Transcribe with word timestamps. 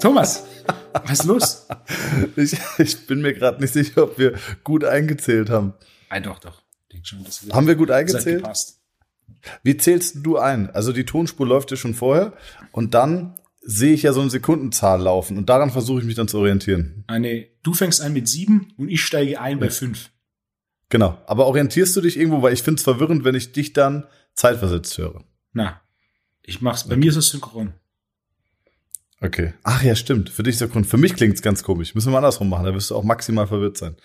Thomas, 0.00 0.44
was 1.04 1.20
ist 1.20 1.24
los? 1.24 1.66
Ich, 2.36 2.56
ich 2.78 3.06
bin 3.06 3.20
mir 3.20 3.34
gerade 3.34 3.60
nicht 3.60 3.72
sicher, 3.72 4.04
ob 4.04 4.18
wir 4.18 4.34
gut 4.64 4.84
eingezählt 4.84 5.50
haben. 5.50 5.74
Nein, 6.08 6.22
doch, 6.22 6.38
doch. 6.38 6.62
Schon, 7.02 7.24
das 7.24 7.46
Haben 7.52 7.66
wir 7.66 7.76
gut 7.76 7.90
eingezählt? 7.90 8.44
Wie 9.62 9.76
zählst 9.76 10.16
du 10.22 10.38
ein? 10.38 10.70
Also 10.70 10.92
die 10.92 11.04
Tonspur 11.04 11.46
läuft 11.46 11.70
ja 11.70 11.76
schon 11.76 11.94
vorher 11.94 12.32
und 12.72 12.94
dann 12.94 13.38
sehe 13.62 13.92
ich 13.92 14.02
ja 14.02 14.12
so 14.12 14.20
eine 14.20 14.30
Sekundenzahl 14.30 15.02
laufen 15.02 15.36
und 15.36 15.48
daran 15.48 15.70
versuche 15.70 16.00
ich 16.00 16.06
mich 16.06 16.16
dann 16.16 16.28
zu 16.28 16.38
orientieren. 16.38 17.04
Eine, 17.06 17.46
du 17.62 17.74
fängst 17.74 18.00
an 18.00 18.12
mit 18.12 18.28
sieben 18.28 18.72
und 18.76 18.88
ich 18.88 19.04
steige 19.04 19.40
ein 19.40 19.58
bei 19.58 19.70
fünf. 19.70 20.10
Genau. 20.88 21.16
Aber 21.26 21.46
orientierst 21.46 21.94
du 21.96 22.00
dich 22.00 22.18
irgendwo, 22.18 22.42
weil 22.42 22.52
ich 22.52 22.62
finde 22.62 22.78
es 22.78 22.84
verwirrend, 22.84 23.24
wenn 23.24 23.34
ich 23.34 23.52
dich 23.52 23.72
dann 23.72 24.06
zeitversetzt 24.34 24.98
höre. 24.98 25.22
Na, 25.52 25.80
ich 26.42 26.60
mach's. 26.60 26.88
Bei 26.88 26.96
mir 26.96 27.10
ist 27.10 27.16
es 27.16 27.28
synchron. 27.28 27.74
Okay. 29.20 29.52
Ach 29.62 29.82
ja, 29.82 29.94
stimmt. 29.94 30.30
Für 30.30 30.42
dich 30.42 30.54
ist 30.54 30.60
der 30.60 30.68
Grund. 30.68 30.86
Für 30.86 30.96
mich 30.96 31.14
klingt 31.14 31.34
es 31.34 31.42
ganz 31.42 31.62
komisch. 31.62 31.94
Müssen 31.94 32.12
wir 32.12 32.16
andersrum 32.16 32.48
machen, 32.48 32.64
da 32.64 32.74
wirst 32.74 32.90
du 32.90 32.96
auch 32.96 33.04
maximal 33.04 33.46
verwirrt 33.46 33.76
sein. 33.76 33.96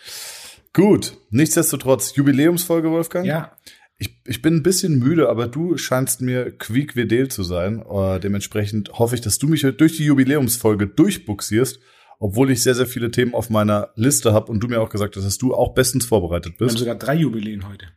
Gut. 0.74 1.18
Nichtsdestotrotz, 1.30 2.16
Jubiläumsfolge, 2.16 2.92
Wolfgang. 2.92 3.26
Ja, 3.26 3.54
Ich, 3.98 4.22
ich 4.26 4.42
bin 4.42 4.56
ein 4.56 4.64
bisschen 4.64 5.00
müde, 5.00 5.30
aber 5.30 5.48
du 5.48 5.78
scheinst 5.78 6.20
mir 6.20 6.52
quiekvedel 6.52 7.30
zu 7.30 7.44
sein. 7.44 7.82
Äh, 7.90 8.20
dementsprechend 8.20 8.92
hoffe 9.00 9.16
ich, 9.16 9.22
dass 9.22 9.38
du 9.38 9.48
mich 9.48 9.62
durch 9.62 9.96
die 9.96 10.04
Jubiläumsfolge 10.04 10.88
durchbuxierst, 10.88 11.80
obwohl 12.20 12.52
ich 12.52 12.62
sehr, 12.62 12.76
sehr 12.76 12.88
viele 12.88 13.10
Themen 13.10 13.34
auf 13.34 13.50
meiner 13.50 13.92
Liste 13.96 14.34
habe 14.34 14.52
und 14.52 14.60
du 14.60 14.68
mir 14.68 14.82
auch 14.82 14.90
gesagt 14.90 15.16
hast, 15.16 15.24
dass 15.24 15.38
du 15.38 15.56
auch 15.56 15.74
bestens 15.74 16.06
vorbereitet 16.06 16.60
wir 16.60 16.66
haben 16.66 16.74
bist. 16.74 16.80
sogar 16.80 16.96
drei 16.96 17.16
Jubiläen 17.16 17.70
heute. 17.70 17.88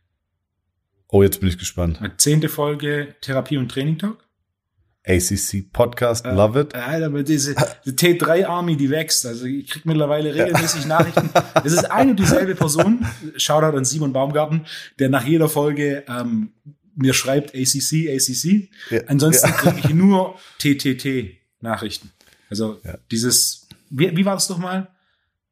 Oh, 1.09 1.21
jetzt 1.21 1.41
bin 1.41 1.49
ich 1.49 1.57
gespannt. 1.57 1.99
Eine 1.99 2.15
zehnte 2.15 2.47
Folge 2.47 3.15
Therapie 3.19 3.57
und 3.57 3.69
Training 3.69 3.97
Talk. 3.97 4.28
ACC 5.05 5.71
Podcast, 5.71 6.25
love 6.25 6.59
it. 6.59 6.73
Äh, 6.73 6.77
Alter, 6.77 7.05
aber 7.07 7.23
diese 7.23 7.55
die 7.85 7.91
T3 7.91 8.45
Army, 8.45 8.75
die 8.77 8.89
wächst. 8.89 9.25
Also 9.25 9.45
ich 9.45 9.69
krieg 9.69 9.85
mittlerweile 9.85 10.35
regelmäßig 10.35 10.85
Nachrichten. 10.85 11.29
Es 11.63 11.71
ist 11.73 11.89
eine 11.89 12.11
und 12.11 12.19
dieselbe 12.19 12.53
Person. 12.55 13.05
Shoutout 13.37 13.77
an 13.77 13.85
Simon 13.85 14.13
Baumgarten, 14.13 14.65
der 14.99 15.09
nach 15.09 15.25
jeder 15.25 15.47
Folge 15.49 16.03
ähm, 16.07 16.53
mir 16.95 17.13
schreibt 17.13 17.55
ACC, 17.55 18.09
ACC. 18.09 18.69
Ja, 18.91 19.01
Ansonsten 19.07 19.47
ja. 19.47 19.53
kriege 19.55 19.79
ich 19.79 19.89
nur 19.93 20.37
TTT 20.59 21.37
Nachrichten. 21.61 22.11
Also 22.49 22.79
Ja. 22.83 22.97
dieses, 23.09 23.67
wie, 23.89 24.15
wie 24.15 24.25
war 24.25 24.33
das 24.35 24.49
nochmal? 24.49 24.89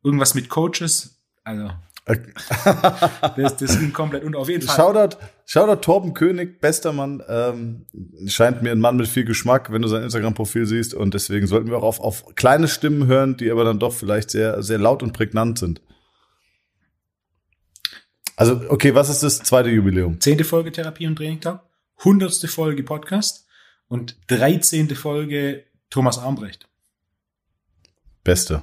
Irgendwas 0.04 0.36
mit 0.36 0.50
Coaches. 0.50 1.18
Also 1.44 1.72
das, 3.36 3.58
das 3.58 3.80
ging 3.80 3.92
komplett 3.92 4.24
und 4.24 4.36
auf 4.36 4.48
jeden 4.48 4.66
Fall. 4.66 4.76
Shoutout, 4.76 5.18
Shoutout 5.46 5.82
Torben 5.82 6.14
König, 6.14 6.62
bester 6.62 6.94
Mann, 6.94 7.22
ähm, 7.28 7.86
scheint 8.28 8.62
mir 8.62 8.72
ein 8.72 8.80
Mann 8.80 8.96
mit 8.96 9.08
viel 9.08 9.26
Geschmack, 9.26 9.72
wenn 9.72 9.82
du 9.82 9.90
sein 9.90 10.04
Instagram-Profil 10.04 10.66
siehst 10.66 10.94
und 10.94 11.14
deswegen 11.14 11.48
sollten 11.48 11.70
wir 11.70 11.78
auch 11.78 11.84
auf, 11.84 12.00
auf 12.00 12.36
kleine 12.36 12.68
Stimmen 12.68 13.08
hören, 13.08 13.36
die 13.36 13.52
aber 13.52 13.66
dann 13.66 13.80
doch 13.80 13.94
vielleicht 13.94 14.32
sehr, 14.32 14.64
sehr 14.64 14.78
laut 14.78 15.04
und 15.04 15.12
prägnant 15.12 15.60
sind. 15.60 15.82
Also, 18.38 18.62
okay, 18.70 18.96
was 18.96 19.10
ist 19.10 19.24
das 19.24 19.40
zweite 19.40 19.70
Jubiläum? 19.70 20.22
zehnte 20.22 20.44
Folge 20.44 20.72
Therapie 20.72 21.08
und 21.08 21.16
Training 21.16 21.42
Talk, 21.42 21.62
hundertste 22.04 22.48
Folge 22.48 22.84
Podcast 22.84 23.48
und 23.88 24.16
dreizehnte 24.28 24.96
Folge 24.96 25.66
Thomas 25.90 26.20
Armbrecht. 26.20 26.70
Beste. 28.24 28.62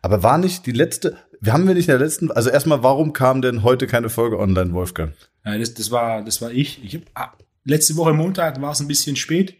Aber 0.00 0.22
war 0.22 0.38
nicht 0.38 0.64
die 0.66 0.72
letzte, 0.72 1.18
wir 1.40 1.52
haben 1.52 1.66
wir 1.66 1.74
nicht 1.74 1.88
in 1.88 1.92
der 1.92 1.98
letzten, 1.98 2.30
also 2.30 2.50
erstmal, 2.50 2.82
warum 2.82 3.12
kam 3.12 3.42
denn 3.42 3.62
heute 3.62 3.86
keine 3.86 4.08
Folge 4.08 4.38
online, 4.38 4.72
Wolfgang? 4.72 5.14
Ja, 5.44 5.56
das, 5.58 5.74
das 5.74 5.90
war, 5.90 6.24
das 6.24 6.40
war 6.42 6.50
ich. 6.50 6.82
ich 6.84 6.94
hab, 6.96 7.02
ah, 7.14 7.36
letzte 7.64 7.96
Woche 7.96 8.12
Montag 8.12 8.60
war 8.60 8.72
es 8.72 8.80
ein 8.80 8.88
bisschen 8.88 9.16
spät. 9.16 9.56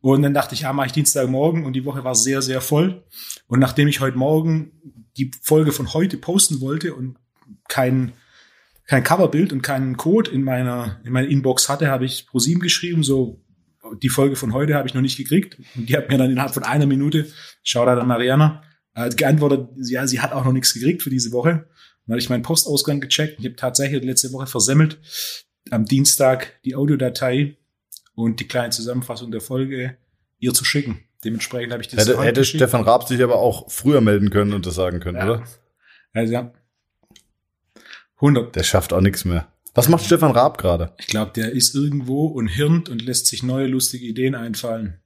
Und 0.00 0.22
dann 0.22 0.34
dachte 0.34 0.54
ich, 0.54 0.66
ah, 0.66 0.72
mache 0.72 0.88
ich 0.88 0.92
Dienstagmorgen 0.92 1.64
und 1.64 1.72
die 1.72 1.84
Woche 1.84 2.04
war 2.04 2.14
sehr, 2.14 2.42
sehr 2.42 2.60
voll. 2.60 3.04
Und 3.46 3.58
nachdem 3.60 3.88
ich 3.88 4.00
heute 4.00 4.18
Morgen 4.18 4.72
die 5.16 5.30
Folge 5.42 5.72
von 5.72 5.94
heute 5.94 6.18
posten 6.18 6.60
wollte 6.60 6.94
und 6.94 7.16
kein, 7.68 8.12
kein 8.86 9.02
Coverbild 9.02 9.52
und 9.52 9.62
keinen 9.62 9.96
Code 9.96 10.30
in 10.30 10.42
meiner, 10.42 11.00
in 11.04 11.12
meiner 11.12 11.28
Inbox 11.28 11.68
hatte, 11.68 11.88
habe 11.88 12.04
ich 12.04 12.26
pro 12.26 12.38
sieben 12.38 12.60
geschrieben, 12.60 13.02
so, 13.02 13.40
die 14.02 14.08
Folge 14.08 14.36
von 14.36 14.52
heute 14.52 14.74
habe 14.74 14.88
ich 14.88 14.94
noch 14.94 15.00
nicht 15.00 15.16
gekriegt. 15.16 15.58
Und 15.74 15.88
die 15.88 15.96
hat 15.96 16.10
mir 16.10 16.18
dann 16.18 16.30
innerhalb 16.30 16.52
von 16.52 16.64
einer 16.64 16.86
Minute, 16.86 17.26
Shoutout 17.62 18.00
an 18.00 18.08
Mariana, 18.08 18.62
äh, 18.94 19.10
geantwortet, 19.10 19.68
ja, 19.76 20.06
sie 20.06 20.20
hat 20.20 20.32
auch 20.32 20.44
noch 20.44 20.52
nichts 20.52 20.72
gekriegt 20.74 21.02
für 21.02 21.10
diese 21.10 21.32
Woche. 21.32 21.66
Dann 22.06 22.12
habe 22.14 22.18
ich 22.18 22.28
meinen 22.28 22.42
Postausgang 22.42 23.00
gecheckt. 23.00 23.38
Ich 23.40 23.44
habe 23.46 23.56
tatsächlich 23.56 24.02
letzte 24.04 24.32
Woche 24.32 24.46
versemmelt, 24.46 25.00
am 25.70 25.84
Dienstag 25.84 26.60
die 26.64 26.74
Audiodatei 26.76 27.56
und 28.14 28.40
die 28.40 28.46
kleine 28.48 28.70
Zusammenfassung 28.70 29.30
der 29.30 29.40
Folge 29.40 29.96
ihr 30.38 30.52
zu 30.52 30.64
schicken. 30.64 31.00
Dementsprechend 31.24 31.72
habe 31.72 31.82
ich 31.82 31.88
das 31.88 32.06
Hätte, 32.06 32.22
hätte. 32.22 32.44
Stefan 32.44 32.82
Raab 32.82 33.08
sich 33.08 33.22
aber 33.22 33.36
auch 33.36 33.70
früher 33.70 34.02
melden 34.02 34.28
können 34.30 34.52
und 34.52 34.66
das 34.66 34.74
sagen 34.74 35.00
können, 35.00 35.16
Ja. 35.16 35.24
oder? 35.24 35.44
Also, 36.12 36.32
ja. 36.32 36.52
100. 38.16 38.54
Der 38.54 38.62
schafft 38.62 38.92
auch 38.92 39.00
nichts 39.00 39.24
mehr. 39.24 39.48
Was 39.74 39.88
macht 39.88 40.04
Stefan 40.04 40.30
Raab 40.30 40.58
gerade? 40.58 40.92
Ich 40.98 41.06
glaube, 41.08 41.32
der 41.34 41.50
ist 41.52 41.74
irgendwo 41.74 42.26
und 42.26 42.46
hirnt 42.46 42.88
und 42.88 43.02
lässt 43.02 43.26
sich 43.26 43.42
neue 43.42 43.66
lustige 43.66 44.06
Ideen 44.06 44.34
einfallen. 44.34 45.00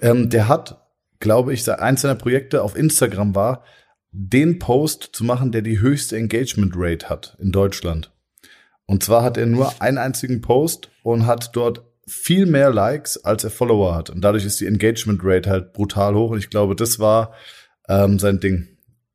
Ähm, 0.00 0.30
der 0.30 0.48
hat, 0.48 0.80
glaube 1.20 1.52
ich, 1.52 1.70
eins 1.70 2.00
seiner 2.00 2.16
Projekte 2.16 2.62
auf 2.62 2.76
Instagram 2.76 3.34
war, 3.34 3.64
den 4.12 4.58
Post 4.58 5.10
zu 5.12 5.24
machen, 5.24 5.52
der 5.52 5.62
die 5.62 5.80
höchste 5.80 6.16
Engagement 6.16 6.72
Rate 6.74 7.08
hat 7.08 7.36
in 7.38 7.52
Deutschland. 7.52 8.12
Und 8.86 9.04
zwar 9.04 9.22
hat 9.22 9.36
er 9.36 9.46
nur 9.46 9.80
einen 9.80 9.98
einzigen 9.98 10.40
Post 10.40 10.90
und 11.04 11.26
hat 11.26 11.54
dort 11.54 11.84
viel 12.08 12.46
mehr 12.46 12.72
Likes, 12.72 13.24
als 13.24 13.44
er 13.44 13.50
Follower 13.50 13.94
hat. 13.94 14.10
Und 14.10 14.22
dadurch 14.22 14.44
ist 14.44 14.60
die 14.60 14.66
Engagement 14.66 15.20
Rate 15.22 15.48
halt 15.48 15.72
brutal 15.72 16.16
hoch. 16.16 16.30
Und 16.30 16.38
ich 16.38 16.50
glaube, 16.50 16.74
das 16.74 16.98
war 16.98 17.32
ähm, 17.88 18.18
sein 18.18 18.40
Ding. 18.40 18.66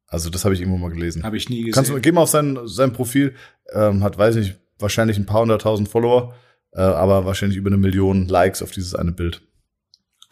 Also 0.08 0.30
das 0.30 0.46
habe 0.46 0.54
ich 0.54 0.62
irgendwo 0.62 0.78
mal 0.78 0.92
gelesen. 0.92 1.24
Habe 1.24 1.36
ich 1.36 1.50
nie 1.50 1.58
gesehen. 1.58 1.74
Kannst 1.74 1.92
du, 1.92 2.00
geh 2.00 2.14
mal 2.14 2.22
auf 2.22 2.30
sein, 2.30 2.58
sein 2.64 2.94
Profil, 2.94 3.36
ähm, 3.74 4.02
hat, 4.02 4.18
weiß 4.18 4.36
nicht, 4.36 4.56
wahrscheinlich 4.80 5.18
ein 5.18 5.26
paar 5.26 5.42
hunderttausend 5.42 5.90
Follower, 5.90 6.36
äh, 6.72 6.80
aber 6.80 7.26
wahrscheinlich 7.26 7.58
über 7.58 7.70
eine 7.70 7.78
Million 7.78 8.28
Likes 8.28 8.62
auf 8.62 8.72
dieses 8.72 8.96
eine 8.96 9.12
Bild. 9.12 9.42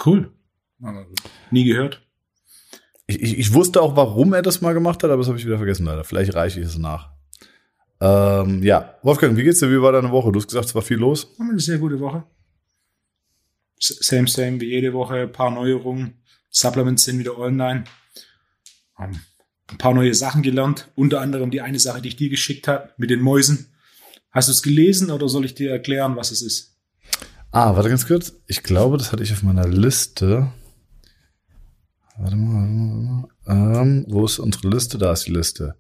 cool. 0.06 0.31
Nie 1.51 1.66
gehört. 1.66 2.01
Ich, 3.05 3.21
ich, 3.21 3.53
wusste 3.53 3.81
auch, 3.81 3.95
warum 3.95 4.33
er 4.33 4.41
das 4.41 4.61
mal 4.61 4.73
gemacht 4.73 5.03
hat, 5.03 5.09
aber 5.09 5.17
das 5.17 5.27
habe 5.27 5.38
ich 5.38 5.45
wieder 5.45 5.57
vergessen 5.57 5.85
leider. 5.85 6.03
Vielleicht 6.03 6.33
reiche 6.33 6.59
ich 6.59 6.67
es 6.67 6.77
nach. 6.77 7.11
Ähm, 7.99 8.63
ja, 8.63 8.95
Wolfgang, 9.03 9.38
wie 9.38 9.44
geht's 9.44 9.59
dir? 9.59 9.69
Wie 9.69 9.81
war 9.81 9.91
deine 9.91 10.11
Woche? 10.11 10.31
Du 10.31 10.39
hast 10.39 10.47
gesagt, 10.47 10.66
es 10.66 10.75
war 10.75 10.81
viel 10.81 10.97
los. 10.97 11.35
Eine 11.39 11.59
sehr 11.59 11.77
gute 11.77 11.99
Woche. 11.99 12.23
Same, 13.79 14.27
same 14.27 14.61
wie 14.61 14.69
jede 14.69 14.94
Woche. 14.94 15.16
Ein 15.16 15.31
paar 15.31 15.51
Neuerungen. 15.51 16.21
Supplements 16.49 17.03
sind 17.03 17.19
wieder 17.19 17.38
online. 17.38 17.83
Haben 18.95 19.21
ein 19.67 19.77
paar 19.77 19.94
neue 19.94 20.13
Sachen 20.13 20.41
gelernt. 20.41 20.89
Unter 20.95 21.21
anderem 21.21 21.51
die 21.51 21.61
eine 21.61 21.79
Sache, 21.79 22.01
die 22.01 22.09
ich 22.09 22.15
dir 22.15 22.29
geschickt 22.29 22.67
habe, 22.67 22.91
mit 22.97 23.09
den 23.09 23.21
Mäusen. 23.21 23.73
Hast 24.31 24.47
du 24.47 24.51
es 24.51 24.63
gelesen 24.63 25.11
oder 25.11 25.29
soll 25.29 25.45
ich 25.45 25.55
dir 25.55 25.71
erklären, 25.71 26.15
was 26.15 26.31
es 26.31 26.41
ist? 26.41 26.77
Ah, 27.51 27.75
warte 27.75 27.89
ganz 27.89 28.07
kurz. 28.07 28.33
Ich 28.47 28.63
glaube, 28.63 28.97
das 28.97 29.11
hatte 29.11 29.23
ich 29.23 29.31
auf 29.31 29.44
meiner 29.44 29.67
Liste. 29.67 30.51
Warte 32.18 32.35
mal, 32.35 32.53
warte 32.53 32.72
mal, 32.72 33.29
warte 33.46 33.79
mal. 33.79 33.81
Ähm, 33.81 34.06
wo 34.09 34.25
ist 34.25 34.40
unsere 34.40 34.69
Liste? 34.69 34.97
Da 34.97 35.12
ist 35.13 35.25
die 35.28 35.31
Liste. 35.31 35.75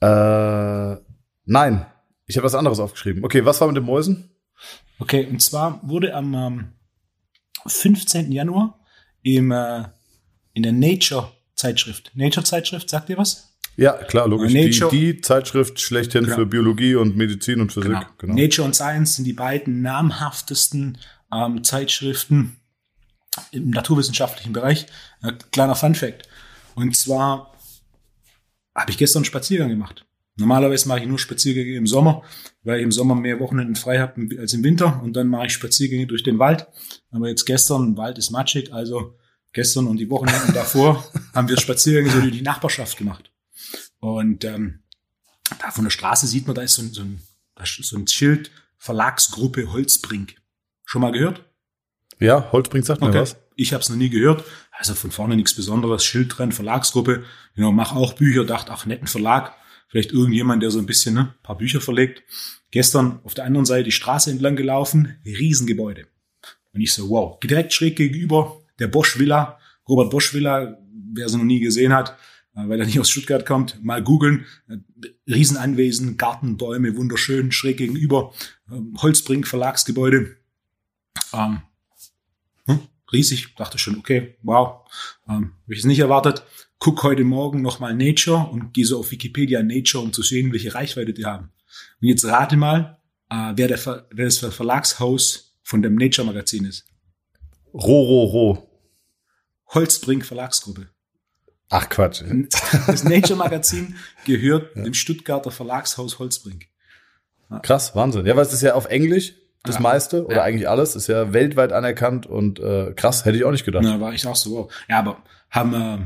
Äh, 0.00 0.96
nein, 1.44 1.86
ich 2.26 2.36
habe 2.36 2.44
was 2.46 2.54
anderes 2.54 2.80
aufgeschrieben. 2.80 3.24
Okay, 3.24 3.44
was 3.44 3.60
war 3.60 3.68
mit 3.68 3.76
den 3.76 3.84
Mäusen? 3.84 4.30
Okay, 4.98 5.26
und 5.26 5.40
zwar 5.40 5.80
wurde 5.82 6.14
am 6.14 6.34
ähm, 6.34 6.72
15. 7.66 8.32
Januar 8.32 8.78
im, 9.22 9.50
äh, 9.52 9.84
in 10.52 10.62
der 10.62 10.72
Nature-Zeitschrift. 10.72 12.12
Nature-Zeitschrift, 12.14 12.88
sagt 12.90 13.08
ihr 13.10 13.18
was? 13.18 13.56
Ja, 13.76 13.92
klar, 13.92 14.28
logisch. 14.28 14.52
Die, 14.52 14.64
Nature- 14.64 14.90
die 14.90 15.20
Zeitschrift 15.20 15.80
schlechthin 15.80 16.24
Genau. 16.24 16.36
für 16.36 16.46
Biologie 16.46 16.96
und 16.96 17.16
Medizin 17.16 17.60
und 17.60 17.72
Physik. 17.72 17.96
Genau. 18.18 18.34
Nature 18.34 18.66
und 18.66 18.74
Science 18.74 19.16
sind 19.16 19.24
die 19.24 19.32
beiden 19.32 19.80
namhaftesten 19.82 20.98
ähm, 21.32 21.62
Zeitschriften 21.64 22.56
im 23.52 23.70
naturwissenschaftlichen 23.70 24.52
Bereich. 24.52 24.86
Äh, 25.22 25.32
kleiner 25.52 25.74
Fun 25.74 25.94
Fact. 25.94 26.28
Und 26.74 26.96
zwar 26.96 27.54
habe 28.74 28.90
ich 28.90 28.98
gestern 28.98 29.20
einen 29.20 29.24
Spaziergang 29.26 29.68
gemacht. 29.68 30.06
Normalerweise 30.36 30.88
mache 30.88 31.00
ich 31.00 31.06
nur 31.06 31.18
Spaziergänge 31.18 31.76
im 31.76 31.86
Sommer, 31.86 32.22
weil 32.62 32.78
ich 32.78 32.84
im 32.84 32.92
Sommer 32.92 33.14
mehr 33.14 33.40
Wochenenden 33.40 33.76
frei 33.76 33.98
habe 33.98 34.38
als 34.38 34.54
im 34.54 34.64
Winter. 34.64 35.02
Und 35.02 35.14
dann 35.14 35.28
mache 35.28 35.46
ich 35.46 35.52
Spaziergänge 35.52 36.06
durch 36.06 36.22
den 36.22 36.38
Wald. 36.38 36.66
Aber 37.10 37.28
jetzt 37.28 37.44
gestern, 37.44 37.96
Wald 37.96 38.16
ist 38.16 38.30
matschig, 38.30 38.72
also 38.72 39.18
gestern 39.52 39.86
und 39.86 39.98
die 39.98 40.08
Wochenenden 40.08 40.54
davor 40.54 41.04
haben 41.34 41.48
wir 41.48 41.58
Spaziergänge 41.58 42.10
so 42.10 42.20
durch 42.20 42.32
die 42.32 42.42
Nachbarschaft 42.42 42.96
gemacht. 42.96 43.30
Und 43.98 44.44
ähm, 44.44 44.82
da 45.60 45.70
von 45.70 45.84
der 45.84 45.90
Straße 45.90 46.26
sieht 46.26 46.46
man, 46.46 46.56
da 46.56 46.62
ist 46.62 46.74
so 46.74 46.82
ein, 46.82 46.92
so 46.92 47.02
ein, 47.02 47.20
da 47.54 47.64
ist 47.64 47.82
so 47.82 47.96
ein 47.96 48.06
Schild 48.06 48.50
Verlagsgruppe 48.78 49.70
Holzbrink. 49.72 50.36
Schon 50.86 51.02
mal 51.02 51.12
gehört? 51.12 51.44
Ja, 52.20 52.52
Holzbrink 52.52 52.84
sagt 52.84 53.00
mir 53.00 53.12
was. 53.12 53.36
Ich 53.56 53.72
habe 53.72 53.82
es 53.82 53.88
noch 53.88 53.96
nie 53.96 54.10
gehört. 54.10 54.44
Also 54.72 54.94
von 54.94 55.10
vorne 55.10 55.36
nichts 55.36 55.54
Besonderes. 55.54 56.04
Schild 56.04 56.36
dran, 56.36 56.52
Verlagsgruppe. 56.52 57.24
Genau, 57.54 57.72
mach 57.72 57.94
auch 57.94 58.12
Bücher. 58.12 58.44
Dachte, 58.44 58.72
ach, 58.72 58.86
netten 58.86 59.06
Verlag. 59.06 59.54
Vielleicht 59.88 60.12
irgendjemand, 60.12 60.62
der 60.62 60.70
so 60.70 60.78
ein 60.78 60.86
bisschen 60.86 61.14
ne, 61.14 61.34
paar 61.42 61.58
Bücher 61.58 61.80
verlegt. 61.80 62.22
Gestern 62.70 63.20
auf 63.24 63.34
der 63.34 63.44
anderen 63.44 63.66
Seite 63.66 63.84
die 63.84 63.92
Straße 63.92 64.30
entlang 64.30 64.54
gelaufen. 64.54 65.18
Riesengebäude. 65.24 66.06
Und 66.72 66.80
ich 66.80 66.94
so, 66.94 67.08
wow. 67.08 67.40
Direkt 67.40 67.72
schräg 67.72 67.96
gegenüber 67.96 68.60
der 68.78 68.88
Bosch 68.88 69.18
Villa. 69.18 69.58
Robert 69.88 70.10
Bosch 70.10 70.32
Villa, 70.34 70.78
wer 71.12 71.28
sie 71.28 71.36
noch 71.36 71.44
nie 71.44 71.60
gesehen 71.60 71.92
hat, 71.92 72.16
äh, 72.54 72.68
weil 72.68 72.80
er 72.80 72.86
nicht 72.86 73.00
aus 73.00 73.10
Stuttgart 73.10 73.44
kommt, 73.44 73.82
mal 73.82 74.02
googeln. 74.02 74.46
Äh, 74.68 74.76
Riesenanwesen, 75.28 76.16
Garten, 76.16 76.56
Bäume, 76.56 76.96
wunderschön, 76.96 77.52
schräg 77.52 77.78
gegenüber, 77.78 78.32
ähm, 78.70 78.96
Holzbrink 79.00 79.46
Verlagsgebäude. 79.46 80.36
Ähm, 81.32 81.40
hm, 81.40 81.62
riesig, 83.12 83.54
dachte 83.56 83.78
schon, 83.78 83.96
okay, 83.96 84.36
wow, 84.42 84.88
ähm, 85.28 85.52
habe 85.62 85.74
ich 85.74 85.80
es 85.80 85.84
nicht 85.84 85.98
erwartet. 85.98 86.42
Guck 86.78 87.02
heute 87.02 87.24
Morgen 87.24 87.62
nochmal 87.62 87.94
Nature 87.94 88.48
und 88.50 88.72
gehe 88.72 88.86
so 88.86 88.98
auf 88.98 89.10
Wikipedia 89.10 89.62
Nature, 89.62 90.02
um 90.02 90.12
zu 90.12 90.22
sehen, 90.22 90.52
welche 90.52 90.74
Reichweite 90.74 91.12
die 91.12 91.26
haben. 91.26 91.50
Und 92.00 92.08
jetzt 92.08 92.24
rate 92.24 92.56
mal, 92.56 92.98
äh, 93.30 93.52
wer, 93.54 93.68
der, 93.68 94.06
wer 94.10 94.24
das 94.24 94.38
Verlagshaus 94.38 95.58
von 95.62 95.82
dem 95.82 95.94
Nature 95.94 96.26
Magazin 96.26 96.64
ist. 96.64 96.86
Ro, 97.72 98.02
ro, 98.02 98.24
ro. 98.24 98.70
Holzbrink 99.68 100.24
Verlagsgruppe. 100.24 100.88
Ach 101.68 101.88
Quatsch. 101.88 102.22
Das 102.86 103.04
Nature 103.04 103.36
Magazin 103.36 103.94
gehört 104.26 104.74
ja. 104.74 104.82
dem 104.82 104.94
Stuttgarter 104.94 105.50
Verlagshaus 105.50 106.18
Holzbrink. 106.18 106.66
Ja. 107.48 107.60
Krass, 107.60 107.94
Wahnsinn. 107.94 108.26
Ja, 108.26 108.36
weil 108.36 108.44
es 108.44 108.52
ist 108.52 108.62
ja 108.62 108.74
auf 108.74 108.86
Englisch 108.86 109.34
das 109.62 109.76
ja. 109.76 109.80
meiste 109.82 110.26
oder 110.26 110.42
eigentlich 110.42 110.68
alles 110.68 110.96
ist 110.96 111.06
ja 111.06 111.32
weltweit 111.32 111.72
anerkannt 111.72 112.26
und 112.26 112.60
äh, 112.60 112.92
krass, 112.96 113.24
hätte 113.24 113.36
ich 113.36 113.44
auch 113.44 113.50
nicht 113.50 113.64
gedacht. 113.64 113.84
Ja, 113.84 114.00
war 114.00 114.12
ich 114.12 114.26
auch 114.26 114.36
so. 114.36 114.50
Wow. 114.50 114.72
Ja, 114.88 114.98
aber 115.00 115.22
haben 115.50 115.74
äh, 115.74 115.98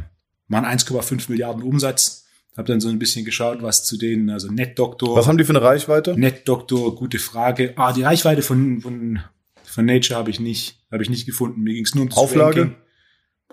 waren 0.49 0.65
1,5 0.65 1.31
Milliarden 1.31 1.63
Umsatz. 1.63 2.23
Hab 2.57 2.67
dann 2.67 2.81
so 2.81 2.89
ein 2.89 3.01
bisschen 3.01 3.25
geschaut, 3.25 3.63
was 3.63 3.85
zu 3.85 3.97
denen, 3.97 4.31
also 4.31 4.49
NetDoktor. 4.49 5.17
Was 5.17 5.27
haben 5.27 5.39
die 5.39 5.45
für 5.45 5.51
eine 5.51 5.63
Reichweite? 5.63 6.17
NetDoktor, 6.17 6.95
gute 6.95 7.19
Frage. 7.19 7.73
Ah, 7.77 7.93
die 7.93 8.03
Reichweite 8.03 8.43
von, 8.43 8.81
von, 8.81 9.19
von 9.65 9.85
Nature 9.85 10.17
habe 10.17 10.31
ich 10.31 10.39
nicht, 10.39 10.79
habe 10.93 11.03
ich 11.03 11.11
nicht 11.11 11.27
gefunden. 11.27 11.63
Mir 11.63 11.75
ging 11.75 11.85
es 11.85 11.97
nur 11.97 12.03
um 12.03 12.11
das 12.11 12.19
Auflage? 12.19 12.61
Ranking 12.61 12.77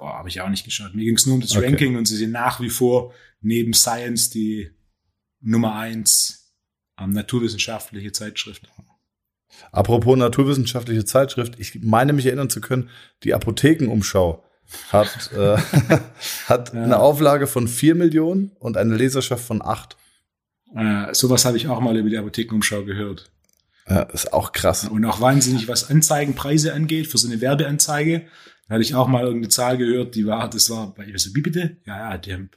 boah, 0.01 0.17
habe 0.17 0.29
ich 0.29 0.41
auch 0.41 0.49
nicht 0.49 0.65
geschaut. 0.65 0.95
Mir 0.95 1.05
ging 1.05 1.15
es 1.15 1.25
nur 1.27 1.35
um 1.35 1.41
das 1.41 1.55
okay. 1.55 1.67
Ranking 1.67 1.95
und 1.95 2.07
sie 2.07 2.17
sind 2.17 2.31
nach 2.31 2.59
wie 2.59 2.69
vor 2.69 3.13
neben 3.39 3.73
Science 3.73 4.31
die 4.31 4.71
Nummer 5.41 5.75
eins 5.75 6.55
ähm, 6.99 7.11
naturwissenschaftliche 7.11 8.11
Zeitschrift. 8.11 8.67
Apropos 9.71 10.17
naturwissenschaftliche 10.17 11.05
Zeitschrift, 11.05 11.59
ich 11.59 11.79
meine 11.81 12.13
mich 12.13 12.25
erinnern 12.25 12.49
zu 12.49 12.61
können, 12.61 12.89
die 13.23 13.33
Apothekenumschau 13.33 14.43
hat, 14.91 15.31
äh, 15.37 15.57
hat 16.47 16.73
ja. 16.73 16.83
eine 16.83 16.99
Auflage 16.99 17.47
von 17.47 17.67
vier 17.67 17.95
Millionen 17.95 18.51
und 18.59 18.77
eine 18.77 18.95
Leserschaft 18.95 19.43
von 19.43 19.61
acht. 19.61 19.97
Äh, 20.75 21.13
sowas 21.13 21.45
habe 21.45 21.57
ich 21.57 21.67
auch 21.67 21.79
mal 21.79 21.97
über 21.97 22.09
die 22.09 22.17
Apothekenumschau 22.17 22.83
gehört. 22.83 23.31
Ja, 23.89 24.03
ist 24.03 24.31
auch 24.31 24.51
krass. 24.51 24.87
Und 24.87 25.03
auch 25.05 25.19
wahnsinnig, 25.19 25.67
was 25.67 25.89
Anzeigenpreise 25.89 26.73
angeht, 26.73 27.07
für 27.07 27.17
so 27.17 27.27
eine 27.27 27.41
Werbeanzeige. 27.41 28.27
Da 28.67 28.75
hatte 28.75 28.83
ich 28.83 28.95
auch 28.95 29.07
mal 29.07 29.23
irgendeine 29.23 29.49
Zahl 29.49 29.77
gehört, 29.77 30.15
die 30.15 30.25
war, 30.25 30.49
das 30.49 30.69
war 30.69 30.93
bei, 30.93 31.11
also 31.11 31.35
wie 31.35 31.41
bitte? 31.41 31.77
Ja, 31.85 32.11
ja, 32.11 32.17
die 32.17 32.33
haben 32.33 32.49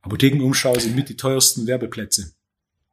Apothekenumschau 0.00 0.78
sind 0.78 0.96
mit 0.96 1.08
die 1.08 1.16
teuersten 1.16 1.66
Werbeplätze. 1.66 2.32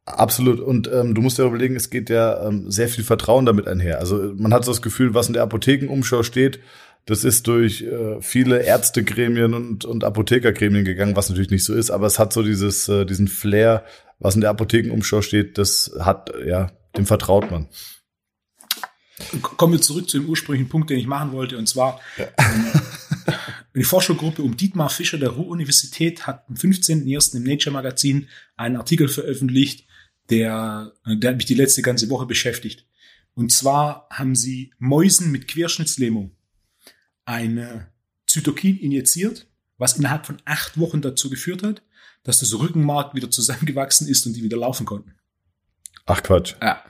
Absolut. 0.06 0.60
Und 0.60 0.90
ähm, 0.92 1.16
du 1.16 1.22
musst 1.22 1.40
dir 1.40 1.46
überlegen, 1.46 1.76
es 1.76 1.90
geht 1.90 2.10
ja 2.10 2.48
ähm, 2.48 2.70
sehr 2.70 2.90
viel 2.90 3.04
Vertrauen 3.04 3.46
damit 3.46 3.68
einher. 3.68 4.00
Also 4.00 4.34
man 4.38 4.54
hat 4.54 4.64
so 4.64 4.72
das 4.72 4.84
Gefühl, 4.84 5.16
was 5.16 5.28
in 5.28 5.34
der 5.34 5.44
Apothekenumschau 5.44 6.22
steht, 6.22 6.60
das 7.06 7.24
ist 7.24 7.48
durch 7.48 7.82
äh, 7.82 8.22
viele 8.22 8.64
Ärztegremien 8.64 9.54
und, 9.54 9.86
und 9.86 10.04
Apothekergremien 10.04 10.86
gegangen, 10.86 11.16
was 11.16 11.30
natürlich 11.30 11.52
nicht 11.52 11.64
so 11.64 11.74
ist, 11.74 11.92
aber 11.92 12.08
es 12.08 12.18
hat 12.18 12.34
so 12.34 12.42
dieses, 12.44 12.88
äh, 12.88 13.06
diesen 13.06 13.28
Flair, 13.28 13.86
was 14.20 14.36
in 14.36 14.42
der 14.42 14.50
Apothekenumschau 14.52 15.22
steht, 15.22 15.58
das 15.58 15.92
hat, 16.00 16.32
ja, 16.46 16.72
dem 16.98 17.06
vertraut 17.06 17.50
man. 17.52 17.68
Kommen 19.42 19.74
wir 19.74 19.82
zurück 19.82 20.10
zu 20.10 20.20
dem 20.20 20.28
ursprünglichen 20.28 20.68
Punkt, 20.68 20.90
den 20.90 21.00
ich 21.00 21.08
machen 21.08 21.32
wollte, 21.32 21.58
und 21.58 21.68
zwar 21.68 22.00
ja. 22.18 22.26
ähm, 22.38 23.34
die 23.76 23.84
Forschergruppe 23.84 24.42
um 24.42 24.58
Dietmar 24.58 24.90
Fischer 24.90 25.18
der 25.18 25.30
Ruhr-Universität 25.30 26.28
hat 26.28 26.44
am 26.48 26.56
15.01. 26.56 27.38
im 27.38 27.44
Nature 27.44 27.74
Magazin 27.74 28.28
einen 28.58 28.78
Artikel 28.78 29.08
veröffentlicht, 29.08 29.86
der, 30.30 30.94
der 31.06 31.36
mich 31.36 31.46
die 31.46 31.54
letzte 31.54 31.82
ganze 31.82 32.10
Woche 32.10 32.26
beschäftigt. 32.26 32.86
Und 33.34 33.52
zwar 33.52 34.08
haben 34.10 34.36
sie 34.36 34.74
Mäusen 34.80 35.32
mit 35.32 35.48
Querschnittslähmung 35.48 36.32
eine 37.26 37.92
Zytokin 38.28 38.78
injiziert, 38.80 39.48
was 39.78 39.98
innerhalb 39.98 40.26
von 40.26 40.42
acht 40.46 40.80
Wochen 40.80 41.02
dazu 41.02 41.30
geführt 41.30 41.64
hat, 41.64 41.82
dass 42.24 42.40
das 42.40 42.58
Rückenmark 42.58 43.14
wieder 43.14 43.30
zusammengewachsen 43.30 44.08
ist 44.08 44.26
und 44.26 44.34
die 44.34 44.44
wieder 44.44 44.58
laufen 44.58 44.86
konnten. 44.86 45.16
Ach 46.06 46.24
Quatsch. 46.24 46.56
Ja. 46.62 46.84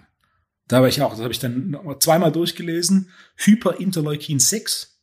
Da 0.67 0.77
habe 0.77 0.89
ich 0.89 1.01
auch, 1.01 1.11
das 1.11 1.19
habe 1.19 1.31
ich 1.31 1.39
dann 1.39 1.69
noch 1.69 1.83
mal 1.83 1.99
zweimal 1.99 2.31
durchgelesen. 2.31 3.11
Hyperinterleukin 3.35 4.39
6, 4.39 4.99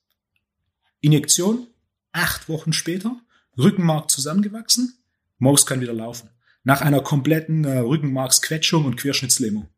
Injektion, 1.00 1.66
acht 2.12 2.48
Wochen 2.48 2.72
später, 2.72 3.20
Rückenmark 3.56 4.10
zusammengewachsen, 4.10 4.98
Maus 5.38 5.66
kann 5.66 5.80
wieder 5.80 5.92
laufen. 5.92 6.30
Nach 6.64 6.80
einer 6.80 7.00
kompletten 7.00 7.64
äh, 7.64 7.78
Rückenmarksquetschung 7.78 8.84
und 8.84 8.96
Querschnittslähmung. 8.96 9.68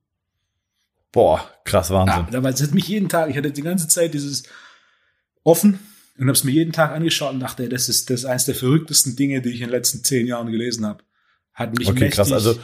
Boah, 1.12 1.48
krass 1.64 1.90
Wahnsinn. 1.90 2.26
Ja, 2.32 2.42
weil 2.42 2.52
es 2.52 2.62
hat 2.62 2.74
mich 2.74 2.88
jeden 2.88 3.08
Tag, 3.08 3.30
ich 3.30 3.36
hatte 3.36 3.52
die 3.52 3.62
ganze 3.62 3.88
Zeit 3.88 4.14
dieses 4.14 4.42
offen 5.44 5.78
und 6.18 6.24
habe 6.24 6.32
es 6.32 6.44
mir 6.44 6.50
jeden 6.50 6.72
Tag 6.72 6.90
angeschaut 6.90 7.32
und 7.32 7.40
dachte, 7.40 7.68
das 7.68 7.88
ist 7.88 8.10
das 8.10 8.20
ist 8.20 8.26
eines 8.26 8.44
der 8.46 8.54
verrücktesten 8.54 9.16
Dinge, 9.16 9.40
die 9.40 9.50
ich 9.50 9.60
in 9.60 9.68
den 9.68 9.70
letzten 9.70 10.02
zehn 10.02 10.26
Jahren 10.26 10.50
gelesen 10.50 10.84
habe. 10.84 11.04
Hat 11.52 11.78
mich 11.78 11.88
okay, 11.88 12.00
mächtig, 12.00 12.16
krass. 12.16 12.32
Also 12.32 12.58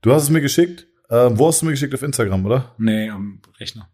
du 0.00 0.12
hast 0.12 0.24
es 0.24 0.30
mir 0.30 0.40
geschickt. 0.40 0.86
Äh, 1.08 1.30
wo 1.32 1.48
hast 1.48 1.62
du 1.62 1.66
mir 1.66 1.72
geschickt 1.72 1.94
auf 1.94 2.02
Instagram, 2.02 2.44
oder? 2.46 2.74
Nee, 2.78 3.10
am 3.10 3.40
Rechner. 3.60 3.88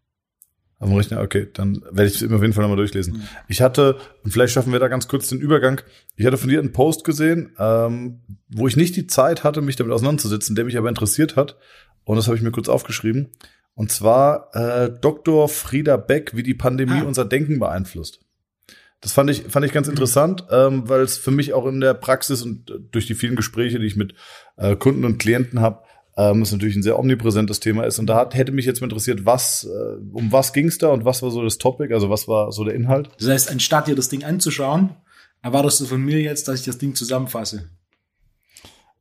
Am 0.83 0.93
Rechner, 0.93 1.21
okay, 1.21 1.47
dann 1.53 1.81
werde 1.91 2.07
ich 2.07 2.21
es 2.21 2.25
auf 2.25 2.43
jeden 2.43 2.53
Fall 2.53 2.63
nochmal 2.63 2.77
durchlesen. 2.77 3.15
Mhm. 3.15 3.23
Ich 3.47 3.63
hatte, 3.63 3.99
und 4.25 4.33
vielleicht 4.33 4.53
schaffen 4.53 4.73
wir 4.73 4.81
da 4.81 4.89
ganz 4.89 5.07
kurz 5.07 5.29
den 5.29 5.39
Übergang, 5.39 5.81
ich 6.17 6.27
hatte 6.27 6.37
von 6.37 6.49
dir 6.49 6.59
einen 6.59 6.73
Post 6.73 7.05
gesehen, 7.05 7.53
ähm, 7.59 8.21
wo 8.49 8.67
ich 8.67 8.77
nicht 8.77 8.97
die 8.97 9.07
Zeit 9.07 9.45
hatte, 9.45 9.63
mich 9.63 9.77
damit 9.77 9.93
auseinanderzusetzen, 9.93 10.57
der 10.57 10.65
mich 10.65 10.77
aber 10.77 10.89
interessiert 10.89 11.37
hat. 11.37 11.57
Und 12.05 12.17
das 12.17 12.27
habe 12.27 12.37
ich 12.37 12.43
mir 12.43 12.51
kurz 12.51 12.69
aufgeschrieben. 12.69 13.29
Und 13.75 13.93
zwar 13.93 14.55
äh, 14.55 14.91
Dr. 15.01 15.49
Frieda 15.49 15.97
Beck, 15.97 16.35
wie 16.35 16.43
die 16.43 16.55
Pandemie 16.55 17.01
ah. 17.03 17.07
unser 17.07 17.25
Denken 17.25 17.61
beeinflusst. 17.61 18.21
Das 19.01 19.13
fand 19.13 19.31
ich, 19.31 19.43
fand 19.43 19.65
ich 19.65 19.73
ganz 19.73 19.89
interessant, 19.89 20.47
ähm, 20.51 20.89
weil 20.89 21.01
es 21.01 21.17
für 21.17 21.31
mich 21.31 21.55
auch 21.55 21.67
in 21.67 21.81
der 21.81 21.95
Praxis 21.95 22.43
und 22.43 22.73
durch 22.91 23.07
die 23.07 23.15
vielen 23.15 23.37
Gespräche, 23.37 23.79
die 23.79 23.87
ich 23.87 23.97
mit 23.97 24.15
äh, 24.57 24.77
Kunden 24.77 25.05
und 25.05 25.19
Klienten 25.19 25.61
habe, 25.61 25.83
ähm, 26.17 26.43
ist 26.43 26.53
natürlich 26.53 26.77
ein 26.77 26.83
sehr 26.83 26.99
omnipräsentes 26.99 27.61
Thema 27.61 27.85
ist. 27.85 27.99
Und 27.99 28.07
da 28.07 28.17
hat, 28.17 28.35
hätte 28.35 28.53
mich 28.53 28.67
jetzt 28.67 28.81
mal 28.81 28.87
interessiert, 28.87 29.25
was, 29.25 29.65
äh, 29.65 30.01
um 30.13 30.31
was 30.31 30.53
ging 30.53 30.67
es 30.67 30.79
da 30.79 30.89
und 30.89 31.05
was 31.05 31.23
war 31.23 31.31
so 31.31 31.43
das 31.43 31.59
Topic, 31.59 31.93
also 31.93 32.11
was 32.11 32.29
war 32.29 32.53
so 32.53 32.65
der 32.65 32.75
Inhalt? 32.75 33.11
Das 33.19 33.29
heißt, 33.29 33.51
anstatt 33.51 33.87
dir 33.87 33.95
das 33.95 34.09
Ding 34.09 34.25
anzuschauen, 34.25 34.91
erwartest 35.43 35.81
du 35.81 35.87
von 35.87 36.03
mir 36.03 36.21
jetzt, 36.21 36.49
dass 36.49 36.61
ich 36.61 36.67
das 36.67 36.79
Ding 36.79 36.95
zusammenfasse. 36.95 37.71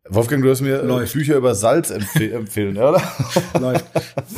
Wolfgang, 0.09 0.43
du 0.43 0.49
hast 0.49 0.61
mir 0.61 0.81
äh, 0.81 0.85
Läuft. 0.85 1.13
Bücher 1.13 1.35
über 1.35 1.53
Salz 1.53 1.89
empfeh 1.89 2.31
empfehlen, 2.31 2.77
oder? 2.77 3.01
Läuft. 3.59 3.85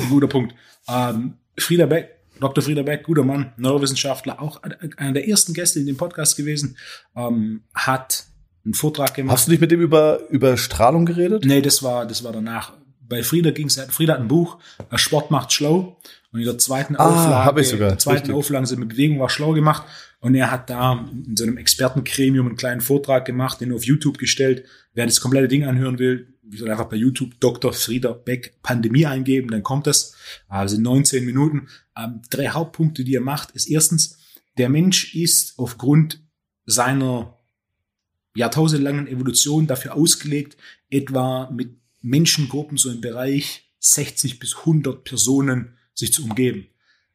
Guter 0.10 0.28
Punkt. 0.28 0.54
Ähm, 0.90 1.36
Frieda 1.58 1.86
Beck, 1.86 2.10
Dr. 2.40 2.64
Frieda 2.64 2.82
Beck, 2.82 3.04
guter 3.04 3.24
Mann, 3.24 3.54
Neurowissenschaftler, 3.58 4.42
auch 4.42 4.62
einer 4.98 5.14
der 5.14 5.28
ersten 5.28 5.54
Gäste 5.54 5.80
in 5.80 5.86
dem 5.86 5.98
Podcast 5.98 6.36
gewesen, 6.36 6.78
ähm, 7.16 7.64
hat 7.74 8.26
einen 8.66 8.74
Vortrag 8.74 9.14
gemacht. 9.14 9.34
Hast 9.34 9.48
du 9.48 9.52
nicht 9.52 9.62
mit 9.62 9.72
dem 9.72 9.82
über, 9.82 10.30
über 10.30 10.58
Strahlung 10.58 11.06
geredet? 11.06 11.46
Nee, 11.46 11.62
das 11.62 11.84
war, 11.84 12.06
das 12.06 12.24
war 12.24 12.32
danach. 12.32 12.74
Bei 13.02 13.22
Frieda 13.22 13.52
ging 13.52 13.68
es, 13.68 13.80
Frieda 13.90 14.14
hat 14.14 14.22
ein 14.22 14.28
Buch, 14.28 14.58
Sport 14.96 15.30
macht 15.32 15.52
schlau. 15.52 16.00
Und 16.32 16.40
in 16.40 16.46
der 16.46 16.58
zweiten 16.58 16.96
ah, 16.96 17.10
Auflage, 17.10 17.62
ich 17.62 17.70
sogar. 17.70 17.90
In 17.90 17.92
der 17.94 18.00
zweiten 18.00 18.18
Richtig. 18.18 18.36
Auflage 18.36 18.66
sind 18.66 18.80
mit 18.80 18.90
Bewegung 18.90 19.20
war 19.20 19.30
schlau 19.30 19.52
gemacht. 19.52 19.84
Und 20.20 20.36
er 20.36 20.50
hat 20.50 20.70
da 20.70 21.06
in 21.12 21.36
so 21.36 21.44
einem 21.44 21.58
Expertengremium 21.58 22.48
einen 22.48 22.56
kleinen 22.56 22.82
Vortrag 22.82 23.26
gemacht, 23.26 23.62
den 23.62 23.74
auf 23.74 23.84
YouTube 23.84 24.18
gestellt. 24.18 24.66
Wer 24.94 25.06
das 25.06 25.20
komplette 25.20 25.48
Ding 25.48 25.66
anhören 25.66 26.00
will, 26.00 26.34
soll 26.52 26.72
einfach 26.72 26.86
bei 26.90 26.96
YouTube 26.96 27.40
Dr. 27.40 27.74
Frieda 27.74 28.14
Beck 28.14 28.62
Pandemie 28.64 29.06
eingeben, 29.06 29.50
dann 29.52 29.64
kommt 29.64 29.86
das. 29.86 30.16
Also 30.48 30.80
19 30.80 31.26
Minuten. 31.26 31.68
Ähm, 31.98 32.22
drei 32.30 32.50
Hauptpunkte, 32.50 33.04
die 33.04 33.16
er 33.16 33.22
macht, 33.22 33.52
ist 33.52 33.70
erstens, 33.70 34.18
der 34.58 34.70
Mensch 34.70 35.14
ist 35.16 35.54
aufgrund 35.58 36.22
seiner 36.66 37.38
jahrtausendelangen 38.36 39.08
Evolution 39.08 39.68
dafür 39.68 39.96
ausgelegt, 39.96 40.58
etwa 40.90 41.50
mit 41.52 41.76
Menschengruppen 42.02 42.78
so 42.78 42.90
im 42.90 43.02
Bereich 43.02 43.72
60 43.80 44.40
bis 44.40 44.56
100 44.58 45.04
Personen 45.04 45.78
sich 45.94 46.14
zu 46.14 46.24
umgeben. 46.24 46.68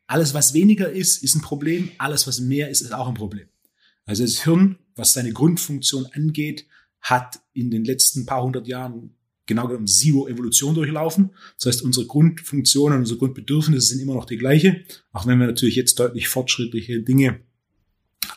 Alles, 0.06 0.32
was 0.34 0.54
weniger 0.54 0.90
ist, 0.90 1.22
ist 1.22 1.34
ein 1.34 1.42
Problem. 1.42 1.90
Alles, 1.98 2.26
was 2.26 2.40
mehr 2.40 2.70
ist, 2.70 2.80
ist 2.80 2.92
auch 2.92 3.08
ein 3.08 3.14
Problem. 3.14 3.48
Also 4.06 4.22
das 4.22 4.44
Hirn, 4.44 4.78
was 4.96 5.12
seine 5.12 5.32
Grundfunktion 5.32 6.06
angeht, 6.06 6.66
hat 7.00 7.40
in 7.52 7.70
den 7.70 7.84
letzten 7.84 8.24
paar 8.24 8.42
hundert 8.42 8.66
Jahren 8.66 9.14
genau 9.46 9.66
genommen 9.66 9.86
Zero 9.86 10.28
Evolution 10.28 10.74
durchlaufen. 10.74 11.30
Das 11.56 11.66
heißt, 11.66 11.82
unsere 11.82 12.06
Grundfunktionen, 12.06 13.00
unsere 13.00 13.18
Grundbedürfnisse 13.18 13.88
sind 13.88 14.00
immer 14.00 14.14
noch 14.14 14.26
die 14.26 14.38
gleiche, 14.38 14.84
auch 15.12 15.26
wenn 15.26 15.38
wir 15.38 15.46
natürlich 15.46 15.76
jetzt 15.76 15.98
deutlich 15.98 16.28
fortschrittliche 16.28 17.02
Dinge 17.02 17.40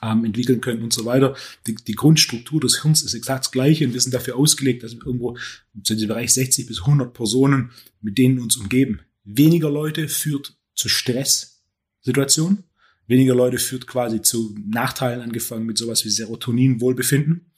ähm, 0.01 0.25
entwickeln 0.25 0.61
können 0.61 0.83
und 0.83 0.93
so 0.93 1.05
weiter. 1.05 1.35
Die, 1.67 1.75
die, 1.75 1.93
Grundstruktur 1.93 2.59
des 2.59 2.81
Hirns 2.81 3.03
ist 3.03 3.13
exakt 3.13 3.45
das 3.45 3.51
gleiche 3.51 3.85
und 3.85 3.93
wir 3.93 4.01
sind 4.01 4.13
dafür 4.13 4.35
ausgelegt, 4.35 4.83
dass 4.83 4.95
wir 4.95 5.05
irgendwo 5.05 5.37
in 5.73 5.97
dem 5.97 6.07
Bereich 6.07 6.33
60 6.33 6.67
bis 6.67 6.81
100 6.81 7.13
Personen, 7.13 7.71
mit 8.01 8.17
denen 8.17 8.39
uns 8.39 8.57
umgeben. 8.57 9.01
Weniger 9.23 9.69
Leute 9.69 10.07
führt 10.07 10.57
zu 10.73 10.89
Stresssituationen. 10.89 12.63
weniger 13.07 13.35
Leute 13.35 13.57
führt 13.57 13.87
quasi 13.87 14.21
zu 14.21 14.55
Nachteilen 14.65 15.21
angefangen 15.21 15.65
mit 15.65 15.77
sowas 15.77 16.05
wie 16.05 16.09
Serotonin, 16.09 16.79
Wohlbefinden. 16.79 17.51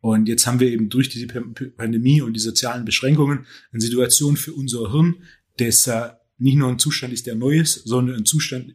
Und 0.00 0.28
jetzt 0.28 0.46
haben 0.46 0.60
wir 0.60 0.68
eben 0.68 0.88
durch 0.88 1.08
diese 1.08 1.26
Pandemie 1.26 2.20
und 2.20 2.34
die 2.34 2.40
sozialen 2.40 2.84
Beschränkungen 2.84 3.46
eine 3.72 3.80
Situation 3.80 4.36
für 4.36 4.52
unser 4.52 4.90
Hirn, 4.92 5.22
das 5.56 5.86
äh, 5.86 6.10
nicht 6.38 6.56
nur 6.56 6.68
ein 6.68 6.78
Zustand 6.78 7.12
ist, 7.12 7.26
der 7.26 7.34
neu 7.34 7.58
ist, 7.58 7.86
sondern 7.86 8.16
ein 8.16 8.24
Zustand 8.24 8.74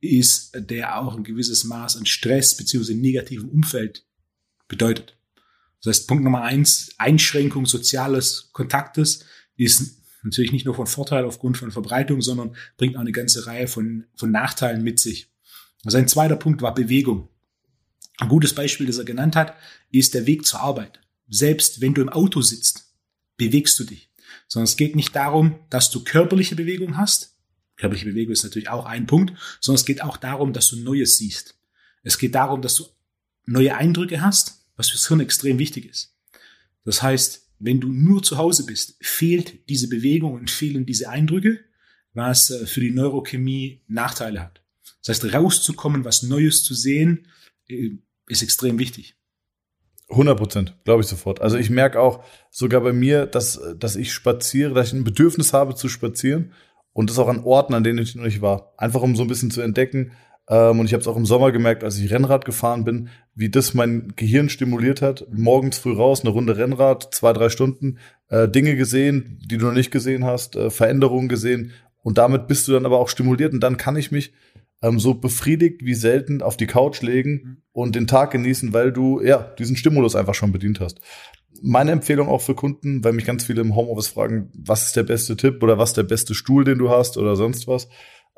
ist, 0.00 0.52
der 0.54 0.98
auch 0.98 1.16
ein 1.16 1.24
gewisses 1.24 1.64
Maß 1.64 1.96
an 1.96 2.06
Stress 2.06 2.56
beziehungsweise 2.56 2.98
negativem 2.98 3.48
Umfeld 3.48 4.06
bedeutet. 4.68 5.16
Das 5.82 5.96
heißt, 5.96 6.08
Punkt 6.08 6.24
Nummer 6.24 6.42
eins, 6.42 6.90
Einschränkung 6.98 7.66
soziales 7.66 8.50
Kontaktes 8.52 9.24
ist 9.56 10.00
natürlich 10.22 10.52
nicht 10.52 10.66
nur 10.66 10.74
von 10.74 10.86
Vorteil 10.86 11.24
aufgrund 11.24 11.56
von 11.56 11.70
Verbreitung, 11.70 12.20
sondern 12.20 12.56
bringt 12.76 12.96
auch 12.96 13.00
eine 13.00 13.12
ganze 13.12 13.46
Reihe 13.46 13.66
von, 13.66 14.06
von 14.14 14.30
Nachteilen 14.30 14.82
mit 14.82 14.98
sich. 15.00 15.30
Also 15.84 15.98
ein 15.98 16.08
zweiter 16.08 16.36
Punkt 16.36 16.62
war 16.62 16.74
Bewegung. 16.74 17.28
Ein 18.18 18.28
gutes 18.28 18.54
Beispiel, 18.54 18.86
das 18.86 18.98
er 18.98 19.04
genannt 19.04 19.34
hat, 19.34 19.56
ist 19.90 20.12
der 20.14 20.26
Weg 20.26 20.44
zur 20.44 20.60
Arbeit. 20.60 21.00
Selbst 21.28 21.80
wenn 21.80 21.94
du 21.94 22.02
im 22.02 22.10
Auto 22.10 22.42
sitzt, 22.42 22.94
bewegst 23.36 23.78
du 23.78 23.84
dich. 23.84 24.10
Sondern 24.46 24.64
es 24.64 24.76
geht 24.76 24.94
nicht 24.94 25.16
darum, 25.16 25.58
dass 25.70 25.90
du 25.90 26.04
körperliche 26.04 26.56
Bewegung 26.56 26.98
hast. 26.98 27.38
Körperliche 27.80 28.06
Bewegung 28.06 28.32
ist 28.32 28.44
natürlich 28.44 28.68
auch 28.68 28.84
ein 28.84 29.06
Punkt, 29.06 29.32
sondern 29.58 29.80
es 29.80 29.86
geht 29.86 30.02
auch 30.02 30.18
darum, 30.18 30.52
dass 30.52 30.68
du 30.68 30.76
Neues 30.76 31.16
siehst. 31.16 31.54
Es 32.02 32.18
geht 32.18 32.34
darum, 32.34 32.60
dass 32.60 32.74
du 32.74 32.84
neue 33.46 33.74
Eindrücke 33.74 34.20
hast, 34.20 34.66
was 34.76 34.90
fürs 34.90 35.08
Hirn 35.08 35.20
extrem 35.20 35.58
wichtig 35.58 35.86
ist. 35.86 36.14
Das 36.84 37.02
heißt, 37.02 37.48
wenn 37.58 37.80
du 37.80 37.88
nur 37.88 38.22
zu 38.22 38.36
Hause 38.36 38.66
bist, 38.66 38.96
fehlt 39.00 39.68
diese 39.70 39.88
Bewegung 39.88 40.34
und 40.34 40.50
fehlen 40.50 40.84
diese 40.84 41.08
Eindrücke, 41.08 41.60
was 42.12 42.50
äh, 42.50 42.66
für 42.66 42.80
die 42.80 42.90
Neurochemie 42.90 43.80
Nachteile 43.88 44.40
hat. 44.40 44.62
Das 44.98 45.08
heißt, 45.08 45.32
rauszukommen, 45.32 46.04
was 46.04 46.22
Neues 46.22 46.62
zu 46.62 46.74
sehen, 46.74 47.28
äh, 47.68 47.92
ist 48.28 48.42
extrem 48.42 48.78
wichtig. 48.78 49.16
100 50.10 50.36
Prozent, 50.36 50.76
glaube 50.84 51.02
ich 51.02 51.06
sofort. 51.06 51.40
Also 51.40 51.56
ich 51.56 51.70
merke 51.70 52.00
auch 52.00 52.24
sogar 52.50 52.80
bei 52.82 52.92
mir, 52.92 53.26
dass, 53.26 53.60
dass 53.78 53.96
ich 53.96 54.12
spaziere, 54.12 54.74
dass 54.74 54.88
ich 54.88 54.92
ein 54.94 55.04
Bedürfnis 55.04 55.52
habe 55.52 55.74
zu 55.74 55.88
spazieren 55.88 56.52
und 56.92 57.10
das 57.10 57.18
auch 57.18 57.28
an 57.28 57.44
Orten, 57.44 57.74
an 57.74 57.84
denen 57.84 57.98
ich 57.98 58.14
noch 58.14 58.24
nicht 58.24 58.42
war. 58.42 58.72
Einfach 58.76 59.02
um 59.02 59.16
so 59.16 59.22
ein 59.22 59.28
bisschen 59.28 59.50
zu 59.50 59.60
entdecken. 59.60 60.12
Ähm, 60.48 60.80
und 60.80 60.86
ich 60.86 60.92
habe 60.92 61.00
es 61.00 61.06
auch 61.06 61.16
im 61.16 61.26
Sommer 61.26 61.52
gemerkt, 61.52 61.84
als 61.84 61.98
ich 61.98 62.10
Rennrad 62.10 62.44
gefahren 62.44 62.84
bin, 62.84 63.08
wie 63.34 63.50
das 63.50 63.74
mein 63.74 64.12
Gehirn 64.16 64.48
stimuliert 64.48 65.00
hat. 65.00 65.26
Morgens 65.32 65.78
früh 65.78 65.92
raus, 65.92 66.22
eine 66.22 66.30
Runde 66.30 66.56
Rennrad, 66.56 67.14
zwei, 67.14 67.32
drei 67.32 67.48
Stunden, 67.48 67.98
äh, 68.28 68.48
Dinge 68.48 68.76
gesehen, 68.76 69.38
die 69.44 69.58
du 69.58 69.66
noch 69.66 69.74
nicht 69.74 69.90
gesehen 69.90 70.24
hast, 70.24 70.56
äh, 70.56 70.70
Veränderungen 70.70 71.28
gesehen. 71.28 71.72
Und 72.02 72.18
damit 72.18 72.48
bist 72.48 72.66
du 72.66 72.72
dann 72.72 72.86
aber 72.86 72.98
auch 72.98 73.08
stimuliert 73.08 73.52
und 73.52 73.60
dann 73.60 73.76
kann 73.76 73.96
ich 73.96 74.10
mich 74.10 74.32
ähm, 74.82 74.98
so 74.98 75.14
befriedigt 75.14 75.84
wie 75.84 75.94
selten 75.94 76.42
auf 76.42 76.56
die 76.56 76.66
Couch 76.66 77.02
legen 77.02 77.32
mhm. 77.32 77.56
und 77.72 77.94
den 77.94 78.06
Tag 78.06 78.30
genießen, 78.30 78.72
weil 78.72 78.92
du 78.92 79.20
ja 79.22 79.38
diesen 79.58 79.76
Stimulus 79.76 80.16
einfach 80.16 80.34
schon 80.34 80.52
bedient 80.52 80.80
hast. 80.80 81.00
Meine 81.62 81.92
Empfehlung 81.92 82.28
auch 82.28 82.40
für 82.40 82.54
Kunden, 82.54 83.04
weil 83.04 83.12
mich 83.12 83.26
ganz 83.26 83.44
viele 83.44 83.60
im 83.60 83.74
Homeoffice 83.74 84.08
fragen, 84.08 84.50
was 84.54 84.86
ist 84.86 84.96
der 84.96 85.02
beste 85.02 85.36
Tipp 85.36 85.62
oder 85.62 85.78
was 85.78 85.90
ist 85.90 85.96
der 85.96 86.04
beste 86.04 86.34
Stuhl, 86.34 86.64
den 86.64 86.78
du 86.78 86.90
hast 86.90 87.16
oder 87.16 87.36
sonst 87.36 87.68
was. 87.68 87.88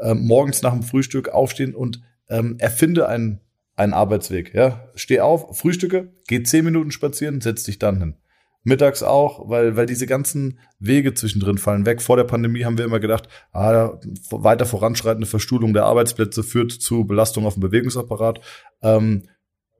Ähm, 0.00 0.26
morgens 0.26 0.62
nach 0.62 0.72
dem 0.72 0.82
Frühstück 0.82 1.28
aufstehen 1.28 1.74
und 1.74 2.02
ähm, 2.28 2.56
erfinde 2.58 3.08
einen, 3.08 3.40
einen 3.76 3.92
Arbeitsweg. 3.92 4.54
Ja, 4.54 4.88
steh 4.94 5.20
auf, 5.20 5.56
frühstücke, 5.56 6.12
geh 6.26 6.42
zehn 6.42 6.64
Minuten 6.64 6.90
spazieren, 6.90 7.40
setz 7.40 7.62
dich 7.64 7.78
dann 7.78 7.98
hin. 7.98 8.16
Mittags 8.64 9.02
auch, 9.02 9.48
weil, 9.48 9.76
weil 9.76 9.86
diese 9.86 10.06
ganzen 10.06 10.60
Wege 10.78 11.14
zwischendrin 11.14 11.58
fallen 11.58 11.84
weg. 11.84 12.00
Vor 12.00 12.16
der 12.16 12.24
Pandemie 12.24 12.64
haben 12.64 12.78
wir 12.78 12.84
immer 12.84 13.00
gedacht, 13.00 13.28
ah, 13.52 13.98
weiter 14.30 14.66
voranschreitende 14.66 15.26
Verstuhlung 15.26 15.72
der 15.74 15.84
Arbeitsplätze 15.84 16.42
führt 16.44 16.70
zu 16.70 17.04
Belastung 17.04 17.44
auf 17.44 17.54
dem 17.54 17.60
Bewegungsapparat, 17.60 18.40
ähm, 18.82 19.24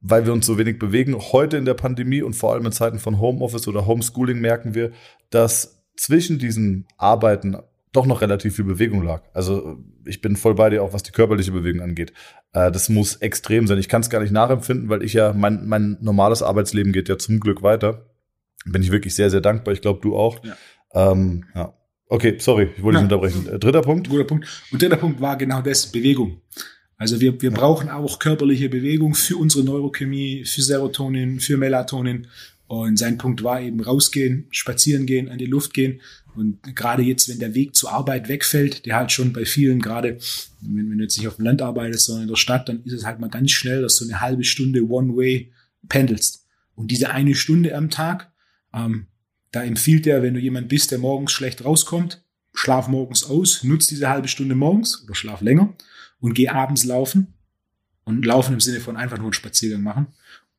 weil 0.03 0.27
wir 0.27 0.33
uns 0.33 0.47
so 0.47 0.59
wenig 0.59 0.79
bewegen. 0.79 1.17
Heute 1.17 1.57
in 1.57 1.65
der 1.65 1.75
Pandemie 1.75 2.23
und 2.23 2.35
vor 2.35 2.53
allem 2.53 2.67
in 2.67 2.73
Zeiten 2.73 2.99
von 2.99 3.19
Homeoffice 3.21 3.69
oder 3.69 3.87
Homeschooling 3.87 4.41
merken 4.41 4.75
wir, 4.75 4.93
dass 5.31 5.83
zwischen 5.97 6.39
diesen 6.39 6.87
Arbeiten 6.99 7.57
doch 7.93 8.07
noch 8.07 8.21
relativ 8.21 8.57
viel 8.57 8.65
Bewegung 8.65 9.03
lag. 9.03 9.23
Also 9.35 9.79
ich 10.05 10.21
bin 10.21 10.37
voll 10.37 10.55
bei 10.55 10.71
dir 10.71 10.83
auch, 10.83 10.93
was 10.93 11.03
die 11.03 11.13
körperliche 11.13 11.53
Bewegung 11.53 11.83
angeht. 11.83 12.13
Äh, 12.53 12.71
das 12.73 12.89
muss 12.89 13.17
extrem 13.17 13.67
sein. 13.67 13.79
Ich 13.79 13.89
kann 13.89 14.03
es 14.03 14.11
gar 14.11 14.21
nicht 14.21 14.33
nachempfinden, 14.33 14.89
weil 14.89 15.03
ich 15.03 15.13
ja, 15.13 15.33
mein, 15.33 15.67
mein 15.67 15.99
normales 16.01 16.43
Arbeitsleben 16.43 16.93
geht 16.93 17.09
ja 17.09 17.19
zum 17.19 17.39
Glück 17.41 17.63
weiter 17.63 18.07
bin 18.65 18.83
ich 18.83 18.91
wirklich 18.91 19.15
sehr, 19.15 19.31
sehr 19.31 19.41
dankbar. 19.41 19.75
Ich 19.75 19.81
glaube, 19.81 20.01
du 20.01 20.17
auch. 20.17 20.43
Ja. 20.45 20.57
Ähm, 21.13 21.45
ja. 21.55 21.75
Okay, 22.07 22.37
sorry, 22.39 22.71
ich 22.77 22.83
wollte 22.83 22.99
dich 22.99 23.05
unterbrechen. 23.05 23.49
Äh, 23.49 23.59
dritter 23.59 23.83
Punkt. 23.83 24.09
Guter 24.09 24.25
Punkt. 24.25 24.47
Und 24.71 24.83
dritter 24.83 24.97
Punkt 24.97 25.21
war 25.21 25.37
genau 25.37 25.63
das, 25.63 25.87
Bewegung. 25.87 26.43
Also 27.03 27.21
wir, 27.21 27.43
wir 27.43 27.51
ja. 27.51 27.57
brauchen 27.57 27.89
auch 27.89 28.21
körperliche 28.21 28.69
Bewegung 28.69 29.17
für 29.17 29.37
unsere 29.37 29.65
Neurochemie, 29.65 30.45
für 30.45 30.63
Serotonin, 30.63 31.41
für 31.41 31.57
Melatonin. 31.57 32.29
Und 32.69 32.97
sein 32.97 33.19
Punkt 33.19 33.43
war 33.43 33.61
eben 33.61 33.81
rausgehen, 33.81 34.47
spazieren 34.53 35.05
gehen, 35.05 35.29
an 35.29 35.39
die 35.39 35.47
Luft 35.47 35.75
gehen. 35.75 36.01
Und 36.37 36.63
gerade 36.77 37.03
jetzt, 37.03 37.29
wenn 37.29 37.41
der 37.41 37.57
Weg 37.57 37.75
zur 37.75 37.93
Arbeit 37.93 38.29
wegfällt, 38.29 38.87
der 38.87 38.95
halt 38.95 39.11
schon 39.11 39.33
bei 39.33 39.45
vielen, 39.45 39.81
gerade 39.81 40.19
wenn, 40.61 40.91
wenn 40.91 40.99
du 40.99 41.03
jetzt 41.03 41.19
nicht 41.19 41.27
auf 41.27 41.37
dem 41.37 41.45
Land 41.45 41.61
arbeitest, 41.61 42.07
sondern 42.07 42.23
in 42.23 42.29
der 42.29 42.37
Stadt, 42.37 42.69
dann 42.69 42.85
ist 42.85 42.93
es 42.93 43.05
halt 43.05 43.19
mal 43.19 43.29
ganz 43.29 43.51
schnell, 43.51 43.83
dass 43.83 43.97
du 43.97 44.05
eine 44.05 44.21
halbe 44.21 44.45
Stunde 44.45 44.89
One-Way 44.89 45.51
pendelst. 45.89 46.47
Und 46.77 46.93
diese 46.93 47.11
eine 47.11 47.35
Stunde 47.35 47.75
am 47.75 47.91
Tag, 47.91 48.31
ähm, 48.73 49.09
da 49.51 49.65
empfiehlt 49.65 50.07
er, 50.07 50.23
wenn 50.23 50.35
du 50.35 50.41
jemand 50.41 50.69
bist, 50.69 50.93
der 50.93 50.99
morgens 50.99 51.33
schlecht 51.33 51.65
rauskommt, 51.65 52.23
schlaf 52.55 52.87
morgens 52.87 53.25
aus, 53.25 53.65
nutz 53.65 53.89
diese 53.89 54.09
halbe 54.09 54.29
Stunde 54.29 54.55
morgens 54.55 55.03
oder 55.03 55.17
schlaf 55.17 55.41
länger 55.41 55.75
und 56.23 56.33
geh 56.33 56.49
abends 56.49 56.85
laufen. 56.85 57.35
Und 58.05 58.25
laufen 58.25 58.55
im 58.55 58.61
Sinne 58.61 58.81
von 58.81 58.97
einfach 58.97 59.19
nur 59.19 59.26
einen 59.26 59.33
Spaziergang 59.33 59.83
machen. 59.83 60.07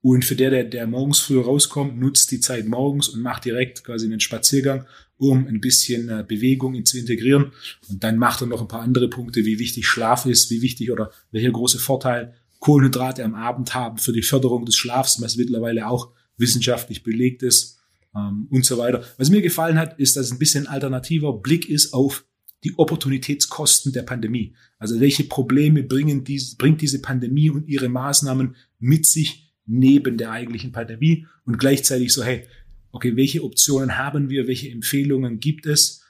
Und 0.01 0.23
für 0.23 0.35
der, 0.35 0.49
der, 0.49 0.63
der 0.65 0.87
morgens 0.87 1.19
früher 1.19 1.43
rauskommt, 1.43 1.99
nutzt 1.99 2.31
die 2.31 2.39
Zeit 2.39 2.67
morgens 2.67 3.09
und 3.09 3.21
macht 3.21 3.45
direkt 3.45 3.83
quasi 3.83 4.05
einen 4.05 4.19
Spaziergang, 4.19 4.85
um 5.17 5.47
ein 5.47 5.59
bisschen 5.59 6.09
äh, 6.09 6.23
Bewegung 6.27 6.85
zu 6.85 6.97
integrieren. 6.97 7.51
Und 7.89 8.03
dann 8.03 8.17
macht 8.17 8.41
er 8.41 8.47
noch 8.47 8.61
ein 8.61 8.67
paar 8.67 8.81
andere 8.81 9.09
Punkte, 9.09 9.45
wie 9.45 9.59
wichtig 9.59 9.87
Schlaf 9.87 10.25
ist, 10.25 10.51
wie 10.51 10.61
wichtig 10.61 10.91
oder 10.91 11.11
welcher 11.31 11.51
große 11.51 11.79
Vorteil 11.79 12.33
Kohlenhydrate 12.59 13.23
am 13.23 13.35
Abend 13.35 13.73
haben 13.73 13.97
für 13.97 14.13
die 14.13 14.21
Förderung 14.21 14.65
des 14.65 14.75
Schlafs, 14.75 15.21
was 15.21 15.35
mittlerweile 15.35 15.87
auch 15.87 16.11
wissenschaftlich 16.37 17.03
belegt 17.03 17.43
ist 17.43 17.79
ähm, 18.15 18.47
und 18.49 18.65
so 18.65 18.77
weiter. 18.77 19.03
Was 19.17 19.29
mir 19.29 19.41
gefallen 19.41 19.77
hat, 19.77 19.99
ist, 19.99 20.15
dass 20.15 20.27
es 20.27 20.31
ein 20.31 20.39
bisschen 20.39 20.67
alternativer 20.67 21.33
Blick 21.33 21.69
ist 21.69 21.93
auf 21.93 22.25
die 22.63 22.77
Opportunitätskosten 22.77 23.91
der 23.91 24.03
Pandemie. 24.03 24.55
Also 24.77 24.99
welche 24.99 25.25
Probleme 25.25 25.83
bringen 25.83 26.23
diese, 26.23 26.55
bringt 26.57 26.81
diese 26.81 27.01
Pandemie 27.01 27.49
und 27.49 27.67
ihre 27.67 27.89
Maßnahmen 27.89 28.55
mit 28.79 29.05
sich 29.05 29.53
neben 29.65 30.17
der 30.17 30.31
eigentlichen 30.31 30.71
Pandemie 30.71 31.27
und 31.45 31.57
gleichzeitig 31.57 32.13
so, 32.13 32.23
hey, 32.23 32.47
okay, 32.91 33.15
welche 33.15 33.43
Optionen 33.43 33.97
haben 33.97 34.29
wir, 34.29 34.47
welche 34.47 34.69
Empfehlungen 34.69 35.39
gibt 35.39 35.65
es, 35.65 36.01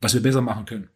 was 0.00 0.14
wir 0.14 0.22
besser 0.22 0.40
machen 0.40 0.64
können? 0.64 0.88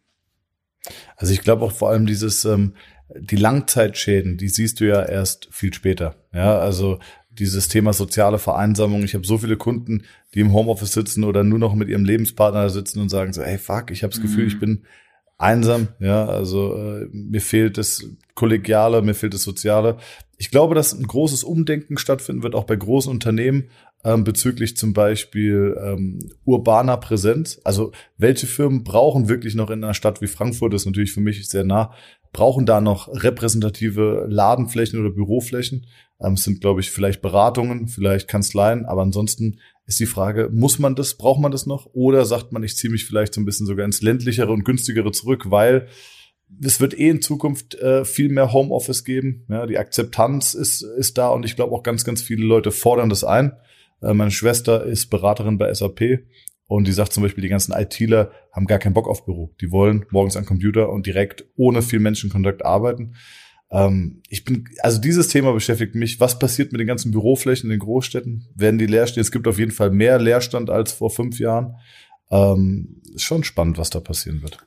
Also 1.15 1.33
ich 1.33 1.41
glaube 1.41 1.63
auch 1.63 1.71
vor 1.71 1.89
allem 1.89 2.05
dieses, 2.05 2.45
ähm, 2.45 2.73
die 3.15 3.35
Langzeitschäden, 3.35 4.37
die 4.37 4.49
siehst 4.49 4.79
du 4.79 4.87
ja 4.87 5.03
erst 5.03 5.47
viel 5.51 5.73
später. 5.73 6.15
Ja, 6.33 6.59
also 6.59 6.99
dieses 7.39 7.67
Thema 7.67 7.93
soziale 7.93 8.39
Vereinsamung. 8.39 9.03
Ich 9.03 9.15
habe 9.15 9.25
so 9.25 9.37
viele 9.37 9.57
Kunden, 9.57 10.03
die 10.33 10.41
im 10.41 10.53
Homeoffice 10.53 10.93
sitzen 10.93 11.23
oder 11.23 11.43
nur 11.43 11.59
noch 11.59 11.73
mit 11.75 11.89
ihrem 11.89 12.05
Lebenspartner 12.05 12.69
sitzen 12.69 12.99
und 12.99 13.09
sagen 13.09 13.33
so, 13.33 13.41
hey 13.41 13.57
fuck, 13.57 13.91
ich 13.91 14.03
habe 14.03 14.11
das 14.11 14.21
Gefühl, 14.21 14.43
mhm. 14.43 14.49
ich 14.49 14.59
bin 14.59 14.83
einsam, 15.37 15.87
ja, 15.99 16.25
also 16.25 16.75
äh, 16.75 17.07
mir 17.11 17.41
fehlt 17.41 17.77
das 17.77 18.05
Kollegiale, 18.35 19.01
mir 19.01 19.13
fehlt 19.13 19.33
das 19.33 19.43
Soziale. 19.43 19.97
Ich 20.37 20.51
glaube, 20.51 20.75
dass 20.75 20.93
ein 20.93 21.07
großes 21.07 21.43
Umdenken 21.43 21.97
stattfinden 21.97 22.43
wird, 22.43 22.55
auch 22.55 22.65
bei 22.65 22.75
großen 22.75 23.11
Unternehmen, 23.11 23.69
ähm, 24.03 24.23
bezüglich 24.23 24.77
zum 24.77 24.93
Beispiel 24.93 25.77
ähm, 25.81 26.19
urbaner 26.45 26.97
Präsenz. 26.97 27.59
Also 27.63 27.91
welche 28.17 28.47
Firmen 28.47 28.83
brauchen 28.83 29.27
wirklich 29.27 29.55
noch 29.55 29.69
in 29.69 29.83
einer 29.83 29.93
Stadt 29.93 30.21
wie 30.21 30.27
Frankfurt, 30.27 30.73
das 30.73 30.83
ist 30.83 30.85
natürlich 30.85 31.13
für 31.13 31.21
mich 31.21 31.47
sehr 31.47 31.63
nah, 31.65 31.93
brauchen 32.31 32.65
da 32.65 32.79
noch 32.79 33.07
repräsentative 33.07 34.27
Ladenflächen 34.29 34.99
oder 34.99 35.09
Büroflächen. 35.09 35.87
Ähm, 36.21 36.33
es 36.33 36.43
sind, 36.43 36.61
glaube 36.61 36.81
ich, 36.81 36.91
vielleicht 36.91 37.21
Beratungen, 37.21 37.87
vielleicht 37.87 38.27
Kanzleien, 38.27 38.85
aber 38.85 39.01
ansonsten 39.01 39.59
ist 39.85 39.99
die 39.99 40.05
Frage, 40.05 40.49
muss 40.53 40.77
man 40.77 40.95
das, 40.95 41.15
braucht 41.15 41.41
man 41.41 41.51
das 41.51 41.65
noch? 41.65 41.87
Oder 41.93 42.25
sagt 42.25 42.51
man, 42.51 42.63
ich 42.63 42.75
ziehe 42.75 42.91
mich 42.91 43.05
vielleicht 43.05 43.33
so 43.33 43.41
ein 43.41 43.45
bisschen 43.45 43.65
sogar 43.65 43.85
ins 43.85 44.01
ländlichere 44.01 44.51
und 44.51 44.63
günstigere 44.63 45.11
zurück, 45.11 45.49
weil 45.49 45.87
es 46.63 46.79
wird 46.79 46.97
eh 46.97 47.09
in 47.09 47.21
Zukunft 47.21 47.75
äh, 47.75 48.05
viel 48.05 48.29
mehr 48.29 48.53
Homeoffice 48.53 49.03
geben. 49.03 49.45
Ja, 49.49 49.65
die 49.65 49.77
Akzeptanz 49.77 50.53
ist, 50.53 50.81
ist 50.81 51.17
da 51.17 51.29
und 51.29 51.45
ich 51.45 51.55
glaube 51.55 51.73
auch 51.75 51.83
ganz, 51.83 52.05
ganz 52.05 52.21
viele 52.21 52.45
Leute 52.45 52.71
fordern 52.71 53.09
das 53.09 53.23
ein. 53.23 53.53
Äh, 54.01 54.13
meine 54.13 54.31
Schwester 54.31 54.83
ist 54.83 55.09
Beraterin 55.09 55.57
bei 55.57 55.73
SAP 55.73 56.21
und 56.67 56.87
die 56.87 56.91
sagt 56.91 57.13
zum 57.13 57.23
Beispiel, 57.23 57.41
die 57.41 57.49
ganzen 57.49 57.73
ITler 57.73 58.31
haben 58.51 58.67
gar 58.67 58.79
keinen 58.79 58.93
Bock 58.93 59.07
auf 59.07 59.25
Büro. 59.25 59.55
Die 59.61 59.71
wollen 59.71 60.05
morgens 60.11 60.37
am 60.37 60.45
Computer 60.45 60.89
und 60.89 61.05
direkt 61.05 61.45
ohne 61.55 61.81
viel 61.81 61.99
Menschenkontakt 61.99 62.63
arbeiten. 62.63 63.15
Ähm, 63.71 64.21
ich 64.29 64.45
bin, 64.45 64.67
also 64.81 64.99
dieses 64.99 65.27
Thema 65.27 65.53
beschäftigt 65.53 65.95
mich. 65.95 66.19
Was 66.19 66.39
passiert 66.39 66.71
mit 66.71 66.79
den 66.79 66.87
ganzen 66.87 67.11
Büroflächen 67.11 67.69
in 67.69 67.71
den 67.71 67.79
Großstädten? 67.79 68.47
Werden 68.55 68.77
die 68.77 68.87
leer 68.87 69.07
stehen? 69.07 69.21
Es 69.21 69.31
gibt 69.31 69.47
auf 69.47 69.59
jeden 69.59 69.71
Fall 69.71 69.91
mehr 69.91 70.19
Leerstand 70.19 70.69
als 70.69 70.91
vor 70.91 71.11
fünf 71.11 71.39
Jahren. 71.39 71.75
Ähm, 72.31 73.01
ist 73.13 73.23
schon 73.23 73.43
spannend, 73.43 73.77
was 73.77 73.89
da 73.89 73.99
passieren 73.99 74.41
wird. 74.41 74.59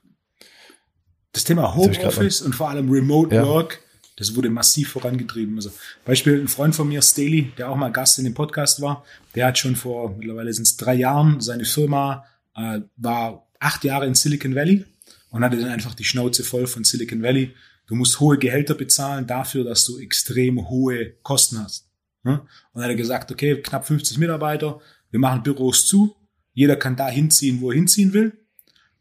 Das 1.32 1.44
Thema 1.44 1.74
Homeoffice 1.74 2.42
und 2.42 2.54
vor 2.54 2.68
allem 2.68 2.90
Remote 2.90 3.34
ja. 3.34 3.46
Work 3.46 3.80
Das 4.16 4.36
wurde 4.36 4.50
massiv 4.50 4.90
vorangetrieben. 4.90 5.56
Also 5.56 5.70
Beispiel 6.04 6.38
ein 6.40 6.48
Freund 6.48 6.74
von 6.74 6.88
mir, 6.88 7.00
Staley, 7.00 7.52
der 7.56 7.70
auch 7.70 7.76
mal 7.76 7.90
Gast 7.90 8.18
in 8.18 8.24
dem 8.24 8.34
Podcast 8.34 8.82
war, 8.82 9.04
der 9.34 9.46
hat 9.46 9.58
schon 9.58 9.74
vor, 9.74 10.14
mittlerweile 10.16 10.52
sind 10.52 10.66
es 10.66 10.76
drei 10.76 10.94
Jahren, 10.94 11.40
seine 11.40 11.64
Firma 11.64 12.24
äh, 12.54 12.80
war 12.96 13.48
acht 13.58 13.84
Jahre 13.84 14.06
in 14.06 14.14
Silicon 14.14 14.54
Valley 14.54 14.84
und 15.30 15.42
hatte 15.42 15.56
dann 15.56 15.70
einfach 15.70 15.94
die 15.94 16.04
Schnauze 16.04 16.44
voll 16.44 16.66
von 16.66 16.84
Silicon 16.84 17.22
Valley. 17.22 17.54
Du 17.92 17.96
musst 17.96 18.20
hohe 18.20 18.38
Gehälter 18.38 18.74
bezahlen 18.74 19.26
dafür, 19.26 19.64
dass 19.64 19.84
du 19.84 19.98
extrem 19.98 20.70
hohe 20.70 21.12
Kosten 21.22 21.62
hast. 21.62 21.90
Und 22.24 22.40
dann 22.72 22.84
hat 22.84 22.88
er 22.88 22.94
gesagt, 22.94 23.30
okay, 23.30 23.60
knapp 23.60 23.86
50 23.86 24.16
Mitarbeiter, 24.16 24.80
wir 25.10 25.20
machen 25.20 25.42
Büros 25.42 25.86
zu, 25.86 26.16
jeder 26.54 26.76
kann 26.76 26.96
da 26.96 27.08
hinziehen, 27.08 27.60
wo 27.60 27.70
er 27.70 27.74
hinziehen 27.74 28.14
will. 28.14 28.32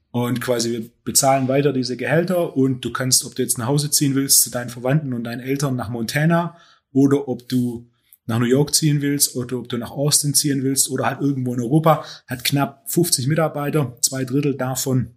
Und 0.10 0.42
quasi 0.42 0.72
wir 0.72 0.90
bezahlen 1.06 1.48
weiter 1.48 1.72
diese 1.72 1.96
Gehälter 1.96 2.58
und 2.58 2.84
du 2.84 2.92
kannst, 2.92 3.24
ob 3.24 3.34
du 3.34 3.44
jetzt 3.44 3.58
nach 3.58 3.68
Hause 3.68 3.92
ziehen 3.92 4.14
willst 4.14 4.42
zu 4.42 4.52
deinen 4.52 4.70
Verwandten 4.70 5.14
und 5.14 5.24
deinen 5.24 5.40
Eltern 5.40 5.78
nach 5.78 5.88
Montana 5.88 6.58
oder 6.92 7.30
ob 7.30 7.48
du 7.48 7.90
nach 8.26 8.40
New 8.40 8.46
York 8.46 8.76
ziehen 8.76 9.02
willst 9.02 9.38
oder 9.38 9.60
ob 9.60 9.70
du 9.70 9.78
nach 9.78 9.92
Austin 9.92 10.34
ziehen 10.34 10.64
willst 10.64 10.92
oder 10.92 11.06
halt 11.06 11.22
irgendwo 11.22 11.54
in 11.54 11.62
Europa, 11.62 12.04
hat 12.28 12.44
knapp 12.44 12.84
50 12.92 13.28
Mitarbeiter, 13.28 13.96
zwei 14.02 14.26
Drittel 14.26 14.58
davon 14.58 15.12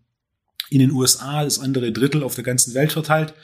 in 0.70 0.78
den 0.78 0.92
USA, 0.92 1.42
das 1.42 1.58
andere 1.58 1.90
Drittel 1.90 2.22
auf 2.22 2.36
der 2.36 2.44
ganzen 2.44 2.74
Welt 2.74 2.92
verteilt 2.92 3.34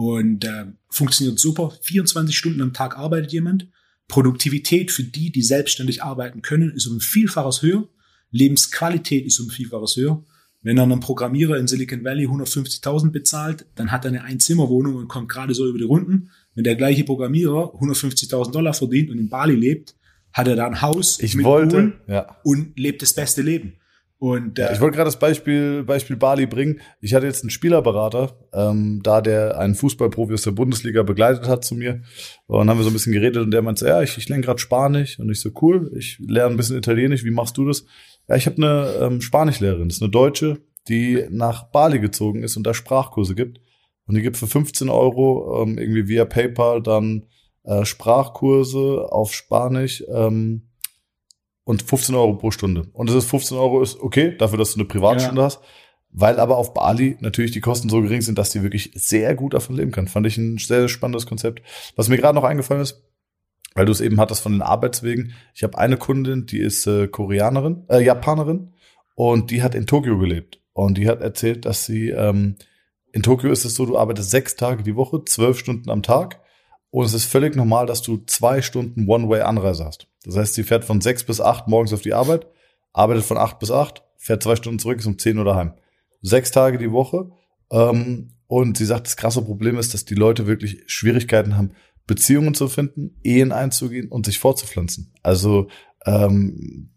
und 0.00 0.46
äh, 0.46 0.64
funktioniert 0.88 1.38
super. 1.38 1.74
24 1.82 2.34
Stunden 2.34 2.62
am 2.62 2.72
Tag 2.72 2.96
arbeitet 2.96 3.32
jemand. 3.32 3.68
Produktivität 4.08 4.90
für 4.90 5.04
die, 5.04 5.30
die 5.30 5.42
selbstständig 5.42 6.02
arbeiten 6.02 6.40
können, 6.40 6.70
ist 6.70 6.86
um 6.86 6.96
ein 6.96 7.00
Vielfaches 7.00 7.60
höher. 7.60 7.86
Lebensqualität 8.30 9.26
ist 9.26 9.38
um 9.40 9.48
ein 9.48 9.50
Vielfaches 9.50 9.96
höher. 9.96 10.24
Wenn 10.62 10.78
er 10.78 10.84
einem 10.84 11.00
Programmierer 11.00 11.58
in 11.58 11.68
Silicon 11.68 12.02
Valley 12.02 12.26
150.000 12.26 13.10
bezahlt, 13.10 13.66
dann 13.74 13.92
hat 13.92 14.06
er 14.06 14.08
eine 14.08 14.24
Einzimmerwohnung 14.24 14.96
und 14.96 15.08
kommt 15.08 15.28
gerade 15.28 15.52
so 15.52 15.68
über 15.68 15.76
die 15.76 15.84
Runden. 15.84 16.30
Wenn 16.54 16.64
der 16.64 16.76
gleiche 16.76 17.04
Programmierer 17.04 17.74
150.000 17.74 18.52
Dollar 18.52 18.72
verdient 18.72 19.10
und 19.10 19.18
in 19.18 19.28
Bali 19.28 19.54
lebt, 19.54 19.96
hat 20.32 20.48
er 20.48 20.56
da 20.56 20.66
ein 20.66 20.80
Haus 20.80 21.20
ich 21.20 21.34
mit 21.34 21.44
wollte, 21.44 21.76
Pool 21.76 22.00
ja. 22.06 22.36
und 22.42 22.78
lebt 22.78 23.02
das 23.02 23.12
beste 23.12 23.42
Leben. 23.42 23.74
Und, 24.20 24.58
äh, 24.58 24.74
ich 24.74 24.82
wollte 24.82 24.96
gerade 24.96 25.08
das 25.08 25.18
Beispiel, 25.18 25.82
Beispiel 25.82 26.14
Bali 26.14 26.44
bringen. 26.44 26.82
Ich 27.00 27.14
hatte 27.14 27.24
jetzt 27.24 27.42
einen 27.42 27.48
Spielerberater, 27.48 28.36
ähm, 28.52 29.00
da 29.02 29.22
der 29.22 29.58
einen 29.58 29.74
Fußballprofi 29.74 30.34
aus 30.34 30.42
der 30.42 30.50
Bundesliga 30.50 31.02
begleitet 31.02 31.48
hat 31.48 31.64
zu 31.64 31.74
mir. 31.74 32.02
Und 32.46 32.68
haben 32.68 32.78
wir 32.78 32.84
so 32.84 32.90
ein 32.90 32.92
bisschen 32.92 33.14
geredet 33.14 33.42
und 33.42 33.50
der 33.50 33.62
meinte, 33.62 33.86
ja, 33.86 34.02
ich, 34.02 34.18
ich 34.18 34.28
lerne 34.28 34.44
gerade 34.44 34.58
Spanisch. 34.58 35.18
Und 35.18 35.30
ich 35.30 35.40
so, 35.40 35.48
cool, 35.62 35.90
ich 35.96 36.18
lerne 36.18 36.52
ein 36.52 36.58
bisschen 36.58 36.76
Italienisch, 36.76 37.24
wie 37.24 37.30
machst 37.30 37.56
du 37.56 37.66
das? 37.66 37.86
Ja, 38.28 38.36
ich 38.36 38.44
habe 38.44 38.56
eine 38.58 38.92
ähm, 39.00 39.22
Spanischlehrerin, 39.22 39.88
das 39.88 39.96
ist 39.96 40.02
eine 40.02 40.10
Deutsche, 40.10 40.58
die 40.86 41.24
nach 41.30 41.70
Bali 41.70 41.98
gezogen 41.98 42.42
ist 42.42 42.58
und 42.58 42.66
da 42.66 42.74
Sprachkurse 42.74 43.34
gibt. 43.34 43.62
Und 44.04 44.16
die 44.16 44.22
gibt 44.22 44.36
für 44.36 44.46
15 44.46 44.90
Euro 44.90 45.62
ähm, 45.62 45.78
irgendwie 45.78 46.08
via 46.08 46.26
PayPal 46.26 46.82
dann 46.82 47.24
äh, 47.64 47.86
Sprachkurse 47.86 49.10
auf 49.10 49.32
Spanisch. 49.32 50.04
Ähm, 50.12 50.69
und 51.64 51.82
15 51.82 52.14
Euro 52.14 52.34
pro 52.34 52.50
Stunde. 52.50 52.88
Und 52.92 53.08
das 53.08 53.16
ist 53.16 53.30
15 53.30 53.56
Euro 53.56 53.82
ist 53.82 54.00
okay, 54.00 54.36
dafür, 54.36 54.58
dass 54.58 54.72
du 54.72 54.80
eine 54.80 54.88
Privatstunde 54.88 55.40
ja. 55.40 55.46
hast. 55.46 55.60
Weil 56.12 56.40
aber 56.40 56.56
auf 56.56 56.74
Bali 56.74 57.16
natürlich 57.20 57.52
die 57.52 57.60
Kosten 57.60 57.88
so 57.88 58.02
gering 58.02 58.20
sind, 58.20 58.36
dass 58.36 58.50
die 58.50 58.64
wirklich 58.64 58.90
sehr 58.94 59.36
gut 59.36 59.54
davon 59.54 59.76
leben 59.76 59.92
kann. 59.92 60.08
Fand 60.08 60.26
ich 60.26 60.36
ein 60.38 60.58
sehr, 60.58 60.88
spannendes 60.88 61.26
Konzept. 61.26 61.62
Was 61.94 62.08
mir 62.08 62.16
gerade 62.16 62.34
noch 62.34 62.42
eingefallen 62.42 62.82
ist, 62.82 63.04
weil 63.74 63.86
du 63.86 63.92
es 63.92 64.00
eben 64.00 64.20
hattest 64.20 64.42
von 64.42 64.52
den 64.52 64.62
Arbeitswegen. 64.62 65.34
Ich 65.54 65.62
habe 65.62 65.78
eine 65.78 65.96
Kundin, 65.96 66.46
die 66.46 66.58
ist 66.58 66.86
äh, 66.88 67.06
Koreanerin, 67.06 67.84
äh, 67.88 68.02
Japanerin 68.02 68.72
und 69.14 69.52
die 69.52 69.62
hat 69.62 69.76
in 69.76 69.86
Tokio 69.86 70.18
gelebt. 70.18 70.60
Und 70.72 70.98
die 70.98 71.08
hat 71.08 71.20
erzählt, 71.20 71.64
dass 71.64 71.84
sie 71.84 72.10
ähm, 72.10 72.56
in 73.12 73.22
Tokio 73.22 73.50
ist 73.50 73.64
es 73.64 73.74
so, 73.74 73.86
du 73.86 73.98
arbeitest 73.98 74.30
sechs 74.30 74.56
Tage 74.56 74.82
die 74.82 74.96
Woche, 74.96 75.24
zwölf 75.24 75.58
Stunden 75.58 75.90
am 75.90 76.02
Tag. 76.02 76.40
Und 76.90 77.04
es 77.04 77.14
ist 77.14 77.26
völlig 77.26 77.54
normal, 77.54 77.86
dass 77.86 78.02
du 78.02 78.18
zwei 78.26 78.62
Stunden 78.62 79.08
One-Way-Anreise 79.08 79.84
hast. 79.84 80.08
Das 80.24 80.36
heißt, 80.36 80.54
sie 80.54 80.64
fährt 80.64 80.84
von 80.84 81.00
sechs 81.00 81.24
bis 81.24 81.40
acht 81.40 81.68
morgens 81.68 81.92
auf 81.92 82.02
die 82.02 82.14
Arbeit, 82.14 82.46
arbeitet 82.92 83.24
von 83.24 83.38
acht 83.38 83.58
bis 83.58 83.70
acht, 83.70 84.02
fährt 84.16 84.42
zwei 84.42 84.56
Stunden 84.56 84.78
zurück, 84.78 84.98
ist 84.98 85.06
um 85.06 85.18
zehn 85.18 85.38
Uhr 85.38 85.44
daheim. 85.44 85.74
Sechs 86.22 86.50
Tage 86.50 86.78
die 86.78 86.92
Woche. 86.92 87.30
Ähm, 87.70 88.32
und 88.46 88.76
sie 88.76 88.84
sagt, 88.84 89.06
das 89.06 89.16
krasse 89.16 89.42
Problem 89.42 89.78
ist, 89.78 89.94
dass 89.94 90.04
die 90.04 90.14
Leute 90.14 90.46
wirklich 90.46 90.82
Schwierigkeiten 90.86 91.56
haben, 91.56 91.70
Beziehungen 92.06 92.54
zu 92.54 92.68
finden, 92.68 93.16
Ehen 93.22 93.52
einzugehen 93.52 94.08
und 94.08 94.26
sich 94.26 94.38
fortzupflanzen. 94.38 95.14
Also 95.22 95.68
ähm, 96.04 96.90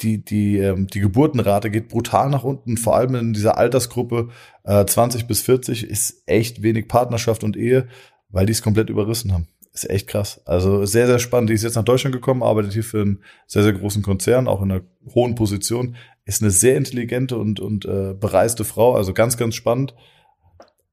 die, 0.00 0.24
die, 0.24 0.58
ähm, 0.58 0.86
die 0.86 1.00
Geburtenrate 1.00 1.70
geht 1.70 1.88
brutal 1.88 2.30
nach 2.30 2.42
unten, 2.42 2.78
vor 2.78 2.96
allem 2.96 3.14
in 3.14 3.32
dieser 3.34 3.58
Altersgruppe 3.58 4.30
äh, 4.64 4.84
20 4.84 5.26
bis 5.26 5.42
40 5.42 5.88
ist 5.88 6.22
echt 6.26 6.62
wenig 6.62 6.88
Partnerschaft 6.88 7.44
und 7.44 7.56
Ehe, 7.56 7.86
weil 8.30 8.46
die 8.46 8.52
es 8.52 8.62
komplett 8.62 8.88
überrissen 8.90 9.32
haben 9.32 9.46
ist 9.74 9.90
echt 9.90 10.06
krass. 10.06 10.40
Also 10.46 10.86
sehr, 10.86 11.06
sehr 11.06 11.18
spannend. 11.18 11.50
Die 11.50 11.54
ist 11.54 11.64
jetzt 11.64 11.74
nach 11.74 11.84
Deutschland 11.84 12.14
gekommen, 12.14 12.42
arbeitet 12.42 12.72
hier 12.72 12.84
für 12.84 13.02
einen 13.02 13.24
sehr, 13.46 13.64
sehr 13.64 13.72
großen 13.72 14.02
Konzern, 14.02 14.46
auch 14.48 14.62
in 14.62 14.70
einer 14.70 14.82
hohen 15.14 15.34
Position. 15.34 15.96
Ist 16.24 16.42
eine 16.42 16.52
sehr 16.52 16.76
intelligente 16.76 17.36
und, 17.36 17.60
und 17.60 17.84
äh, 17.84 18.14
bereiste 18.14 18.64
Frau, 18.64 18.94
also 18.94 19.12
ganz, 19.12 19.36
ganz 19.36 19.56
spannend. 19.56 19.94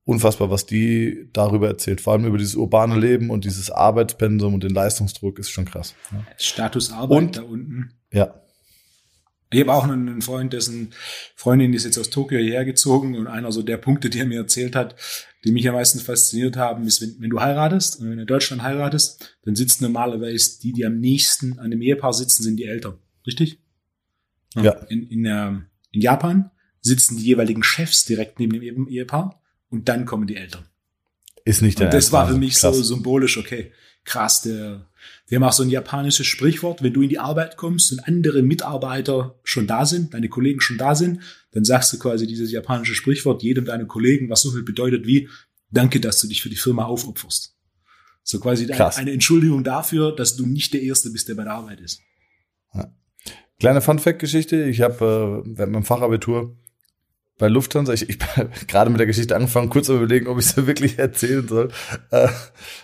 Unfassbar, 0.04 0.50
was 0.50 0.65
die 0.65 1.30
darüber 1.32 1.67
erzählt. 1.67 2.02
Vor 2.02 2.13
allem 2.13 2.26
über 2.26 2.39
dieses 2.39 2.56
urbane 2.56 3.00
Leben 3.00 3.30
und 3.30 3.46
dieses 3.46 3.70
Arbeitspensum 3.70 4.56
und 4.56 4.63
den 4.63 4.74
Leistungsdruck 4.74 5.38
ist 5.38 5.52
schon 5.52 5.65
krass. 5.65 5.94
Ja. 6.12 6.26
Status 6.38 6.91
Arbeit 6.91 7.17
und, 7.17 7.38
da 7.38 7.41
unten. 7.44 7.94
Ja, 8.12 8.41
ich 9.54 9.60
habe 9.60 9.74
auch 9.74 9.84
einen 9.84 10.22
Freund, 10.22 10.54
dessen 10.54 10.94
Freundin 11.36 11.74
ist 11.74 11.84
jetzt 11.84 11.98
aus 11.98 12.10
Tokio 12.10 12.39
hierher 12.39 12.63
gezogen 12.63 13.17
und 13.17 13.28
einer 13.28 13.52
so 13.52 13.62
der 13.62 13.76
Punkte, 13.76 14.10
die 14.10 14.20
er 14.20 14.26
mir 14.26 14.39
erzählt 14.39 14.78
hat, 14.78 14.96
die 15.43 15.51
mich 15.51 15.67
am 15.67 15.75
meisten 15.75 15.99
fasziniert 15.99 16.56
haben, 16.58 16.86
ist, 16.86 17.01
wenn, 17.01 17.15
wenn 17.19 17.30
du 17.30 17.39
heiratest 17.39 17.99
und 17.99 18.10
wenn 18.10 18.17
du 18.17 18.21
in 18.21 18.27
Deutschland 18.27 18.62
heiratest, 18.62 19.38
dann 19.43 19.56
sitzen 19.56 19.84
normalerweise 19.84 20.60
die, 20.62 20.71
die 20.71 20.86
am 20.86 20.99
nächsten 20.99 21.60
an 21.60 21.71
dem 21.71 21.82
Ehepaar 21.82 22.13
sitzen, 22.13 22.43
sind 22.43 22.58
die 22.58 22.65
Eltern. 22.65 22.99
Richtig? 23.25 23.60
Ja. 24.56 24.71
In, 24.89 25.08
in, 25.10 25.25
äh, 25.25 25.51
in 25.91 26.01
Japan 26.01 26.51
sitzen 26.82 27.17
die 27.17 27.23
jeweiligen 27.23 27.63
Chefs 27.63 28.06
direkt 28.06 28.39
neben 28.39 28.60
dem 28.60 28.88
Ehepaar 28.88 29.41
und 29.69 29.89
dann 29.89 30.06
kommen 30.06 30.27
die 30.27 30.36
Eltern. 30.36 30.65
Ist 31.43 31.62
nicht 31.62 31.80
der 31.80 31.88
Und 31.88 31.93
das 31.93 32.12
war 32.12 32.27
für 32.27 32.38
mich 32.38 32.56
krass. 32.56 32.75
so 32.75 32.84
symbolisch, 32.84 33.38
okay, 33.38 33.71
krass, 34.03 34.41
der, 34.41 34.87
wir 35.27 35.35
haben 35.35 35.43
auch 35.43 35.53
so 35.53 35.63
ein 35.63 35.69
japanisches 35.69 36.27
Sprichwort, 36.27 36.83
wenn 36.83 36.93
du 36.93 37.01
in 37.01 37.09
die 37.09 37.19
Arbeit 37.19 37.57
kommst 37.57 37.91
und 37.91 37.99
andere 37.99 38.41
Mitarbeiter 38.41 39.39
schon 39.43 39.67
da 39.67 39.85
sind, 39.85 40.13
deine 40.13 40.29
Kollegen 40.29 40.61
schon 40.61 40.77
da 40.77 40.95
sind, 40.95 41.21
dann 41.51 41.63
sagst 41.63 41.93
du 41.93 41.99
quasi 41.99 42.27
dieses 42.27 42.51
japanische 42.51 42.95
Sprichwort 42.95 43.43
jedem 43.43 43.65
deiner 43.65 43.85
Kollegen, 43.85 44.29
was 44.29 44.41
so 44.41 44.51
viel 44.51 44.63
bedeutet 44.63 45.05
wie, 45.05 45.29
danke, 45.69 45.99
dass 45.99 46.19
du 46.19 46.27
dich 46.27 46.41
für 46.41 46.49
die 46.49 46.55
Firma 46.55 46.85
aufopferst. 46.85 47.55
So 48.23 48.39
quasi 48.39 48.67
Krass. 48.67 48.97
eine 48.97 49.11
Entschuldigung 49.11 49.63
dafür, 49.63 50.15
dass 50.15 50.35
du 50.35 50.45
nicht 50.45 50.73
der 50.73 50.81
Erste 50.81 51.09
bist, 51.09 51.27
der 51.27 51.35
bei 51.35 51.43
der 51.43 51.53
Arbeit 51.53 51.79
ist. 51.81 52.01
Ja. 52.73 52.93
Kleine 53.59 53.81
Fun-Fact-Geschichte. 53.81 54.63
Ich 54.65 54.81
habe 54.81 55.43
äh, 55.45 55.57
während 55.57 55.73
meinem 55.73 55.83
Fachabitur 55.83 56.57
bei 57.41 57.47
Lufthansa, 57.47 57.91
ich, 57.91 58.08
ich 58.08 58.19
gerade 58.67 58.91
mit 58.91 58.99
der 58.99 59.08
Geschichte 59.08 59.36
angefangen, 59.36 59.69
kurz 59.69 59.89
überlegen, 59.89 60.27
ob 60.27 60.38
ich 60.38 60.45
sie 60.45 60.67
wirklich 60.67 60.99
erzählen 60.99 61.47
soll, 61.47 61.71
äh, 62.12 62.27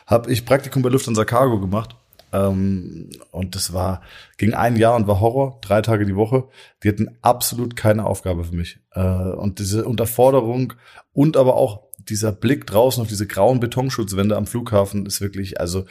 habe 0.07 0.31
ich 0.31 0.45
Praktikum 0.45 0.81
bei 0.81 0.89
Lufthansa 0.89 1.25
Cargo 1.25 1.59
gemacht. 1.59 1.95
Ähm, 2.33 3.11
und 3.29 3.53
das 3.53 3.71
war, 3.71 4.01
ging 4.37 4.55
ein 4.55 4.75
Jahr 4.75 4.95
und 4.95 5.07
war 5.07 5.19
Horror, 5.19 5.59
drei 5.61 5.83
Tage 5.83 6.07
die 6.07 6.15
Woche. 6.15 6.45
Die 6.83 6.89
hatten 6.89 7.17
absolut 7.21 7.75
keine 7.75 8.05
Aufgabe 8.05 8.43
für 8.45 8.55
mich. 8.55 8.79
Äh, 8.93 9.01
und 9.01 9.59
diese 9.59 9.85
Unterforderung 9.85 10.73
und 11.13 11.37
aber 11.37 11.55
auch 11.55 11.83
dieser 11.99 12.31
Blick 12.31 12.65
draußen 12.65 13.01
auf 13.01 13.07
diese 13.07 13.27
grauen 13.27 13.59
Betonschutzwände 13.59 14.35
am 14.35 14.47
Flughafen 14.47 15.05
ist 15.05 15.21
wirklich, 15.21 15.61
also 15.61 15.85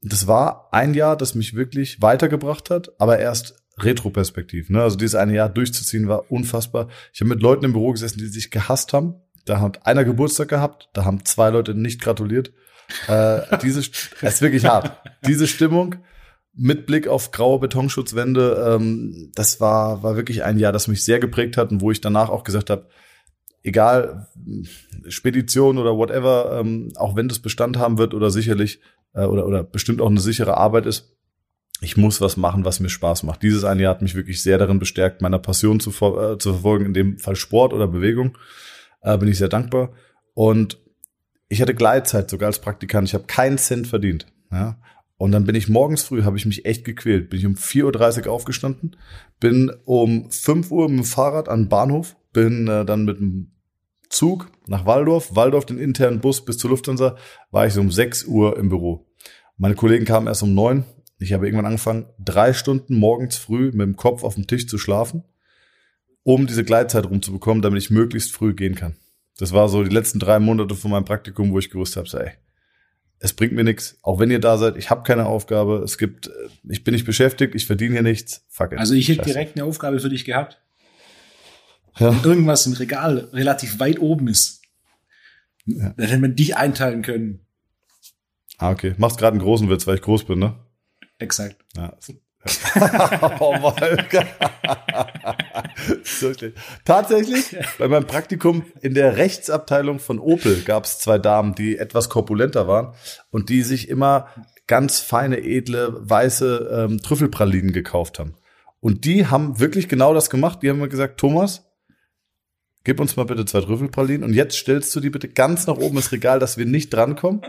das 0.00 0.26
war 0.26 0.70
ein 0.72 0.94
Jahr, 0.94 1.16
das 1.16 1.36
mich 1.36 1.54
wirklich 1.54 2.02
weitergebracht 2.02 2.68
hat, 2.68 2.90
aber 2.98 3.20
erst 3.20 3.61
retroperspektiv. 3.78 4.70
Ne? 4.70 4.82
Also 4.82 4.96
dieses 4.96 5.14
eine 5.14 5.34
Jahr 5.34 5.48
durchzuziehen 5.48 6.08
war 6.08 6.30
unfassbar. 6.30 6.88
Ich 7.12 7.20
habe 7.20 7.30
mit 7.30 7.42
Leuten 7.42 7.64
im 7.64 7.72
Büro 7.72 7.92
gesessen, 7.92 8.18
die 8.18 8.26
sich 8.26 8.50
gehasst 8.50 8.92
haben. 8.92 9.14
Da 9.44 9.60
hat 9.60 9.86
einer 9.86 10.04
Geburtstag 10.04 10.48
gehabt, 10.48 10.88
da 10.92 11.04
haben 11.04 11.24
zwei 11.24 11.50
Leute 11.50 11.74
nicht 11.74 12.00
gratuliert. 12.00 12.52
Äh, 13.08 13.40
diese, 13.62 13.80
es 14.20 14.34
ist 14.34 14.42
wirklich 14.42 14.66
hart. 14.66 14.96
Diese 15.26 15.46
Stimmung 15.46 15.96
mit 16.54 16.86
Blick 16.86 17.08
auf 17.08 17.30
graue 17.30 17.58
Betonschutzwände, 17.58 18.76
ähm, 18.76 19.30
das 19.34 19.60
war, 19.60 20.02
war 20.02 20.16
wirklich 20.16 20.44
ein 20.44 20.58
Jahr, 20.58 20.72
das 20.72 20.86
mich 20.86 21.04
sehr 21.04 21.18
geprägt 21.18 21.56
hat 21.56 21.70
und 21.70 21.80
wo 21.80 21.90
ich 21.90 22.00
danach 22.00 22.28
auch 22.28 22.44
gesagt 22.44 22.68
habe, 22.70 22.88
egal, 23.62 24.28
Spedition 25.08 25.78
oder 25.78 25.96
whatever, 25.96 26.58
ähm, 26.60 26.92
auch 26.96 27.16
wenn 27.16 27.28
das 27.28 27.38
Bestand 27.38 27.78
haben 27.78 27.98
wird 27.98 28.12
oder 28.12 28.30
sicherlich 28.30 28.80
äh, 29.14 29.24
oder, 29.24 29.46
oder 29.46 29.62
bestimmt 29.62 30.00
auch 30.00 30.10
eine 30.10 30.20
sichere 30.20 30.56
Arbeit 30.56 30.86
ist, 30.86 31.16
ich 31.82 31.96
muss 31.96 32.20
was 32.20 32.36
machen, 32.36 32.64
was 32.64 32.80
mir 32.80 32.88
Spaß 32.88 33.24
macht. 33.24 33.42
Dieses 33.42 33.64
eine 33.64 33.82
Jahr 33.82 33.94
hat 33.94 34.02
mich 34.02 34.14
wirklich 34.14 34.40
sehr 34.40 34.56
darin 34.56 34.78
bestärkt, 34.78 35.20
meiner 35.20 35.40
Passion 35.40 35.80
zu, 35.80 35.90
äh, 35.90 36.38
zu 36.38 36.52
verfolgen, 36.52 36.86
in 36.86 36.94
dem 36.94 37.18
Fall 37.18 37.34
Sport 37.34 37.72
oder 37.72 37.88
Bewegung. 37.88 38.38
Äh, 39.02 39.18
bin 39.18 39.28
ich 39.28 39.38
sehr 39.38 39.48
dankbar. 39.48 39.90
Und 40.34 40.78
ich 41.48 41.60
hatte 41.60 41.74
Gleitzeit 41.74 42.30
sogar 42.30 42.46
als 42.46 42.60
Praktikant. 42.60 43.08
Ich 43.08 43.14
habe 43.14 43.24
keinen 43.24 43.58
Cent 43.58 43.88
verdient. 43.88 44.26
Ja? 44.52 44.78
Und 45.16 45.32
dann 45.32 45.44
bin 45.44 45.56
ich 45.56 45.68
morgens 45.68 46.04
früh, 46.04 46.22
habe 46.22 46.36
ich 46.36 46.46
mich 46.46 46.64
echt 46.64 46.84
gequält. 46.84 47.30
Bin 47.30 47.40
ich 47.40 47.46
um 47.46 47.54
4.30 47.54 48.26
Uhr 48.26 48.32
aufgestanden, 48.32 48.96
bin 49.40 49.72
um 49.84 50.30
5 50.30 50.70
Uhr 50.70 50.88
mit 50.88 51.00
dem 51.00 51.04
Fahrrad 51.04 51.48
an 51.48 51.64
den 51.64 51.68
Bahnhof, 51.68 52.16
bin 52.32 52.68
äh, 52.68 52.84
dann 52.84 53.04
mit 53.04 53.18
dem 53.18 53.50
Zug 54.08 54.50
nach 54.66 54.86
Waldorf, 54.86 55.34
Waldorf 55.34 55.66
den 55.66 55.78
internen 55.78 56.20
Bus 56.20 56.44
bis 56.44 56.58
zur 56.58 56.70
Lufthansa, 56.70 57.16
war 57.50 57.66
ich 57.66 57.72
so 57.72 57.80
um 57.80 57.90
6 57.90 58.24
Uhr 58.26 58.56
im 58.56 58.68
Büro. 58.68 59.06
Meine 59.56 59.74
Kollegen 59.74 60.04
kamen 60.04 60.28
erst 60.28 60.42
um 60.42 60.54
9. 60.54 60.84
Ich 61.22 61.32
habe 61.32 61.46
irgendwann 61.46 61.66
angefangen, 61.66 62.06
drei 62.18 62.52
Stunden 62.52 62.96
morgens 62.96 63.36
früh 63.36 63.66
mit 63.66 63.80
dem 63.80 63.96
Kopf 63.96 64.24
auf 64.24 64.34
dem 64.34 64.46
Tisch 64.46 64.66
zu 64.66 64.76
schlafen, 64.76 65.22
um 66.24 66.46
diese 66.46 66.64
Gleitzeit 66.64 67.06
rumzubekommen, 67.06 67.62
damit 67.62 67.82
ich 67.82 67.90
möglichst 67.90 68.32
früh 68.32 68.54
gehen 68.54 68.74
kann. 68.74 68.96
Das 69.38 69.52
war 69.52 69.68
so 69.68 69.82
die 69.82 69.94
letzten 69.94 70.18
drei 70.18 70.38
Monate 70.38 70.74
von 70.74 70.90
meinem 70.90 71.04
Praktikum, 71.04 71.52
wo 71.52 71.58
ich 71.58 71.70
gewusst 71.70 71.96
habe, 71.96 72.08
so, 72.08 72.18
ey, 72.18 72.32
es 73.18 73.32
bringt 73.32 73.52
mir 73.52 73.62
nichts, 73.62 73.98
auch 74.02 74.18
wenn 74.18 74.30
ihr 74.30 74.40
da 74.40 74.58
seid, 74.58 74.76
ich 74.76 74.90
habe 74.90 75.04
keine 75.04 75.26
Aufgabe, 75.26 75.82
es 75.84 75.96
gibt, 75.96 76.28
ich 76.68 76.82
bin 76.82 76.92
nicht 76.92 77.06
beschäftigt, 77.06 77.54
ich 77.54 77.66
verdiene 77.66 77.92
hier 77.92 78.02
nichts, 78.02 78.44
fuck 78.48 78.72
it. 78.72 78.78
Also 78.78 78.94
ich 78.94 79.08
hätte 79.08 79.22
direkt 79.22 79.56
eine 79.56 79.64
Aufgabe 79.64 80.00
für 80.00 80.08
dich 80.08 80.24
gehabt. 80.24 80.60
Ja. 81.98 82.10
Wenn 82.10 82.30
irgendwas 82.30 82.66
im 82.66 82.72
Regal 82.72 83.28
relativ 83.32 83.78
weit 83.78 84.00
oben 84.00 84.26
ist, 84.26 84.62
ja. 85.66 85.90
dann 85.96 86.06
hätte 86.06 86.20
man 86.20 86.34
dich 86.34 86.56
einteilen 86.56 87.02
können. 87.02 87.46
Ah, 88.58 88.70
okay. 88.70 88.94
Machst 88.98 89.18
gerade 89.18 89.34
einen 89.34 89.44
großen 89.44 89.68
Witz, 89.70 89.86
weil 89.86 89.96
ich 89.96 90.02
groß 90.02 90.24
bin, 90.24 90.38
ne? 90.38 90.56
Exakt. 91.22 91.56
Ja. 91.76 91.96
oh 93.38 93.54
Mann. 93.58 93.74
so 96.02 96.32
Tatsächlich, 96.84 97.56
bei 97.78 97.86
meinem 97.86 98.06
Praktikum 98.06 98.64
in 98.80 98.94
der 98.94 99.16
Rechtsabteilung 99.16 100.00
von 100.00 100.18
Opel 100.18 100.62
gab 100.62 100.84
es 100.84 100.98
zwei 100.98 101.18
Damen, 101.18 101.54
die 101.54 101.78
etwas 101.78 102.08
korpulenter 102.08 102.66
waren 102.66 102.94
und 103.30 103.48
die 103.48 103.62
sich 103.62 103.88
immer 103.88 104.26
ganz 104.66 104.98
feine, 104.98 105.38
edle, 105.38 105.96
weiße 106.00 106.88
ähm, 106.90 107.00
Trüffelpralinen 107.00 107.72
gekauft 107.72 108.18
haben. 108.18 108.34
Und 108.80 109.04
die 109.04 109.28
haben 109.28 109.60
wirklich 109.60 109.88
genau 109.88 110.12
das 110.12 110.28
gemacht. 110.28 110.62
Die 110.62 110.70
haben 110.70 110.80
mir 110.80 110.88
gesagt, 110.88 111.20
Thomas, 111.20 111.70
gib 112.82 112.98
uns 112.98 113.14
mal 113.14 113.26
bitte 113.26 113.44
zwei 113.44 113.60
Trüffelpralinen 113.60 114.24
und 114.24 114.34
jetzt 114.34 114.56
stellst 114.56 114.94
du 114.96 115.00
die 115.00 115.10
bitte 115.10 115.28
ganz 115.28 115.68
nach 115.68 115.76
oben 115.76 115.98
ins 115.98 116.10
Regal, 116.10 116.40
dass 116.40 116.58
wir 116.58 116.66
nicht 116.66 116.92
drankommen 116.92 117.42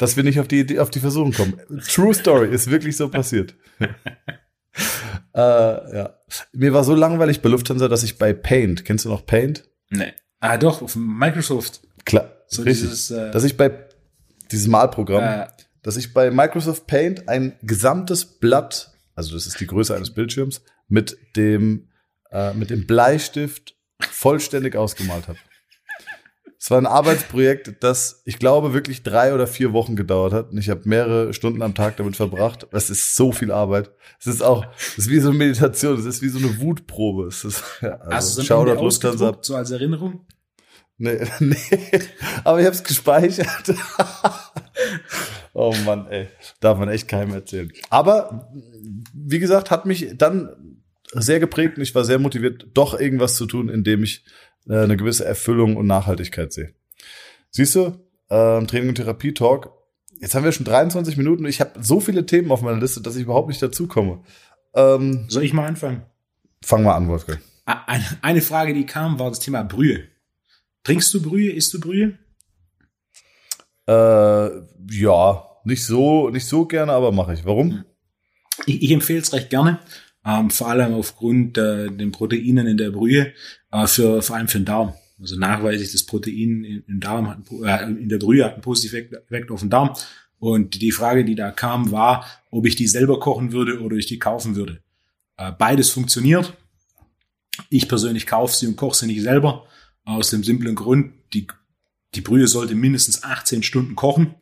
dass 0.00 0.16
wir 0.16 0.24
nicht 0.24 0.40
auf 0.40 0.48
die, 0.48 0.78
auf 0.78 0.88
die 0.88 0.98
Versuchung 0.98 1.32
kommen. 1.32 1.60
True 1.86 2.14
Story, 2.14 2.48
ist 2.48 2.70
wirklich 2.70 2.96
so 2.96 3.10
passiert. 3.10 3.54
äh, 3.80 3.86
ja. 5.34 6.14
Mir 6.54 6.72
war 6.72 6.84
so 6.84 6.94
langweilig 6.94 7.42
bei 7.42 7.50
Lufthansa, 7.50 7.86
dass 7.86 8.02
ich 8.02 8.16
bei 8.16 8.32
Paint, 8.32 8.86
kennst 8.86 9.04
du 9.04 9.10
noch 9.10 9.26
Paint? 9.26 9.68
Nee. 9.90 10.14
Ah, 10.40 10.56
doch, 10.56 10.80
auf 10.80 10.96
Microsoft. 10.96 11.82
Klar, 12.06 12.32
so 12.46 12.62
richtig. 12.62 12.88
Dieses, 12.88 13.10
äh, 13.10 13.30
dass 13.30 13.44
ich 13.44 13.58
bei 13.58 13.88
dieses 14.50 14.68
Malprogramm, 14.68 15.22
äh, 15.22 15.46
dass 15.82 15.98
ich 15.98 16.14
bei 16.14 16.30
Microsoft 16.30 16.86
Paint 16.86 17.28
ein 17.28 17.58
gesamtes 17.60 18.24
Blatt, 18.24 18.94
also 19.14 19.34
das 19.34 19.46
ist 19.46 19.60
die 19.60 19.66
Größe 19.66 19.94
eines 19.94 20.14
Bildschirms, 20.14 20.62
mit 20.88 21.18
dem, 21.36 21.90
äh, 22.30 22.54
mit 22.54 22.70
dem 22.70 22.86
Bleistift 22.86 23.76
vollständig 24.00 24.76
ausgemalt 24.76 25.28
habe. 25.28 25.38
Es 26.62 26.70
war 26.70 26.76
ein 26.76 26.84
Arbeitsprojekt, 26.84 27.82
das 27.82 28.20
ich 28.26 28.38
glaube 28.38 28.74
wirklich 28.74 29.02
drei 29.02 29.32
oder 29.32 29.46
vier 29.46 29.72
Wochen 29.72 29.96
gedauert 29.96 30.34
hat. 30.34 30.50
Und 30.50 30.58
ich 30.58 30.68
habe 30.68 30.82
mehrere 30.84 31.32
Stunden 31.32 31.62
am 31.62 31.74
Tag 31.74 31.96
damit 31.96 32.16
verbracht. 32.16 32.66
Es 32.70 32.90
ist 32.90 33.16
so 33.16 33.32
viel 33.32 33.50
Arbeit. 33.50 33.90
Es 34.18 34.26
ist 34.26 34.42
auch, 34.42 34.66
es 34.76 35.06
ist 35.06 35.10
wie 35.10 35.20
so 35.20 35.30
eine 35.30 35.38
Meditation. 35.38 35.98
Es 35.98 36.04
ist 36.04 36.20
wie 36.20 36.28
so 36.28 36.38
eine 36.38 36.60
Wutprobe. 36.60 37.28
Es 37.28 37.44
ist, 37.44 37.64
ja, 37.80 37.92
also 38.00 38.10
Hast 38.10 38.38
du 38.38 38.42
Shoutout 38.42 38.82
Lufthansa. 38.82 39.38
So 39.40 39.56
als 39.56 39.70
Erinnerung? 39.70 40.26
Nee, 40.98 41.26
nee. 41.40 41.56
Aber 42.44 42.60
ich 42.60 42.66
habe 42.66 42.76
es 42.76 42.84
gespeichert. 42.84 43.74
oh 45.54 45.74
Mann, 45.86 46.08
ey. 46.08 46.28
Darf 46.60 46.78
man 46.78 46.90
echt 46.90 47.08
keinem 47.08 47.32
erzählen. 47.32 47.72
Aber, 47.88 48.52
wie 49.14 49.38
gesagt, 49.38 49.70
hat 49.70 49.86
mich 49.86 50.10
dann 50.18 50.76
sehr 51.12 51.40
geprägt 51.40 51.78
und 51.78 51.82
ich 51.82 51.94
war 51.94 52.04
sehr 52.04 52.18
motiviert, 52.18 52.66
doch 52.74 53.00
irgendwas 53.00 53.36
zu 53.36 53.46
tun, 53.46 53.70
indem 53.70 54.02
ich 54.02 54.26
eine 54.68 54.96
gewisse 54.96 55.24
Erfüllung 55.24 55.76
und 55.76 55.86
Nachhaltigkeit 55.86 56.52
sehe. 56.52 56.74
Siehst 57.50 57.74
du, 57.74 57.98
ähm, 58.30 58.66
Training 58.66 58.90
und 58.90 58.94
Therapie 58.96 59.34
Talk. 59.34 59.72
Jetzt 60.20 60.34
haben 60.34 60.44
wir 60.44 60.52
schon 60.52 60.66
23 60.66 61.16
Minuten 61.16 61.44
und 61.44 61.50
ich 61.50 61.60
habe 61.60 61.82
so 61.82 62.00
viele 62.00 62.26
Themen 62.26 62.52
auf 62.52 62.62
meiner 62.62 62.78
Liste, 62.78 63.00
dass 63.00 63.16
ich 63.16 63.22
überhaupt 63.22 63.48
nicht 63.48 63.62
dazu 63.62 63.86
komme. 63.86 64.22
Ähm, 64.74 65.26
Soll 65.28 65.44
ich 65.44 65.52
mal 65.52 65.66
anfangen? 65.66 66.02
Fang 66.62 66.82
mal 66.82 66.94
an, 66.94 67.08
Wolfgang. 67.08 67.40
Eine 68.22 68.42
Frage, 68.42 68.74
die 68.74 68.84
kam, 68.86 69.18
war 69.18 69.30
das 69.30 69.40
Thema 69.40 69.62
Brühe. 69.62 70.04
Trinkst 70.84 71.12
du 71.14 71.22
Brühe? 71.22 71.52
Isst 71.52 71.72
du 71.72 71.80
Brühe? 71.80 72.18
Äh, 73.86 73.92
ja, 74.90 75.46
nicht 75.64 75.84
so, 75.84 76.30
nicht 76.30 76.46
so 76.46 76.66
gerne, 76.66 76.92
aber 76.92 77.12
mache 77.12 77.34
ich. 77.34 77.44
Warum? 77.44 77.84
Ich, 78.66 78.82
ich 78.82 78.90
empfehle 78.90 79.20
es 79.20 79.32
recht 79.32 79.50
gerne 79.50 79.80
ähm, 80.30 80.50
vor 80.50 80.68
allem 80.68 80.94
aufgrund 80.94 81.58
äh, 81.58 81.90
den 81.90 82.12
Proteinen 82.12 82.66
in 82.66 82.76
der 82.76 82.90
Brühe, 82.90 83.32
äh, 83.72 83.86
für, 83.86 84.22
vor 84.22 84.36
allem 84.36 84.48
für 84.48 84.58
den 84.58 84.64
Darm. 84.64 84.94
Also 85.18 85.36
nachweislich 85.36 85.92
das 85.92 86.04
Protein 86.04 86.84
im 86.86 87.00
Darm 87.00 87.28
hat, 87.28 87.38
äh, 87.62 87.90
in 87.90 88.08
der 88.08 88.18
Brühe 88.18 88.44
hat 88.44 88.54
einen 88.54 88.62
positiven 88.62 89.12
Effekt 89.12 89.50
auf 89.50 89.60
den 89.60 89.70
Darm. 89.70 89.94
Und 90.38 90.80
die 90.80 90.92
Frage, 90.92 91.24
die 91.24 91.34
da 91.34 91.50
kam, 91.50 91.90
war, 91.90 92.24
ob 92.50 92.66
ich 92.66 92.76
die 92.76 92.86
selber 92.86 93.20
kochen 93.20 93.52
würde 93.52 93.80
oder 93.80 93.96
ich 93.96 94.06
die 94.06 94.18
kaufen 94.18 94.56
würde. 94.56 94.82
Äh, 95.36 95.52
beides 95.52 95.90
funktioniert. 95.90 96.56
Ich 97.68 97.88
persönlich 97.88 98.26
kaufe 98.26 98.56
sie 98.56 98.66
und 98.66 98.76
koche 98.76 98.96
sie 98.96 99.06
nicht 99.06 99.22
selber. 99.22 99.66
Aus 100.04 100.30
dem 100.30 100.44
simplen 100.44 100.74
Grund, 100.74 101.12
die, 101.34 101.46
die 102.14 102.22
Brühe 102.22 102.46
sollte 102.46 102.74
mindestens 102.74 103.22
18 103.22 103.62
Stunden 103.62 103.96
kochen. 103.96 104.34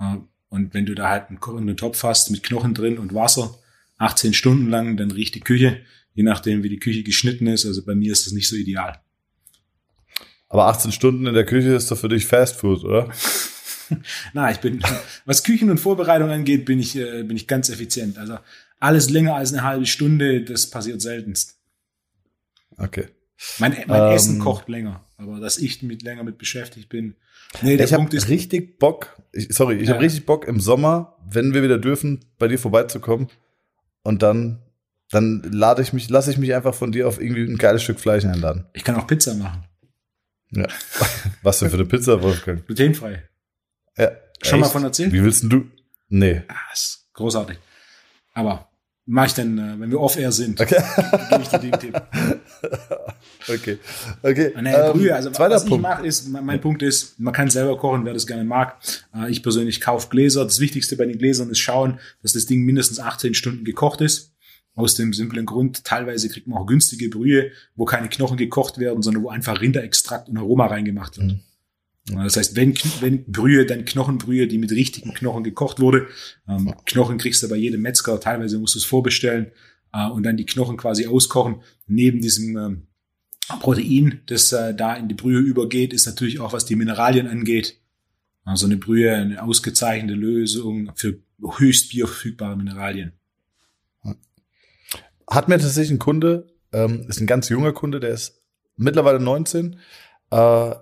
Äh, 0.00 0.16
und 0.48 0.74
wenn 0.74 0.86
du 0.86 0.94
da 0.94 1.08
halt 1.08 1.28
einen 1.28 1.38
kochenden 1.38 1.76
Topf 1.76 2.02
hast 2.02 2.30
mit 2.30 2.42
Knochen 2.42 2.74
drin 2.74 2.98
und 2.98 3.14
Wasser, 3.14 3.60
18 4.00 4.32
Stunden 4.32 4.68
lang, 4.68 4.96
dann 4.96 5.10
riecht 5.10 5.34
die 5.34 5.40
Küche, 5.40 5.82
je 6.14 6.22
nachdem, 6.22 6.62
wie 6.62 6.70
die 6.70 6.78
Küche 6.78 7.02
geschnitten 7.02 7.46
ist. 7.46 7.66
Also 7.66 7.84
bei 7.84 7.94
mir 7.94 8.10
ist 8.10 8.26
das 8.26 8.32
nicht 8.32 8.48
so 8.48 8.56
ideal. 8.56 8.98
Aber 10.48 10.66
18 10.66 10.90
Stunden 10.90 11.26
in 11.26 11.34
der 11.34 11.44
Küche 11.44 11.74
ist 11.74 11.90
doch 11.90 11.98
für 11.98 12.08
dich 12.08 12.26
Fast 12.26 12.56
Food, 12.56 12.82
oder? 12.82 13.12
Na, 14.32 14.50
ich 14.50 14.58
bin, 14.58 14.82
was 15.26 15.44
Küchen 15.44 15.70
und 15.70 15.78
Vorbereitung 15.78 16.30
angeht, 16.30 16.64
bin 16.64 16.80
ich, 16.80 16.96
äh, 16.96 17.22
bin 17.24 17.36
ich 17.36 17.46
ganz 17.46 17.68
effizient. 17.68 18.16
Also 18.16 18.38
alles 18.78 19.10
länger 19.10 19.34
als 19.34 19.52
eine 19.52 19.62
halbe 19.62 19.86
Stunde, 19.86 20.42
das 20.42 20.70
passiert 20.70 21.02
seltenst. 21.02 21.58
Okay. 22.78 23.08
Mein, 23.58 23.76
mein 23.86 24.02
ähm, 24.02 24.16
Essen 24.16 24.38
kocht 24.38 24.68
länger, 24.68 25.04
aber 25.18 25.40
dass 25.40 25.58
ich 25.58 25.82
mit 25.82 26.02
länger 26.02 26.24
mit 26.24 26.38
beschäftigt 26.38 26.88
bin. 26.88 27.16
Nee, 27.62 27.76
der 27.76 27.86
ich 27.86 27.92
habe 27.92 28.10
richtig 28.10 28.78
Bock. 28.78 29.20
Ich, 29.32 29.48
sorry, 29.50 29.76
ich 29.76 29.88
ja. 29.88 29.94
habe 29.94 30.04
richtig 30.04 30.24
Bock 30.24 30.46
im 30.46 30.60
Sommer, 30.60 31.16
wenn 31.28 31.52
wir 31.52 31.62
wieder 31.62 31.78
dürfen, 31.78 32.20
bei 32.38 32.48
dir 32.48 32.58
vorbeizukommen 32.58 33.28
und 34.02 34.22
dann, 34.22 34.62
dann 35.10 35.42
lade 35.42 35.82
ich 35.82 35.92
mich, 35.92 36.08
lasse 36.08 36.30
ich 36.30 36.38
mich 36.38 36.54
einfach 36.54 36.74
von 36.74 36.92
dir 36.92 37.08
auf 37.08 37.20
irgendwie 37.20 37.42
ein 37.42 37.58
geiles 37.58 37.82
Stück 37.82 38.00
Fleisch 38.00 38.24
einladen. 38.24 38.66
Ich 38.72 38.84
kann 38.84 38.96
auch 38.96 39.06
Pizza 39.06 39.34
machen. 39.34 39.64
Ja. 40.52 40.66
Was 41.42 41.58
denn 41.60 41.70
für 41.70 41.76
eine 41.76 41.86
Pizza, 41.86 42.22
Wolfgang? 42.22 42.66
Glutenfrei. 42.66 43.28
Ja. 43.96 44.10
Schon 44.42 44.58
echt? 44.58 44.66
mal 44.66 44.68
von 44.70 44.84
erzählt? 44.84 45.12
Wie 45.12 45.22
willst 45.22 45.42
denn 45.42 45.50
du? 45.50 45.70
Nee. 46.08 46.42
Ah, 46.48 46.72
ist 46.72 47.08
großartig. 47.12 47.58
Aber 48.32 48.69
mach 49.10 49.26
ich 49.26 49.34
dann, 49.34 49.58
äh, 49.58 49.80
wenn 49.80 49.90
wir 49.90 50.00
off-air 50.00 50.30
sind, 50.30 50.60
okay. 50.60 50.82
gebe 51.30 51.42
ich 51.42 51.48
dir 51.48 51.58
den 51.58 51.72
Tipp. 51.72 52.02
Okay. 53.48 53.78
Okay. 54.22 54.52
Nee, 54.60 54.72
ähm, 54.72 54.92
Brühe, 54.92 55.14
also 55.14 55.30
was 55.30 55.64
Punkt. 55.64 55.76
ich 55.76 55.80
mache 55.80 56.06
ist, 56.06 56.28
mein, 56.28 56.44
mein, 56.44 56.60
Punkt 56.60 56.82
ist, 56.82 57.18
man 57.18 57.32
kann 57.32 57.48
selber 57.48 57.78
kochen, 57.78 58.04
wer 58.04 58.12
das 58.12 58.26
gerne 58.26 58.44
mag. 58.44 58.76
Äh, 59.14 59.30
ich 59.30 59.42
persönlich 59.42 59.80
kaufe 59.80 60.08
Gläser. 60.10 60.44
Das 60.44 60.60
Wichtigste 60.60 60.96
bei 60.96 61.06
den 61.06 61.16
Gläsern 61.16 61.48
ist 61.48 61.58
schauen, 61.58 61.98
dass 62.22 62.34
das 62.34 62.44
Ding 62.46 62.62
mindestens 62.64 63.00
18 63.00 63.32
Stunden 63.34 63.64
gekocht 63.64 64.02
ist. 64.02 64.34
Aus 64.74 64.94
dem 64.94 65.14
simplen 65.14 65.46
Grund, 65.46 65.84
teilweise 65.84 66.28
kriegt 66.28 66.46
man 66.46 66.58
auch 66.58 66.66
günstige 66.66 67.08
Brühe, 67.08 67.50
wo 67.74 67.86
keine 67.86 68.08
Knochen 68.08 68.36
gekocht 68.36 68.78
werden, 68.78 69.02
sondern 69.02 69.22
wo 69.22 69.30
einfach 69.30 69.60
Rinderextrakt 69.60 70.28
und 70.28 70.36
Aroma 70.36 70.66
reingemacht 70.66 71.16
wird. 71.16 71.32
Mhm. 71.32 71.40
Das 72.06 72.36
heißt, 72.36 72.56
wenn, 72.56 72.74
wenn 73.00 73.24
Brühe, 73.30 73.66
dann 73.66 73.84
Knochenbrühe, 73.84 74.48
die 74.48 74.58
mit 74.58 74.70
richtigen 74.72 75.12
Knochen 75.14 75.44
gekocht 75.44 75.80
wurde. 75.80 76.08
Ähm, 76.48 76.74
Knochen 76.86 77.18
kriegst 77.18 77.42
du 77.42 77.48
bei 77.48 77.56
jedem 77.56 77.82
Metzger, 77.82 78.18
teilweise 78.20 78.58
musst 78.58 78.74
du 78.74 78.78
es 78.78 78.84
vorbestellen 78.84 79.52
äh, 79.92 80.08
und 80.08 80.24
dann 80.24 80.36
die 80.36 80.46
Knochen 80.46 80.76
quasi 80.76 81.06
auskochen. 81.06 81.62
Neben 81.86 82.20
diesem 82.20 82.56
ähm, 82.56 82.86
Protein, 83.60 84.22
das 84.26 84.52
äh, 84.52 84.74
da 84.74 84.94
in 84.94 85.08
die 85.08 85.14
Brühe 85.14 85.38
übergeht, 85.38 85.92
ist 85.92 86.06
natürlich 86.06 86.40
auch, 86.40 86.52
was 86.52 86.64
die 86.64 86.76
Mineralien 86.76 87.26
angeht. 87.26 87.80
Also 88.44 88.66
eine 88.66 88.76
Brühe, 88.76 89.14
eine 89.14 89.42
ausgezeichnete 89.42 90.14
Lösung 90.14 90.90
für 90.94 91.20
höchst 91.58 91.90
bioverfügbare 91.90 92.56
Mineralien. 92.56 93.12
Hat 95.28 95.48
mir 95.48 95.58
tatsächlich 95.58 95.92
ein 95.92 95.98
Kunde, 96.00 96.48
ähm, 96.72 97.06
ist 97.08 97.20
ein 97.20 97.26
ganz 97.26 97.48
junger 97.48 97.72
Kunde, 97.72 98.00
der 98.00 98.10
ist 98.10 98.42
mittlerweile 98.76 99.20
19, 99.20 99.78
äh, 100.30 100.74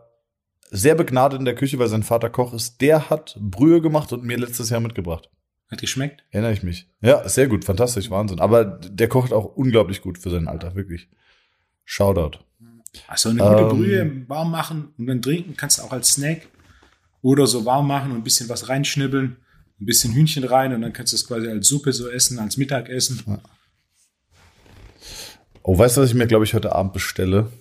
sehr 0.70 0.94
begnadet 0.94 1.38
in 1.38 1.44
der 1.44 1.54
Küche, 1.54 1.78
weil 1.78 1.88
sein 1.88 2.02
Vater 2.02 2.30
Koch 2.30 2.52
ist. 2.52 2.80
Der 2.80 3.10
hat 3.10 3.36
Brühe 3.40 3.80
gemacht 3.80 4.12
und 4.12 4.24
mir 4.24 4.38
letztes 4.38 4.70
Jahr 4.70 4.80
mitgebracht. 4.80 5.30
Hat 5.70 5.80
geschmeckt? 5.80 6.24
Erinnere 6.30 6.52
ich 6.52 6.62
mich. 6.62 6.88
Ja, 7.02 7.28
sehr 7.28 7.46
gut, 7.46 7.64
fantastisch, 7.64 8.10
Wahnsinn. 8.10 8.40
Aber 8.40 8.64
der 8.64 9.08
kocht 9.08 9.32
auch 9.32 9.56
unglaublich 9.56 10.00
gut 10.00 10.18
für 10.18 10.30
sein 10.30 10.48
Alter, 10.48 10.74
wirklich. 10.74 11.08
Shoutout. 11.84 12.38
Also 13.06 13.28
eine 13.28 13.40
gute 13.40 13.62
ähm, 13.62 13.68
Brühe 13.68 14.28
warm 14.28 14.50
machen 14.50 14.94
und 14.96 15.06
dann 15.06 15.20
trinken 15.20 15.56
kannst 15.56 15.78
du 15.78 15.82
auch 15.82 15.92
als 15.92 16.12
Snack 16.12 16.48
oder 17.20 17.46
so 17.46 17.64
warm 17.64 17.86
machen 17.86 18.12
und 18.12 18.18
ein 18.18 18.24
bisschen 18.24 18.48
was 18.48 18.68
reinschnibbeln, 18.68 19.36
ein 19.80 19.86
bisschen 19.86 20.14
Hühnchen 20.14 20.44
rein 20.44 20.74
und 20.74 20.82
dann 20.82 20.92
kannst 20.92 21.12
du 21.12 21.16
es 21.16 21.26
quasi 21.26 21.48
als 21.48 21.68
Suppe 21.68 21.92
so 21.92 22.08
essen, 22.08 22.38
als 22.38 22.56
Mittagessen. 22.56 23.22
Ja. 23.26 23.38
Oh, 25.62 25.76
weißt 25.76 25.98
du, 25.98 26.00
was 26.00 26.08
ich 26.08 26.14
mir, 26.14 26.26
glaube 26.26 26.46
ich, 26.46 26.54
heute 26.54 26.74
Abend 26.74 26.94
bestelle? 26.94 27.52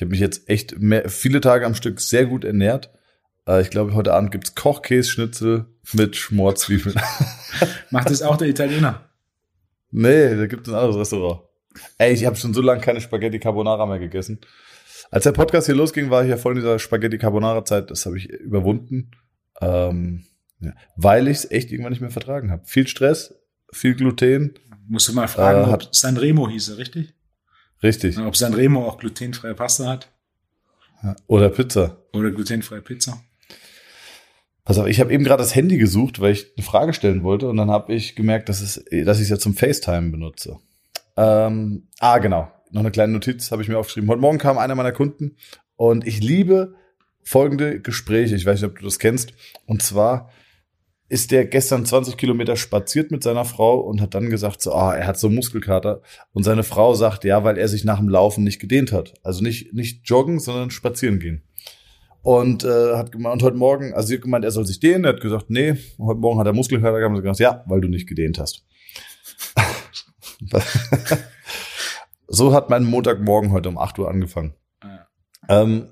Ich 0.00 0.02
habe 0.02 0.12
mich 0.12 0.20
jetzt 0.20 0.48
echt 0.48 0.78
mehr, 0.78 1.10
viele 1.10 1.42
Tage 1.42 1.66
am 1.66 1.74
Stück 1.74 2.00
sehr 2.00 2.24
gut 2.24 2.42
ernährt. 2.42 2.88
Äh, 3.46 3.60
ich 3.60 3.68
glaube, 3.68 3.92
heute 3.92 4.14
Abend 4.14 4.30
gibt's 4.30 4.54
Kochkässchnitzel 4.54 5.66
mit 5.92 6.16
Schmorzwiebeln. 6.16 6.98
Macht 7.90 8.08
das 8.08 8.22
auch 8.22 8.38
der 8.38 8.48
Italiener? 8.48 9.10
nee, 9.90 10.34
da 10.36 10.46
gibt 10.46 10.66
es 10.66 10.72
ein 10.72 10.78
anderes 10.78 10.96
Restaurant. 10.96 11.42
Ey, 11.98 12.14
ich 12.14 12.24
habe 12.24 12.34
schon 12.36 12.54
so 12.54 12.62
lange 12.62 12.80
keine 12.80 13.02
Spaghetti 13.02 13.38
Carbonara 13.38 13.84
mehr 13.84 13.98
gegessen. 13.98 14.38
Als 15.10 15.24
der 15.24 15.32
Podcast 15.32 15.66
hier 15.66 15.74
losging, 15.74 16.08
war 16.08 16.24
ich 16.24 16.30
ja 16.30 16.38
voll 16.38 16.54
in 16.54 16.60
dieser 16.60 16.78
Spaghetti 16.78 17.18
Carbonara 17.18 17.62
Zeit. 17.66 17.90
Das 17.90 18.06
habe 18.06 18.16
ich 18.16 18.30
überwunden, 18.30 19.10
ähm, 19.60 20.24
ja, 20.60 20.72
weil 20.96 21.28
ich 21.28 21.36
es 21.36 21.50
echt 21.50 21.72
irgendwann 21.72 21.92
nicht 21.92 22.00
mehr 22.00 22.08
vertragen 22.08 22.50
habe. 22.50 22.62
Viel 22.64 22.88
Stress, 22.88 23.34
viel 23.70 23.94
Gluten. 23.94 24.54
Musst 24.88 25.08
du 25.08 25.12
mal 25.12 25.28
fragen, 25.28 25.70
Äh, 25.70 25.74
ob 25.74 25.94
Sanremo 25.94 26.48
hieß, 26.48 26.70
er, 26.70 26.78
richtig? 27.82 28.16
Richtig. 28.16 28.26
Ob 28.26 28.36
Sanremo 28.36 28.86
auch 28.86 28.98
glutenfreie 28.98 29.54
Pasta 29.54 29.86
hat. 29.86 30.10
Oder 31.26 31.48
Pizza. 31.48 31.96
oder 32.12 32.30
glutenfreie 32.30 32.82
Pizza. 32.82 33.22
Pass 34.64 34.78
auf, 34.78 34.86
ich 34.86 35.00
habe 35.00 35.12
eben 35.12 35.24
gerade 35.24 35.42
das 35.42 35.54
Handy 35.54 35.78
gesucht, 35.78 36.20
weil 36.20 36.32
ich 36.32 36.52
eine 36.56 36.64
Frage 36.64 36.92
stellen 36.92 37.22
wollte 37.22 37.48
und 37.48 37.56
dann 37.56 37.70
habe 37.70 37.94
ich 37.94 38.14
gemerkt, 38.14 38.48
dass, 38.48 38.60
es, 38.60 38.84
dass 39.04 39.18
ich 39.18 39.24
es 39.24 39.28
ja 39.30 39.38
zum 39.38 39.54
FaceTime 39.54 40.10
benutze. 40.10 40.58
Ähm, 41.16 41.88
ah, 41.98 42.18
genau. 42.18 42.52
Noch 42.70 42.80
eine 42.80 42.90
kleine 42.90 43.12
Notiz 43.12 43.50
habe 43.50 43.62
ich 43.62 43.68
mir 43.68 43.78
aufgeschrieben. 43.78 44.08
Heute 44.08 44.20
Morgen 44.20 44.38
kam 44.38 44.58
einer 44.58 44.74
meiner 44.74 44.92
Kunden 44.92 45.36
und 45.76 46.06
ich 46.06 46.20
liebe 46.20 46.74
folgende 47.22 47.80
Gespräche. 47.80 48.36
Ich 48.36 48.46
weiß 48.46 48.60
nicht, 48.60 48.70
ob 48.70 48.78
du 48.78 48.84
das 48.84 48.98
kennst. 48.98 49.32
Und 49.66 49.82
zwar 49.82 50.30
ist 51.10 51.32
der 51.32 51.44
gestern 51.44 51.84
20 51.84 52.16
Kilometer 52.16 52.54
spaziert 52.54 53.10
mit 53.10 53.24
seiner 53.24 53.44
Frau 53.44 53.80
und 53.80 54.00
hat 54.00 54.14
dann 54.14 54.30
gesagt, 54.30 54.62
so, 54.62 54.72
ah, 54.72 54.94
er 54.94 55.08
hat 55.08 55.18
so 55.18 55.28
Muskelkater. 55.28 56.02
Und 56.32 56.44
seine 56.44 56.62
Frau 56.62 56.94
sagt, 56.94 57.24
ja, 57.24 57.42
weil 57.42 57.58
er 57.58 57.66
sich 57.66 57.84
nach 57.84 57.98
dem 57.98 58.08
Laufen 58.08 58.44
nicht 58.44 58.60
gedehnt 58.60 58.92
hat. 58.92 59.14
Also 59.24 59.42
nicht, 59.42 59.74
nicht 59.74 60.08
joggen, 60.08 60.38
sondern 60.38 60.70
spazieren 60.70 61.18
gehen. 61.18 61.42
Und 62.22 62.62
äh, 62.62 62.94
hat 62.94 63.10
gemeint, 63.10 63.34
und 63.34 63.42
heute 63.42 63.56
Morgen, 63.56 63.92
also 63.92 64.06
sie 64.06 64.14
hat 64.14 64.22
gemeint, 64.22 64.44
er 64.44 64.52
soll 64.52 64.64
sich 64.64 64.78
dehnen. 64.78 65.04
Er 65.04 65.14
hat 65.14 65.20
gesagt, 65.20 65.50
nee, 65.50 65.74
heute 65.98 66.20
Morgen 66.20 66.38
hat 66.38 66.46
er 66.46 66.52
Muskelkater 66.52 66.98
gehabt. 66.98 67.10
Und 67.10 67.16
hat 67.16 67.24
gesagt, 67.24 67.40
ja, 67.40 67.64
weil 67.66 67.80
du 67.80 67.88
nicht 67.88 68.08
gedehnt 68.08 68.38
hast. 68.38 68.64
so 72.28 72.54
hat 72.54 72.70
mein 72.70 72.84
Montagmorgen 72.84 73.50
heute 73.50 73.68
um 73.68 73.78
8 73.78 73.98
Uhr 73.98 74.08
angefangen. 74.08 74.54
Ja. 74.84 75.08
Ähm, 75.48 75.88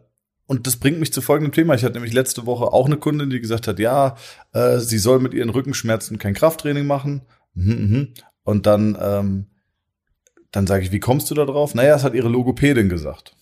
und 0.49 0.67
das 0.67 0.77
bringt 0.77 0.99
mich 0.99 1.13
zu 1.13 1.21
folgendem 1.23 1.53
Thema. 1.53 1.75
Ich 1.75 1.85
hatte 1.85 1.95
nämlich 1.95 2.13
letzte 2.15 2.45
Woche 2.47 2.73
auch 2.73 2.87
eine 2.87 2.97
Kundin, 2.97 3.31
die 3.31 3.41
gesagt 3.41 3.69
hat, 3.69 3.79
ja, 3.79 4.17
äh, 4.53 4.79
sie 4.79 4.99
soll 4.99 5.21
mit 5.21 5.33
ihren 5.35 5.51
Rückenschmerzen 5.51 6.19
kein 6.19 6.35
Krafttraining 6.35 6.87
machen. 6.87 7.23
Mhm, 7.55 7.73
mhm. 7.91 8.15
Und 8.43 8.67
dann, 8.67 8.99
ähm, 9.01 9.47
dann 10.51 10.67
sage 10.67 10.83
ich, 10.85 10.91
wie 10.91 11.01
kommst 11.01 11.31
du 11.31 11.35
da 11.35 11.45
drauf? 11.45 11.75
Naja, 11.75 11.95
es 11.95 12.03
hat 12.03 12.15
ihre 12.15 12.29
Logopädin 12.29 12.89
gesagt. 12.89 13.37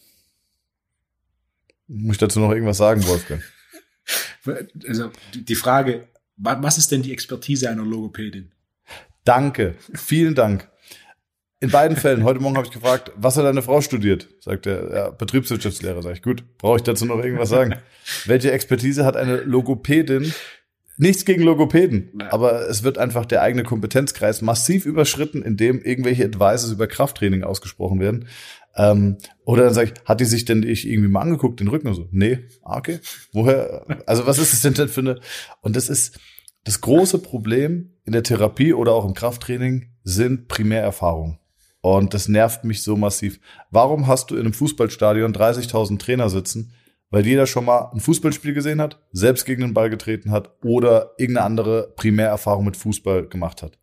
Muss 1.86 2.16
ich 2.16 2.18
dazu 2.18 2.40
noch 2.40 2.50
irgendwas 2.50 2.76
sagen, 2.76 3.06
Wolfgang? 3.06 3.42
Also 4.86 5.10
die 5.34 5.56
Frage, 5.56 6.06
wa- 6.36 6.58
was 6.60 6.78
ist 6.78 6.92
denn 6.92 7.02
die 7.02 7.12
Expertise 7.12 7.68
einer 7.68 7.84
Logopädin? 7.84 8.52
Danke, 9.24 9.74
vielen 9.94 10.36
Dank. 10.36 10.70
In 11.66 11.72
beiden 11.72 11.96
Fällen, 11.96 12.22
heute 12.22 12.38
Morgen 12.38 12.56
habe 12.56 12.64
ich 12.64 12.72
gefragt, 12.72 13.10
was 13.16 13.36
hat 13.36 13.44
deine 13.44 13.60
Frau 13.60 13.80
studiert? 13.80 14.28
Sagt 14.38 14.66
er, 14.66 14.94
ja, 14.94 15.10
Betriebswirtschaftslehrer. 15.10 16.00
Sag 16.00 16.12
ich, 16.12 16.22
gut, 16.22 16.44
brauche 16.58 16.76
ich 16.76 16.84
dazu 16.84 17.06
noch 17.06 17.18
irgendwas 17.18 17.48
sagen? 17.48 17.74
Welche 18.26 18.52
Expertise 18.52 19.04
hat 19.04 19.16
eine 19.16 19.38
Logopädin? 19.38 20.32
Nichts 20.96 21.24
gegen 21.24 21.42
Logopäden, 21.42 22.10
Nein. 22.14 22.28
aber 22.28 22.68
es 22.68 22.84
wird 22.84 22.98
einfach 22.98 23.26
der 23.26 23.42
eigene 23.42 23.64
Kompetenzkreis 23.64 24.42
massiv 24.42 24.86
überschritten, 24.86 25.42
indem 25.42 25.82
irgendwelche 25.82 26.24
Advices 26.24 26.70
über 26.70 26.86
Krafttraining 26.86 27.42
ausgesprochen 27.42 27.98
werden. 27.98 28.28
Ähm, 28.76 29.16
oder 29.44 29.64
dann 29.64 29.74
sage 29.74 29.90
ich, 29.92 30.04
hat 30.08 30.20
die 30.20 30.24
sich 30.24 30.44
denn 30.44 30.62
ich 30.62 30.88
irgendwie 30.88 31.08
mal 31.08 31.22
angeguckt, 31.22 31.58
den 31.58 31.66
Rücken 31.66 31.88
und 31.88 31.94
so? 31.94 32.06
Nee, 32.12 32.44
ah, 32.62 32.78
okay. 32.78 33.00
Woher? 33.32 33.84
Also 34.06 34.24
was 34.28 34.38
ist 34.38 34.52
es 34.52 34.62
denn 34.62 34.74
denn 34.74 34.86
für 34.86 35.00
eine? 35.00 35.18
Und 35.62 35.74
das 35.74 35.88
ist 35.88 36.16
das 36.62 36.80
große 36.80 37.18
Problem 37.18 37.90
in 38.04 38.12
der 38.12 38.22
Therapie 38.22 38.72
oder 38.72 38.92
auch 38.92 39.04
im 39.04 39.14
Krafttraining 39.14 39.88
sind 40.04 40.46
Primärerfahrungen. 40.46 41.40
Und 41.86 42.14
das 42.14 42.26
nervt 42.26 42.64
mich 42.64 42.82
so 42.82 42.96
massiv. 42.96 43.38
Warum 43.70 44.08
hast 44.08 44.32
du 44.32 44.34
in 44.34 44.40
einem 44.40 44.52
Fußballstadion 44.54 45.32
30.000 45.32 46.00
Trainer 46.00 46.28
sitzen? 46.28 46.72
Weil 47.10 47.24
jeder 47.24 47.46
schon 47.46 47.64
mal 47.64 47.92
ein 47.94 48.00
Fußballspiel 48.00 48.54
gesehen 48.54 48.80
hat, 48.80 49.00
selbst 49.12 49.46
gegen 49.46 49.60
den 49.60 49.72
Ball 49.72 49.88
getreten 49.88 50.32
hat 50.32 50.50
oder 50.64 51.12
irgendeine 51.16 51.46
andere 51.46 51.92
Primärerfahrung 51.94 52.64
mit 52.64 52.76
Fußball 52.76 53.28
gemacht 53.28 53.62
hat. 53.62 53.78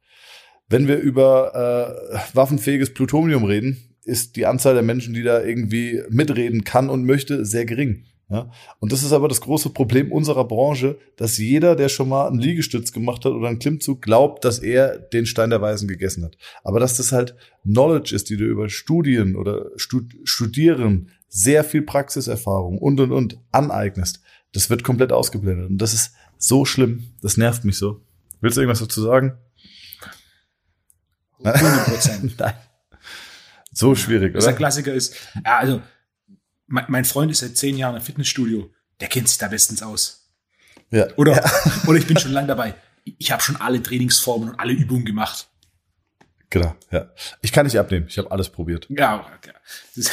Wenn 0.67 0.89
wir 0.89 0.97
über 0.97 1.95
äh, 2.11 2.35
waffenfähiges 2.35 2.93
Plutonium 2.93 3.45
reden, 3.45 3.95
ist 4.03 4.35
die 4.35 4.47
Anzahl 4.47 4.73
der 4.73 4.83
Menschen, 4.83 5.13
die 5.13 5.23
da 5.23 5.41
irgendwie 5.41 6.01
mitreden 6.09 6.65
kann 6.65 6.89
und 6.89 7.05
möchte, 7.05 7.45
sehr 7.45 7.63
gering. 7.63 8.03
Ja? 8.29 8.49
Und 8.79 8.91
das 8.91 9.03
ist 9.03 9.11
aber 9.11 9.27
das 9.27 9.41
große 9.41 9.69
Problem 9.69 10.11
unserer 10.11 10.45
Branche, 10.47 10.97
dass 11.17 11.37
jeder, 11.37 11.75
der 11.75 11.89
schon 11.89 12.09
mal 12.09 12.27
einen 12.27 12.39
Liegestütz 12.39 12.91
gemacht 12.91 13.25
hat 13.25 13.33
oder 13.33 13.47
einen 13.47 13.59
Klimmzug, 13.59 14.01
glaubt, 14.01 14.45
dass 14.45 14.59
er 14.59 14.97
den 14.97 15.25
Stein 15.25 15.49
der 15.49 15.61
Weisen 15.61 15.87
gegessen 15.87 16.23
hat. 16.23 16.37
Aber 16.63 16.79
dass 16.79 16.97
das 16.97 17.11
halt 17.11 17.35
Knowledge 17.63 18.15
ist, 18.15 18.29
die 18.29 18.37
du 18.37 18.45
über 18.45 18.69
Studien 18.69 19.35
oder 19.35 19.67
Stud 19.75 20.15
Studieren, 20.23 21.09
sehr 21.27 21.63
viel 21.63 21.81
Praxiserfahrung 21.81 22.77
und 22.77 22.99
und 22.99 23.11
und 23.11 23.39
aneignest, 23.51 24.21
das 24.53 24.69
wird 24.69 24.83
komplett 24.83 25.11
ausgeblendet. 25.11 25.69
Und 25.69 25.77
das 25.79 25.93
ist 25.93 26.13
so 26.37 26.65
schlimm. 26.65 27.13
Das 27.21 27.37
nervt 27.37 27.65
mich 27.65 27.77
so. 27.77 28.01
Willst 28.41 28.57
du 28.57 28.61
irgendwas 28.61 28.79
dazu 28.79 29.01
sagen? 29.01 29.37
100 31.43 31.85
Prozent. 31.85 32.35
Nein. 32.39 32.53
So 33.71 33.95
schwierig, 33.95 34.33
Das 34.33 34.43
der 34.43 34.53
oder? 34.53 34.57
Klassiker 34.57 34.93
ist, 34.93 35.15
ja, 35.43 35.57
also 35.57 35.81
mein, 36.73 37.05
Freund 37.05 37.31
ist 37.31 37.39
seit 37.39 37.55
zehn 37.55 37.77
Jahren 37.77 37.95
im 37.95 38.01
Fitnessstudio, 38.01 38.71
der 38.99 39.07
kennt 39.07 39.29
sich 39.29 39.37
da 39.37 39.47
bestens 39.47 39.83
aus. 39.83 40.31
Ja. 40.89 41.07
Oder, 41.17 41.43
oder 41.87 41.97
ich 41.97 42.07
bin 42.07 42.17
schon 42.17 42.31
lang 42.31 42.47
dabei. 42.47 42.75
Ich 43.03 43.31
habe 43.31 43.41
schon 43.41 43.57
alle 43.57 43.81
Trainingsformen 43.83 44.49
und 44.49 44.59
alle 44.59 44.73
Übungen 44.73 45.05
gemacht. 45.05 45.49
Genau, 46.49 46.75
ja. 46.91 47.11
Ich 47.41 47.51
kann 47.51 47.65
nicht 47.65 47.77
abnehmen. 47.77 48.05
Ich 48.07 48.17
habe 48.17 48.31
alles 48.31 48.49
probiert. 48.49 48.87
Ja, 48.89 49.25
okay. 49.37 49.51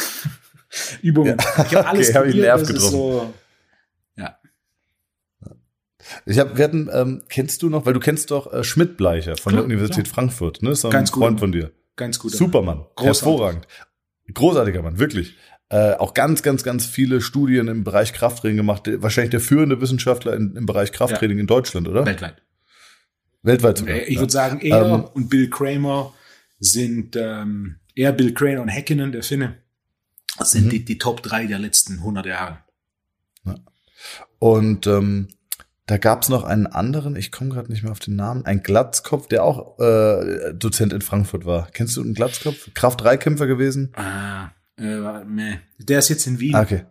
Übungen. 1.02 1.36
Ich 1.38 1.74
habe 1.74 1.86
alles 1.86 2.08
Okay, 2.08 2.18
hab 2.18 2.24
ich 2.26 2.32
probiert. 2.32 2.36
Nerv 2.36 2.62
das 2.62 2.82
so, 2.82 3.34
ja. 4.16 4.38
Ich 6.26 6.38
habe, 6.38 6.56
wir 6.56 6.64
hatten, 6.64 6.88
ähm, 6.92 7.22
kennst 7.28 7.62
du 7.62 7.68
noch, 7.68 7.86
weil 7.86 7.92
du 7.92 8.00
kennst 8.00 8.30
doch 8.30 8.52
äh, 8.52 8.64
Schmidt 8.64 8.96
Bleicher 8.96 9.36
von 9.36 9.52
Klar, 9.52 9.62
der 9.62 9.64
Universität 9.64 10.08
Frankfurt, 10.08 10.62
ne? 10.62 10.70
Ist 10.70 10.84
ein 10.84 10.90
Ganz 10.90 11.12
gut. 11.12 11.22
Freund 11.22 11.40
von 11.40 11.52
dir. 11.52 11.72
Ganz 11.96 12.18
gut. 12.18 12.32
Supermann, 12.32 12.86
Großartig. 12.96 13.06
hervorragend, 13.06 13.68
großartiger 14.32 14.82
Mann, 14.82 14.98
wirklich. 14.98 15.36
Äh, 15.70 15.94
auch 15.94 16.14
ganz, 16.14 16.42
ganz, 16.42 16.64
ganz 16.64 16.84
viele 16.84 17.20
Studien 17.20 17.68
im 17.68 17.84
Bereich 17.84 18.12
Krafttraining 18.12 18.56
gemacht. 18.56 18.90
Wahrscheinlich 18.96 19.30
der 19.30 19.40
führende 19.40 19.80
Wissenschaftler 19.80 20.34
in, 20.34 20.56
im 20.56 20.66
Bereich 20.66 20.90
Krafttraining 20.90 21.38
in 21.38 21.46
Deutschland, 21.46 21.86
oder? 21.86 22.04
Weltweit. 22.04 22.42
Weltweit 23.42 23.78
sogar. 23.78 23.96
Ich 23.96 24.14
ja. 24.14 24.20
würde 24.20 24.32
sagen, 24.32 24.60
er 24.60 24.84
Ähm, 24.84 25.04
und 25.04 25.30
Bill 25.30 25.48
Kramer 25.48 26.12
sind, 26.58 27.14
ähm, 27.16 27.76
er, 27.94 28.12
Bill 28.12 28.34
Kramer 28.34 28.62
und 28.62 28.68
Häkkinen, 28.68 29.12
der 29.12 29.22
Finne, 29.22 29.56
sind 30.40 30.66
Mhm. 30.66 30.70
die, 30.70 30.84
die 30.84 30.98
Top 30.98 31.22
3 31.22 31.46
der 31.46 31.58
letzten 31.58 31.94
100 31.98 32.26
Jahre. 32.26 32.58
Und 34.38 34.86
ähm, 34.86 35.28
da 35.86 35.98
gab's 35.98 36.28
noch 36.28 36.44
einen 36.44 36.66
anderen, 36.66 37.14
ich 37.16 37.30
komme 37.30 37.50
gerade 37.50 37.70
nicht 37.70 37.82
mehr 37.82 37.92
auf 37.92 37.98
den 38.00 38.16
Namen, 38.16 38.44
ein 38.46 38.62
Glatzkopf, 38.62 39.26
der 39.28 39.44
auch 39.44 39.78
äh, 39.78 40.54
Dozent 40.54 40.92
in 40.92 41.02
Frankfurt 41.02 41.44
war. 41.44 41.68
Kennst 41.72 41.96
du 41.96 42.02
einen 42.02 42.14
Glatzkopf? 42.14 42.72
Kraft-3-Kämpfer 42.74 43.46
gewesen? 43.46 43.92
Ah, 43.96 44.50
äh. 44.80 45.58
Der 45.78 45.98
ist 45.98 46.08
jetzt 46.08 46.26
in 46.26 46.40
Wien. 46.40 46.54
Ah, 46.54 46.62
okay. 46.62 46.84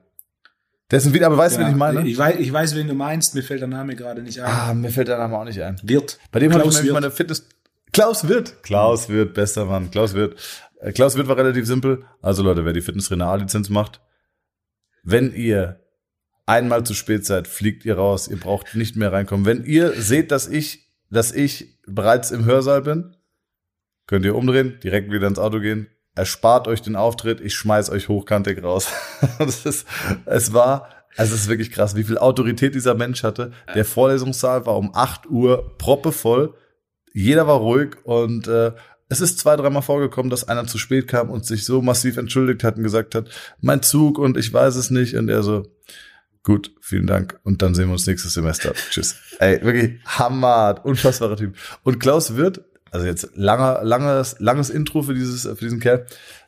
Der 0.92 0.98
ist 0.98 1.06
ein 1.06 1.14
Video, 1.14 1.28
aber 1.28 1.38
weißt 1.38 1.58
du, 1.58 1.62
Ja, 1.62 1.68
wen 1.68 1.74
ich 1.74 1.78
meine? 1.78 2.08
Ich 2.08 2.18
weiß, 2.18 2.40
ich 2.40 2.52
weiß, 2.52 2.76
wen 2.76 2.88
du 2.88 2.94
meinst. 2.96 3.36
Mir 3.36 3.44
fällt 3.44 3.62
der 3.62 3.68
Name 3.68 3.96
gerade 3.96 4.24
nicht 4.24 4.40
ein. 4.42 4.46
ah, 4.52 4.74
mir 4.74 4.90
fällt 4.90 5.08
der 5.08 5.18
Name 5.18 5.38
auch 5.38 5.44
nicht 5.46 5.62
ein. 5.62 5.80
Wirt. 5.84 6.20
Bei 6.32 6.40
dem 6.40 6.52
habe 6.52 6.62
ich 6.62 6.70
Klaus 6.70 6.76
nämlich 6.78 6.94
meine 6.94 7.12
Fitness. 7.12 7.48
Klaus 7.92 8.28
Wirt. 8.28 8.64
Klaus 8.64 9.10
Wirt, 9.10 9.34
bester 9.34 9.66
Mann. 9.66 9.92
Klaus 9.92 10.14
Wirt. 10.14 10.36
Äh, 10.80 10.92
Klaus 10.92 11.16
Wirt 11.16 11.28
war 11.28 11.38
relativ 11.38 11.66
simpel. 11.66 12.06
Also 12.22 12.44
Leute, 12.44 12.66
wer 12.66 12.74
die 12.74 12.82
Fitnesstrainer 12.82 13.28
A-Lizenz 13.28 13.70
macht, 13.70 14.02
wenn 15.04 15.34
ihr 15.34 15.80
einmal 16.46 16.84
zu 16.84 16.94
spät 16.94 17.26
seid, 17.26 17.48
fliegt 17.48 17.86
ihr 17.86 17.96
raus. 17.96 18.28
Ihr 18.28 18.38
braucht 18.40 18.76
nicht 18.76 18.96
mehr 18.96 19.12
reinkommen. 19.12 19.46
Wenn 19.46 19.64
ihr 19.64 19.94
seht, 19.94 20.32
dass 20.32 20.48
ich, 20.48 20.88
dass 21.12 21.32
ich 21.32 21.80
bereits 21.86 22.32
im 22.32 22.46
Hörsaal 22.46 22.82
bin, 22.82 23.16
könnt 24.08 24.26
ihr 24.26 24.36
umdrehen, 24.36 24.80
direkt 24.84 25.12
wieder 25.12 25.28
ins 25.28 25.40
Auto 25.40 25.60
gehen. 25.60 25.88
Erspart 26.20 26.68
euch 26.68 26.82
den 26.82 26.98
Auftritt. 26.98 27.40
Ich 27.40 27.56
schmeiß 27.56 27.90
euch 27.92 28.10
hochkantig 28.10 28.62
raus. 28.62 28.90
das 29.40 29.66
ist, 29.66 29.88
es 30.26 30.52
war, 30.52 30.90
also 31.16 31.34
es 31.34 31.42
ist 31.42 31.48
wirklich 31.48 31.72
krass, 31.72 31.96
wie 31.96 32.04
viel 32.04 32.18
Autorität 32.18 32.76
dieser 32.76 32.94
Mensch 32.94 33.24
hatte. 33.24 33.54
Der 33.74 33.86
Vorlesungssaal 33.86 34.66
war 34.66 34.78
um 34.78 34.92
8 34.94 35.28
Uhr 35.30 35.78
proppevoll. 35.78 36.56
Jeder 37.14 37.48
war 37.48 37.60
ruhig 37.60 37.96
und 38.04 38.50
äh, 38.50 38.74
es 39.08 39.22
ist 39.22 39.40
zwei, 39.40 39.56
dreimal 39.56 39.82
vorgekommen, 39.82 40.30
dass 40.30 40.48
einer 40.48 40.68
zu 40.68 40.78
spät 40.78 41.08
kam 41.08 41.30
und 41.30 41.46
sich 41.46 41.64
so 41.64 41.82
massiv 41.82 42.18
entschuldigt 42.18 42.66
hat 42.66 42.76
und 42.76 42.84
gesagt 42.84 43.16
hat, 43.16 43.30
mein 43.62 43.82
Zug 43.82 44.20
und 44.20 44.36
ich 44.36 44.52
weiß 44.52 44.76
es 44.76 44.92
nicht. 44.92 45.16
Und 45.16 45.30
er 45.30 45.42
so, 45.42 45.66
gut, 46.44 46.76
vielen 46.82 47.08
Dank. 47.08 47.40
Und 47.44 47.62
dann 47.62 47.74
sehen 47.76 47.88
wir 47.88 47.94
uns 47.94 48.06
nächstes 48.06 48.34
Semester. 48.34 48.74
Tschüss. 48.92 49.16
Ey, 49.40 49.64
wirklich 49.64 50.00
Hammer, 50.06 50.82
unfassbarer 50.84 51.38
Typ. 51.38 51.56
Und 51.84 52.00
Klaus 52.00 52.36
Wirth, 52.36 52.62
also 52.92 53.06
jetzt 53.06 53.30
langer, 53.36 53.82
langes, 53.84 54.36
langes 54.40 54.70
Intro 54.70 55.04
für 55.04 55.14
dieses, 55.14 55.44
für 55.44 55.66
diesen 55.66 55.80
Kerl, 55.80 56.06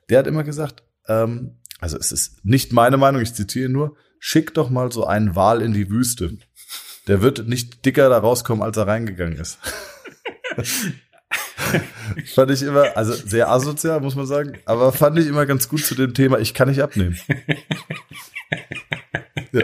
der 0.09 0.19
hat 0.19 0.27
immer 0.27 0.43
gesagt, 0.43 0.83
ähm, 1.07 1.57
also 1.79 1.97
es 1.97 2.11
ist 2.11 2.45
nicht 2.45 2.73
meine 2.73 2.97
Meinung, 2.97 3.21
ich 3.21 3.33
zitiere 3.33 3.69
nur, 3.69 3.95
schick 4.19 4.53
doch 4.53 4.69
mal 4.69 4.91
so 4.91 5.05
einen 5.05 5.35
Wal 5.35 5.61
in 5.61 5.73
die 5.73 5.89
Wüste. 5.89 6.37
Der 7.07 7.21
wird 7.21 7.47
nicht 7.47 7.85
dicker 7.85 8.09
da 8.09 8.19
rauskommen, 8.19 8.63
als 8.63 8.77
er 8.77 8.87
reingegangen 8.87 9.39
ist. 9.39 9.57
fand 12.35 12.51
ich 12.51 12.61
immer, 12.61 12.95
also 12.95 13.13
sehr 13.13 13.49
asozial, 13.49 14.01
muss 14.01 14.15
man 14.15 14.27
sagen, 14.27 14.59
aber 14.65 14.91
fand 14.91 15.17
ich 15.17 15.27
immer 15.27 15.45
ganz 15.45 15.69
gut 15.69 15.83
zu 15.83 15.95
dem 15.95 16.13
Thema, 16.13 16.39
ich 16.39 16.53
kann 16.53 16.69
nicht 16.69 16.81
abnehmen. 16.81 17.17
ja. 19.51 19.63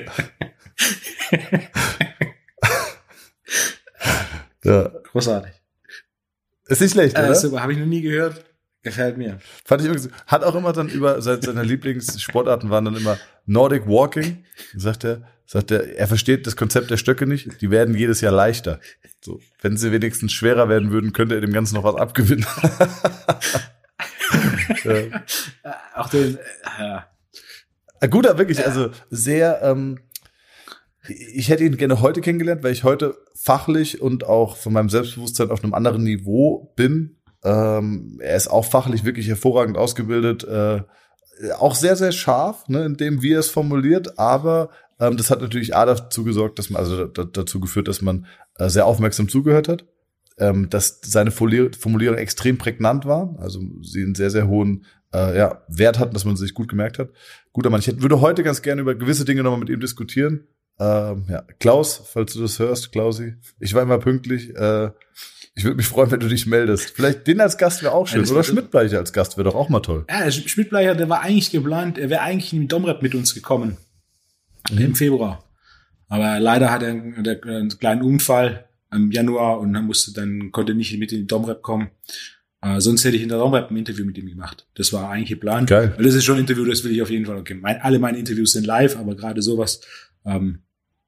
ja. 4.64 4.92
Großartig. 5.12 5.57
Ist 6.68 6.82
nicht 6.82 6.92
schlecht, 6.92 7.18
äh, 7.18 7.22
oder? 7.22 7.36
Super, 7.36 7.62
habe 7.62 7.74
ich 7.74 7.80
noch 7.80 7.86
nie 7.86 8.02
gehört. 8.02 8.44
Gefällt 8.84 9.18
mir. 9.18 9.40
Fand 9.66 9.82
ich 9.82 9.88
immer, 9.88 10.00
hat 10.28 10.44
auch 10.44 10.56
immer 10.56 10.72
dann 10.72 10.88
über 10.88 11.22
seine 11.22 11.64
Lieblingssportarten 11.64 12.70
waren 12.70 12.86
dann 12.86 12.96
immer 12.96 13.18
Nordic 13.46 13.88
Walking. 13.88 14.46
Sagt 14.76 15.04
er, 15.04 15.24
sagt 15.46 15.72
er, 15.72 15.98
er 15.98 16.08
versteht 16.08 16.48
das 16.48 16.56
Konzept 16.56 16.90
der 16.90 16.98
Stöcke 16.98 17.26
nicht. 17.26 17.62
Die 17.62 17.72
werden 17.72 17.96
jedes 17.96 18.22
Jahr 18.22 18.32
leichter. 18.32 18.80
So, 19.22 19.42
wenn 19.62 19.76
sie 19.78 19.92
wenigstens 19.92 20.32
schwerer 20.32 20.70
werden 20.70 20.92
würden, 20.92 21.12
könnte 21.12 21.36
er 21.36 21.42
dem 21.42 21.52
Ganzen 21.54 21.76
noch 21.76 21.84
was 21.84 21.96
abgewinnen. 21.96 22.46
ja. 24.84 25.74
Auch 25.96 26.10
den, 26.10 26.38
ja. 26.80 27.08
Guter, 28.10 28.38
wirklich, 28.38 28.64
also 28.64 28.92
sehr, 29.10 29.62
ähm, 29.64 30.00
ich 31.08 31.50
hätte 31.50 31.64
ihn 31.64 31.78
gerne 31.78 32.02
heute 32.02 32.22
kennengelernt, 32.22 32.64
weil 32.64 32.74
ich 32.74 32.84
heute 32.84 33.18
fachlich 33.36 34.02
und 34.02 34.26
auch 34.26 34.58
von 34.58 34.74
meinem 34.74 34.90
Selbstbewusstsein 34.90 35.52
auf 35.52 35.64
einem 35.64 35.74
anderen 35.74 36.04
Niveau 36.04 36.74
bin 36.76 37.18
ähm, 37.44 38.20
er 38.22 38.36
ist 38.36 38.50
auch 38.50 38.66
fachlich 38.66 39.04
wirklich 39.04 39.28
hervorragend 39.28 39.78
ausgebildet, 39.78 40.44
äh, 40.44 40.82
auch 41.60 41.76
sehr, 41.76 41.96
sehr 41.96 42.12
scharf, 42.12 42.68
ne, 42.68 42.84
in 42.86 42.98
dem, 42.98 43.22
wie 43.22 43.34
er 43.34 43.40
es 43.40 43.50
formuliert, 43.50 44.18
aber 44.18 44.70
ähm, 45.00 45.18
das 45.18 45.30
hat 45.30 45.42
natürlich 45.42 45.76
A 45.76 45.86
dazu 45.86 46.24
gesorgt, 46.24 46.58
dass 46.58 46.70
man, 46.70 46.82
also 46.82 47.06
dazu 47.06 47.60
geführt, 47.60 47.88
dass 47.88 48.02
man 48.02 48.26
äh, 48.56 48.70
sehr 48.70 48.86
aufmerksam 48.86 49.30
zugehört 49.30 49.68
hat, 49.68 49.86
ähm, 50.40 50.70
dass 50.70 51.00
seine 51.04 51.32
Formulierung 51.32 52.18
extrem 52.18 52.58
prägnant 52.58 53.06
war, 53.06 53.36
also 53.40 53.62
sie 53.82 54.02
einen 54.02 54.16
sehr, 54.16 54.32
sehr 54.32 54.48
hohen 54.48 54.86
äh, 55.14 55.38
ja, 55.38 55.62
Wert 55.68 56.00
hatten, 56.00 56.14
dass 56.14 56.26
man 56.26 56.36
sich 56.36 56.56
gut 56.56 56.68
gemerkt 56.68 56.98
hat. 56.98 57.10
Guter 57.54 57.70
Mann, 57.70 57.80
ich 57.80 57.88
hätte, 57.88 58.02
würde 58.02 58.20
heute 58.20 58.44
ganz 58.44 58.64
gerne 58.64 58.82
über 58.82 58.96
gewisse 58.96 59.26
Dinge 59.26 59.44
nochmal 59.44 59.60
mit 59.60 59.70
ihm 59.70 59.80
diskutieren. 59.80 60.48
Ähm, 60.80 61.26
ja, 61.28 61.44
Klaus, 61.60 62.02
falls 62.12 62.34
du 62.34 62.42
das 62.42 62.60
hörst, 62.60 62.92
Klausi, 62.92 63.36
ich 63.60 63.74
war 63.74 63.82
immer 63.82 63.98
pünktlich. 63.98 64.56
Äh, 64.56 64.92
ich 65.56 65.64
würde 65.64 65.78
mich 65.78 65.88
freuen, 65.88 66.12
wenn 66.12 66.20
du 66.20 66.28
dich 66.28 66.46
meldest. 66.46 66.92
Vielleicht 66.92 67.26
den 67.26 67.42
als 67.42 67.58
Gast 67.58 67.82
wäre 67.82 67.94
auch 67.94 68.08
schön. 68.08 68.24
Ja, 68.24 68.32
Oder 68.32 68.44
Schmidtbleicher 68.44 69.00
als 69.00 69.12
Gast 69.12 69.38
wäre 69.38 69.46
doch 69.46 69.56
auch 69.56 69.70
mal 69.70 69.80
toll. 69.80 70.06
Ja, 70.08 70.30
Schmidtbleicher, 70.30 70.94
der 70.94 71.10
war 71.10 71.22
eigentlich 71.22 71.50
geplant, 71.50 71.98
er 71.98 72.12
wäre 72.12 72.22
eigentlich 72.22 72.54
in 72.54 72.60
den 72.60 72.68
Domrep 72.68 73.02
mit 73.02 73.16
uns 73.16 73.34
gekommen. 73.34 73.78
Mhm. 74.70 74.78
Im 74.78 74.96
Februar. 74.96 75.44
Aber 76.10 76.40
leider 76.40 76.72
hat 76.72 76.84
er 76.84 76.90
einen, 76.90 77.28
einen, 77.28 77.70
kleinen 77.80 78.04
Unfall 78.04 78.70
im 78.92 79.12
Januar 79.12 79.60
und 79.60 79.74
dann 79.74 79.86
musste 79.86 80.14
dann, 80.14 80.52
konnte 80.52 80.76
nicht 80.76 80.98
mit 81.00 81.12
in 81.12 81.22
die 81.22 81.28
Domrep 81.28 81.64
kommen. 81.64 81.90
Äh, 82.62 82.80
sonst 82.80 83.04
hätte 83.04 83.18
ich 83.18 83.24
in 83.24 83.30
der 83.30 83.40
Domrep 83.40 83.72
ein 83.72 83.78
Interview 83.78 84.06
mit 84.06 84.18
ihm 84.18 84.28
gemacht. 84.28 84.68
Das 84.76 84.94
war 84.94 85.10
eigentlich 85.10 85.30
geplant. 85.30 85.70
Geil. 85.70 85.94
Weil 85.96 86.06
das 86.06 86.14
ist 86.14 86.24
schon 86.24 86.36
ein 86.36 86.42
Interview, 86.42 86.66
das 86.66 86.84
will 86.84 86.92
ich 86.92 87.02
auf 87.02 87.10
jeden 87.10 87.26
Fall. 87.26 87.38
Okay. 87.38 87.56
Mein, 87.56 87.82
alle 87.82 87.98
meine 87.98 88.20
Interviews 88.20 88.52
sind 88.52 88.68
live, 88.68 88.96
aber 88.96 89.16
gerade 89.16 89.42
sowas 89.42 89.82
ähm, 90.24 90.60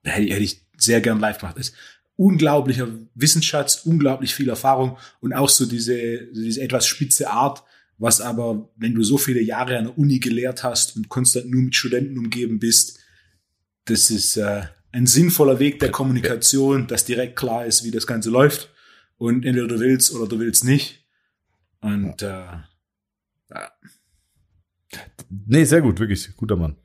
hätte, 0.04 0.32
hätte 0.32 0.44
ich 0.44 0.66
sehr 0.78 1.02
gern 1.02 1.20
live 1.20 1.40
gemacht. 1.40 1.58
Das, 1.58 1.74
unglaublicher 2.16 2.90
Wissensschatz, 3.16 3.84
unglaublich 3.86 4.36
viel 4.36 4.50
Erfahrung 4.50 4.98
und 5.22 5.32
auch 5.34 5.48
so 5.48 5.66
diese, 5.66 6.28
diese 6.34 6.62
etwas 6.62 6.86
spitze 6.86 7.30
Art, 7.30 7.64
was 7.98 8.20
aber, 8.20 8.70
wenn 8.76 8.94
du 8.94 9.04
so 9.04 9.18
viele 9.18 9.42
Jahre 9.42 9.78
an 9.78 9.86
der 9.86 9.98
Uni 9.98 10.20
gelehrt 10.20 10.64
hast 10.64 10.98
und 10.98 11.08
konstant 11.08 11.50
nur 11.50 11.62
mit 11.62 11.76
Studenten 11.76 12.18
umgeben 12.18 12.60
bist, 12.60 13.00
das 13.86 14.10
ist 14.10 14.36
äh, 14.36 14.64
ein 14.92 15.06
sinnvoller 15.06 15.60
Weg 15.60 15.80
der 15.80 15.92
Kommunikation, 15.92 16.88
dass 16.88 17.06
direkt 17.06 17.38
klar 17.38 17.66
ist, 17.66 17.84
wie 17.84 17.92
das 17.92 18.08
Ganze 18.08 18.30
läuft. 18.30 18.70
Und 19.18 19.46
entweder 19.46 19.68
du 19.68 19.80
willst 19.80 20.14
oder 20.14 20.28
du 20.28 20.40
willst 20.40 20.64
nicht. 20.64 21.06
Und 21.82 22.22
äh, 22.22 22.28
ja. 22.28 23.72
Nee, 25.46 25.64
sehr 25.66 25.82
gut, 25.82 26.00
wirklich. 26.00 26.36
Guter 26.36 26.56
Mann. 26.56 26.76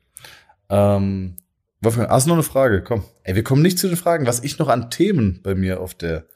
Ähm, 0.69 1.37
Wolfgang, 1.85 2.09
hast 2.09 2.25
du 2.25 2.29
noch 2.29 2.35
eine 2.35 2.43
Frage? 2.43 2.83
Komm. 2.83 3.05
Ey, 3.23 3.35
wir 3.35 3.43
kommen 3.43 3.61
nicht 3.61 3.77
zu 3.77 3.87
den 3.87 3.95
Fragen, 3.95 4.25
was 4.25 4.43
ich 4.43 4.57
noch 4.57 4.69
an 4.69 4.89
Themen 4.89 5.41
bei 5.43 5.53
mir 5.53 5.79
auf 5.79 5.93
der, 5.93 6.27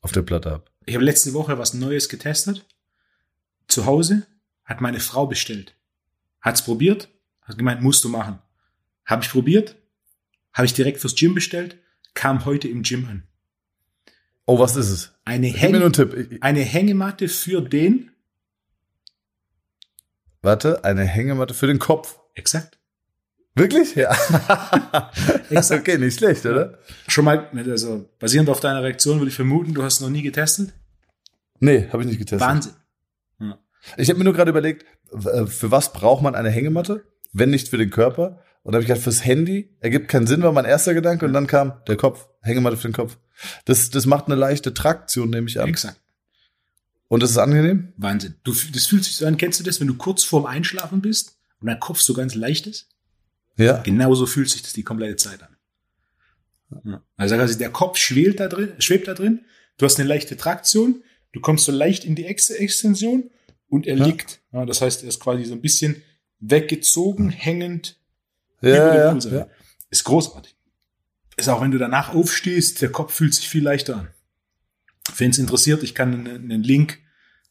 auf 0.00 0.12
der 0.12 0.22
Platte 0.22 0.50
habe. 0.50 0.64
Ich 0.86 0.94
habe 0.94 1.04
letzte 1.04 1.34
Woche 1.34 1.58
was 1.58 1.74
Neues 1.74 2.08
getestet. 2.08 2.64
Zu 3.66 3.84
Hause 3.84 4.26
hat 4.64 4.80
meine 4.80 5.00
Frau 5.00 5.26
bestellt. 5.26 5.76
Hat's 6.40 6.64
probiert, 6.64 7.08
hat 7.42 7.58
gemeint, 7.58 7.82
musst 7.82 8.04
du 8.04 8.08
machen. 8.08 8.38
Habe 9.04 9.24
ich 9.24 9.30
probiert, 9.30 9.76
habe 10.52 10.66
ich 10.66 10.72
direkt 10.72 11.00
fürs 11.00 11.16
Gym 11.16 11.34
bestellt, 11.34 11.78
kam 12.14 12.44
heute 12.44 12.68
im 12.68 12.82
Gym 12.82 13.06
an. 13.06 13.24
Oh, 14.46 14.60
was 14.60 14.76
ist 14.76 14.90
es? 14.90 15.12
Eine, 15.24 15.48
Häng 15.48 15.74
eine 16.40 16.60
Hängematte 16.60 17.28
für 17.28 17.60
den. 17.60 18.10
Warte, 20.42 20.84
eine 20.84 21.04
Hängematte 21.04 21.54
für 21.54 21.66
den 21.66 21.78
Kopf. 21.80 22.18
Exakt. 22.34 22.78
Wirklich? 23.54 23.94
Ja. 23.94 24.10
okay, 25.50 25.98
nicht 25.98 26.18
schlecht, 26.18 26.46
oder? 26.46 26.78
Schon 27.06 27.24
mal, 27.24 27.50
also 27.68 28.08
basierend 28.18 28.48
auf 28.48 28.60
deiner 28.60 28.82
Reaktion 28.82 29.18
würde 29.18 29.28
ich 29.28 29.36
vermuten, 29.36 29.74
du 29.74 29.82
hast 29.82 30.00
noch 30.00 30.08
nie 30.08 30.22
getestet? 30.22 30.72
Nee, 31.60 31.88
habe 31.92 32.02
ich 32.02 32.08
nicht 32.08 32.18
getestet. 32.18 32.40
Wahnsinn. 32.40 32.72
Ja. 33.40 33.58
Ich 33.98 34.08
habe 34.08 34.18
mir 34.18 34.24
nur 34.24 34.32
gerade 34.32 34.50
überlegt, 34.50 34.86
äh, 35.12 35.46
für 35.46 35.70
was 35.70 35.92
braucht 35.92 36.22
man 36.22 36.34
eine 36.34 36.50
Hängematte, 36.50 37.04
wenn 37.32 37.50
nicht 37.50 37.68
für 37.68 37.76
den 37.76 37.90
Körper? 37.90 38.40
Und 38.62 38.72
da 38.72 38.76
habe 38.76 38.84
ich 38.84 38.88
gedacht, 38.88 39.02
fürs 39.02 39.24
Handy 39.24 39.76
ergibt 39.80 40.08
keinen 40.08 40.26
Sinn, 40.26 40.42
war 40.42 40.52
mein 40.52 40.64
erster 40.64 40.94
Gedanke. 40.94 41.26
Und 41.26 41.32
dann 41.32 41.46
kam 41.46 41.74
der 41.88 41.96
Kopf, 41.96 42.28
Hängematte 42.40 42.76
für 42.76 42.88
den 42.88 42.94
Kopf. 42.94 43.18
Das, 43.64 43.90
das 43.90 44.06
macht 44.06 44.26
eine 44.26 44.36
leichte 44.36 44.72
Traktion, 44.72 45.30
nehme 45.30 45.48
ich 45.48 45.60
an. 45.60 45.68
Exakt. 45.68 46.00
Und 47.08 47.22
das 47.22 47.30
ist 47.30 47.38
angenehm? 47.38 47.92
Wahnsinn. 47.96 48.36
Du, 48.44 48.54
das 48.72 48.86
fühlt 48.86 49.04
sich 49.04 49.16
so 49.16 49.26
an, 49.26 49.36
kennst 49.36 49.60
du 49.60 49.64
das, 49.64 49.80
wenn 49.80 49.88
du 49.88 49.94
kurz 49.94 50.24
vorm 50.24 50.46
Einschlafen 50.46 51.02
bist 51.02 51.36
und 51.60 51.66
dein 51.66 51.80
Kopf 51.80 52.00
so 52.00 52.14
ganz 52.14 52.34
leicht 52.34 52.66
ist? 52.66 52.88
Ja. 53.56 53.78
Genauso 53.82 54.26
fühlt 54.26 54.50
sich 54.50 54.62
das 54.62 54.72
die 54.72 54.82
komplette 54.82 55.16
Zeit 55.16 55.42
an. 55.42 55.56
Ja. 56.84 57.02
Also 57.16 57.36
quasi 57.36 57.58
der 57.58 57.70
Kopf 57.70 57.98
schwebt 57.98 58.40
da 58.40 58.48
drin, 58.48 58.72
schwebt 58.78 59.08
da 59.08 59.14
drin. 59.14 59.44
Du 59.76 59.84
hast 59.84 59.98
eine 59.98 60.08
leichte 60.08 60.36
Traktion. 60.36 61.02
Du 61.32 61.40
kommst 61.40 61.64
so 61.64 61.72
leicht 61.72 62.04
in 62.04 62.14
die 62.14 62.24
Ex 62.26 62.50
Extension 62.50 63.30
und 63.68 63.86
er 63.86 63.96
ja. 63.96 64.06
liegt. 64.06 64.40
Ja, 64.52 64.64
das 64.66 64.80
heißt, 64.80 65.02
er 65.02 65.08
ist 65.08 65.20
quasi 65.20 65.44
so 65.44 65.54
ein 65.54 65.60
bisschen 65.60 66.02
weggezogen, 66.40 67.30
hängend 67.30 67.98
ja, 68.62 69.18
ja. 69.18 69.48
Ist 69.90 70.04
großartig. 70.04 70.54
Ist 71.36 71.48
auch, 71.48 71.60
wenn 71.60 71.70
du 71.70 71.78
danach 71.78 72.14
aufstehst, 72.14 72.80
der 72.80 72.90
Kopf 72.90 73.12
fühlt 73.12 73.34
sich 73.34 73.48
viel 73.48 73.62
leichter 73.62 73.96
an. 73.96 74.08
Wenn 75.16 75.30
es 75.30 75.38
interessiert, 75.38 75.82
ich 75.82 75.94
kann 75.94 76.26
einen, 76.26 76.62
Link, 76.62 77.00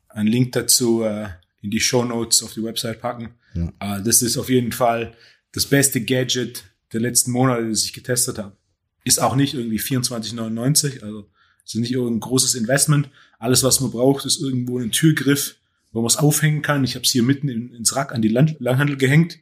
einen 0.07 0.27
Link 0.27 0.53
dazu 0.53 1.03
äh, 1.03 1.27
in 1.61 1.69
die 1.69 1.81
Show 1.81 2.05
Notes 2.05 2.41
auf 2.43 2.53
die 2.53 2.63
Website 2.63 3.01
packen. 3.01 3.35
Äh, 3.79 4.01
das 4.03 4.21
ist 4.21 4.37
auf 4.37 4.49
jeden 4.49 4.71
Fall 4.71 5.13
das 5.53 5.65
beste 5.65 6.01
Gadget 6.01 6.63
der 6.93 7.01
letzten 7.01 7.31
Monate, 7.31 7.67
das 7.67 7.83
ich 7.83 7.93
getestet 7.93 8.37
habe. 8.37 8.55
Ist 9.03 9.21
auch 9.21 9.35
nicht 9.35 9.53
irgendwie 9.53 9.79
24,99, 9.79 11.03
also 11.03 11.29
ist 11.65 11.75
nicht 11.75 11.91
irgendein 11.91 12.19
großes 12.19 12.55
Investment. 12.55 13.09
Alles, 13.39 13.63
was 13.63 13.79
man 13.79 13.91
braucht, 13.91 14.25
ist 14.25 14.41
irgendwo 14.41 14.79
ein 14.79 14.91
Türgriff, 14.91 15.55
wo 15.91 16.01
man 16.01 16.07
es 16.07 16.17
aufhängen 16.17 16.61
kann. 16.61 16.83
Ich 16.83 16.95
habe 16.95 17.05
es 17.05 17.11
hier 17.11 17.23
mitten 17.23 17.49
in, 17.49 17.73
ins 17.73 17.95
Rack 17.95 18.13
an 18.13 18.21
die 18.21 18.27
Land 18.27 18.57
Langhandel 18.59 18.97
gehängt. 18.97 19.39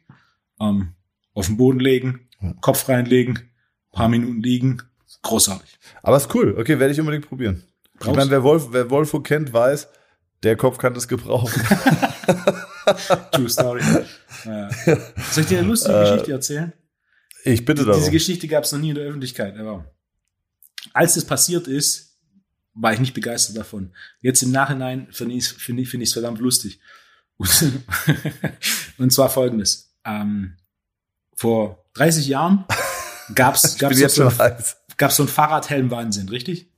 Ähm, 0.60 0.94
auf 1.34 1.46
den 1.46 1.56
Boden 1.56 1.80
legen, 1.80 2.28
Kopf 2.60 2.88
reinlegen, 2.88 3.38
paar 3.92 4.08
Minuten 4.08 4.42
liegen. 4.42 4.82
Großartig. 5.22 5.78
Aber 6.02 6.16
ist 6.16 6.34
cool. 6.34 6.56
Okay, 6.58 6.78
werde 6.78 6.92
ich 6.92 7.00
unbedingt 7.00 7.28
probieren. 7.28 7.62
Brauchst? 7.94 8.10
Ich 8.10 8.16
meine, 8.16 8.30
wer 8.30 8.42
Wolf, 8.42 8.68
wer 8.72 8.90
Wolfo 8.90 9.20
kennt, 9.20 9.52
weiß, 9.52 9.88
der 10.42 10.56
Kopf 10.56 10.78
kann 10.78 10.94
das 10.94 11.08
gebrauchen. 11.08 11.62
True 13.32 13.48
Story. 13.48 13.82
Ja. 14.44 14.70
Soll 15.30 15.42
ich 15.42 15.46
dir 15.46 15.58
eine 15.58 15.68
lustige 15.68 15.94
äh, 15.94 16.10
Geschichte 16.10 16.32
erzählen? 16.32 16.72
Ich 17.44 17.64
bitte 17.64 17.84
darum. 17.84 18.00
Diese 18.00 18.10
Geschichte 18.10 18.48
gab 18.48 18.64
es 18.64 18.72
noch 18.72 18.78
nie 18.78 18.90
in 18.90 18.94
der 18.94 19.04
Öffentlichkeit. 19.04 19.56
Aber 19.58 19.84
als 20.92 21.14
das 21.14 21.24
passiert 21.24 21.68
ist, 21.68 22.18
war 22.74 22.92
ich 22.92 23.00
nicht 23.00 23.14
begeistert 23.14 23.56
davon. 23.56 23.92
Jetzt 24.20 24.42
im 24.42 24.50
Nachhinein 24.50 25.08
finde 25.10 25.34
ich 25.34 25.44
es 25.44 25.50
find 25.52 25.86
find 25.86 26.08
verdammt 26.08 26.40
lustig. 26.40 26.80
Und 28.98 29.12
zwar 29.12 29.30
folgendes. 29.30 29.94
Ähm, 30.04 30.56
vor 31.34 31.84
30 31.94 32.28
Jahren 32.28 32.64
gab's 33.34 33.78
gab's 33.78 33.98
so, 33.98 34.28
so, 34.28 34.32
gab's 34.96 35.16
so 35.16 35.22
ein 35.24 35.28
Fahrradhelm-Wahnsinn, 35.28 36.28
richtig? 36.28 36.70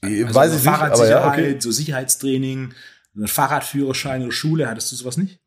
Also 0.00 0.34
Weiß 0.34 0.52
ich 0.54 0.64
nicht, 0.64 0.68
aber 0.68 1.08
ja, 1.08 1.28
okay. 1.28 1.56
so 1.58 1.70
Sicherheitstraining, 1.70 2.74
einen 3.16 3.28
Fahrradführerschein 3.28 4.22
oder 4.22 4.32
Schule, 4.32 4.68
hattest 4.68 4.92
du 4.92 4.96
sowas 4.96 5.16
nicht? 5.16 5.40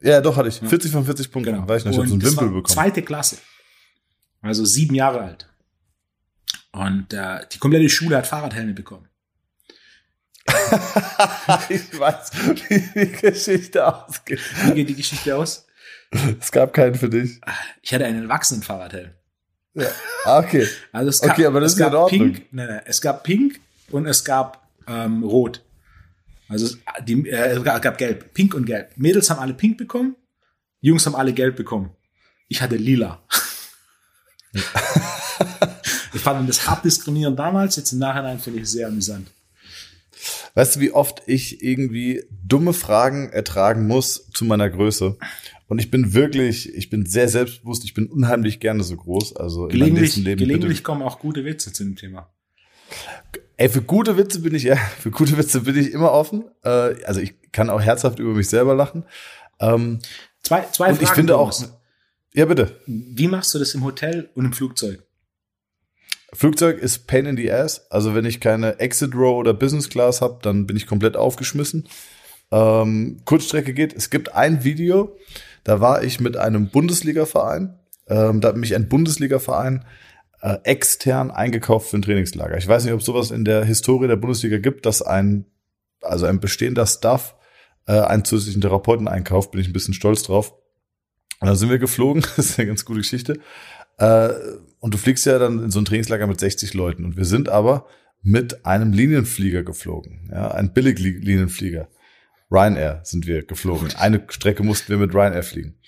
Ja, 0.00 0.20
doch, 0.20 0.36
hatte 0.36 0.48
ich. 0.48 0.58
40 0.58 0.90
von 0.90 1.04
40 1.04 1.30
Punkten. 1.30 1.52
Genau. 1.52 1.68
Weiß 1.68 1.82
ich 1.82 1.86
noch, 1.86 1.94
so 1.94 2.02
einen 2.02 2.22
Wimpel 2.22 2.48
bekommen. 2.48 2.66
Zweite 2.66 3.02
Klasse. 3.02 3.38
Also 4.40 4.64
sieben 4.64 4.94
Jahre 4.94 5.20
alt. 5.20 5.48
Und 6.72 7.12
äh, 7.12 7.46
die 7.52 7.58
komplette 7.58 7.88
Schule 7.88 8.16
hat 8.16 8.26
Fahrradhelme 8.26 8.72
bekommen. 8.72 9.08
ich 11.68 11.98
weiß, 11.98 12.32
wie 12.68 13.04
die 13.04 13.12
Geschichte 13.12 13.86
ausgeht. 13.86 14.40
Wie 14.64 14.72
geht 14.72 14.88
die 14.88 14.96
Geschichte 14.96 15.36
aus? 15.36 15.66
Es 16.40 16.50
gab 16.50 16.72
keinen 16.72 16.94
für 16.94 17.08
dich. 17.08 17.40
Ich 17.80 17.94
hatte 17.94 18.04
einen 18.04 18.22
Erwachsenenfahrradhelm. 18.22 19.12
Ja. 19.74 19.88
Ah, 20.24 20.38
okay. 20.40 20.66
Also 20.92 21.08
es 21.08 21.20
gab, 21.20 21.32
Okay, 21.32 21.46
aber 21.46 21.60
das 21.60 21.72
es 21.72 21.78
ist 21.78 21.78
gab 21.78 21.92
in 21.92 21.98
Ordnung. 21.98 22.32
Pink, 22.32 22.46
nein, 22.52 22.66
nein, 22.68 22.82
es 22.84 23.00
gab 23.00 23.22
Pink 23.22 23.60
und 23.90 24.06
es 24.06 24.24
gab 24.24 24.68
ähm, 24.86 25.22
Rot. 25.22 25.62
Also 26.52 26.66
es, 26.66 26.78
die, 27.04 27.28
äh, 27.28 27.56
es 27.56 27.64
gab 27.64 27.98
Gelb, 27.98 28.32
Pink 28.34 28.54
und 28.54 28.66
Gelb. 28.66 28.90
Mädels 28.96 29.30
haben 29.30 29.40
alle 29.40 29.54
Pink 29.54 29.78
bekommen, 29.78 30.16
Jungs 30.80 31.06
haben 31.06 31.14
alle 31.14 31.32
Gelb 31.32 31.56
bekommen. 31.56 31.90
Ich 32.48 32.60
hatte 32.62 32.76
Lila. 32.76 33.22
ich 36.12 36.20
fand 36.20 36.48
das 36.48 36.68
hart 36.68 36.84
diskriminierend 36.84 37.38
damals, 37.38 37.76
jetzt 37.76 37.92
im 37.92 37.98
Nachhinein 37.98 38.38
finde 38.38 38.60
ich 38.60 38.64
es 38.64 38.72
sehr 38.72 38.88
amüsant. 38.88 39.28
Weißt 40.54 40.76
du, 40.76 40.80
wie 40.80 40.92
oft 40.92 41.22
ich 41.26 41.62
irgendwie 41.62 42.24
dumme 42.44 42.74
Fragen 42.74 43.30
ertragen 43.30 43.86
muss 43.86 44.28
zu 44.32 44.44
meiner 44.44 44.68
Größe? 44.68 45.16
Und 45.66 45.78
ich 45.78 45.90
bin 45.90 46.12
wirklich, 46.12 46.74
ich 46.74 46.90
bin 46.90 47.06
sehr 47.06 47.28
selbstbewusst, 47.28 47.84
ich 47.84 47.94
bin 47.94 48.06
unheimlich 48.06 48.60
gerne 48.60 48.82
so 48.82 48.96
groß. 48.96 49.36
Also 49.36 49.68
in 49.68 49.78
meinem 49.78 49.94
Gelegentlich, 49.94 50.16
Leben 50.16 50.38
gelegentlich 50.38 50.78
bitte. 50.78 50.82
kommen 50.82 51.02
auch 51.02 51.18
gute 51.18 51.46
Witze 51.46 51.72
zu 51.72 51.84
dem 51.84 51.96
Thema. 51.96 52.30
Ey, 53.62 53.68
für 53.68 53.82
gute 53.82 54.16
Witze 54.16 54.40
bin 54.40 54.56
ich 54.56 54.62
ja, 54.64 54.74
für 54.74 55.12
gute 55.12 55.38
Witze 55.38 55.60
bin 55.60 55.78
ich 55.78 55.92
immer 55.92 56.10
offen. 56.10 56.46
Äh, 56.64 57.04
also 57.04 57.20
ich 57.20 57.52
kann 57.52 57.70
auch 57.70 57.80
herzhaft 57.80 58.18
über 58.18 58.32
mich 58.32 58.48
selber 58.48 58.74
lachen. 58.74 59.04
Ähm, 59.60 60.00
Zwei, 60.42 60.62
zwei 60.72 60.88
und 60.88 60.96
Fragen. 60.96 61.04
ich 61.04 61.10
finde 61.10 61.36
auch, 61.36 61.52
ja 62.34 62.44
bitte. 62.46 62.80
Wie 62.86 63.28
machst 63.28 63.54
du 63.54 63.60
das 63.60 63.74
im 63.74 63.84
Hotel 63.84 64.28
und 64.34 64.46
im 64.46 64.52
Flugzeug? 64.52 65.04
Flugzeug 66.32 66.80
ist 66.80 67.06
Pain 67.06 67.26
in 67.26 67.36
the 67.36 67.52
Ass. 67.52 67.88
Also 67.88 68.16
wenn 68.16 68.24
ich 68.24 68.40
keine 68.40 68.80
Exit 68.80 69.14
Row 69.14 69.36
oder 69.36 69.54
Business 69.54 69.88
Class 69.88 70.20
habe, 70.22 70.40
dann 70.42 70.66
bin 70.66 70.76
ich 70.76 70.88
komplett 70.88 71.16
aufgeschmissen. 71.16 71.86
Ähm, 72.50 73.20
Kurzstrecke 73.24 73.74
geht. 73.74 73.94
Es 73.94 74.10
gibt 74.10 74.34
ein 74.34 74.64
Video, 74.64 75.16
da 75.62 75.80
war 75.80 76.02
ich 76.02 76.18
mit 76.18 76.36
einem 76.36 76.68
Bundesliga-Verein. 76.68 77.78
Ähm, 78.08 78.40
da 78.40 78.48
hat 78.48 78.56
mich 78.56 78.74
ein 78.74 78.88
Bundesliga-Verein 78.88 79.84
äh, 80.42 80.58
extern 80.64 81.30
eingekauft 81.30 81.88
für 81.88 81.96
ein 81.96 82.02
Trainingslager. 82.02 82.58
Ich 82.58 82.68
weiß 82.68 82.84
nicht, 82.84 82.92
ob 82.92 83.02
sowas 83.02 83.30
in 83.30 83.44
der 83.44 83.64
Historie 83.64 84.08
der 84.08 84.16
Bundesliga 84.16 84.58
gibt, 84.58 84.84
dass 84.84 85.00
ein, 85.00 85.46
also 86.00 86.26
ein 86.26 86.40
bestehender 86.40 86.86
Staff 86.86 87.36
äh, 87.86 87.92
einen 87.92 88.24
zusätzlichen 88.24 88.60
Therapeuten 88.60 89.08
einkauft. 89.08 89.52
Bin 89.52 89.60
ich 89.60 89.68
ein 89.68 89.72
bisschen 89.72 89.94
stolz 89.94 90.24
drauf. 90.24 90.52
Und 91.40 91.46
dann 91.46 91.56
sind 91.56 91.70
wir 91.70 91.78
geflogen. 91.78 92.22
Das 92.36 92.50
ist 92.50 92.58
eine 92.58 92.68
ganz 92.68 92.84
gute 92.84 93.00
Geschichte. 93.00 93.38
Äh, 93.98 94.30
und 94.80 94.92
du 94.94 94.98
fliegst 94.98 95.26
ja 95.26 95.38
dann 95.38 95.62
in 95.62 95.70
so 95.70 95.80
ein 95.80 95.84
Trainingslager 95.84 96.26
mit 96.26 96.40
60 96.40 96.74
Leuten. 96.74 97.04
Und 97.04 97.16
wir 97.16 97.24
sind 97.24 97.48
aber 97.48 97.86
mit 98.22 98.66
einem 98.66 98.92
Linienflieger 98.92 99.62
geflogen. 99.62 100.28
Ja, 100.32 100.50
ein 100.50 100.72
Billig-Linienflieger. 100.72 101.88
Ryanair 102.50 103.00
sind 103.04 103.26
wir 103.26 103.44
geflogen. 103.44 103.88
Eine 103.96 104.24
Strecke 104.28 104.62
mussten 104.62 104.88
wir 104.90 104.98
mit 104.98 105.14
Ryanair 105.14 105.42
fliegen. 105.42 105.78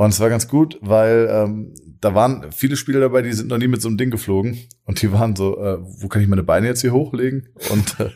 Und 0.00 0.14
es 0.14 0.20
war 0.20 0.30
ganz 0.30 0.48
gut, 0.48 0.78
weil 0.80 1.28
ähm, 1.30 1.74
da 2.00 2.14
waren 2.14 2.52
viele 2.52 2.76
Spieler 2.76 3.00
dabei, 3.00 3.20
die 3.20 3.34
sind 3.34 3.48
noch 3.48 3.58
nie 3.58 3.68
mit 3.68 3.82
so 3.82 3.88
einem 3.88 3.98
Ding 3.98 4.10
geflogen. 4.10 4.58
Und 4.86 5.02
die 5.02 5.12
waren 5.12 5.36
so, 5.36 5.62
äh, 5.62 5.76
wo 5.78 6.08
kann 6.08 6.22
ich 6.22 6.28
meine 6.28 6.42
Beine 6.42 6.68
jetzt 6.68 6.80
hier 6.80 6.94
hochlegen? 6.94 7.50
Und 7.68 8.00
äh, 8.00 8.08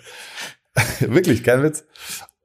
wirklich, 1.12 1.44
kein 1.44 1.62
Witz. 1.62 1.84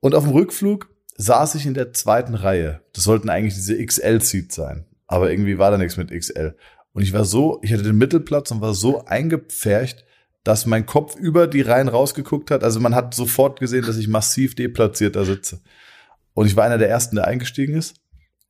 Und 0.01 0.13
auf 0.13 0.25
dem 0.25 0.33
Rückflug 0.33 0.89
saß 1.15 1.55
ich 1.55 1.65
in 1.65 1.73
der 1.73 1.93
zweiten 1.93 2.35
Reihe. 2.35 2.81
Das 2.91 3.05
sollten 3.05 3.29
eigentlich 3.29 3.53
diese 3.53 3.81
XL-Seats 3.81 4.55
sein. 4.55 4.83
Aber 5.07 5.31
irgendwie 5.31 5.57
war 5.57 5.71
da 5.71 5.77
nichts 5.77 5.95
mit 5.95 6.11
XL. 6.11 6.57
Und 6.91 7.03
ich 7.03 7.13
war 7.13 7.23
so, 7.23 7.61
ich 7.61 7.71
hatte 7.71 7.83
den 7.83 7.97
Mittelplatz 7.97 8.51
und 8.51 8.59
war 8.59 8.73
so 8.73 9.05
eingepfercht, 9.05 10.03
dass 10.43 10.65
mein 10.65 10.85
Kopf 10.85 11.15
über 11.15 11.47
die 11.47 11.61
Reihen 11.61 11.87
rausgeguckt 11.87 12.51
hat. 12.51 12.65
Also 12.65 12.81
man 12.81 12.93
hat 12.93 13.13
sofort 13.13 13.61
gesehen, 13.61 13.85
dass 13.85 13.95
ich 13.95 14.09
massiv 14.09 14.55
deplatziert 14.55 15.15
da 15.15 15.23
sitze. 15.23 15.61
Und 16.33 16.47
ich 16.47 16.57
war 16.57 16.65
einer 16.65 16.77
der 16.77 16.89
ersten, 16.89 17.15
der 17.15 17.25
eingestiegen 17.25 17.75
ist. 17.77 17.95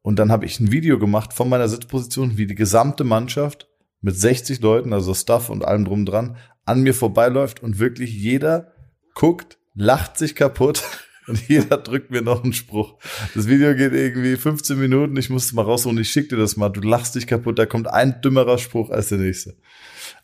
Und 0.01 0.17
dann 0.17 0.31
habe 0.31 0.45
ich 0.45 0.59
ein 0.59 0.71
Video 0.71 0.97
gemacht 0.97 1.33
von 1.33 1.49
meiner 1.49 1.67
Sitzposition, 1.67 2.37
wie 2.37 2.47
die 2.47 2.55
gesamte 2.55 3.03
Mannschaft 3.03 3.67
mit 4.01 4.15
60 4.15 4.61
Leuten, 4.61 4.93
also 4.93 5.13
Stuff 5.13 5.49
und 5.49 5.65
allem 5.65 5.85
drum 5.85 6.05
dran, 6.05 6.37
an 6.65 6.81
mir 6.81 6.93
vorbeiläuft 6.93 7.61
und 7.61 7.79
wirklich 7.79 8.13
jeder 8.13 8.73
guckt, 9.13 9.57
lacht 9.75 10.17
sich 10.17 10.35
kaputt 10.35 10.83
und 11.27 11.47
jeder 11.49 11.77
drückt 11.77 12.11
mir 12.11 12.21
noch 12.21 12.43
einen 12.43 12.53
Spruch. 12.53 12.97
Das 13.35 13.47
Video 13.47 13.75
geht 13.75 13.93
irgendwie 13.93 14.37
15 14.37 14.79
Minuten, 14.79 15.17
ich 15.17 15.29
musste 15.29 15.55
mal 15.55 15.63
raus 15.63 15.85
und 15.85 15.99
ich 15.99 16.09
schick 16.09 16.29
dir 16.29 16.37
das 16.37 16.57
mal. 16.57 16.69
Du 16.69 16.81
lachst 16.81 17.15
dich 17.15 17.27
kaputt, 17.27 17.59
da 17.59 17.65
kommt 17.65 17.87
ein 17.87 18.21
dümmerer 18.21 18.57
Spruch 18.57 18.89
als 18.89 19.09
der 19.09 19.17
nächste. 19.17 19.57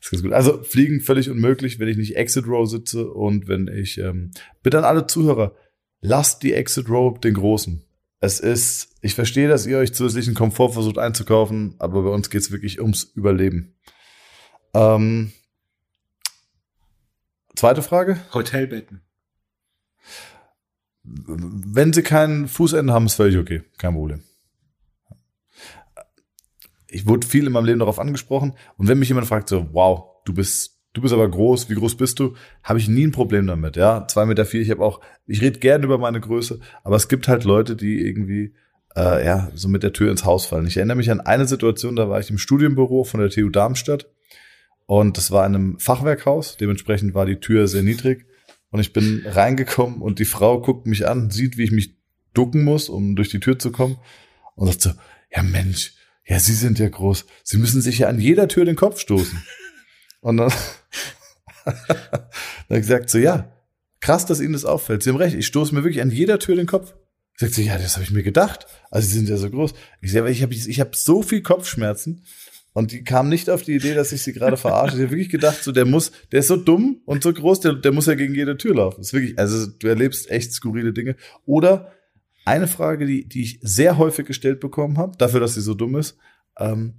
Das 0.00 0.12
ist 0.12 0.22
gut. 0.22 0.32
Also 0.32 0.62
fliegen 0.62 1.00
völlig 1.00 1.30
unmöglich, 1.30 1.78
wenn 1.78 1.88
ich 1.88 1.96
nicht 1.96 2.16
Exit 2.16 2.46
Row 2.46 2.68
sitze 2.68 3.10
und 3.10 3.48
wenn 3.48 3.68
ich 3.68 3.98
ähm, 3.98 4.30
bitte 4.62 4.78
an 4.78 4.84
alle 4.84 5.06
Zuhörer, 5.06 5.54
lasst 6.00 6.42
die 6.42 6.54
Exit 6.54 6.88
Row 6.88 7.18
den 7.18 7.34
großen. 7.34 7.85
Es 8.20 8.40
ist, 8.40 8.96
ich 9.02 9.14
verstehe, 9.14 9.48
dass 9.48 9.66
ihr 9.66 9.78
euch 9.78 9.92
zusätzlichen 9.92 10.34
Komfort 10.34 10.72
versucht 10.72 10.98
einzukaufen, 10.98 11.74
aber 11.78 12.02
bei 12.02 12.10
uns 12.10 12.30
geht's 12.30 12.50
wirklich 12.50 12.80
ums 12.80 13.04
Überleben. 13.04 13.74
Ähm, 14.74 15.32
zweite 17.54 17.82
Frage. 17.82 18.18
Hotelbetten. 18.32 19.02
Wenn 21.02 21.92
sie 21.92 22.02
keinen 22.02 22.48
Fußende 22.48 22.92
haben, 22.92 23.06
ist 23.06 23.14
völlig 23.14 23.38
okay. 23.38 23.62
Kein 23.78 23.94
Problem. 23.94 24.22
Ich 26.88 27.06
wurde 27.06 27.26
viel 27.26 27.46
in 27.46 27.52
meinem 27.52 27.66
Leben 27.66 27.78
darauf 27.78 27.98
angesprochen. 27.98 28.54
Und 28.76 28.88
wenn 28.88 28.98
mich 28.98 29.08
jemand 29.08 29.26
fragt, 29.26 29.48
so, 29.48 29.68
wow, 29.72 30.22
du 30.24 30.34
bist, 30.34 30.75
du 30.96 31.02
bist 31.02 31.12
aber 31.12 31.28
groß, 31.28 31.68
wie 31.68 31.74
groß 31.74 31.96
bist 31.96 32.18
du? 32.18 32.34
Habe 32.62 32.78
ich 32.78 32.88
nie 32.88 33.06
ein 33.06 33.12
Problem 33.12 33.46
damit, 33.46 33.76
ja. 33.76 34.06
Zwei 34.08 34.24
Meter 34.24 34.46
vier, 34.46 34.62
ich 34.62 34.70
habe 34.70 34.82
auch, 34.82 35.00
ich 35.26 35.42
rede 35.42 35.58
gern 35.58 35.82
über 35.82 35.98
meine 35.98 36.20
Größe, 36.20 36.58
aber 36.82 36.96
es 36.96 37.08
gibt 37.08 37.28
halt 37.28 37.44
Leute, 37.44 37.76
die 37.76 38.00
irgendwie, 38.00 38.54
äh, 38.96 39.24
ja, 39.24 39.50
so 39.54 39.68
mit 39.68 39.82
der 39.82 39.92
Tür 39.92 40.10
ins 40.10 40.24
Haus 40.24 40.46
fallen. 40.46 40.66
Ich 40.66 40.78
erinnere 40.78 40.96
mich 40.96 41.10
an 41.10 41.20
eine 41.20 41.46
Situation, 41.46 41.96
da 41.96 42.08
war 42.08 42.18
ich 42.18 42.30
im 42.30 42.38
Studienbüro 42.38 43.04
von 43.04 43.20
der 43.20 43.28
TU 43.28 43.50
Darmstadt. 43.50 44.10
Und 44.86 45.18
das 45.18 45.30
war 45.30 45.44
in 45.46 45.54
einem 45.54 45.78
Fachwerkhaus. 45.78 46.56
Dementsprechend 46.56 47.12
war 47.12 47.26
die 47.26 47.40
Tür 47.40 47.68
sehr 47.68 47.82
niedrig. 47.82 48.24
Und 48.70 48.80
ich 48.80 48.92
bin 48.92 49.22
reingekommen 49.26 50.00
und 50.00 50.18
die 50.18 50.24
Frau 50.24 50.60
guckt 50.60 50.86
mich 50.86 51.06
an, 51.06 51.30
sieht, 51.30 51.58
wie 51.58 51.64
ich 51.64 51.72
mich 51.72 51.96
ducken 52.34 52.64
muss, 52.64 52.88
um 52.88 53.16
durch 53.16 53.28
die 53.28 53.40
Tür 53.40 53.58
zu 53.58 53.70
kommen. 53.70 53.98
Und 54.54 54.68
sagt 54.68 54.82
so, 54.82 54.90
ja 55.34 55.42
Mensch, 55.42 55.94
ja, 56.24 56.38
Sie 56.38 56.54
sind 56.54 56.78
ja 56.78 56.88
groß. 56.88 57.26
Sie 57.42 57.58
müssen 57.58 57.82
sich 57.82 57.98
ja 57.98 58.08
an 58.08 58.18
jeder 58.18 58.48
Tür 58.48 58.64
den 58.64 58.76
Kopf 58.76 59.00
stoßen. 59.00 59.42
Und 60.26 60.38
dann, 60.38 60.52
dann 62.68 62.80
gesagt 62.80 63.10
so, 63.10 63.18
ja, 63.18 63.52
krass, 64.00 64.26
dass 64.26 64.40
Ihnen 64.40 64.54
das 64.54 64.64
auffällt. 64.64 65.04
Sie 65.04 65.10
haben 65.10 65.18
recht, 65.18 65.36
ich 65.36 65.46
stoße 65.46 65.72
mir 65.72 65.84
wirklich 65.84 66.02
an 66.02 66.10
jeder 66.10 66.40
Tür 66.40 66.56
den 66.56 66.66
Kopf. 66.66 66.96
Sagt 67.36 67.54
sie, 67.54 67.64
ja, 67.64 67.78
das 67.78 67.94
habe 67.94 68.02
ich 68.02 68.10
mir 68.10 68.24
gedacht. 68.24 68.66
Also 68.90 69.06
Sie 69.06 69.14
sind 69.14 69.28
ja 69.28 69.36
so 69.36 69.48
groß. 69.48 69.72
Ich 70.00 70.10
sage, 70.10 70.28
ich 70.28 70.42
habe 70.42 70.52
ich 70.52 70.80
hab 70.80 70.96
so 70.96 71.22
viel 71.22 71.42
Kopfschmerzen. 71.42 72.24
Und 72.72 72.90
die 72.90 73.04
kam 73.04 73.28
nicht 73.28 73.48
auf 73.48 73.62
die 73.62 73.76
Idee, 73.76 73.94
dass 73.94 74.10
ich 74.10 74.22
sie 74.22 74.32
gerade 74.32 74.56
verarsche. 74.56 74.96
Ich 74.96 75.02
habe 75.02 75.12
wirklich 75.12 75.28
gedacht, 75.28 75.62
so 75.62 75.70
der 75.70 75.84
muss, 75.84 76.10
der 76.32 76.40
ist 76.40 76.48
so 76.48 76.56
dumm 76.56 77.02
und 77.04 77.22
so 77.22 77.32
groß, 77.32 77.60
der, 77.60 77.74
der 77.74 77.92
muss 77.92 78.06
ja 78.06 78.14
gegen 78.14 78.34
jede 78.34 78.56
Tür 78.56 78.74
laufen. 78.74 78.96
Das 78.98 79.08
ist 79.08 79.12
wirklich, 79.12 79.38
also 79.38 79.68
du 79.68 79.86
erlebst 79.86 80.28
echt 80.28 80.52
skurrile 80.52 80.92
Dinge. 80.92 81.14
Oder 81.44 81.92
eine 82.44 82.66
Frage, 82.66 83.06
die, 83.06 83.28
die 83.28 83.42
ich 83.42 83.60
sehr 83.62 83.96
häufig 83.96 84.26
gestellt 84.26 84.58
bekommen 84.58 84.98
habe, 84.98 85.16
dafür, 85.18 85.38
dass 85.38 85.54
sie 85.54 85.60
so 85.60 85.74
dumm 85.74 85.94
ist. 85.94 86.16
Ähm, 86.58 86.94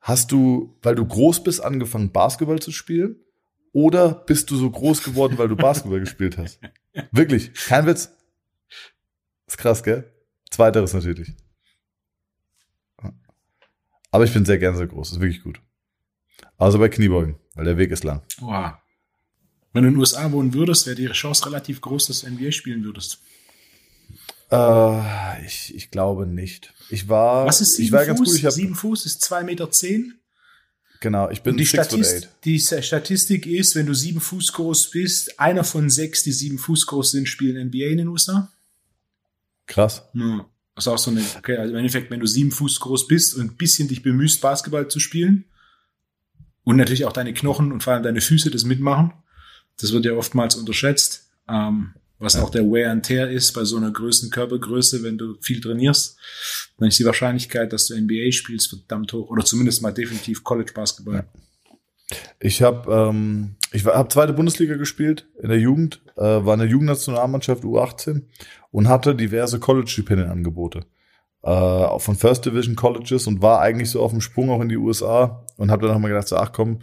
hast 0.00 0.32
du, 0.32 0.76
weil 0.82 0.94
du 0.94 1.06
groß 1.06 1.42
bist, 1.42 1.62
angefangen, 1.62 2.12
Basketball 2.12 2.60
zu 2.60 2.72
spielen? 2.72 3.16
Oder 3.72 4.14
bist 4.14 4.50
du 4.50 4.56
so 4.56 4.70
groß 4.70 5.02
geworden, 5.04 5.38
weil 5.38 5.48
du 5.48 5.56
Basketball 5.56 6.00
gespielt 6.00 6.38
hast? 6.38 6.60
Wirklich, 7.12 7.54
kein 7.54 7.86
Witz. 7.86 8.10
Ist 9.46 9.58
krass, 9.58 9.82
gell? 9.82 10.12
Zweiteres 10.50 10.92
natürlich. 10.92 11.34
Aber 14.10 14.24
ich 14.24 14.32
bin 14.32 14.44
sehr 14.44 14.58
gern 14.58 14.76
so 14.76 14.86
groß, 14.86 15.12
ist 15.12 15.20
wirklich 15.20 15.42
gut. 15.42 15.60
Also 16.56 16.78
bei 16.78 16.88
Kniebeugen, 16.88 17.36
weil 17.54 17.64
der 17.64 17.78
Weg 17.78 17.90
ist 17.90 18.02
lang. 18.02 18.22
Wow. 18.40 18.72
Wenn 19.72 19.82
du 19.82 19.88
in 19.88 19.94
den 19.94 20.00
USA 20.00 20.30
wohnen 20.32 20.52
würdest, 20.52 20.86
wäre 20.86 20.96
die 20.96 21.06
Chance 21.08 21.46
relativ 21.46 21.80
groß, 21.80 22.08
dass 22.08 22.20
du 22.22 22.30
NBA 22.30 22.50
spielen 22.50 22.82
würdest. 22.84 23.22
Äh, 24.50 25.46
ich, 25.46 25.74
ich 25.74 25.90
glaube 25.90 26.26
nicht. 26.26 26.72
Ich 26.88 27.08
war, 27.08 27.46
Was 27.46 27.60
ist 27.60 27.78
ich 27.78 27.86
sieben 27.86 27.92
war 27.92 28.00
Fuß? 28.00 28.06
ganz 28.06 28.18
gut. 28.18 28.38
Ich 28.38 28.44
hab, 28.44 28.52
sieben 28.52 28.74
Fuß 28.74 29.06
ist 29.06 29.22
zwei 29.22 29.44
Meter. 29.44 29.70
Zehn. 29.70 30.14
genau, 31.00 31.30
ich 31.30 31.42
bin 31.42 31.56
die, 31.56 31.66
Statist, 31.66 32.28
die 32.44 32.58
Statistik 32.58 33.46
ist, 33.46 33.76
wenn 33.76 33.86
du 33.86 33.94
sieben 33.94 34.20
Fuß 34.20 34.52
groß 34.52 34.90
bist, 34.90 35.38
einer 35.38 35.64
von 35.64 35.88
sechs, 35.88 36.22
die 36.22 36.32
sieben 36.32 36.58
Fuß 36.58 36.86
groß 36.86 37.12
sind, 37.12 37.28
spielen 37.28 37.68
NBA 37.68 37.86
in 37.86 37.98
den 37.98 38.08
USA. 38.08 38.50
Krass. 39.66 40.02
Ja. 40.14 40.46
Das 40.74 40.86
ist 40.86 40.92
auch 40.92 40.98
so 40.98 41.10
eine, 41.10 41.22
okay, 41.36 41.56
also 41.56 41.72
im 41.72 41.78
Endeffekt, 41.78 42.10
wenn 42.10 42.20
du 42.20 42.26
sieben 42.26 42.52
Fuß 42.52 42.80
groß 42.80 43.06
bist 43.06 43.34
und 43.34 43.42
ein 43.42 43.56
bisschen 43.56 43.88
dich 43.88 44.02
bemühst, 44.02 44.40
Basketball 44.40 44.88
zu 44.88 44.98
spielen 44.98 45.44
und 46.64 46.76
natürlich 46.76 47.04
auch 47.04 47.12
deine 47.12 47.34
Knochen 47.34 47.70
und 47.70 47.82
vor 47.82 47.92
allem 47.92 48.02
deine 48.02 48.20
Füße 48.20 48.50
das 48.50 48.64
mitmachen, 48.64 49.12
das 49.78 49.92
wird 49.92 50.06
ja 50.06 50.12
oftmals 50.14 50.56
unterschätzt, 50.56 51.30
ähm, 51.48 51.94
was 52.20 52.36
auch 52.36 52.50
der 52.50 52.64
Wear 52.64 52.92
and 52.92 53.04
Tear 53.04 53.28
ist 53.28 53.52
bei 53.52 53.64
so 53.64 53.78
einer 53.78 53.90
größten 53.90 54.30
Körpergröße, 54.30 55.02
wenn 55.02 55.18
du 55.18 55.36
viel 55.40 55.60
trainierst, 55.60 56.18
dann 56.78 56.88
ist 56.88 56.98
die 56.98 57.04
Wahrscheinlichkeit, 57.04 57.72
dass 57.72 57.86
du 57.86 57.96
NBA 57.98 58.30
spielst, 58.30 58.68
verdammt 58.68 59.12
hoch 59.12 59.28
oder 59.30 59.44
zumindest 59.44 59.82
mal 59.82 59.92
definitiv 59.92 60.44
College 60.44 60.72
Basketball. 60.74 61.24
Ich 62.38 62.62
habe 62.62 62.92
ähm, 62.92 63.56
ich 63.72 63.86
habe 63.86 64.08
zweite 64.08 64.32
Bundesliga 64.32 64.76
gespielt 64.76 65.28
in 65.40 65.48
der 65.48 65.58
Jugend, 65.58 66.02
äh, 66.16 66.22
war 66.22 66.54
in 66.54 66.60
der 66.60 66.68
Jugendnationalmannschaft 66.68 67.64
U18 67.64 68.22
und 68.70 68.88
hatte 68.88 69.14
diverse 69.14 69.58
College-Stipendienangebote 69.58 70.84
äh, 71.42 71.98
von 71.98 72.16
First 72.16 72.46
Division 72.46 72.76
Colleges 72.76 73.26
und 73.26 73.42
war 73.42 73.60
eigentlich 73.60 73.90
so 73.90 74.02
auf 74.02 74.10
dem 74.10 74.20
Sprung 74.20 74.50
auch 74.50 74.60
in 74.60 74.68
die 74.68 74.76
USA 74.76 75.44
und 75.56 75.70
habe 75.70 75.86
dann 75.86 75.94
nochmal 75.94 76.10
gedacht, 76.10 76.28
so, 76.28 76.36
ach 76.36 76.52
komm, 76.52 76.80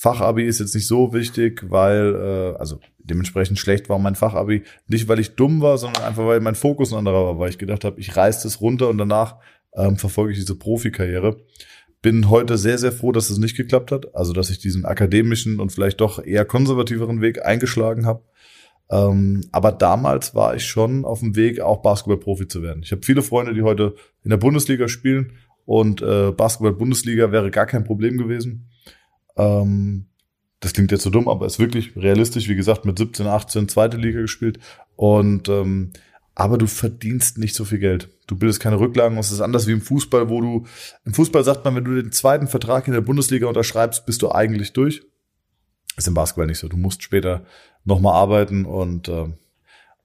Fachabi 0.00 0.44
ist 0.44 0.60
jetzt 0.60 0.76
nicht 0.76 0.86
so 0.86 1.12
wichtig, 1.12 1.64
weil, 1.70 2.14
äh, 2.14 2.56
also 2.56 2.78
dementsprechend 2.98 3.58
schlecht 3.58 3.88
war 3.88 3.98
mein 3.98 4.14
Fachabi. 4.14 4.62
Nicht, 4.86 5.08
weil 5.08 5.18
ich 5.18 5.34
dumm 5.34 5.60
war, 5.60 5.76
sondern 5.76 6.04
einfach, 6.04 6.24
weil 6.24 6.38
mein 6.38 6.54
Fokus 6.54 6.92
ein 6.92 7.00
anderer 7.00 7.24
war, 7.24 7.38
weil 7.40 7.50
ich 7.50 7.58
gedacht 7.58 7.82
habe, 7.82 7.98
ich 7.98 8.16
reiß 8.16 8.44
das 8.44 8.60
runter 8.60 8.90
und 8.90 8.98
danach 8.98 9.38
ähm, 9.74 9.96
verfolge 9.96 10.30
ich 10.32 10.38
diese 10.38 10.56
Profikarriere. 10.56 11.38
Bin 12.00 12.30
heute 12.30 12.58
sehr, 12.58 12.78
sehr 12.78 12.92
froh, 12.92 13.10
dass 13.10 13.28
es 13.28 13.38
nicht 13.38 13.56
geklappt 13.56 13.90
hat. 13.90 14.14
Also, 14.14 14.32
dass 14.32 14.50
ich 14.50 14.60
diesen 14.60 14.84
akademischen 14.84 15.58
und 15.58 15.72
vielleicht 15.72 16.00
doch 16.00 16.24
eher 16.24 16.44
konservativeren 16.44 17.20
Weg 17.20 17.44
eingeschlagen 17.44 18.06
habe. 18.06 18.22
Ähm, 18.92 19.48
aber 19.50 19.72
damals 19.72 20.32
war 20.32 20.54
ich 20.54 20.64
schon 20.64 21.04
auf 21.04 21.18
dem 21.18 21.34
Weg, 21.34 21.58
auch 21.58 21.82
Basketballprofi 21.82 22.46
zu 22.46 22.62
werden. 22.62 22.84
Ich 22.84 22.92
habe 22.92 23.02
viele 23.02 23.22
Freunde, 23.22 23.52
die 23.52 23.62
heute 23.62 23.96
in 24.22 24.30
der 24.30 24.36
Bundesliga 24.36 24.86
spielen 24.86 25.32
und 25.64 26.02
äh, 26.02 26.30
Basketball-Bundesliga 26.30 27.32
wäre 27.32 27.50
gar 27.50 27.66
kein 27.66 27.82
Problem 27.82 28.16
gewesen. 28.16 28.70
Ähm, 29.38 30.06
das 30.60 30.72
klingt 30.72 30.90
jetzt 30.90 31.04
so 31.04 31.10
dumm, 31.10 31.28
aber 31.28 31.46
ist 31.46 31.58
wirklich 31.58 31.96
realistisch. 31.96 32.48
Wie 32.48 32.56
gesagt, 32.56 32.84
mit 32.84 32.98
17, 32.98 33.26
18 33.26 33.68
zweite 33.68 33.96
Liga 33.96 34.20
gespielt. 34.20 34.58
Und 34.96 35.48
ähm, 35.48 35.92
aber 36.34 36.58
du 36.58 36.66
verdienst 36.66 37.38
nicht 37.38 37.54
so 37.54 37.64
viel 37.64 37.78
Geld. 37.78 38.10
Du 38.28 38.36
bildest 38.36 38.60
keine 38.60 38.78
Rücklagen. 38.78 39.18
Es 39.18 39.32
ist 39.32 39.40
anders 39.40 39.66
wie 39.66 39.72
im 39.72 39.80
Fußball, 39.80 40.28
wo 40.28 40.40
du 40.40 40.66
im 41.04 41.14
Fußball 41.14 41.42
sagt 41.42 41.64
man, 41.64 41.74
wenn 41.74 41.84
du 41.84 42.00
den 42.00 42.12
zweiten 42.12 42.46
Vertrag 42.46 42.86
in 42.86 42.92
der 42.92 43.00
Bundesliga 43.00 43.46
unterschreibst, 43.48 44.06
bist 44.06 44.22
du 44.22 44.30
eigentlich 44.30 44.72
durch. 44.72 45.02
Ist 45.96 46.06
im 46.06 46.14
Basketball 46.14 46.46
nicht 46.46 46.58
so. 46.58 46.68
Du 46.68 46.76
musst 46.76 47.02
später 47.02 47.44
nochmal 47.84 48.14
arbeiten 48.14 48.66
und 48.66 49.08
äh, 49.08 49.28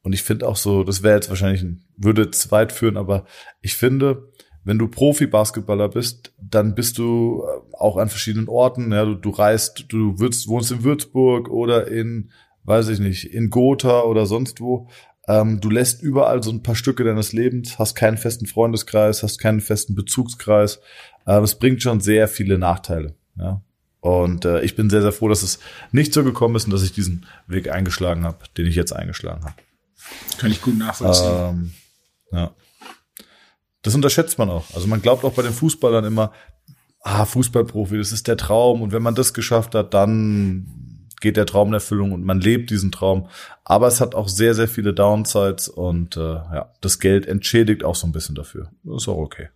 und 0.04 0.12
ich 0.12 0.24
finde 0.24 0.48
auch 0.48 0.58
so, 0.58 0.84
das 0.84 1.02
wäre 1.02 1.16
jetzt 1.16 1.30
wahrscheinlich 1.30 1.66
würde 1.96 2.30
zu 2.30 2.52
weit 2.52 2.74
führen, 2.74 2.98
aber 2.98 3.26
ich 3.62 3.76
finde, 3.76 4.33
wenn 4.64 4.80
du 4.80 4.88
Profi-Basketballer 4.88 5.90
bist, 5.90 6.34
dann 6.40 6.76
bist 6.76 6.98
du 6.98 7.44
äh, 7.44 7.76
auch 7.76 7.98
an 7.98 8.10
verschiedenen 8.10 8.48
Orten. 8.48 8.92
Ja, 8.92 9.06
du, 9.06 9.16
du 9.16 9.30
reist, 9.30 9.86
du 9.90 10.20
würdest, 10.20 10.48
wohnst 10.48 10.72
in 10.72 10.84
Würzburg 10.84 11.50
oder 11.50 11.88
in, 11.88 12.32
weiß 12.64 12.88
ich 12.90 13.00
nicht, 13.00 13.26
in 13.34 13.50
Gotha 13.50 14.02
oder 14.02 14.26
sonst 14.26 14.62
wo. 14.62 14.88
Ähm, 15.28 15.62
du 15.62 15.70
lässt 15.70 16.02
überall 16.02 16.44
so 16.44 16.52
ein 16.52 16.64
paar 16.64 16.76
Stücke 16.76 17.04
deines 17.04 17.34
Lebens, 17.34 17.80
hast 17.80 17.96
keinen 17.96 18.18
festen 18.18 18.46
Freundeskreis, 18.46 19.24
hast 19.24 19.38
keinen 19.38 19.62
festen 19.62 19.96
Bezugskreis. 19.96 20.80
Ähm, 21.26 21.44
es 21.44 21.56
bringt 21.56 21.82
schon 21.82 22.00
sehr 22.02 22.28
viele 22.28 22.58
Nachteile. 22.58 23.16
Ja. 23.38 23.62
Und 24.02 24.44
äh, 24.44 24.62
ich 24.62 24.76
bin 24.76 24.90
sehr, 24.90 25.02
sehr 25.02 25.14
froh, 25.14 25.30
dass 25.30 25.44
es 25.44 25.60
nicht 25.94 26.14
so 26.14 26.26
gekommen 26.26 26.56
ist 26.56 26.66
und 26.66 26.72
dass 26.72 26.84
ich 26.84 26.92
diesen 26.92 27.26
Weg 27.48 27.72
eingeschlagen 27.72 28.26
habe, 28.26 28.40
den 28.58 28.66
ich 28.66 28.76
jetzt 28.76 28.92
eingeschlagen 28.92 29.46
habe. 29.46 29.56
Kann 30.38 30.52
ich 30.52 30.62
gut 30.62 30.78
nachvollziehen. 30.78 31.32
Ähm, 31.32 31.72
ja. 32.34 32.52
Das 33.84 33.94
unterschätzt 33.94 34.38
man 34.40 34.50
auch. 34.50 34.66
Also 34.74 34.88
man 34.88 35.02
glaubt 35.02 35.24
auch 35.24 35.34
bei 35.34 35.44
den 35.44 35.54
Fußballern 35.54 36.06
immer, 36.06 36.32
ah, 37.02 37.26
Fußballprofi, 37.26 37.98
das 37.98 38.12
ist 38.12 38.28
der 38.28 38.38
Traum. 38.38 38.82
Und 38.82 38.92
wenn 38.92 39.04
man 39.04 39.14
das 39.14 39.34
geschafft 39.34 39.76
hat, 39.76 39.94
dann 39.94 41.10
geht 41.22 41.38
der 41.38 41.46
Traum 41.46 41.70
in 41.70 41.76
Erfüllung 41.76 42.12
und 42.12 42.24
man 42.24 42.42
lebt 42.42 42.70
diesen 42.70 42.92
Traum. 42.92 43.30
Aber 43.64 43.88
es 43.88 44.02
hat 44.02 44.16
auch 44.16 44.28
sehr, 44.28 44.56
sehr 44.56 44.68
viele 44.68 44.94
Downsides 44.94 45.68
und 45.70 46.18
äh, 46.18 46.20
ja, 46.20 46.74
das 46.82 47.00
Geld 47.00 47.28
entschädigt 47.28 47.84
auch 47.84 47.96
so 47.96 48.08
ein 48.08 48.12
bisschen 48.12 48.36
dafür. 48.36 48.72
Das 48.84 49.04
ist 49.04 49.08
auch 49.08 49.18
okay. 49.18 49.50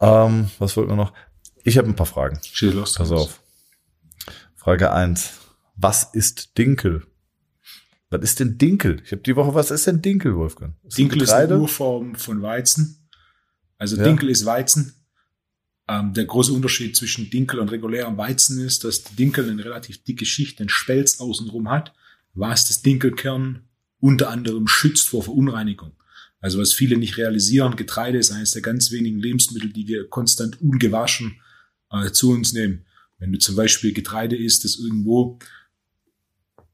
Ähm, 0.00 0.50
was 0.58 0.76
wollten 0.76 0.90
wir 0.90 0.96
noch? 0.96 1.12
Ich 1.62 1.78
habe 1.78 1.88
ein 1.88 1.96
paar 1.96 2.06
Fragen. 2.06 2.40
Schieß 2.42 2.74
los. 2.74 2.94
Pass 2.94 3.10
auf. 3.10 3.40
Frage 4.56 4.92
eins: 4.92 5.32
Was 5.76 6.04
ist 6.04 6.56
Dinkel? 6.56 7.06
Was 8.10 8.22
ist 8.22 8.40
denn 8.40 8.58
Dinkel? 8.58 9.00
Ich 9.04 9.12
habe 9.12 9.22
die 9.22 9.36
Woche, 9.36 9.54
was 9.54 9.70
ist 9.70 9.86
denn 9.86 10.02
Dinkel, 10.02 10.34
Wolfgang? 10.36 10.74
Ist 10.84 10.98
Dinkel 10.98 11.22
ist 11.22 11.30
eine 11.30 11.58
Urform 11.58 12.16
von 12.16 12.42
Weizen. 12.42 13.08
Also 13.78 13.96
ja. 13.96 14.02
Dinkel 14.02 14.28
ist 14.28 14.44
Weizen. 14.44 14.94
Ähm, 15.88 16.12
der 16.12 16.24
große 16.24 16.52
Unterschied 16.52 16.96
zwischen 16.96 17.30
Dinkel 17.30 17.60
und 17.60 17.70
regulärem 17.70 18.16
Weizen 18.16 18.60
ist, 18.64 18.82
dass 18.82 19.04
die 19.04 19.14
Dinkel 19.14 19.48
eine 19.48 19.64
relativ 19.64 20.02
dicke 20.02 20.26
Schicht, 20.26 20.58
den 20.58 20.68
Spelz 20.68 21.20
außenrum 21.20 21.70
hat, 21.70 21.94
was 22.34 22.66
das 22.66 22.82
Dinkelkern 22.82 23.62
unter 24.00 24.30
anderem 24.30 24.66
schützt 24.66 25.08
vor 25.08 25.22
Verunreinigung. 25.22 25.92
Also 26.40 26.58
was 26.58 26.72
viele 26.72 26.96
nicht 26.96 27.16
realisieren, 27.16 27.76
Getreide 27.76 28.18
ist 28.18 28.32
eines 28.32 28.50
der 28.52 28.62
ganz 28.62 28.90
wenigen 28.90 29.20
Lebensmittel, 29.20 29.72
die 29.72 29.86
wir 29.86 30.08
konstant 30.08 30.60
ungewaschen 30.60 31.40
äh, 31.90 32.10
zu 32.10 32.30
uns 32.32 32.52
nehmen. 32.52 32.86
Wenn 33.18 33.32
du 33.32 33.38
zum 33.38 33.56
Beispiel 33.56 33.92
Getreide 33.92 34.36
isst, 34.36 34.64
das 34.64 34.76
irgendwo 34.76 35.38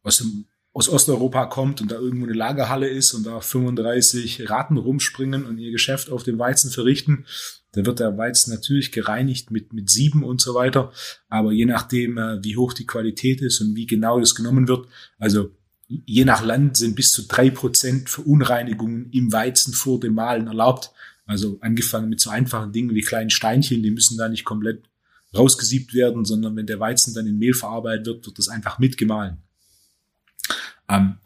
aus 0.03 0.18
dem 0.18 0.47
aus 0.77 0.91
Osteuropa 0.91 1.47
kommt 1.47 1.81
und 1.81 1.91
da 1.91 1.95
irgendwo 1.97 2.27
eine 2.27 2.35
Lagerhalle 2.35 2.87
ist 2.87 3.14
und 3.14 3.27
da 3.27 3.41
35 3.41 4.51
Ratten 4.51 4.77
rumspringen 4.77 5.47
und 5.47 5.57
ihr 5.57 5.72
Geschäft 5.72 6.11
auf 6.11 6.22
dem 6.22 6.39
Weizen 6.39 6.70
verrichten, 6.70 7.24
da 7.72 7.87
wird 7.87 7.99
der 7.99 8.18
Weizen 8.18 8.53
natürlich 8.53 8.93
gereinigt 8.93 9.51
mit, 9.51 9.72
mit 9.72 9.89
Sieben 9.89 10.22
und 10.22 10.43
so 10.43 10.55
weiter. 10.55 10.93
Aber 11.31 11.51
je 11.51 11.64
nachdem, 11.64 12.18
äh, 12.18 12.45
wie 12.45 12.59
hoch 12.59 12.74
die 12.74 12.85
Qualität 12.85 13.41
ist 13.41 13.62
und 13.62 13.74
wie 13.74 13.87
genau 13.87 14.20
das 14.20 14.35
genommen 14.35 14.68
wird, 14.68 14.87
also 15.18 15.51
je 15.89 16.27
nach 16.27 16.45
Land 16.45 16.77
sind 16.77 16.95
bis 16.95 17.11
zu 17.11 17.27
drei 17.27 17.49
Prozent 17.49 18.11
Verunreinigungen 18.11 19.09
im 19.12 19.33
Weizen 19.33 19.72
vor 19.72 19.99
dem 19.99 20.12
Mahlen 20.12 20.47
erlaubt. 20.47 20.93
Also 21.24 21.57
angefangen 21.62 22.11
mit 22.11 22.20
so 22.20 22.29
einfachen 22.29 22.72
Dingen 22.72 22.95
wie 22.95 23.01
kleinen 23.01 23.31
Steinchen, 23.31 23.83
die 23.83 23.91
müssen 23.91 24.18
da 24.18 24.29
nicht 24.29 24.45
komplett 24.45 24.91
rausgesiebt 25.35 25.95
werden, 25.95 26.27
sondern 26.27 26.55
wenn 26.55 26.66
der 26.66 26.81
Weizen 26.81 27.14
dann 27.14 27.27
in 27.27 27.39
Mehl 27.39 27.55
verarbeitet 27.55 28.07
wird, 28.07 28.27
wird 28.27 28.39
das 28.39 28.49
einfach 28.49 28.79
mitgemahlen. 28.79 29.39
Ähm, 30.89 31.16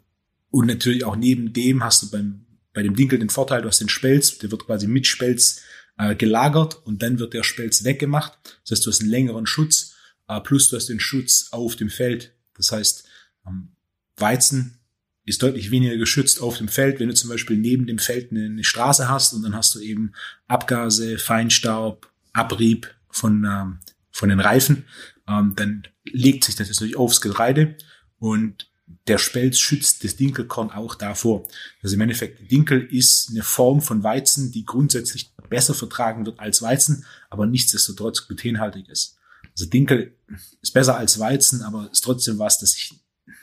und 0.50 0.66
natürlich 0.66 1.04
auch 1.04 1.16
neben 1.16 1.52
dem 1.52 1.84
hast 1.84 2.02
du 2.02 2.10
beim, 2.10 2.46
bei 2.72 2.82
dem 2.82 2.96
Dinkel 2.96 3.18
den 3.18 3.30
Vorteil, 3.30 3.62
du 3.62 3.68
hast 3.68 3.80
den 3.80 3.88
Spelz, 3.88 4.38
der 4.38 4.50
wird 4.50 4.66
quasi 4.66 4.86
mit 4.86 5.06
Spelz 5.06 5.62
äh, 5.98 6.14
gelagert 6.14 6.80
und 6.84 7.02
dann 7.02 7.18
wird 7.18 7.34
der 7.34 7.42
Spelz 7.42 7.84
weggemacht. 7.84 8.38
Das 8.64 8.72
heißt, 8.72 8.86
du 8.86 8.90
hast 8.90 9.00
einen 9.00 9.10
längeren 9.10 9.46
Schutz, 9.46 9.94
äh, 10.28 10.40
plus 10.40 10.68
du 10.68 10.76
hast 10.76 10.88
den 10.88 11.00
Schutz 11.00 11.48
auf 11.52 11.76
dem 11.76 11.90
Feld. 11.90 12.34
Das 12.56 12.72
heißt, 12.72 13.08
ähm, 13.46 13.72
Weizen 14.16 14.78
ist 15.24 15.42
deutlich 15.42 15.70
weniger 15.70 15.96
geschützt 15.96 16.40
auf 16.40 16.58
dem 16.58 16.68
Feld, 16.68 16.98
wenn 16.98 17.08
du 17.08 17.14
zum 17.14 17.30
Beispiel 17.30 17.56
neben 17.56 17.86
dem 17.86 17.98
Feld 17.98 18.30
eine, 18.30 18.46
eine 18.46 18.64
Straße 18.64 19.08
hast 19.08 19.32
und 19.32 19.42
dann 19.42 19.54
hast 19.54 19.74
du 19.74 19.80
eben 19.80 20.12
Abgase, 20.48 21.18
Feinstaub, 21.18 22.10
Abrieb 22.32 22.92
von, 23.10 23.44
ähm, 23.44 23.78
von 24.10 24.28
den 24.28 24.40
Reifen, 24.40 24.84
ähm, 25.28 25.54
dann 25.56 25.82
legt 26.04 26.44
sich 26.44 26.56
das 26.56 26.68
natürlich 26.68 26.96
aufs 26.96 27.20
Getreide 27.20 27.76
und 28.18 28.69
der 29.06 29.18
Spelz 29.18 29.58
schützt 29.58 30.04
das 30.04 30.16
Dinkelkorn 30.16 30.70
auch 30.70 30.94
davor. 30.94 31.46
Also 31.82 31.94
im 31.94 32.00
Endeffekt, 32.00 32.50
Dinkel 32.50 32.82
ist 32.82 33.30
eine 33.30 33.42
Form 33.42 33.80
von 33.80 34.02
Weizen, 34.02 34.52
die 34.52 34.64
grundsätzlich 34.64 35.32
besser 35.48 35.74
vertragen 35.74 36.26
wird 36.26 36.38
als 36.38 36.62
Weizen, 36.62 37.04
aber 37.28 37.46
nichtsdestotrotz 37.46 38.26
glutenhaltig 38.26 38.88
ist. 38.88 39.16
Also 39.52 39.66
Dinkel 39.66 40.16
ist 40.62 40.72
besser 40.72 40.96
als 40.96 41.18
Weizen, 41.18 41.62
aber 41.62 41.90
ist 41.90 42.02
trotzdem 42.02 42.38
was, 42.38 42.58
dass 42.58 42.76
ich, 42.76 42.94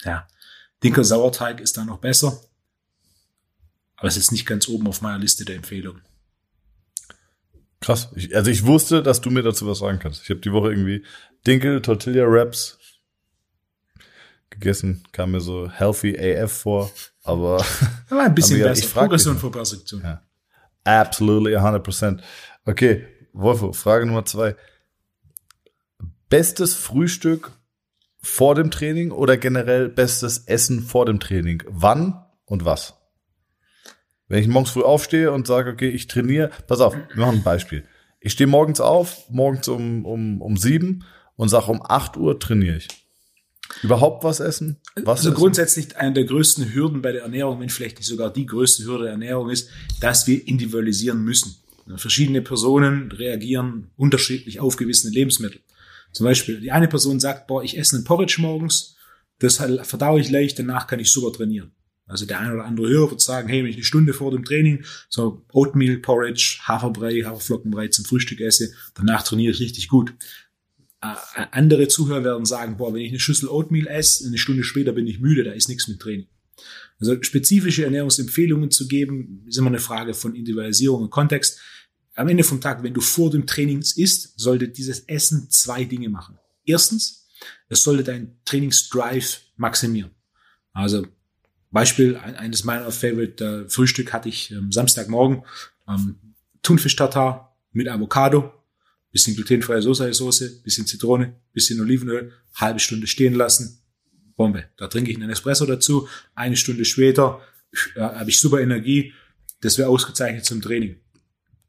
ja, 0.03 0.27
Dinkel-Sauerteig 0.83 1.59
ist 1.59 1.77
da 1.77 1.85
noch 1.85 1.99
besser. 1.99 2.41
Aber 3.97 4.07
es 4.07 4.17
ist 4.17 4.31
nicht 4.31 4.45
ganz 4.45 4.67
oben 4.67 4.87
auf 4.87 5.01
meiner 5.01 5.17
Liste 5.17 5.43
der 5.43 5.55
Empfehlungen. 5.55 6.03
Krass. 7.79 8.09
Ich, 8.15 8.35
also 8.35 8.49
ich 8.49 8.65
wusste, 8.65 9.03
dass 9.03 9.21
du 9.21 9.29
mir 9.29 9.43
dazu 9.43 9.67
was 9.67 9.79
sagen 9.79 9.99
kannst. 9.99 10.23
Ich 10.23 10.29
habe 10.29 10.39
die 10.39 10.51
Woche 10.51 10.69
irgendwie 10.69 11.03
Dinkel, 11.45 11.81
Tortilla 11.81 12.25
Wraps, 12.29 12.77
gegessen, 14.59 15.03
kam 15.11 15.31
mir 15.31 15.41
so 15.41 15.69
healthy 15.69 16.17
AF 16.17 16.51
vor, 16.51 16.91
aber, 17.23 17.63
aber 18.09 18.23
ein 18.23 18.35
bisschen 18.35 18.61
besser. 18.61 18.85
Ich 18.85 18.93
Progression 18.93 19.37
vor 19.37 19.51
Perfektion. 19.51 20.01
Ja. 20.03 20.21
Absolutely 20.83 21.57
100%. 21.57 22.21
Okay, 22.65 23.05
Wolfo, 23.33 23.73
Frage 23.73 24.05
Nummer 24.05 24.25
zwei. 24.25 24.55
Bestes 26.29 26.73
Frühstück 26.73 27.51
vor 28.19 28.55
dem 28.55 28.71
Training 28.71 29.11
oder 29.11 29.37
generell 29.37 29.89
bestes 29.89 30.39
Essen 30.47 30.81
vor 30.81 31.05
dem 31.05 31.19
Training? 31.19 31.63
Wann 31.67 32.25
und 32.45 32.65
was? 32.65 32.95
Wenn 34.27 34.41
ich 34.41 34.47
morgens 34.47 34.71
früh 34.71 34.83
aufstehe 34.83 35.31
und 35.31 35.47
sage, 35.47 35.71
okay, 35.71 35.89
ich 35.89 36.07
trainiere, 36.07 36.51
pass 36.67 36.81
auf, 36.81 36.93
wir 36.95 37.25
machen 37.25 37.37
ein 37.37 37.43
Beispiel. 37.43 37.85
Ich 38.19 38.33
stehe 38.33 38.47
morgens 38.47 38.81
auf, 38.81 39.29
morgens 39.29 39.67
um, 39.67 40.05
um, 40.05 40.41
um 40.41 40.57
sieben 40.57 41.05
und 41.35 41.49
sage, 41.49 41.67
um 41.67 41.81
acht 41.81 42.17
Uhr 42.17 42.39
trainiere 42.39 42.77
ich. 42.77 42.87
Überhaupt 43.83 44.23
was 44.23 44.39
essen? 44.39 44.77
Was 44.95 45.19
also 45.19 45.29
essen? 45.29 45.37
grundsätzlich 45.37 45.97
eine 45.97 46.13
der 46.13 46.25
größten 46.25 46.73
Hürden 46.73 47.01
bei 47.01 47.11
der 47.11 47.23
Ernährung, 47.23 47.59
wenn 47.59 47.69
vielleicht 47.69 47.97
nicht 47.97 48.07
sogar 48.07 48.31
die 48.31 48.45
größte 48.45 48.85
Hürde 48.85 49.03
der 49.03 49.13
Ernährung 49.13 49.49
ist, 49.49 49.69
dass 49.99 50.27
wir 50.27 50.47
individualisieren 50.47 51.23
müssen. 51.23 51.55
Verschiedene 51.95 52.41
Personen 52.41 53.11
reagieren 53.11 53.91
unterschiedlich 53.95 54.59
auf 54.59 54.75
gewisse 54.75 55.09
Lebensmittel. 55.09 55.61
Zum 56.11 56.25
Beispiel, 56.25 56.59
die 56.59 56.71
eine 56.71 56.87
Person 56.87 57.19
sagt, 57.19 57.47
boah, 57.47 57.63
ich 57.63 57.77
esse 57.77 57.95
einen 57.95 58.05
Porridge 58.05 58.37
morgens, 58.39 58.95
das 59.39 59.57
verdaue 59.57 60.19
ich 60.19 60.29
leicht, 60.29 60.59
danach 60.59 60.87
kann 60.87 60.99
ich 60.99 61.11
super 61.11 61.31
trainieren. 61.31 61.71
Also 62.07 62.25
der 62.25 62.39
eine 62.39 62.53
oder 62.53 62.65
andere 62.65 62.87
Hörer 62.87 63.11
wird 63.11 63.21
sagen, 63.21 63.49
hey, 63.49 63.63
wenn 63.63 63.69
ich 63.69 63.75
eine 63.75 63.83
Stunde 63.83 64.13
vor 64.13 64.31
dem 64.31 64.45
Training 64.45 64.83
so 65.09 65.45
Oatmeal 65.51 65.97
Porridge, 65.97 66.59
Haferbrei, 66.63 67.21
Haferflockenbrei 67.23 67.89
zum 67.89 68.05
Frühstück 68.05 68.39
esse, 68.39 68.71
danach 68.95 69.23
trainiere 69.23 69.51
ich 69.51 69.59
richtig 69.59 69.89
gut 69.89 70.13
andere 70.99 71.87
Zuhörer 71.87 72.23
werden 72.23 72.45
sagen, 72.45 72.77
boah, 72.77 72.93
wenn 72.93 73.01
ich 73.01 73.09
eine 73.09 73.19
Schüssel 73.19 73.49
Oatmeal 73.49 73.87
esse, 73.87 74.27
eine 74.27 74.37
Stunde 74.37 74.63
später 74.63 74.93
bin 74.93 75.05
ich 75.07 75.19
müde, 75.19 75.43
da 75.43 75.51
ist 75.51 75.69
nichts 75.69 75.87
mit 75.87 75.99
Training. 75.99 76.27
Also 76.99 77.21
spezifische 77.21 77.83
Ernährungsempfehlungen 77.83 78.71
zu 78.71 78.87
geben, 78.87 79.43
ist 79.45 79.57
immer 79.57 79.67
eine 79.67 79.79
Frage 79.79 80.13
von 80.13 80.33
Individualisierung 80.33 81.03
und 81.03 81.09
Kontext. 81.11 81.59
Am 82.15 82.27
Ende 82.27 82.43
vom 82.43 82.61
Tag, 82.61 82.81
wenn 82.81 82.95
du 82.95 83.01
vor 83.01 83.29
dem 83.29 83.45
Training 83.45 83.81
isst, 83.81 84.39
sollte 84.39 84.67
dieses 84.67 85.01
Essen 85.01 85.51
zwei 85.51 85.83
Dinge 85.83 86.09
machen. 86.09 86.39
Erstens, 86.65 87.27
es 87.69 87.83
sollte 87.83 88.03
dein 88.03 88.39
Trainingsdrive 88.45 89.41
maximieren. 89.55 90.11
Also 90.73 91.05
Beispiel, 91.69 92.15
eines 92.15 92.63
meiner 92.63 92.91
Favorite 92.91 93.67
äh, 93.69 94.11
hatte 94.11 94.29
ich 94.29 94.51
ähm, 94.51 94.71
Samstagmorgen 94.71 95.43
ähm, 95.87 96.15
Thunfisch-Tartar 96.63 97.55
mit 97.71 97.87
Avocado, 97.87 98.51
bisschen 99.11 99.35
glutenfreie 99.35 99.81
Soße, 99.81 100.61
bisschen 100.63 100.85
Zitrone, 100.85 101.35
bisschen 101.53 101.79
Olivenöl, 101.81 102.31
halbe 102.55 102.79
Stunde 102.79 103.07
stehen 103.07 103.33
lassen, 103.33 103.79
Bombe. 104.35 104.65
Da 104.77 104.87
trinke 104.87 105.11
ich 105.11 105.17
einen 105.17 105.29
Espresso 105.29 105.65
dazu. 105.65 106.07
Eine 106.35 106.55
Stunde 106.55 106.85
später 106.85 107.41
äh, 107.95 108.01
habe 108.01 108.29
ich 108.29 108.39
super 108.39 108.61
Energie. 108.61 109.13
Das 109.61 109.77
wäre 109.77 109.89
ausgezeichnet 109.89 110.45
zum 110.45 110.61
Training. 110.61 110.97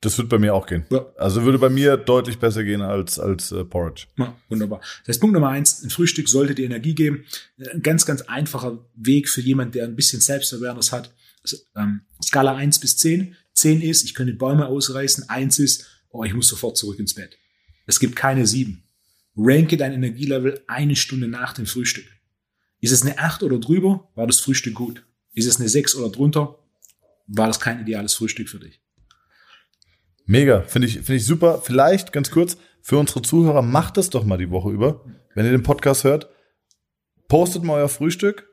Das 0.01 0.17
wird 0.17 0.29
bei 0.29 0.39
mir 0.39 0.55
auch 0.55 0.67
gehen. 0.67 0.85
Ja. 0.91 1.07
Also 1.17 1.43
würde 1.43 1.59
bei 1.59 1.71
mir 1.71 1.97
deutlich 1.97 2.39
besser 2.39 2.63
gehen 2.63 2.83
als, 2.83 3.19
als 3.19 3.51
äh, 3.51 3.65
Porridge. 3.65 4.07
Ja, 4.17 4.37
wunderbar. 4.49 4.81
Das 5.01 5.09
heißt, 5.09 5.21
Punkt 5.21 5.35
Nummer 5.35 5.49
eins, 5.49 5.83
ein 5.83 5.91
Frühstück 5.91 6.29
sollte 6.29 6.55
dir 6.55 6.67
Energie 6.67 6.95
geben. 6.95 7.25
Ein 7.59 7.83
ganz, 7.83 8.07
ganz 8.07 8.23
einfacher 8.23 8.79
Weg 8.95 9.29
für 9.29 9.41
jemand, 9.41 9.75
der 9.75 9.85
ein 9.85 9.97
bisschen 9.97 10.21
Selbstawareness 10.21 10.93
hat. 10.93 11.13
Also, 11.43 11.57
ähm, 11.75 12.03
Skala 12.23 12.55
eins 12.55 12.79
bis 12.79 12.97
zehn. 12.97 13.35
Zehn 13.55 13.81
ist, 13.81 14.05
ich 14.05 14.15
könnte 14.15 14.35
Bäume 14.35 14.67
ausreißen. 14.67 15.29
Eins 15.29 15.59
ist, 15.59 15.87
oh, 16.19 16.25
ich 16.25 16.35
muss 16.35 16.49
sofort 16.49 16.77
zurück 16.77 16.99
ins 16.99 17.15
Bett. 17.15 17.39
Es 17.87 18.01
gibt 18.01 18.17
keine 18.17 18.47
sieben. 18.47 18.85
Ranke 19.37 19.77
dein 19.77 19.93
Energielevel 19.93 20.63
eine 20.67 20.97
Stunde 20.97 21.29
nach 21.29 21.53
dem 21.53 21.67
Frühstück. 21.67 22.07
Ist 22.81 22.93
es 22.93 23.03
eine 23.03 23.19
8 23.19 23.43
oder 23.43 23.59
drüber, 23.59 24.09
war 24.15 24.27
das 24.27 24.41
Frühstück 24.41 24.75
gut. 24.75 25.05
Ist 25.33 25.47
es 25.47 25.59
eine 25.59 25.69
6 25.69 25.95
oder 25.97 26.11
drunter, 26.11 26.59
war 27.27 27.47
das 27.47 27.61
kein 27.61 27.81
ideales 27.81 28.15
Frühstück 28.15 28.49
für 28.49 28.59
dich. 28.59 28.81
Mega, 30.27 30.63
finde 30.63 30.89
ich, 30.89 30.95
finde 30.95 31.15
ich 31.15 31.25
super. 31.25 31.63
Vielleicht 31.63 32.13
ganz 32.13 32.31
kurz 32.31 32.59
für 32.83 32.99
unsere 32.99 33.23
Zuhörer, 33.23 33.63
macht 33.63 33.97
das 33.97 34.11
doch 34.11 34.25
mal 34.25 34.39
die 34.39 34.51
Woche 34.51 34.71
über. 34.71 35.05
Wenn 35.35 35.47
ihr 35.47 35.53
den 35.53 35.63
Podcast 35.63 36.05
hört, 36.05 36.29
postet 37.29 37.63
mal 37.63 37.75
euer 37.75 37.89
Frühstück, 37.89 38.49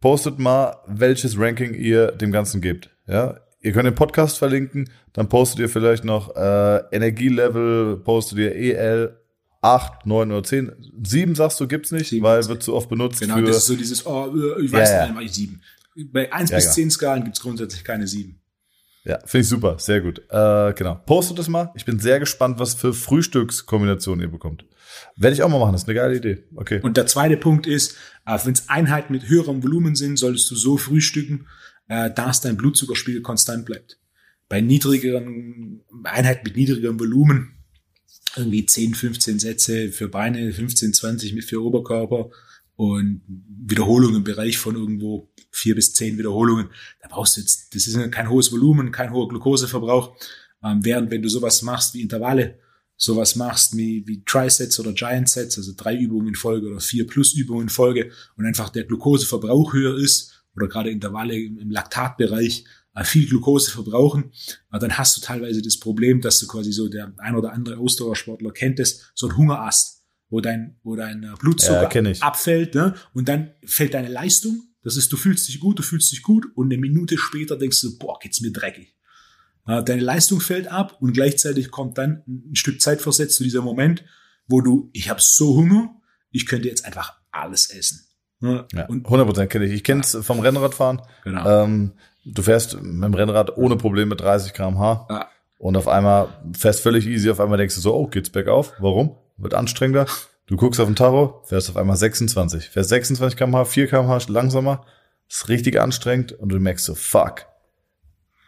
postet 0.00 0.38
mal, 0.38 0.82
welches 0.86 1.38
Ranking 1.38 1.74
ihr 1.74 2.12
dem 2.12 2.32
Ganzen 2.32 2.60
gebt. 2.60 2.90
Ja, 3.06 3.40
ihr 3.60 3.72
könnt 3.72 3.86
den 3.86 3.94
Podcast 3.94 4.38
verlinken, 4.38 4.90
dann 5.12 5.28
postet 5.28 5.60
ihr 5.60 5.68
vielleicht 5.68 6.04
noch 6.04 6.34
äh, 6.34 6.82
Energielevel, 6.92 7.98
postet 7.98 8.38
ihr 8.38 8.54
EL, 8.54 9.16
8, 9.62 10.06
9 10.06 10.32
oder 10.32 10.42
10. 10.42 10.72
7 11.02 11.34
sagst 11.34 11.60
du, 11.60 11.68
gibt's 11.68 11.92
nicht, 11.92 12.08
7, 12.08 12.22
weil 12.22 12.46
wird 12.48 12.62
zu 12.62 12.74
oft 12.74 12.88
benutzt. 12.88 13.20
Genau, 13.20 13.40
das 13.40 13.58
ist 13.58 13.66
so 13.66 13.76
dieses, 13.76 14.06
oh, 14.06 14.34
äh, 14.34 14.64
ich 14.64 14.72
weiß 14.72 14.90
ja, 14.90 15.06
nicht, 15.06 15.14
ja. 15.14 15.20
ich 15.20 15.32
7. 15.32 15.60
Bei 16.12 16.32
1 16.32 16.50
ja, 16.50 16.56
bis 16.56 16.66
ja. 16.66 16.70
10 16.72 16.90
Skalen 16.90 17.24
gibt's 17.24 17.40
grundsätzlich 17.40 17.84
keine 17.84 18.06
7. 18.06 18.40
Ja, 19.04 19.18
finde 19.24 19.42
ich 19.42 19.48
super, 19.48 19.78
sehr 19.78 20.00
gut. 20.00 20.18
Äh, 20.30 20.74
genau. 20.74 20.94
Postet 21.06 21.38
das 21.38 21.48
mal. 21.48 21.70
Ich 21.74 21.84
bin 21.84 21.98
sehr 21.98 22.20
gespannt, 22.20 22.58
was 22.58 22.74
für 22.74 22.92
Frühstückskombinationen 22.92 24.22
ihr 24.22 24.30
bekommt. 24.30 24.64
Werde 25.16 25.34
ich 25.34 25.42
auch 25.42 25.48
mal 25.48 25.58
machen, 25.58 25.72
das 25.72 25.82
ist 25.82 25.88
eine 25.88 25.94
geile 25.96 26.16
Idee. 26.16 26.44
Okay. 26.56 26.80
Und 26.82 26.96
der 26.96 27.06
zweite 27.06 27.36
Punkt 27.36 27.66
ist, 27.66 27.96
äh, 28.26 28.38
wenn 28.44 28.52
es 28.52 28.68
Einheiten 28.68 29.12
mit 29.12 29.28
höherem 29.28 29.62
Volumen 29.62 29.94
sind, 29.94 30.18
solltest 30.18 30.50
du 30.50 30.54
so 30.54 30.76
frühstücken, 30.76 31.46
äh, 31.90 32.10
dass 32.10 32.40
dein 32.40 32.56
Blutzuckerspiegel 32.56 33.20
konstant 33.20 33.66
bleibt. 33.66 33.98
Bei 34.48 34.60
niedrigeren 34.60 35.82
Einheiten 36.04 36.42
mit 36.44 36.56
niedrigerem 36.56 36.98
Volumen 36.98 37.56
irgendwie 38.36 38.64
10, 38.64 38.94
15 38.94 39.38
Sätze 39.40 39.90
für 39.90 40.08
Beine, 40.08 40.52
15, 40.52 40.94
20 40.94 41.34
mit 41.34 41.44
für 41.44 41.62
Oberkörper 41.62 42.30
und 42.76 43.22
Wiederholungen 43.26 44.18
im 44.18 44.24
Bereich 44.24 44.56
von 44.56 44.76
irgendwo 44.76 45.32
vier 45.50 45.74
bis 45.74 45.92
zehn 45.92 46.16
Wiederholungen. 46.16 46.70
Da 47.02 47.08
brauchst 47.08 47.36
du 47.36 47.40
jetzt, 47.40 47.74
das 47.74 47.88
ist 47.88 48.12
kein 48.12 48.30
hohes 48.30 48.52
Volumen, 48.52 48.92
kein 48.92 49.12
hoher 49.12 49.28
Glukoseverbrauch. 49.28 50.16
Ähm, 50.62 50.84
während 50.84 51.10
wenn 51.10 51.22
du 51.22 51.28
sowas 51.28 51.62
machst 51.62 51.94
wie 51.94 52.02
Intervalle, 52.02 52.60
sowas 52.96 53.34
machst 53.34 53.76
wie, 53.76 54.06
wie 54.06 54.22
Trisets 54.24 54.78
oder 54.78 54.92
Giant 54.92 55.28
Sets, 55.28 55.58
also 55.58 55.72
drei 55.76 55.96
Übungen 55.96 56.28
in 56.28 56.34
Folge 56.36 56.68
oder 56.68 56.80
vier 56.80 57.06
plus 57.06 57.34
Übungen 57.34 57.62
in 57.62 57.68
Folge 57.68 58.12
und 58.36 58.46
einfach 58.46 58.68
der 58.68 58.84
Glukoseverbrauch 58.84 59.72
höher 59.72 59.98
ist 59.98 60.39
oder 60.54 60.68
gerade 60.68 60.90
Intervalle 60.90 61.36
im 61.36 61.70
Laktatbereich, 61.70 62.64
äh, 62.94 63.04
viel 63.04 63.28
Glucose 63.28 63.70
verbrauchen, 63.70 64.32
äh, 64.72 64.78
dann 64.78 64.98
hast 64.98 65.16
du 65.16 65.20
teilweise 65.20 65.62
das 65.62 65.78
Problem, 65.78 66.20
dass 66.20 66.40
du 66.40 66.48
quasi 66.48 66.72
so 66.72 66.88
der 66.88 67.12
ein 67.18 67.36
oder 67.36 67.52
andere 67.52 67.78
Ausdauersportler 67.78 68.50
kennt 68.50 68.80
es, 68.80 69.12
so 69.14 69.28
ein 69.28 69.36
Hungerast, 69.36 70.02
wo 70.28 70.40
dein, 70.40 70.78
wo 70.82 70.96
dein 70.96 71.22
äh, 71.22 71.34
Blutzucker 71.38 72.02
ja, 72.02 72.20
abfällt, 72.20 72.74
ne? 72.74 72.94
Und 73.12 73.28
dann 73.28 73.52
fällt 73.64 73.94
deine 73.94 74.08
Leistung. 74.08 74.62
Das 74.82 74.96
ist, 74.96 75.12
du 75.12 75.16
fühlst 75.16 75.46
dich 75.46 75.60
gut, 75.60 75.78
du 75.78 75.82
fühlst 75.82 76.10
dich 76.10 76.22
gut 76.22 76.46
und 76.54 76.72
eine 76.72 76.80
Minute 76.80 77.16
später 77.16 77.56
denkst 77.56 77.80
du, 77.82 77.98
boah, 77.98 78.18
geht's 78.18 78.40
mir 78.40 78.50
dreckig. 78.50 78.96
Deine 79.66 80.00
Leistung 80.00 80.40
fällt 80.40 80.68
ab 80.68 80.96
und 81.00 81.12
gleichzeitig 81.12 81.70
kommt 81.70 81.98
dann 81.98 82.24
ein 82.26 82.56
Stück 82.56 82.80
Zeit 82.80 83.02
versetzt 83.02 83.36
zu 83.36 83.44
dieser 83.44 83.60
Moment, 83.60 84.04
wo 84.48 84.62
du, 84.62 84.88
ich 84.94 85.10
habe 85.10 85.20
so 85.22 85.54
Hunger, 85.54 86.00
ich 86.30 86.46
könnte 86.46 86.66
jetzt 86.66 86.86
einfach 86.86 87.20
alles 87.30 87.68
essen. 87.68 88.09
Ja, 88.40 88.64
100% 88.72 89.46
kenne 89.46 89.66
ich. 89.66 89.72
Ich 89.72 89.84
kenne 89.84 90.00
es 90.00 90.16
vom 90.22 90.40
Rennradfahren. 90.40 91.02
Genau. 91.24 91.64
Ähm, 91.64 91.92
du 92.24 92.42
fährst 92.42 92.80
mit 92.80 93.04
dem 93.04 93.14
Rennrad 93.14 93.56
ohne 93.56 93.76
Probleme 93.76 94.16
30 94.16 94.52
km/h 94.52 95.06
ja. 95.10 95.26
und 95.58 95.76
auf 95.76 95.88
einmal 95.88 96.28
fährst 96.56 96.80
völlig 96.80 97.06
easy, 97.06 97.30
auf 97.30 97.40
einmal 97.40 97.58
denkst 97.58 97.74
du 97.74 97.80
so, 97.80 97.94
oh, 97.94 98.06
geht's 98.06 98.30
bergauf? 98.30 98.72
Warum? 98.78 99.16
Wird 99.36 99.54
anstrengender. 99.54 100.06
Du 100.46 100.56
guckst 100.56 100.80
auf 100.80 100.86
den 100.86 100.96
Tacho, 100.96 101.42
fährst 101.44 101.70
auf 101.70 101.76
einmal 101.76 101.96
26, 101.96 102.70
fährst 102.70 102.88
26 102.88 103.38
km/h, 103.38 103.64
4 103.66 103.86
km/h 103.86 104.32
langsamer, 104.32 104.84
ist 105.28 105.48
richtig 105.48 105.80
anstrengend 105.80 106.32
und 106.32 106.48
du 106.48 106.58
merkst 106.58 106.86
so, 106.86 106.94
fuck, 106.94 107.46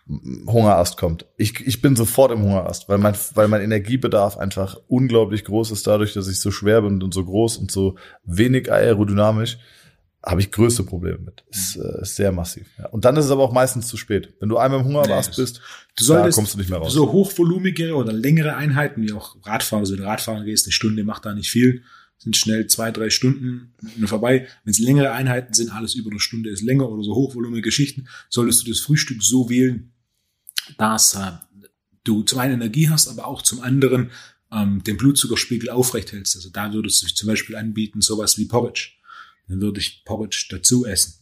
Hungerast 0.09 0.97
kommt. 0.97 1.27
Ich, 1.37 1.65
ich 1.65 1.81
bin 1.81 1.95
sofort 1.95 2.33
im 2.33 2.43
Hungerast, 2.43 2.89
weil 2.89 2.99
mein, 2.99 3.15
weil 3.35 3.47
mein 3.47 3.63
Energiebedarf 3.63 4.37
einfach 4.37 4.77
unglaublich 4.89 5.45
groß 5.45 5.71
ist, 5.71 5.87
dadurch, 5.87 6.13
dass 6.13 6.27
ich 6.27 6.41
so 6.41 6.51
schwer 6.51 6.83
bin 6.83 7.03
und 7.03 7.15
so 7.15 7.25
groß 7.25 7.59
und 7.59 7.71
so 7.71 7.95
wenig 8.25 8.71
aerodynamisch 8.73 9.59
habe 10.25 10.41
ich 10.41 10.51
größte 10.51 10.85
Probleme 10.85 11.19
mit. 11.19 11.45
Ist, 11.51 11.77
äh, 11.77 12.03
ist 12.03 12.17
sehr 12.17 12.31
massiv. 12.33 12.67
Ja. 12.79 12.87
Und 12.89 13.05
dann 13.05 13.17
ist 13.17 13.25
es 13.25 13.31
aber 13.31 13.43
auch 13.43 13.53
meistens 13.53 13.89
zu 13.89 13.97
spät. 13.97 14.35
Wenn 14.41 14.49
du 14.49 14.57
einmal 14.57 14.81
im 14.81 14.87
Hungerrast 14.87 15.31
nee, 15.31 15.43
bist, 15.43 15.61
du 15.97 16.05
solltest, 16.05 16.39
da 16.39 16.41
kommst 16.41 16.55
du 16.55 16.59
nicht 16.59 16.71
mehr 16.71 16.79
raus. 16.79 16.93
So 16.93 17.11
hochvolumigere 17.11 17.95
oder 17.95 18.13
längere 18.13 18.55
Einheiten, 18.55 19.03
wie 19.03 19.13
auch 19.13 19.37
Radfahren, 19.45 19.83
also 19.83 19.95
wenn 19.95 20.03
du 20.03 20.07
Radfahren 20.07 20.45
gehst, 20.45 20.67
eine 20.67 20.73
Stunde 20.73 21.03
macht 21.03 21.25
da 21.25 21.35
nicht 21.35 21.51
viel, 21.51 21.83
sind 22.19 22.37
schnell 22.37 22.69
zwei, 22.69 22.93
drei 22.93 23.11
Stunden 23.11 23.75
vorbei. 24.07 24.47
Wenn 24.63 24.71
es 24.71 24.79
längere 24.79 25.11
Einheiten 25.11 25.55
sind, 25.55 25.75
alles 25.75 25.95
über 25.97 26.11
eine 26.11 26.21
Stunde 26.21 26.51
ist 26.51 26.63
länger 26.63 26.89
oder 26.89 27.03
so 27.03 27.15
hochvolumige 27.15 27.63
Geschichten, 27.63 28.07
solltest 28.31 28.65
du 28.65 28.71
das 28.71 28.81
Frühstück 28.81 29.23
so 29.25 29.51
wählen, 29.51 29.93
dass 30.79 31.15
äh, 31.15 31.33
du 32.05 32.23
zum 32.23 32.39
einen 32.39 32.55
Energie 32.55 32.89
hast, 32.89 33.09
aber 33.09 33.27
auch 33.27 33.43
zum 33.43 33.61
anderen 33.61 34.13
ähm, 34.53 34.85
den 34.85 34.99
Blutzuckerspiegel 34.99 35.71
aufrecht 35.71 36.13
hältst. 36.13 36.37
Also 36.37 36.51
da 36.51 36.73
würdest 36.73 37.03
du 37.03 37.13
zum 37.13 37.27
Beispiel 37.27 37.57
anbieten, 37.57 38.01
sowas 38.01 38.39
wie 38.39 38.45
Porridge 38.45 38.91
dann 39.53 39.61
würde 39.61 39.81
ich 39.81 40.05
Porridge 40.05 40.47
dazu 40.51 40.87
essen. 40.87 41.15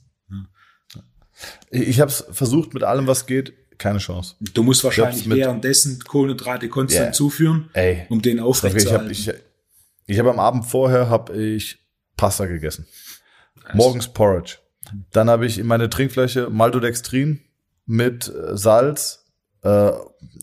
Ich 1.70 2.00
habe 2.00 2.10
es 2.10 2.24
versucht 2.30 2.74
mit 2.74 2.84
allem, 2.84 3.06
was 3.06 3.26
geht, 3.26 3.54
keine 3.78 3.98
Chance. 3.98 4.36
Du 4.54 4.62
musst 4.62 4.84
wahrscheinlich 4.84 5.28
währenddessen 5.28 6.04
Kohlenhydrate 6.04 6.68
konstant 6.68 7.06
yeah. 7.06 7.12
zuführen, 7.12 7.70
Ey. 7.72 8.06
um 8.08 8.22
den 8.22 8.38
aufrechtzuerhalten. 8.38 9.10
Ich 9.10 9.28
habe 10.18 10.28
hab 10.28 10.34
am 10.34 10.38
Abend 10.40 10.66
vorher 10.66 11.08
habe 11.08 11.36
ich 11.36 11.78
Pasta 12.16 12.46
gegessen. 12.46 12.86
Nice. 13.56 13.74
Morgens 13.74 14.08
Porridge. 14.12 14.58
Dann 15.10 15.28
habe 15.28 15.46
ich 15.46 15.58
in 15.58 15.66
meine 15.66 15.88
Trinkfläche 15.88 16.50
Maltodextrin 16.50 17.40
mit 17.86 18.28
äh, 18.28 18.56
Salz 18.56 19.24
äh, 19.62 19.92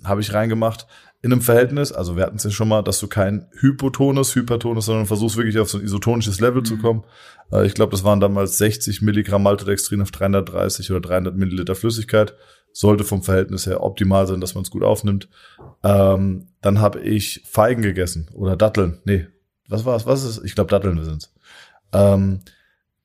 habe 0.04 0.22
ich 0.22 0.34
reingemacht 0.34 0.88
in 1.28 1.34
einem 1.34 1.42
Verhältnis, 1.42 1.92
also 1.92 2.16
wir 2.16 2.24
hatten 2.24 2.38
es 2.38 2.46
ja 2.46 2.52
schon 2.52 2.70
mal, 2.70 2.82
dass 2.84 3.02
du 3.02 3.08
kein 3.08 3.48
Hypotonus, 3.60 4.34
Hypertonus, 4.34 4.86
sondern 4.86 5.08
versuchst 5.08 5.36
wirklich 5.36 5.60
auf 5.60 5.70
so 5.70 5.78
ein 5.78 5.84
isotonisches 5.84 6.40
Level 6.40 6.62
mhm. 6.62 6.66
zu 6.66 6.78
kommen. 6.78 7.04
Äh, 7.52 7.68
ich 7.68 7.74
glaube, 7.74 7.92
das 7.92 8.06
waren 8.06 8.22
damals 8.22 8.58
60 8.58 9.02
Milligramm 9.02 9.44
Maltodextrin 9.44 10.02
auf 10.02 10.12
330 10.12 10.90
oder 10.90 11.02
300 11.02 11.36
Milliliter 11.36 11.76
Flüssigkeit. 11.76 12.34
Sollte 12.72 13.04
vom 13.04 13.24
Verhältnis 13.24 13.66
her 13.66 13.84
optimal 13.84 14.26
sein, 14.26 14.40
dass 14.40 14.56
man 14.56 14.64
es 14.64 14.72
gut 14.72 14.84
aufnimmt. 14.84 15.28
Ähm, 15.84 16.48
dann 16.62 16.80
habe 16.80 17.02
ich 17.02 17.44
Feigen 17.46 17.82
gegessen 17.82 18.30
oder 18.34 18.56
Datteln. 18.56 19.00
Nee, 19.04 19.28
was 19.68 19.84
war 19.84 19.98
es? 19.98 20.06
Was 20.06 20.24
ist 20.24 20.38
es? 20.38 20.44
Ich 20.46 20.56
glaube, 20.56 20.70
Datteln 20.70 21.04
sind's. 21.04 21.34
Ähm, 21.92 22.40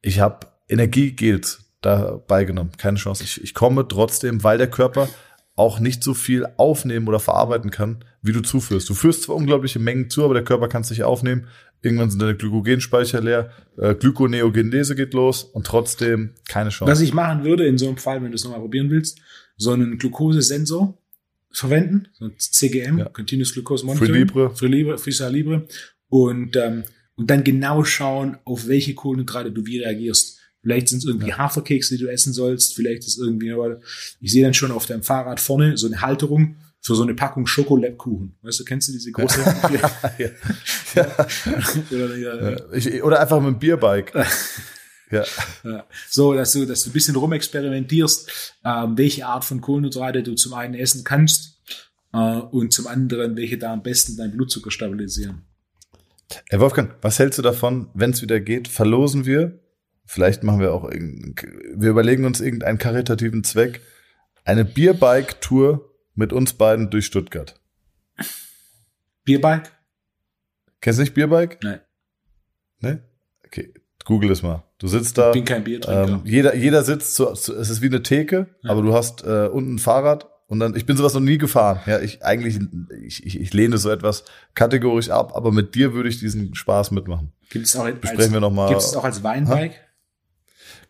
ich 0.01 0.21
habe 0.21 0.47
Energiegels 0.69 1.65
dabei 1.81 2.45
genommen. 2.45 2.71
Keine 2.79 2.99
Chance. 2.99 3.25
Ich, 3.25 3.43
ich 3.43 3.53
komme 3.53 3.89
trotzdem, 3.89 4.45
weil 4.45 4.59
der 4.59 4.71
Körper 4.71 5.09
auch 5.55 5.81
nicht 5.81 6.03
so 6.03 6.15
viel 6.15 6.47
aufnehmen 6.57 7.07
oder 7.09 7.21
verarbeiten 7.21 7.71
kann, 7.71 8.05
wie 8.23 8.33
du 8.33 8.41
zuführst. 8.41 8.89
Du 8.89 8.95
führst 8.95 9.25
zwar 9.25 9.37
unglaubliche 9.37 9.79
Mengen 9.79 10.09
zu, 10.09 10.25
aber 10.25 10.35
der 10.35 10.45
Körper 10.45 10.69
kann 10.69 10.83
es 10.83 10.91
nicht 10.91 11.05
aufnehmen. 11.05 11.47
Irgendwann 11.83 12.11
sind 12.11 12.23
deine 12.23 12.37
Glykogenspeicher 12.37 13.21
leer, 13.21 13.51
äh, 13.77 13.95
Glykoneogenese 13.95 14.95
geht 14.95 15.15
los 15.15 15.43
und 15.43 15.67
trotzdem 15.67 16.35
keine 16.49 16.71
Chance. 16.71 16.91
Was 16.91 17.01
ich 17.01 17.13
machen 17.13 17.45
würde 17.45 17.67
in 17.67 17.77
so 17.77 17.89
einem 17.89 17.97
Fall, 17.97 18.23
wenn 18.23 18.31
du 18.31 18.37
es 18.37 18.45
nochmal 18.45 18.61
probieren 18.61 18.89
willst, 18.89 19.19
so 19.57 19.73
einen 19.73 19.99
Glukosesensor 19.99 20.97
verwenden, 21.51 22.09
so 22.13 22.27
ein 22.27 22.35
CGM, 22.39 22.99
ja. 22.99 23.09
Continuous 23.09 23.53
Glucose 23.53 23.85
Monitoring. 23.85 24.13
Free 24.13 24.19
Libre. 24.19 24.57
Free 24.57 24.69
Libre, 24.69 24.99
Free 24.99 25.29
Libre. 25.29 25.67
Und, 26.09 26.57
ähm, 26.57 26.85
und 27.17 27.31
dann 27.31 27.45
genau 27.45 27.85
schauen, 27.85 28.39
auf 28.45 28.69
welche 28.69 28.95
Kohlenhydrate 28.95 29.53
du 29.53 29.67
wie 29.67 29.81
reagierst. 29.81 30.39
Vielleicht 30.63 30.89
sind 30.89 30.99
es 30.99 31.05
irgendwie 31.05 31.29
Ja. 31.29 31.39
Haferkekse, 31.39 31.97
die 31.97 32.05
du 32.05 32.11
essen 32.11 32.33
sollst. 32.33 32.75
Vielleicht 32.75 33.05
ist 33.05 33.19
irgendwie, 33.19 33.53
aber 33.53 33.81
ich 34.21 34.31
sehe 34.33 34.45
dann 34.45 34.55
schon 34.55 34.71
auf 34.71 34.87
deinem 34.87 35.03
Fahrrad 35.03 35.41
vorne 35.41 35.77
so 35.77 35.89
eine 35.89 36.01
Halterung 36.01 36.57
für 36.81 36.95
so 36.95 37.03
eine 37.03 37.15
Packung 37.15 37.47
Schokolabkuchen. 37.47 38.37
Weißt 38.43 38.61
du, 38.61 38.65
kennst 38.65 38.89
du 38.89 38.93
diese 38.93 39.13
große? 39.13 39.41
ja. 39.71 39.91
Ja. 40.95 41.27
Oder, 41.91 42.17
ja, 42.19 42.57
Ich, 42.73 43.03
oder 43.03 43.19
einfach 43.19 43.41
mit 43.41 43.55
dem 43.55 43.59
Bierbike. 43.59 44.13
Ja. 45.11 45.25
So, 46.11 46.35
dass 46.35 46.53
du, 46.53 46.67
dass 46.67 46.85
du 46.85 46.91
ein 46.91 46.93
bisschen 46.93 47.17
rumexperimentierst, 47.17 48.55
ähm, 48.65 48.97
welche 48.99 49.27
Art 49.27 49.45
von 49.45 49.61
Kohlenhydrate 49.61 50.23
du 50.23 50.35
zum 50.35 50.55
einen 50.55 50.75
essen 50.75 51.03
kannst 51.05 51.61
äh, 52.13 52.19
und 52.19 52.73
zum 52.73 52.87
anderen, 52.87 53.37
welche 53.37 53.59
da 53.59 53.73
am 53.73 53.83
besten 53.83 54.17
deinen 54.17 54.33
Blutzucker 54.33 54.71
stabilisieren. 54.71 55.43
Herr 56.49 56.61
Wolfgang, 56.61 56.95
was 57.03 57.19
hältst 57.19 57.39
du 57.39 57.43
davon, 57.43 57.89
wenn 57.95 58.11
es 58.11 58.23
wieder 58.23 58.41
geht, 58.41 58.69
verlosen 58.69 59.27
wir, 59.27 59.59
vielleicht 60.05 60.43
machen 60.43 60.61
wir 60.61 60.73
auch, 60.73 60.91
wir 60.91 61.91
überlegen 61.91 62.25
uns 62.25 62.41
irgendeinen 62.41 62.79
karitativen 62.79 63.45
Zweck, 63.45 63.81
eine 64.45 64.65
Bierbike-Tour 64.65 65.89
mit 66.15 66.33
uns 66.33 66.53
beiden 66.55 66.91
durch 66.91 67.07
Stuttgart. 67.07 67.59
Bierbike? 69.25 69.71
Kennst 70.81 70.99
du 70.99 71.03
nicht 71.03 71.15
Bierbike? 71.15 71.59
Nein, 71.63 71.81
Ne? 72.81 73.03
Okay, 73.47 73.73
google 74.05 74.31
es 74.33 74.43
mal. 74.43 74.65
Du 74.79 74.89
sitzt 74.89 75.17
da, 75.17 75.29
ich 75.29 75.35
bin 75.35 75.45
kein 75.45 75.63
Biertrinker. 75.63 76.09
ähm, 76.15 76.21
jeder, 76.25 76.57
jeder 76.57 76.83
sitzt, 76.83 77.15
zu, 77.15 77.27
zu, 77.35 77.55
es 77.55 77.71
ist 77.71 77.81
wie 77.83 77.87
eine 77.87 78.03
Theke, 78.03 78.49
Ja. 78.63 78.71
aber 78.71 78.83
du 78.83 78.93
hast 78.93 79.23
äh, 79.23 79.47
unten 79.53 79.77
ein 79.77 79.79
Fahrrad 79.79 80.29
und 80.49 80.59
dann, 80.59 80.75
ich 80.75 80.85
bin 80.87 80.97
sowas 80.97 81.15
noch 81.15 81.21
nie 81.21 81.39
gefahren. 81.39 81.79
Ja, 81.87 82.01
ich 82.01 82.25
eigentlich, 82.25 82.59
ich, 83.05 83.25
ich, 83.25 83.41
ich 83.41 83.53
lehne 83.55 83.79
so 83.79 83.89
etwas 83.91 84.25
kategorisch 84.55 85.11
ab, 85.11 85.37
aber 85.37 85.53
mit 85.53 85.77
dir 85.77 85.93
würde 85.95 86.09
ich 86.09 86.19
diesen 86.19 86.57
Spaß 86.57 86.91
mitmachen. 86.91 87.33
Gibt 87.51 87.67
es 87.67 87.77
auch 87.77 87.85
als, 87.85 88.01
Besprechen 88.01 88.33
wir 88.33 88.41
noch 88.41 88.51
mal. 88.51 88.69
Gibt 88.69 88.81
es 88.81 88.97
auch 88.97 89.05
als 89.05 89.23
Weinbike? 89.23 89.75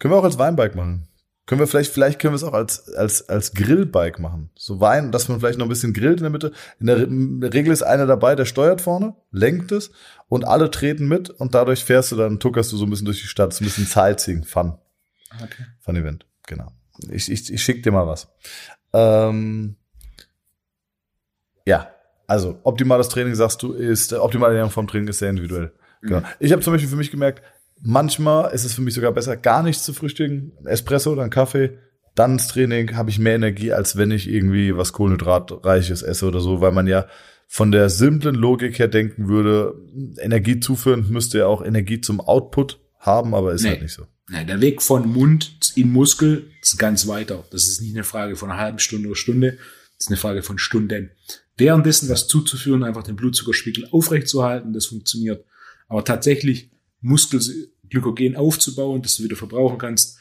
Können 0.02 0.14
wir 0.14 0.18
auch 0.18 0.24
als 0.24 0.36
Weinbike 0.36 0.74
machen. 0.74 1.06
Können 1.46 1.60
wir 1.60 1.68
vielleicht, 1.68 1.92
vielleicht 1.92 2.18
können 2.18 2.32
wir 2.32 2.36
es 2.36 2.42
auch 2.42 2.54
als, 2.54 2.92
als, 2.92 3.28
als 3.28 3.54
Grillbike 3.54 4.18
machen. 4.18 4.50
So 4.56 4.80
Wein, 4.80 5.12
dass 5.12 5.28
man 5.28 5.38
vielleicht 5.38 5.60
noch 5.60 5.66
ein 5.66 5.68
bisschen 5.68 5.92
grillt 5.92 6.18
in 6.18 6.24
der 6.24 6.30
Mitte. 6.30 6.50
In 6.80 6.86
der, 7.40 7.54
Regel 7.54 7.72
ist 7.72 7.84
einer 7.84 8.06
dabei, 8.06 8.34
der 8.34 8.44
steuert 8.44 8.80
vorne, 8.80 9.14
lenkt 9.30 9.70
es 9.70 9.92
und 10.26 10.44
alle 10.44 10.72
treten 10.72 11.06
mit 11.06 11.30
und 11.30 11.54
dadurch 11.54 11.84
fährst 11.84 12.10
du 12.10 12.16
dann, 12.16 12.40
tuckerst 12.40 12.72
du 12.72 12.76
so 12.76 12.84
ein 12.84 12.90
bisschen 12.90 13.04
durch 13.04 13.20
die 13.20 13.28
Stadt. 13.28 13.52
So 13.52 13.62
ein 13.62 13.66
bisschen 13.66 13.86
Sightseeing, 13.86 14.42
Fun. 14.42 14.76
Okay. 15.40 15.66
Fun 15.78 15.94
Event. 15.94 16.26
Genau. 16.48 16.72
Ich, 17.08 17.30
ich, 17.30 17.52
ich 17.52 17.62
schick 17.62 17.84
dir 17.84 17.92
mal 17.92 18.08
was. 18.08 18.26
Ähm, 18.92 19.76
ja, 21.64 21.92
also 22.26 22.58
optimales 22.64 23.08
Training, 23.08 23.36
sagst 23.36 23.62
du, 23.62 23.72
ist, 23.72 24.12
optimale 24.12 24.54
Ernährung 24.54 24.72
vom 24.72 24.88
Training 24.88 25.06
ist 25.06 25.20
sehr 25.20 25.30
individuell. 25.30 25.72
Genau. 26.00 26.18
Mhm. 26.18 26.26
Ich 26.40 26.50
habe 26.50 26.60
zum 26.60 26.72
Beispiel 26.72 26.90
für 26.90 26.96
mich 26.96 27.12
gemerkt, 27.12 27.40
manchmal 27.82 28.52
ist 28.54 28.64
es 28.64 28.74
für 28.74 28.82
mich 28.82 28.94
sogar 28.94 29.12
besser, 29.12 29.36
gar 29.36 29.62
nichts 29.62 29.82
zu 29.82 29.92
frühstücken, 29.92 30.52
ein 30.60 30.66
Espresso 30.66 31.12
oder 31.12 31.22
einen 31.22 31.30
Kaffee, 31.30 31.78
dann 32.14 32.32
ins 32.32 32.48
Training 32.48 32.94
habe 32.94 33.10
ich 33.10 33.18
mehr 33.18 33.34
Energie, 33.34 33.72
als 33.72 33.96
wenn 33.96 34.10
ich 34.10 34.28
irgendwie 34.28 34.76
was 34.76 34.92
Kohlenhydratreiches 34.92 36.02
esse 36.02 36.26
oder 36.26 36.40
so, 36.40 36.60
weil 36.60 36.72
man 36.72 36.86
ja 36.86 37.06
von 37.48 37.70
der 37.72 37.90
simplen 37.90 38.34
Logik 38.34 38.78
her 38.78 38.88
denken 38.88 39.28
würde, 39.28 39.74
Energie 40.18 40.60
zuführen 40.60 41.06
müsste 41.10 41.38
ja 41.38 41.46
auch 41.46 41.62
Energie 41.64 42.00
zum 42.00 42.20
Output 42.20 42.80
haben, 42.98 43.34
aber 43.34 43.52
ist 43.52 43.62
Nee. 43.62 43.70
halt 43.70 43.82
nicht 43.82 43.92
so. 43.92 44.06
Nein, 44.28 44.46
der 44.46 44.60
Weg 44.60 44.80
von 44.80 45.06
Mund 45.08 45.72
in 45.74 45.92
Muskel 45.92 46.50
ist 46.62 46.78
ganz 46.78 47.06
weiter. 47.06 47.44
Das 47.50 47.68
ist 47.68 47.82
nicht 47.82 47.94
eine 47.94 48.04
Frage 48.04 48.36
von 48.36 48.50
einer 48.50 48.60
halben 48.60 48.78
Stunde 48.78 49.08
oder 49.08 49.16
Stunde, 49.16 49.52
das 49.98 50.06
ist 50.06 50.08
eine 50.08 50.16
Frage 50.16 50.42
von 50.42 50.58
Stunden. 50.58 51.10
Währenddessen 51.56 52.08
was 52.08 52.26
zuzuführen, 52.28 52.82
einfach 52.84 53.02
den 53.02 53.16
Blutzuckerspiegel 53.16 53.88
aufrechtzuerhalten, 53.90 54.72
das 54.72 54.86
funktioniert. 54.86 55.44
Aber 55.88 56.04
tatsächlich 56.04 56.70
Muskelglykogen 57.92 58.36
aufzubauen, 58.36 59.02
das 59.02 59.16
du 59.16 59.24
wieder 59.24 59.36
verbrauchen 59.36 59.78
kannst, 59.78 60.18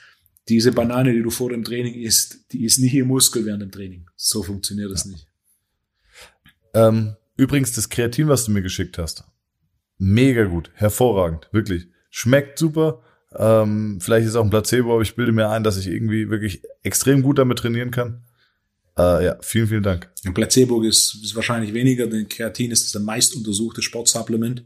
diese 0.50 0.72
Banane, 0.72 1.14
die 1.14 1.22
du 1.22 1.30
vor 1.30 1.50
dem 1.50 1.64
Training 1.64 1.94
isst, 1.96 2.52
die 2.52 2.66
ist 2.66 2.80
nicht 2.80 2.94
im 2.96 3.08
Muskel 3.08 3.46
während 3.46 3.62
dem 3.62 3.72
Training. 3.72 4.08
So 4.16 4.44
funktioniert 4.44 4.92
das 4.92 5.06
nicht. 5.06 5.28
Ähm, 6.74 7.16
übrigens, 7.38 7.74
das 7.74 7.90
Kreatin, 7.90 8.28
was 8.28 8.46
du 8.46 8.52
mir 8.52 8.62
geschickt 8.62 8.98
hast, 8.98 9.24
mega 9.98 10.46
gut, 10.46 10.72
hervorragend, 10.74 11.48
wirklich. 11.52 11.88
Schmeckt 12.10 12.60
super. 12.60 13.02
Ähm, 13.34 14.00
vielleicht 14.02 14.28
ist 14.28 14.36
auch 14.36 14.44
ein 14.44 14.50
Placebo, 14.50 14.94
aber 14.94 15.02
ich 15.02 15.16
bilde 15.16 15.32
mir 15.32 15.50
ein, 15.50 15.64
dass 15.64 15.78
ich 15.78 15.88
irgendwie 15.88 16.30
wirklich 16.30 16.64
extrem 16.84 17.22
gut 17.22 17.38
damit 17.38 17.60
trainieren 17.60 17.92
kann. 17.92 18.24
Äh, 18.98 19.26
ja, 19.26 19.38
vielen, 19.42 19.68
vielen 19.68 19.84
Dank. 19.84 20.10
Ein 20.26 20.34
Placebo 20.34 20.82
ist, 20.82 21.18
ist 21.24 21.36
wahrscheinlich 21.36 21.74
weniger, 21.74 22.08
denn 22.08 22.28
Kreatin 22.28 22.72
ist 22.72 22.84
das 22.84 22.96
am 22.98 23.06
meist 23.06 23.36
untersuchte 23.36 23.82
Sportsupplement. 23.82 24.66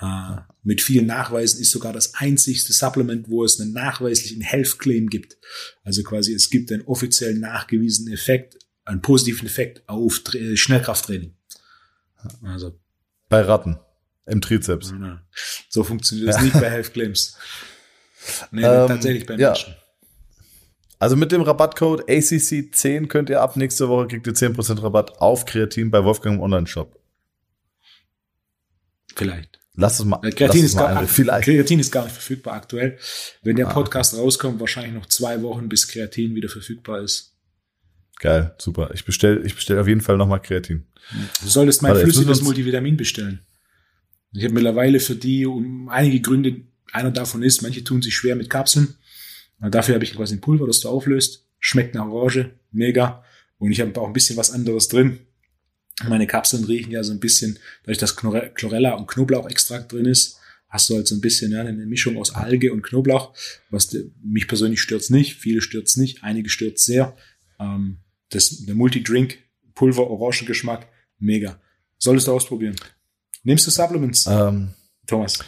Äh, 0.00 0.36
mit 0.62 0.82
vielen 0.82 1.06
Nachweisen 1.06 1.60
ist 1.60 1.70
sogar 1.70 1.92
das 1.92 2.14
einzigste 2.14 2.72
Supplement, 2.72 3.28
wo 3.30 3.44
es 3.44 3.60
einen 3.60 3.72
nachweislichen 3.72 4.42
Health 4.42 4.78
Claim 4.78 5.08
gibt. 5.08 5.38
Also 5.84 6.02
quasi 6.02 6.34
es 6.34 6.50
gibt 6.50 6.70
einen 6.70 6.82
offiziell 6.82 7.34
nachgewiesenen 7.34 8.12
Effekt, 8.12 8.58
einen 8.84 9.00
positiven 9.00 9.46
Effekt 9.46 9.88
auf 9.88 10.20
Tra 10.20 10.38
äh, 10.38 10.56
Schnellkrafttraining. 10.56 11.34
Also 12.42 12.78
Bei 13.28 13.40
Ratten 13.42 13.78
im 14.26 14.40
Trizeps. 14.40 14.92
na, 14.98 15.22
so 15.68 15.84
funktioniert 15.84 16.28
das 16.28 16.42
nicht 16.42 16.54
bei 16.54 16.70
Health 16.70 16.92
Claims. 16.92 17.36
Nee, 18.50 18.62
Ähm, 18.64 18.88
tatsächlich 18.88 19.24
bei 19.24 19.36
ja. 19.36 19.50
Menschen. 19.50 19.74
Also 20.98 21.14
mit 21.14 21.30
dem 21.30 21.42
Rabattcode 21.42 22.08
ACC10 22.08 23.06
könnt 23.06 23.30
ihr 23.30 23.40
ab 23.42 23.56
nächste 23.56 23.88
Woche 23.88 24.08
kriegt 24.08 24.26
ihr 24.26 24.32
10% 24.32 24.82
Rabatt 24.82 25.18
auf 25.20 25.44
Kreatin 25.44 25.90
bei 25.90 26.02
Wolfgang 26.04 26.36
im 26.36 26.42
Online-Shop. 26.42 26.98
Vielleicht. 29.14 29.55
Lass 29.76 29.98
es 30.00 30.04
mal, 30.06 30.18
Äh, 30.24 30.30
Kreatin, 30.30 30.64
ist 30.64 30.74
mal 30.74 30.80
gar, 30.86 30.96
ein, 31.00 31.08
vielleicht. 31.08 31.44
Kreatin 31.44 31.78
ist 31.78 31.90
gar 31.92 32.04
nicht 32.04 32.12
verfügbar 32.14 32.54
aktuell. 32.54 32.98
Wenn 33.42 33.56
der 33.56 33.68
Ah. 33.68 33.72
Podcast 33.72 34.16
rauskommt, 34.16 34.58
wahrscheinlich 34.58 34.94
noch 34.94 35.06
zwei 35.06 35.42
Wochen, 35.42 35.68
bis 35.68 35.86
Kreatin 35.86 36.34
wieder 36.34 36.48
verfügbar 36.48 37.02
ist. 37.02 37.34
Geil, 38.18 38.54
super. 38.58 38.90
Ich 38.94 39.04
bestell, 39.04 39.42
ich 39.44 39.54
bestell 39.54 39.78
auf 39.78 39.86
jeden 39.86 40.00
Fall 40.00 40.16
nochmal 40.16 40.40
Kreatin. 40.40 40.86
Du 41.42 41.48
solltest 41.48 41.82
mein 41.82 41.92
Warte, 41.92 42.04
flüssiges 42.04 42.40
Multivitamin 42.42 42.96
bestellen. 42.96 43.40
Ich 44.32 44.42
habe 44.44 44.54
mittlerweile 44.54 44.98
für 45.00 45.14
die 45.14 45.44
um 45.46 45.88
einige 45.90 46.20
Gründe, 46.20 46.62
einer 46.92 47.10
davon 47.10 47.42
ist, 47.42 47.62
manche 47.62 47.84
tun 47.84 48.00
sich 48.00 48.14
schwer 48.14 48.34
mit 48.36 48.48
Kapseln. 48.48 48.94
Dafür 49.60 49.94
habe 49.94 50.04
ich 50.04 50.14
quasi 50.14 50.34
ein 50.36 50.40
Pulver, 50.40 50.66
das 50.66 50.80
du 50.80 50.88
auflöst. 50.88 51.46
Schmeckt 51.58 51.94
nach 51.94 52.06
Orange, 52.06 52.50
mega. 52.70 53.22
Und 53.58 53.70
ich 53.72 53.80
habe 53.80 53.98
auch 54.00 54.06
ein 54.06 54.12
bisschen 54.12 54.36
was 54.36 54.50
anderes 54.50 54.88
drin. 54.88 55.18
Meine 56.08 56.26
Kapseln 56.26 56.64
riechen 56.64 56.90
ja 56.92 57.02
so 57.02 57.12
ein 57.12 57.20
bisschen, 57.20 57.58
dadurch, 57.84 57.98
dass 57.98 58.16
Chlore- 58.16 58.50
Chlorella 58.54 58.94
und 58.94 59.06
Knoblauchextrakt 59.08 59.92
drin 59.92 60.04
ist, 60.04 60.38
hast 60.68 60.90
du 60.90 60.94
halt 60.96 61.06
so 61.06 61.14
ein 61.14 61.20
bisschen 61.22 61.52
ja, 61.52 61.60
eine 61.62 61.72
Mischung 61.86 62.18
aus 62.18 62.34
Alge 62.34 62.72
und 62.72 62.82
Knoblauch. 62.82 63.34
Was 63.70 63.96
mich 64.22 64.46
persönlich 64.46 64.80
stört's 64.82 65.08
nicht, 65.10 65.36
viele 65.36 65.62
stört's 65.62 65.96
nicht, 65.96 66.22
einige 66.22 66.50
stört's 66.50 66.84
sehr. 66.84 67.16
Ähm, 67.58 67.98
das, 68.30 68.64
der 68.66 68.74
Multidrink, 68.74 69.38
Pulver, 69.74 70.10
Orangengeschmack, 70.10 70.86
mega. 71.18 71.58
Solltest 71.98 72.26
du 72.26 72.32
ausprobieren. 72.32 72.76
Nimmst 73.42 73.66
du 73.66 73.70
Supplements, 73.70 74.26
Ähm, 74.26 74.74
Thomas? 75.06 75.38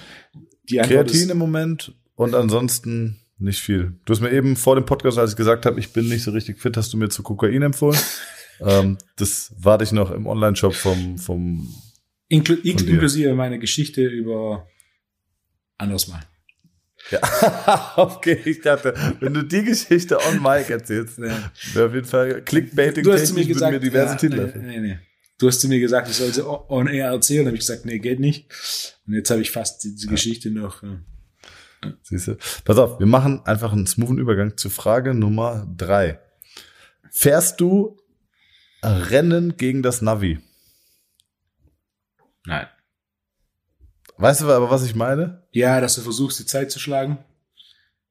Die 0.70 0.80
Antwort 0.80 1.08
Kreatin 1.08 1.22
ist, 1.24 1.30
im 1.30 1.38
Moment 1.38 1.92
und 2.14 2.34
ansonsten 2.34 3.20
nicht 3.38 3.60
viel. 3.60 3.94
Du 4.04 4.12
hast 4.12 4.20
mir 4.20 4.32
eben 4.32 4.56
vor 4.56 4.76
dem 4.76 4.86
Podcast, 4.86 5.18
als 5.18 5.32
ich 5.32 5.36
gesagt 5.36 5.66
habe, 5.66 5.78
ich 5.78 5.92
bin 5.92 6.08
nicht 6.08 6.22
so 6.22 6.30
richtig 6.30 6.58
fit, 6.58 6.76
hast 6.76 6.92
du 6.92 6.96
mir 6.96 7.08
zu 7.10 7.22
Kokain 7.22 7.60
empfohlen. 7.62 7.98
ähm, 8.60 8.98
das 9.16 9.52
warte 9.58 9.84
ich 9.84 9.92
noch 9.92 10.10
im 10.10 10.26
Online-Shop 10.26 10.74
vom, 10.74 11.18
vom 11.18 11.68
dir. 12.30 12.44
inklusive 12.54 13.34
meine 13.34 13.58
Geschichte 13.58 14.04
über 14.06 14.66
anderes 15.78 16.08
Mal. 16.08 16.22
ja. 17.10 17.92
okay, 17.96 18.38
ich 18.44 18.60
dachte, 18.60 18.94
wenn 19.20 19.34
du 19.34 19.42
die 19.42 19.62
Geschichte 19.64 20.18
on 20.18 20.42
Mic 20.42 20.70
erzählst, 20.70 21.18
Ja. 21.18 21.50
wäre 21.74 21.86
auf 21.86 21.94
jeden 21.94 22.06
Fall 22.06 22.42
Clickbaiting 22.42 23.04
Du 23.04 23.12
hast 23.12 23.32
mir 23.32 23.46
gesagt, 23.46 23.72
mir 23.72 23.80
diverse 23.80 24.12
ja, 24.12 24.18
Titel 24.18 24.52
nee, 24.56 24.66
nee, 24.66 24.80
nee. 24.80 24.98
Du 25.38 25.46
hast 25.46 25.60
zu 25.60 25.68
mir 25.68 25.78
gesagt, 25.78 26.08
ich 26.08 26.16
soll 26.16 26.32
sie 26.32 26.44
on 26.44 26.88
air 26.88 27.10
erzählen, 27.10 27.46
habe 27.46 27.54
ich 27.56 27.60
gesagt, 27.60 27.86
nee, 27.86 28.00
geht 28.00 28.18
nicht. 28.18 28.46
Und 29.06 29.14
jetzt 29.14 29.30
habe 29.30 29.40
ich 29.40 29.52
fast 29.52 29.84
diese 29.84 30.08
Geschichte 30.08 30.50
noch. 30.50 30.82
Siehst 32.02 32.26
du? 32.26 32.36
Pass 32.64 32.76
auf, 32.76 32.98
wir 32.98 33.06
machen 33.06 33.42
einfach 33.44 33.72
einen 33.72 33.86
smoothen 33.86 34.18
Übergang 34.18 34.56
zu 34.56 34.68
Frage 34.68 35.14
Nummer 35.14 35.72
drei. 35.76 36.18
Fährst 37.12 37.60
du 37.60 37.96
Rennen 38.82 39.56
gegen 39.56 39.82
das 39.82 40.02
Navi? 40.02 40.40
Nein. 42.46 42.66
Weißt 44.16 44.40
du 44.40 44.50
aber, 44.50 44.70
was 44.70 44.84
ich 44.84 44.94
meine? 44.94 45.42
Ja, 45.52 45.80
dass 45.80 45.94
du 45.94 46.00
versuchst, 46.00 46.38
die 46.40 46.46
Zeit 46.46 46.70
zu 46.70 46.78
schlagen. 46.78 47.18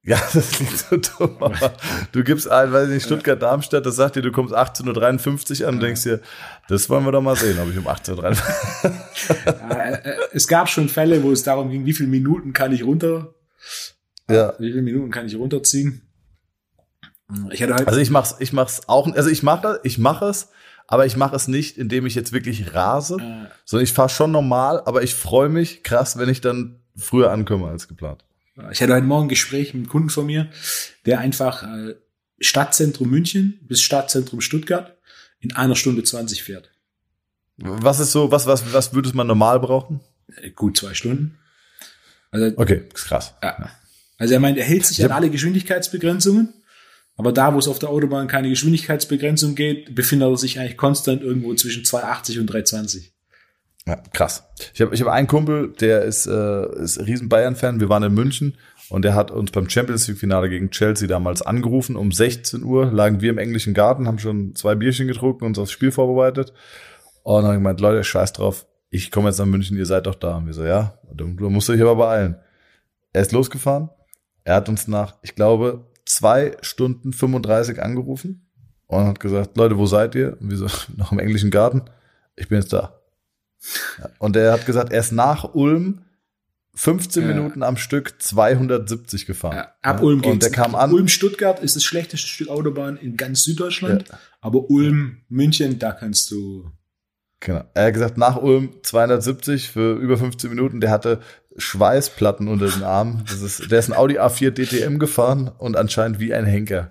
Ja, 0.02 0.18
das 0.32 0.52
klingt 0.52 0.78
so 0.78 0.96
dumm, 0.96 1.36
aber 1.42 1.74
du 2.12 2.24
gibst 2.24 2.48
ein, 2.48 2.72
weiß 2.72 2.88
ich 2.88 2.94
nicht, 2.94 3.04
Stuttgart-Darmstadt, 3.04 3.84
das 3.84 3.96
sagt 3.96 4.16
dir, 4.16 4.22
du 4.22 4.32
kommst 4.32 4.54
18.53 4.54 5.60
Uhr 5.60 5.68
an 5.68 5.74
und 5.74 5.80
denkst 5.82 6.04
dir, 6.04 6.20
das 6.68 6.88
wollen 6.88 7.04
wir 7.04 7.12
doch 7.12 7.20
mal 7.20 7.36
sehen, 7.36 7.58
ob 7.58 7.68
ich 7.70 7.76
um 7.76 7.86
18.53 7.86 8.16
Uhr. 8.16 9.76
Äh, 9.76 9.92
äh, 9.92 10.16
es 10.32 10.48
gab 10.48 10.70
schon 10.70 10.88
Fälle, 10.88 11.22
wo 11.22 11.32
es 11.32 11.42
darum 11.42 11.70
ging, 11.70 11.84
wie 11.84 11.92
viele 11.92 12.08
Minuten 12.08 12.52
kann 12.52 12.72
ich 12.72 12.84
runter, 12.84 13.34
ja. 14.30 14.54
wie 14.58 14.70
viele 14.70 14.82
Minuten 14.82 15.10
kann 15.10 15.26
ich 15.26 15.36
runterziehen. 15.36 16.07
Ich 17.50 17.62
hatte 17.62 17.74
halt, 17.74 17.88
Also 17.88 18.00
ich 18.00 18.10
mach's, 18.10 18.36
ich 18.38 18.52
mach's 18.52 18.88
auch, 18.88 19.06
also 19.14 19.28
ich 19.28 19.42
mache, 19.42 19.80
ich 19.84 19.98
mache 19.98 20.26
es, 20.26 20.48
aber 20.86 21.04
ich 21.06 21.16
mache 21.16 21.36
es 21.36 21.46
nicht, 21.48 21.76
indem 21.76 22.06
ich 22.06 22.14
jetzt 22.14 22.32
wirklich 22.32 22.74
rase, 22.74 23.16
Äh. 23.20 23.46
sondern 23.64 23.84
ich 23.84 23.92
fahre 23.92 24.08
schon 24.08 24.30
normal, 24.32 24.80
aber 24.86 25.02
ich 25.02 25.14
freue 25.14 25.48
mich 25.50 25.82
krass, 25.82 26.18
wenn 26.18 26.28
ich 26.30 26.40
dann 26.40 26.80
früher 26.96 27.30
ankomme 27.30 27.68
als 27.68 27.86
geplant. 27.88 28.24
Ich 28.72 28.82
hatte 28.82 28.94
heute 28.94 29.06
Morgen 29.06 29.26
ein 29.26 29.28
Gespräch 29.28 29.68
mit 29.74 29.82
einem 29.84 29.88
Kunden 29.88 30.10
von 30.10 30.26
mir, 30.26 30.50
der 31.06 31.20
einfach 31.20 31.62
äh, 31.62 31.94
Stadtzentrum 32.40 33.08
München 33.08 33.58
bis 33.62 33.82
Stadtzentrum 33.82 34.40
Stuttgart 34.40 34.96
in 35.40 35.54
einer 35.54 35.76
Stunde 35.76 36.02
20 36.02 36.42
fährt. 36.42 36.70
Was 37.58 38.00
ist 38.00 38.12
so, 38.12 38.30
was, 38.32 38.46
was, 38.46 38.72
was 38.72 38.94
würde 38.94 39.12
man 39.14 39.26
normal 39.26 39.60
brauchen? 39.60 40.00
Äh, 40.42 40.50
Gut 40.50 40.76
zwei 40.78 40.94
Stunden. 40.94 41.38
Also, 42.30 42.56
Okay, 42.56 42.84
ist 42.94 43.04
krass. 43.04 43.34
ja. 43.42 43.70
also 44.16 44.34
er 44.34 44.40
meint, 44.40 44.58
er 44.58 44.64
hält 44.64 44.86
sich 44.86 44.98
Ich 44.98 45.04
an 45.04 45.12
alle 45.12 45.30
Geschwindigkeitsbegrenzungen, 45.30 46.52
aber 47.18 47.32
da, 47.32 47.52
wo 47.52 47.58
es 47.58 47.66
auf 47.66 47.80
der 47.80 47.90
Autobahn 47.90 48.28
keine 48.28 48.48
Geschwindigkeitsbegrenzung 48.48 49.56
geht, 49.56 49.94
befindet 49.94 50.28
er 50.28 50.36
sich 50.36 50.60
eigentlich 50.60 50.76
konstant 50.76 51.20
irgendwo 51.20 51.52
zwischen 51.54 51.84
280 51.84 52.38
und 52.38 52.46
320. 52.46 53.12
Ja, 53.88 53.96
krass. 54.12 54.44
Ich 54.72 54.80
habe 54.80 54.94
ich 54.94 55.00
hab 55.00 55.08
einen 55.08 55.26
Kumpel, 55.26 55.72
der 55.80 56.02
ist, 56.02 56.26
äh, 56.26 56.80
ist 56.80 57.00
riesen 57.00 57.28
Bayern-Fan. 57.28 57.80
Wir 57.80 57.88
waren 57.88 58.04
in 58.04 58.14
München 58.14 58.56
und 58.88 59.04
der 59.04 59.16
hat 59.16 59.32
uns 59.32 59.50
beim 59.50 59.68
Champions 59.68 60.06
League-Finale 60.06 60.48
gegen 60.48 60.70
Chelsea 60.70 61.08
damals 61.08 61.42
angerufen. 61.42 61.96
Um 61.96 62.12
16 62.12 62.62
Uhr 62.62 62.86
lagen 62.92 63.20
wir 63.20 63.30
im 63.30 63.38
englischen 63.38 63.74
Garten, 63.74 64.06
haben 64.06 64.20
schon 64.20 64.54
zwei 64.54 64.76
Bierchen 64.76 65.08
getrunken 65.08 65.44
und 65.44 65.50
uns 65.50 65.58
aufs 65.58 65.72
Spiel 65.72 65.90
vorbereitet. 65.90 66.52
Und 67.24 67.42
dann 67.42 67.54
gemeint, 67.54 67.80
Leute, 67.80 68.04
scheiß 68.04 68.32
drauf, 68.32 68.66
ich 68.90 69.10
komme 69.10 69.28
jetzt 69.28 69.38
nach 69.38 69.46
München, 69.46 69.76
ihr 69.76 69.86
seid 69.86 70.06
doch 70.06 70.14
da. 70.14 70.36
Und 70.36 70.46
wir 70.46 70.54
so, 70.54 70.64
ja, 70.64 71.00
du 71.12 71.26
musst 71.50 71.68
dich 71.68 71.80
aber 71.80 71.96
beeilen. 71.96 72.36
Er 73.12 73.22
ist 73.22 73.32
losgefahren. 73.32 73.90
Er 74.44 74.54
hat 74.54 74.68
uns 74.68 74.86
nach, 74.86 75.16
ich 75.22 75.34
glaube, 75.34 75.87
zwei 76.08 76.56
Stunden 76.62 77.12
35 77.12 77.82
angerufen 77.82 78.46
und 78.86 79.04
hat 79.06 79.20
gesagt, 79.20 79.56
Leute, 79.56 79.78
wo 79.78 79.86
seid 79.86 80.14
ihr? 80.14 80.36
Und 80.40 80.50
wir 80.50 80.56
so, 80.56 80.66
noch 80.96 81.12
im 81.12 81.18
englischen 81.18 81.50
Garten. 81.50 81.82
Ich 82.36 82.48
bin 82.48 82.58
jetzt 82.60 82.72
da. 82.72 83.00
Ja, 83.98 84.08
Und 84.18 84.36
er 84.36 84.52
hat 84.52 84.66
gesagt, 84.66 84.92
er 84.92 85.00
ist 85.00 85.12
nach 85.12 85.54
Ulm 85.54 86.02
15 86.74 87.22
Ja. 87.22 87.34
Minuten 87.34 87.62
am 87.64 87.76
Stück 87.76 88.22
270 88.22 89.26
gefahren. 89.26 89.56
Ja, 89.56 89.62
ab 89.82 89.98
Ja, 89.98 90.02
Ulm 90.04 90.18
Und 90.18 90.22
geht's. 90.22 90.46
der 90.46 90.52
kam 90.52 90.76
an. 90.76 90.92
Ulm-Stuttgart 90.92 91.58
ist 91.60 91.74
das 91.74 91.82
schlechteste 91.82 92.28
Stück 92.28 92.48
Autobahn 92.48 92.96
in 92.96 93.16
ganz 93.16 93.42
Süddeutschland, 93.42 94.04
aber 94.40 94.70
Ulm-München, 94.70 95.78
da 95.80 95.92
kannst 95.92 96.30
du 96.30 96.70
Genau. 97.40 97.62
Er 97.74 97.86
hat 97.86 97.94
gesagt, 97.94 98.18
nach 98.18 98.36
Ulm 98.42 98.70
270 98.82 99.70
für 99.70 99.94
über 99.94 100.16
15 100.18 100.50
Minuten. 100.50 100.80
Der 100.80 100.90
hatte 100.90 101.20
Schweißplatten 101.58 102.48
unter 102.48 102.68
den 102.68 102.82
Armen. 102.84 103.24
Das 103.26 103.42
ist, 103.42 103.70
der 103.70 103.78
ist 103.78 103.88
ein 103.90 103.96
Audi 103.96 104.18
A4 104.18 104.50
DTM 104.52 104.98
gefahren 104.98 105.50
und 105.58 105.76
anscheinend 105.76 106.18
wie 106.20 106.32
ein 106.32 106.46
Henker. 106.46 106.88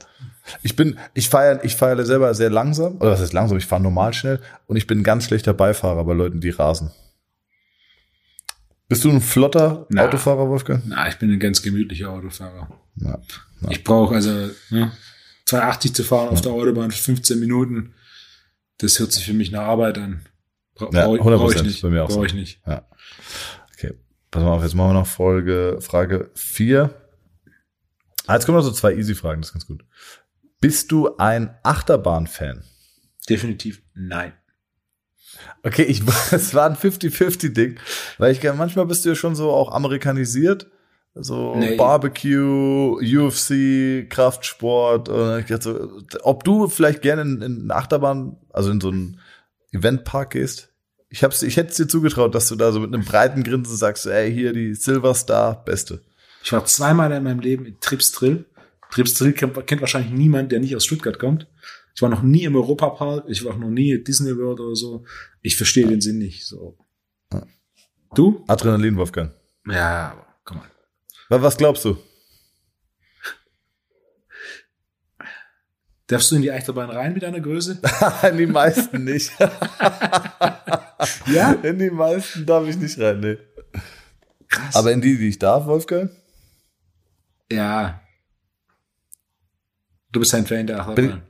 Ich 0.63 0.75
bin, 0.75 0.97
ich 1.13 1.29
feiere, 1.29 1.63
ich 1.65 1.75
feiere 1.75 2.05
selber 2.05 2.33
sehr 2.33 2.49
langsam. 2.49 2.97
Oder 2.97 3.11
was 3.11 3.21
heißt 3.21 3.33
langsam? 3.33 3.57
Ich 3.57 3.65
fahre 3.65 3.81
normal 3.81 4.13
schnell 4.13 4.39
und 4.67 4.77
ich 4.77 4.87
bin 4.87 4.99
ein 4.99 5.03
ganz 5.03 5.25
schlechter 5.25 5.53
Beifahrer 5.53 6.03
bei 6.05 6.13
Leuten, 6.13 6.39
die 6.39 6.49
rasen. 6.51 6.91
Bist 8.89 9.03
du 9.03 9.09
ein 9.09 9.19
flotter 9.21 9.85
Na. 9.89 10.05
Autofahrer, 10.05 10.47
Wolfgang? 10.47 10.83
Na, 10.85 11.09
ich 11.09 11.17
bin 11.17 11.31
ein 11.31 11.39
ganz 11.39 11.61
gemütlicher 11.61 12.09
Autofahrer. 12.09 12.69
Ja. 12.95 13.19
Ja. 13.61 13.69
Ich 13.69 13.83
brauche 13.83 14.15
also 14.15 14.31
ne, 14.69 14.91
280 15.45 15.93
zu 15.93 16.03
fahren 16.03 16.29
auf 16.29 16.41
der 16.41 16.53
Autobahn 16.53 16.91
für 16.91 17.03
15 17.03 17.39
Minuten. 17.39 17.93
Das 18.77 18.99
hört 18.99 19.11
sich 19.11 19.25
für 19.25 19.33
mich 19.33 19.51
nach 19.51 19.63
Arbeit 19.63 19.97
an. 19.97 20.21
Bra 20.75 20.89
Ja, 20.93 21.05
brauche 21.05 21.17
ich, 21.17 21.23
100% 21.23 21.37
brauch 21.37 21.51
ich 21.55 21.63
nicht. 21.63 21.81
bei 21.81 21.89
mir 21.89 22.03
auch 22.03 22.07
Brauche 22.07 22.25
ich 22.27 22.33
nicht. 22.33 22.61
Ja. 22.65 22.83
Pass 24.31 24.43
mal 24.43 24.51
auf, 24.51 24.63
jetzt 24.63 24.75
machen 24.75 24.89
wir 24.89 24.93
noch 24.99 25.07
Folge, 25.07 25.77
Frage 25.81 26.31
4. 26.35 26.93
Ah, 28.27 28.33
jetzt 28.33 28.45
kommen 28.45 28.57
noch 28.57 28.63
so 28.63 28.71
zwei 28.71 28.93
Easy-Fragen, 28.93 29.41
das 29.41 29.49
ist 29.49 29.53
ganz 29.53 29.67
gut. 29.67 29.85
Bist 30.59 30.91
du 30.91 31.15
ein 31.17 31.55
Achterbahn-Fan? 31.63 32.63
Definitiv 33.29 33.81
nein. 33.93 34.33
Okay, 35.63 35.83
ich, 35.83 36.01
es 36.31 36.53
war 36.53 36.69
ein 36.69 36.75
50-50-Ding, 36.75 37.79
weil 38.17 38.31
ich 38.31 38.43
manchmal 38.53 38.85
bist 38.85 39.05
du 39.05 39.09
ja 39.09 39.15
schon 39.15 39.35
so 39.35 39.51
auch 39.51 39.71
amerikanisiert. 39.71 40.67
So 41.19 41.55
Nee. 41.55 41.75
Barbecue, 41.75 42.99
UFC, 42.99 44.07
Kraftsport. 44.09 45.09
Und 45.09 45.49
ich 45.49 45.63
so, 45.63 46.01
ob 46.21 46.43
du 46.43 46.67
vielleicht 46.67 47.01
gerne 47.01 47.23
in, 47.23 47.41
in 47.41 47.61
eine 47.63 47.75
Achterbahn, 47.75 48.37
also 48.51 48.69
in 48.71 48.81
so 48.81 48.89
einen 48.89 49.19
Eventpark 49.71 50.31
gehst. 50.31 50.73
Ich 51.09 51.23
hab's, 51.23 51.41
ich 51.41 51.55
hätte 51.57 51.71
es 51.71 51.77
dir 51.77 51.87
zugetraut, 51.87 52.35
dass 52.35 52.49
du 52.49 52.55
da 52.55 52.71
so 52.71 52.79
mit 52.79 52.93
einem 52.93 53.05
breiten 53.05 53.43
Grinsen 53.43 53.75
sagst, 53.75 54.05
ey, 54.07 54.31
hier 54.33 54.51
die 54.53 54.73
Silver 54.73 55.13
Star, 55.13 55.63
beste. 55.63 56.01
Ich 56.43 56.51
war 56.51 56.65
zweimal 56.65 57.11
in 57.11 57.23
meinem 57.23 57.39
Leben 57.39 57.65
in 57.65 57.79
Trips 57.79 58.11
Drill. 58.11 58.45
Trips 58.91 59.13
Drill 59.15 59.33
kennt, 59.33 59.67
kennt 59.67 59.81
wahrscheinlich 59.81 60.11
niemand, 60.11 60.51
der 60.51 60.59
nicht 60.59 60.75
aus 60.75 60.85
Stuttgart 60.85 61.19
kommt. 61.19 61.47
Ich 61.95 62.01
war 62.01 62.09
noch 62.09 62.21
nie 62.21 62.43
im 62.43 62.55
Europapark, 62.55 63.25
ich 63.27 63.43
war 63.43 63.55
noch 63.55 63.69
nie 63.69 63.91
in 63.91 64.03
Disney 64.03 64.37
World 64.37 64.59
oder 64.59 64.75
so. 64.75 65.03
Ich 65.41 65.57
verstehe 65.57 65.87
den 65.87 66.01
Sinn 66.01 66.19
nicht. 66.19 66.45
So. 66.45 66.77
Du? 68.13 68.43
Adrenalin, 68.47 68.97
Wolfgang. 68.97 69.31
Ja, 69.65 70.11
aber 70.11 70.25
komm 70.43 70.57
mal. 70.57 71.41
Was 71.41 71.57
glaubst 71.57 71.85
du? 71.85 71.97
Darfst 76.07 76.31
du 76.31 76.37
in 76.37 76.41
die 76.41 76.51
Achterbahn 76.51 76.89
rein 76.89 77.13
mit 77.13 77.23
deiner 77.23 77.41
Größe? 77.41 77.79
in 78.31 78.37
die 78.37 78.47
meisten 78.47 79.03
nicht. 79.03 79.31
Ja? 81.27 81.51
In 81.51 81.77
die 81.77 81.91
meisten 81.91 82.45
darf 82.45 82.67
ich 82.67 82.77
nicht 82.77 82.99
rein, 82.99 83.19
nee. 83.19 83.37
Krass. 84.47 84.75
Aber 84.75 84.91
in 84.91 85.01
die, 85.01 85.17
die 85.17 85.29
ich 85.29 85.39
darf, 85.39 85.65
Wolfgang? 85.67 86.09
ja. 87.51 88.01
Du 90.11 90.21
bist 90.21 90.33
ein 90.33 90.45
Fan 90.47 90.65
der 90.65 90.79
Achterbahn. 90.79 91.21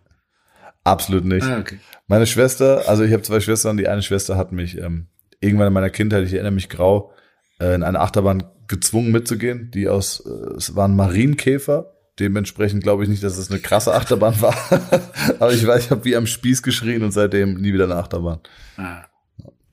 Absolut 0.83 1.25
nicht. 1.25 1.43
Ah, 1.43 1.59
okay. 1.59 1.79
Meine 2.07 2.25
Schwester, 2.25 2.87
also 2.87 3.03
ich 3.03 3.11
habe 3.11 3.23
zwei 3.23 3.41
Schwestern, 3.41 3.75
die 3.75 3.87
eine 3.87 4.03
Schwester 4.03 4.37
hat 4.37 4.53
mich 4.53 4.77
ähm, 4.77 5.07
irgendwann 5.41 5.67
in 5.67 5.73
meiner 5.73 5.89
Kindheit, 5.89 6.23
ich 6.25 6.33
erinnere 6.33 6.53
mich 6.53 6.69
grau, 6.69 7.11
äh, 7.59 7.75
in 7.75 7.83
eine 7.83 7.99
Achterbahn 7.99 8.43
gezwungen 8.67 9.11
mitzugehen, 9.11 9.71
die 9.71 9.89
aus, 9.89 10.21
äh, 10.25 10.55
es 10.55 10.75
waren 10.75 10.95
Marienkäfer. 10.95 11.96
Dementsprechend 12.19 12.81
glaube 12.83 13.03
ich 13.03 13.09
nicht, 13.09 13.21
dass 13.23 13.37
es 13.37 13.51
eine 13.51 13.59
krasse 13.59 13.93
Achterbahn 13.93 14.39
war. 14.41 14.55
Aber 15.39 15.53
ich 15.53 15.65
weiß, 15.65 15.85
ich 15.85 15.91
habe 15.91 16.03
wie 16.05 16.15
am 16.15 16.25
Spieß 16.25 16.63
geschrien 16.63 17.03
und 17.03 17.11
seitdem 17.11 17.55
nie 17.61 17.73
wieder 17.73 17.83
eine 17.83 17.95
Achterbahn. 17.95 18.39
Ah. 18.77 19.03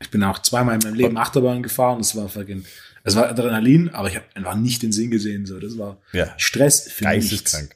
Ich 0.01 0.11
bin 0.11 0.23
auch 0.23 0.39
zweimal 0.41 0.75
in 0.75 0.81
meinem 0.83 0.95
Leben 0.95 1.17
Achterbahn 1.17 1.63
gefahren. 1.63 1.99
Das 1.99 2.15
war 2.15 2.29
fucking, 2.29 2.65
es 3.03 3.17
war 3.17 3.29
Adrenalin, 3.31 3.89
aber 3.91 4.09
ich 4.09 4.17
habe 4.17 4.27
einfach 4.35 4.55
nicht 4.57 4.83
den 4.83 4.93
Sinn 4.93 5.11
gesehen. 5.11 5.47
So, 5.47 5.59
das 5.59 5.79
war 5.79 5.99
Ja. 6.13 6.35
Stress. 6.37 6.91
Geisteskrank. 7.01 7.75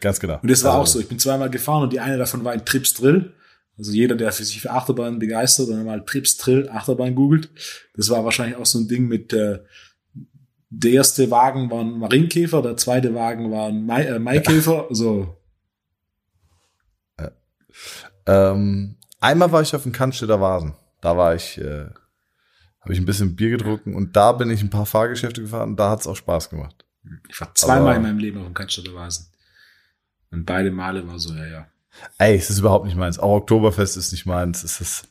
Ganz 0.00 0.20
genau. 0.20 0.38
Und 0.40 0.50
das 0.50 0.62
war 0.62 0.74
auch 0.76 0.80
Also, 0.80 0.94
so. 0.94 1.00
Ich 1.00 1.08
bin 1.08 1.18
zweimal 1.18 1.50
gefahren 1.50 1.82
und 1.82 1.92
die 1.92 2.00
eine 2.00 2.16
davon 2.16 2.44
war 2.44 2.54
in 2.54 2.64
Trips 2.64 2.94
Drill. 2.94 3.32
Also 3.76 3.92
jeder, 3.92 4.14
der 4.14 4.30
für 4.30 4.44
sich 4.44 4.60
für 4.60 4.70
Achterbahn 4.70 5.18
begeistert 5.18 5.68
und 5.68 5.76
dann 5.76 5.86
mal 5.86 6.04
Trips 6.04 6.36
Drill 6.36 6.68
Achterbahn 6.68 7.14
googelt, 7.14 7.48
das 7.96 8.08
war 8.10 8.24
wahrscheinlich 8.24 8.56
auch 8.56 8.66
so 8.66 8.78
ein 8.78 8.88
Ding 8.88 9.08
mit 9.08 9.32
äh, 9.32 9.58
der 10.70 10.92
erste 10.92 11.30
Wagen 11.30 11.70
war 11.70 11.80
ein 11.80 11.98
Marienkäfer, 11.98 12.62
der 12.62 12.76
zweite 12.76 13.14
Wagen 13.14 13.50
war 13.50 13.68
ein 13.68 13.84
Mai, 13.84 14.04
äh, 14.04 14.18
Maikäfer. 14.18 14.86
So, 14.90 15.36
Ähm, 18.26 18.96
einmal 19.20 19.50
war 19.50 19.62
ich 19.62 19.74
auf 19.74 19.82
dem 19.82 19.92
Cannstätter 19.92 20.40
Vasen. 20.40 20.74
Da 21.00 21.16
war 21.16 21.34
ich, 21.34 21.58
äh, 21.58 21.86
habe 22.80 22.92
ich 22.92 22.98
ein 22.98 23.04
bisschen 23.06 23.34
Bier 23.34 23.50
getrunken 23.50 23.94
und 23.94 24.16
da 24.16 24.32
bin 24.32 24.50
ich 24.50 24.62
ein 24.62 24.70
paar 24.70 24.86
Fahrgeschäfte 24.86 25.42
gefahren 25.42 25.76
da 25.76 25.90
hat's 25.90 26.06
auch 26.06 26.16
Spaß 26.16 26.50
gemacht. 26.50 26.84
ich 27.28 27.40
war 27.40 27.54
zweimal 27.54 27.96
in 27.96 28.02
meinem 28.02 28.18
Leben 28.18 28.38
auf 28.38 28.44
dem 28.44 28.54
Cannstatter 28.54 28.94
Vasen. 28.94 29.26
Und 30.30 30.44
beide 30.44 30.70
Male 30.70 31.06
war 31.08 31.18
so, 31.18 31.34
ja, 31.34 31.46
ja. 31.46 31.66
Ey, 32.18 32.36
es 32.36 32.50
ist 32.50 32.60
überhaupt 32.60 32.84
nicht 32.84 32.96
meins. 32.96 33.18
Auch 33.18 33.38
Oktoberfest 33.38 33.96
ist 33.96 34.12
nicht 34.12 34.26
meins. 34.26 34.62
Es 34.62 34.80
ist, 34.80 35.08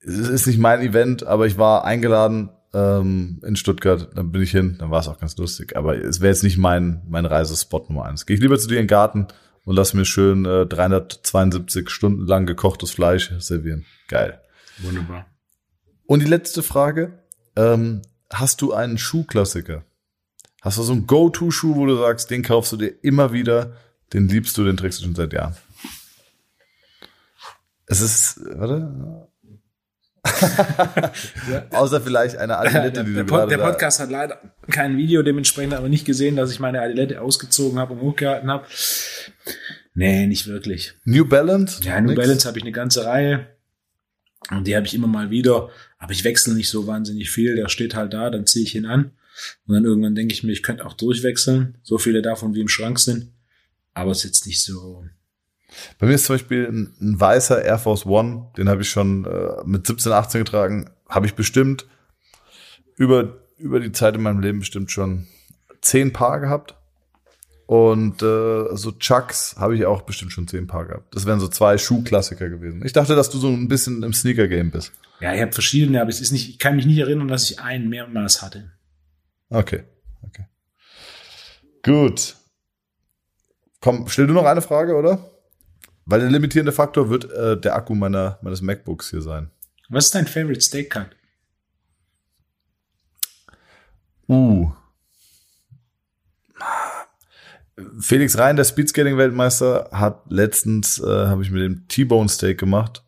es 0.00 0.16
ist 0.16 0.46
nicht 0.46 0.58
mein 0.58 0.80
Event, 0.80 1.24
aber 1.24 1.46
ich 1.46 1.58
war 1.58 1.84
eingeladen 1.84 2.48
ähm, 2.72 3.40
in 3.44 3.56
Stuttgart. 3.56 4.10
Dann 4.14 4.32
bin 4.32 4.42
ich 4.42 4.50
hin. 4.50 4.76
Dann 4.78 4.90
war 4.90 5.00
es 5.00 5.08
auch 5.08 5.18
ganz 5.18 5.36
lustig. 5.36 5.76
Aber 5.76 5.96
es 5.96 6.20
wäre 6.20 6.32
jetzt 6.32 6.42
nicht 6.42 6.58
mein 6.58 7.02
mein 7.08 7.26
Reisespot 7.26 7.88
Nummer 7.90 8.06
eins. 8.06 8.26
Gehe 8.26 8.36
ich 8.36 8.42
lieber 8.42 8.58
zu 8.58 8.68
dir 8.68 8.76
in 8.76 8.84
den 8.84 8.88
Garten 8.88 9.26
und 9.64 9.76
lass 9.76 9.94
mir 9.94 10.04
schön 10.04 10.44
äh, 10.44 10.66
372 10.66 11.90
Stunden 11.90 12.26
lang 12.26 12.46
gekochtes 12.46 12.90
Fleisch 12.90 13.32
servieren. 13.38 13.84
Geil. 14.08 14.40
Wunderbar. 14.78 15.26
Und 16.06 16.20
die 16.20 16.28
letzte 16.28 16.62
Frage. 16.62 17.20
Ähm, 17.56 18.02
hast 18.32 18.62
du 18.62 18.72
einen 18.72 18.96
Schuhklassiker? 18.96 19.84
Hast 20.62 20.78
du 20.78 20.82
so 20.82 20.92
einen 20.92 21.06
Go-To-Schuh, 21.06 21.74
wo 21.74 21.86
du 21.86 21.96
sagst, 21.96 22.30
den 22.30 22.42
kaufst 22.42 22.72
du 22.72 22.76
dir 22.76 22.92
immer 23.02 23.32
wieder, 23.32 23.76
den 24.12 24.28
liebst 24.28 24.56
du, 24.58 24.64
den 24.64 24.76
trägst 24.76 25.00
du 25.00 25.04
schon 25.04 25.14
seit 25.14 25.32
Jahren? 25.32 25.56
Es 27.86 28.00
ist, 28.00 28.40
warte. 28.44 29.28
Außer 31.70 32.00
vielleicht 32.00 32.36
eine 32.36 32.58
Adilette, 32.58 33.04
die 33.04 33.14
der, 33.14 33.24
du 33.24 33.46
der 33.46 33.58
da- 33.58 33.70
Podcast 33.70 34.00
hat 34.00 34.10
leider 34.10 34.40
kein 34.70 34.96
Video, 34.96 35.22
dementsprechend 35.22 35.74
aber 35.74 35.88
nicht 35.88 36.04
gesehen, 36.04 36.36
dass 36.36 36.50
ich 36.52 36.60
meine 36.60 36.80
Adilette 36.80 37.20
ausgezogen 37.20 37.78
habe 37.78 37.94
und 37.94 38.00
hochgehalten 38.00 38.50
habe. 38.50 38.66
Nee, 39.94 40.26
nicht 40.26 40.46
wirklich. 40.46 40.94
New 41.04 41.24
Balance? 41.24 41.80
Ja, 41.82 42.00
New 42.00 42.08
Nix? 42.10 42.20
Balance 42.20 42.48
habe 42.48 42.58
ich 42.58 42.64
eine 42.64 42.72
ganze 42.72 43.04
Reihe. 43.04 43.46
Und 44.50 44.66
die 44.66 44.74
habe 44.76 44.86
ich 44.86 44.94
immer 44.94 45.06
mal 45.06 45.30
wieder. 45.30 45.68
Aber 45.98 46.12
ich 46.12 46.24
wechsle 46.24 46.54
nicht 46.54 46.70
so 46.70 46.86
wahnsinnig 46.86 47.30
viel. 47.30 47.56
Der 47.56 47.68
steht 47.68 47.94
halt 47.94 48.12
da, 48.14 48.30
dann 48.30 48.46
ziehe 48.46 48.64
ich 48.64 48.74
ihn 48.74 48.86
an. 48.86 49.12
Und 49.66 49.74
dann 49.74 49.84
irgendwann 49.84 50.14
denke 50.14 50.32
ich 50.32 50.42
mir, 50.42 50.52
ich 50.52 50.62
könnte 50.62 50.84
auch 50.86 50.94
durchwechseln. 50.94 51.78
So 51.82 51.98
viele 51.98 52.22
davon 52.22 52.54
wie 52.54 52.60
im 52.60 52.68
Schrank 52.68 52.98
sind. 52.98 53.32
Aber 53.94 54.12
es 54.12 54.18
ist 54.18 54.24
jetzt 54.24 54.46
nicht 54.46 54.62
so. 54.62 55.04
Bei 55.98 56.06
mir 56.06 56.14
ist 56.14 56.24
zum 56.24 56.34
Beispiel 56.34 56.66
ein, 56.66 56.94
ein 57.00 57.20
weißer 57.20 57.64
Air 57.64 57.78
Force 57.78 58.06
One, 58.06 58.50
den 58.56 58.68
habe 58.68 58.82
ich 58.82 58.90
schon 58.90 59.24
äh, 59.24 59.64
mit 59.64 59.86
17, 59.86 60.12
18 60.12 60.44
getragen, 60.44 60.90
habe 61.08 61.26
ich 61.26 61.34
bestimmt 61.34 61.86
über, 62.96 63.38
über 63.58 63.80
die 63.80 63.92
Zeit 63.92 64.14
in 64.14 64.22
meinem 64.22 64.40
Leben 64.40 64.60
bestimmt 64.60 64.90
schon 64.90 65.26
zehn 65.80 66.12
Paar 66.12 66.40
gehabt. 66.40 66.74
Und 67.66 68.20
äh, 68.20 68.76
so 68.76 68.90
Chucks 68.98 69.54
habe 69.56 69.76
ich 69.76 69.86
auch 69.86 70.02
bestimmt 70.02 70.32
schon 70.32 70.48
zehn 70.48 70.66
Paar 70.66 70.86
gehabt. 70.86 71.14
Das 71.14 71.24
wären 71.24 71.38
so 71.38 71.46
zwei 71.46 71.78
Schuhklassiker 71.78 72.48
gewesen. 72.48 72.84
Ich 72.84 72.92
dachte, 72.92 73.14
dass 73.14 73.30
du 73.30 73.38
so 73.38 73.48
ein 73.48 73.68
bisschen 73.68 74.02
im 74.02 74.12
Sneaker-Game 74.12 74.72
bist. 74.72 74.92
Ja, 75.20 75.34
ich 75.34 75.40
habe 75.40 75.52
verschiedene, 75.52 76.00
aber 76.00 76.10
es 76.10 76.20
ist 76.20 76.32
nicht, 76.32 76.48
ich 76.48 76.58
kann 76.58 76.74
mich 76.74 76.86
nicht 76.86 76.98
erinnern, 76.98 77.28
dass 77.28 77.48
ich 77.48 77.60
einen 77.60 77.88
mehrmals 77.88 78.42
hatte. 78.42 78.72
Okay, 79.50 79.84
okay. 80.26 80.46
Gut. 81.84 82.36
Komm, 83.80 84.08
stell 84.08 84.26
du 84.26 84.32
noch 84.32 84.46
eine 84.46 84.62
Frage, 84.62 84.96
oder? 84.96 85.29
Weil 86.10 86.20
der 86.20 86.30
limitierende 86.30 86.72
Faktor 86.72 87.08
wird 87.08 87.30
äh, 87.30 87.58
der 87.58 87.76
Akku 87.76 87.94
meiner, 87.94 88.40
meines 88.42 88.62
MacBooks 88.62 89.10
hier 89.10 89.22
sein. 89.22 89.48
Was 89.88 90.06
ist 90.06 90.14
dein 90.16 90.26
Favorite 90.26 90.60
Steak 90.60 90.90
Cut? 90.90 91.10
Uh. 94.28 94.72
Felix 98.00 98.36
Rhein, 98.36 98.56
der 98.56 98.64
Speedskating-Weltmeister, 98.64 99.90
hat 99.92 100.24
letztens, 100.28 100.98
äh, 100.98 101.06
habe 101.06 101.42
ich 101.42 101.52
mit 101.52 101.62
dem 101.62 101.86
T-Bone 101.86 102.28
Steak 102.28 102.58
gemacht. 102.58 103.04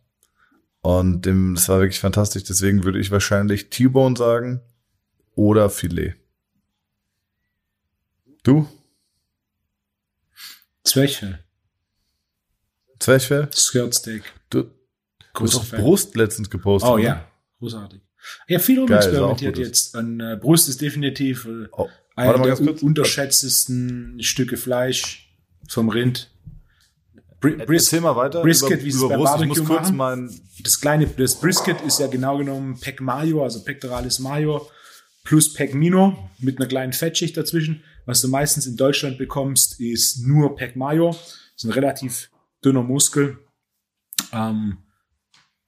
Und 0.80 1.26
dem, 1.26 1.56
das 1.56 1.68
war 1.68 1.80
wirklich 1.80 2.00
fantastisch. 2.00 2.44
Deswegen 2.44 2.84
würde 2.84 3.00
ich 3.00 3.10
wahrscheinlich 3.10 3.68
T-Bone 3.68 4.16
sagen 4.16 4.60
oder 5.34 5.70
Filet. 5.70 6.14
Du? 8.44 8.68
Zwerchfell. 10.84 11.40
Zwerchfell? 13.02 13.48
Skirt 13.52 13.94
Steak. 13.94 14.22
Du, 14.50 14.62
du 14.62 14.70
hast 15.40 15.56
auch 15.56 15.64
Fan. 15.64 15.80
Brust 15.80 16.14
letztens 16.14 16.48
gepostet. 16.48 16.90
Oh 16.90 16.96
ne? 16.96 17.04
ja, 17.04 17.28
großartig. 17.58 18.00
Ja, 18.46 18.58
viel 18.60 18.76
Geil, 18.76 18.84
umexperimentiert 18.84 19.58
ist 19.58 19.58
auch 19.58 19.58
gut. 19.58 19.66
jetzt. 19.66 19.96
An 19.96 20.20
äh, 20.20 20.38
Brust 20.40 20.68
ist 20.68 20.80
definitiv 20.80 21.46
äh, 21.46 21.66
Oh, 21.72 21.88
einer 22.14 22.38
der 22.38 22.82
unterschätztesten 22.82 24.22
Stücke 24.22 24.56
Fleisch 24.56 25.34
vom 25.68 25.88
Rind. 25.88 26.30
Bri 27.40 27.56
Bris 27.66 27.84
Erzähl 27.84 28.02
mal 28.02 28.14
weiter. 28.14 28.42
Brisket, 28.42 28.84
wie 28.84 28.92
sie 28.92 29.02
es 29.02 29.08
beim 29.08 29.18
Brust. 29.18 29.40
Ich 29.40 29.46
muss 29.48 29.58
Barbecue 29.58 29.76
kurz 29.76 29.90
machen. 29.90 30.40
das 30.62 30.80
kleine, 30.80 31.08
das 31.08 31.40
Brisket 31.40 31.80
ist 31.80 31.98
ja 31.98 32.06
genau 32.06 32.38
genommen 32.38 32.78
Pec 32.78 33.00
Mayo, 33.00 33.42
also 33.42 33.64
Pectoralis 33.64 34.20
Mayo 34.20 34.70
plus 35.24 35.52
Pec 35.52 35.74
Mino 35.74 36.30
mit 36.38 36.58
einer 36.58 36.68
kleinen 36.68 36.92
Fettschicht 36.92 37.36
dazwischen. 37.36 37.82
Was 38.06 38.20
du 38.20 38.28
meistens 38.28 38.66
in 38.66 38.76
Deutschland 38.76 39.18
bekommst, 39.18 39.80
ist 39.80 40.24
nur 40.24 40.54
Pec 40.54 40.76
Mayo. 40.76 41.10
Das 41.10 41.56
ist 41.56 41.64
ein 41.64 41.72
relativ 41.72 42.30
dünner 42.64 42.82
Muskel. 42.82 43.38
Ähm, 44.32 44.78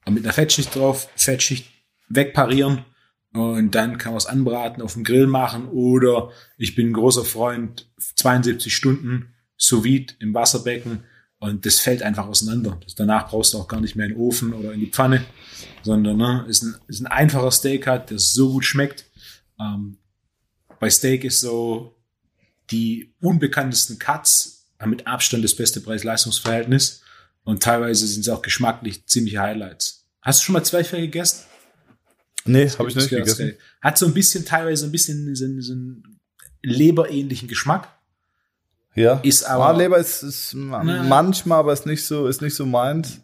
mit 0.07 0.23
einer 0.23 0.33
Fettschicht 0.33 0.75
drauf, 0.75 1.09
Fettschicht 1.15 1.67
wegparieren 2.09 2.85
und 3.33 3.75
dann 3.75 3.97
kann 3.97 4.13
man 4.13 4.17
es 4.17 4.27
anbraten, 4.27 4.81
auf 4.81 4.93
dem 4.93 5.03
Grill 5.03 5.27
machen 5.27 5.67
oder 5.67 6.31
ich 6.57 6.75
bin 6.75 6.89
ein 6.89 6.93
großer 6.93 7.25
Freund, 7.25 7.89
72 8.15 8.75
Stunden 8.75 9.33
sous 9.57 9.83
vide 9.83 10.13
im 10.19 10.33
Wasserbecken 10.33 11.03
und 11.39 11.65
das 11.65 11.79
fällt 11.79 12.01
einfach 12.01 12.27
auseinander. 12.27 12.79
Das, 12.83 12.95
danach 12.95 13.29
brauchst 13.29 13.53
du 13.53 13.57
auch 13.57 13.67
gar 13.67 13.81
nicht 13.81 13.95
mehr 13.95 14.05
in 14.05 14.13
den 14.13 14.21
Ofen 14.21 14.53
oder 14.53 14.73
in 14.73 14.79
die 14.79 14.91
Pfanne, 14.91 15.25
sondern 15.83 16.17
ne, 16.17 16.45
ist, 16.47 16.63
ein, 16.63 16.75
ist 16.87 17.01
ein 17.01 17.07
einfacher 17.07 17.51
Steak 17.51 17.87
hat, 17.87 18.09
der 18.09 18.19
so 18.19 18.53
gut 18.53 18.65
schmeckt. 18.65 19.05
Ähm, 19.59 19.97
bei 20.79 20.89
Steak 20.89 21.23
ist 21.23 21.41
so 21.41 21.95
die 22.71 23.13
unbekanntesten 23.19 23.99
Cuts 23.99 24.54
mit 24.85 25.07
Abstand 25.07 25.43
das 25.43 25.55
beste 25.55 25.81
Preis-Leistungs-Verhältnis 25.81 27.01
und 27.43 27.63
teilweise 27.63 28.05
sind 28.07 28.23
sie 28.23 28.31
auch 28.31 28.41
geschmacklich 28.41 29.05
ziemliche 29.07 29.39
Highlights. 29.39 30.05
Hast 30.21 30.41
du 30.41 30.45
schon 30.45 30.53
mal 30.53 30.63
Zwerchfell 30.63 31.01
gegessen? 31.01 31.45
Nee, 32.45 32.69
habe 32.69 32.89
ich 32.89 32.95
nicht 32.95 33.09
gegessen. 33.09 33.33
Steak. 33.35 33.59
Hat 33.81 33.97
so 33.97 34.05
ein 34.05 34.13
bisschen, 34.13 34.45
teilweise 34.45 34.85
ein 34.85 34.91
bisschen 34.91 35.35
so, 35.35 35.45
einen- 35.45 35.61
so 35.61 35.73
einen 35.73 36.19
leberähnlichen 36.61 37.47
Geschmack. 37.47 37.89
Ja. 38.95 39.19
Ist 39.23 39.43
aber- 39.43 39.67
Ah, 39.67 39.71
Leber 39.77 39.97
ist, 39.97 40.23
ist 40.23 40.53
Na. 40.55 40.83
manchmal, 41.03 41.59
aber 41.59 41.73
ist 41.73 41.85
nicht 41.85 42.03
so, 42.05 42.27
ist 42.27 42.41
nicht 42.41 42.55
so 42.55 42.65
meins. 42.65 43.19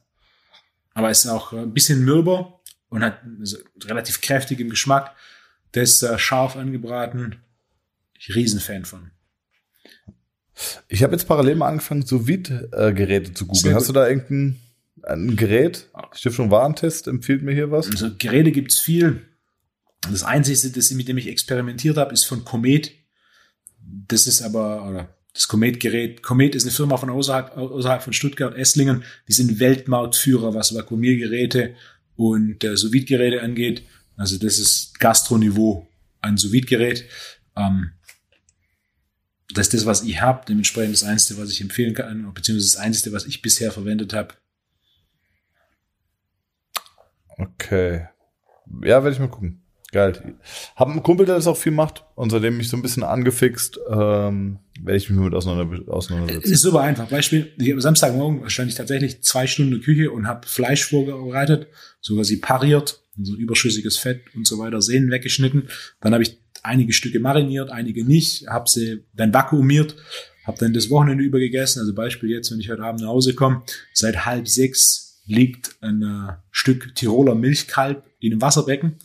aber 0.94 1.10
ist 1.10 1.26
auch 1.28 1.54
ein 1.54 1.74
bisschen 1.74 2.04
mürber 2.04 2.60
und 2.90 3.04
hat 3.04 3.20
so 3.44 3.58
relativ 3.86 4.20
kräftigen 4.22 4.70
Geschmack. 4.70 5.16
Der 5.74 5.84
ist 5.84 6.04
äh, 6.04 6.20
scharf 6.20 6.58
angebraten. 6.58 7.38
Ich 8.20 8.36
Riesenfan 8.36 8.84
von. 8.84 9.12
Ich 10.88 11.04
habe 11.04 11.14
jetzt 11.14 11.28
parallel 11.28 11.56
mal 11.56 11.68
angefangen, 11.68 12.06
so 12.06 12.28
Vide-Geräte 12.28 13.34
zu 13.34 13.46
googeln. 13.48 13.76
Hast 13.76 13.90
du 13.90 13.94
da 13.94 14.08
irgendein 14.08 14.60
ein 15.04 15.36
Gerät? 15.36 15.90
Stiftung 16.14 16.52
Warentest 16.52 17.08
empfiehlt 17.08 17.42
mir 17.42 17.54
hier 17.54 17.72
was? 17.72 17.90
Also 17.90 18.12
Geräte 18.18 18.52
gibt's 18.52 18.80
viel. 18.80 19.22
Das 20.10 20.24
Einzige, 20.24 20.70
das, 20.70 20.92
mit 20.92 21.08
dem 21.08 21.18
ich 21.18 21.28
experimentiert 21.28 21.98
habe, 21.98 22.14
ist 22.14 22.26
von 22.26 22.44
Comet. 22.44 22.92
Das 24.08 24.28
ist 24.28 24.42
aber, 24.42 24.88
oder 24.88 25.16
das 25.34 25.48
Comet-Gerät. 25.48 26.24
Comet 26.24 26.56
ist 26.56 26.64
eine 26.64 26.72
Firma 26.72 26.98
von 26.98 27.10
außerhalb, 27.10 27.56
außerhalb 27.56 28.04
von 28.04 28.14
Stuttgart, 28.14 28.56
Esslingen. 28.56 29.04
Die 29.28 29.34
sind 29.34 29.60
Weltmarktführer, 29.60 30.54
was 30.54 30.76
Vakuumiergeräte 30.76 31.76
und 32.16 32.64
äh, 32.64 32.76
sous 32.76 32.92
geräte 32.92 33.42
angeht. 33.42 33.84
Also 34.18 34.38
das 34.38 34.60
ist 34.60 35.00
Gastroniveau 35.00 35.88
an 36.20 36.38
sous 36.38 36.52
gerät 36.66 37.06
Ähm, 37.56 37.92
das 39.54 39.68
ist 39.68 39.74
das, 39.74 39.86
was 39.86 40.04
ich 40.04 40.22
habe. 40.22 40.46
Dementsprechend 40.48 40.94
das 40.94 41.04
Einzige, 41.04 41.40
was 41.42 41.50
ich 41.52 41.62
empfehlen 41.62 41.94
kann, 41.94 42.34
beziehungsweise 42.34 42.72
das 42.76 42.84
Einzige, 42.84 43.16
was 43.16 43.26
ich 43.26 43.42
bisher 43.42 43.72
verwendet 43.72 44.14
habe. 44.14 44.34
Okay. 47.38 48.08
Ja, 48.84 49.04
werde 49.04 49.12
ich 49.12 49.20
mal 49.20 49.28
gucken. 49.30 49.62
Geil. 49.92 50.36
Hab 50.78 50.88
einen 50.88 51.04
Kumpel, 51.04 51.26
der 51.26 51.36
das 51.36 51.48
auch 51.48 51.58
viel 51.58 51.74
macht 51.74 52.06
und 52.16 52.30
seitdem 52.30 52.56
mich 52.56 52.70
so 52.70 52.78
ein 52.78 52.82
bisschen 52.82 53.04
angefixt, 53.04 53.78
ähm, 53.90 54.60
werde 54.80 54.98
ich 54.98 55.10
mich 55.10 55.20
mit 55.20 55.34
auseinander, 55.34 55.80
Es 55.82 55.88
auseinandersetzen. 55.90 56.50
ist 56.54 56.62
super 56.62 56.80
einfach. 56.80 57.10
Beispiel, 57.10 57.52
ich 57.58 57.70
habe 57.72 57.82
Samstagmorgen 57.82 58.50
stand 58.50 58.70
ich 58.70 58.76
tatsächlich 58.76 59.22
zwei 59.22 59.48
Stunden 59.48 59.74
in 59.74 59.80
der 59.80 59.86
Küche 59.86 60.12
und 60.12 60.28
habe 60.28 60.48
Fleisch 60.48 60.86
vorbereitet, 60.86 61.68
sogar 62.00 62.24
sie 62.24 62.38
pariert, 62.38 63.02
so 63.22 63.36
überschüssiges 63.36 63.98
Fett 63.98 64.34
und 64.34 64.48
so 64.48 64.60
weiter, 64.60 64.82
Sehnen 64.82 65.12
weggeschnitten. 65.12 65.68
Dann 66.00 66.14
habe 66.14 66.24
ich 66.24 66.41
einige 66.64 66.94
Stücke 66.94 67.20
mariniert, 67.20 67.70
einige 67.70 68.06
nicht, 68.06 68.48
habe 68.48 68.70
sie 68.70 69.04
dann 69.14 69.34
vakuumiert, 69.34 69.96
habe 70.46 70.58
dann 70.60 70.74
das 70.74 70.90
Wochenende 70.90 71.24
über 71.24 71.40
gegessen. 71.40 71.80
Also 71.80 71.94
Beispiel 71.94 72.30
jetzt, 72.30 72.52
wenn 72.52 72.60
ich 72.60 72.70
heute 72.70 72.84
Abend 72.84 73.02
nach 73.02 73.10
Hause 73.10 73.34
komme, 73.34 73.64
seit 73.94 74.26
halb 74.26 74.48
sechs 74.48 75.22
liegt 75.26 75.76
ein 75.82 76.02
äh, 76.02 76.34
Stück 76.52 76.96
Tiroler 76.96 77.36
Milchkalb 77.36 78.04
in 78.20 78.34
einem 78.34 78.42
Wasserbecken. 78.42 78.98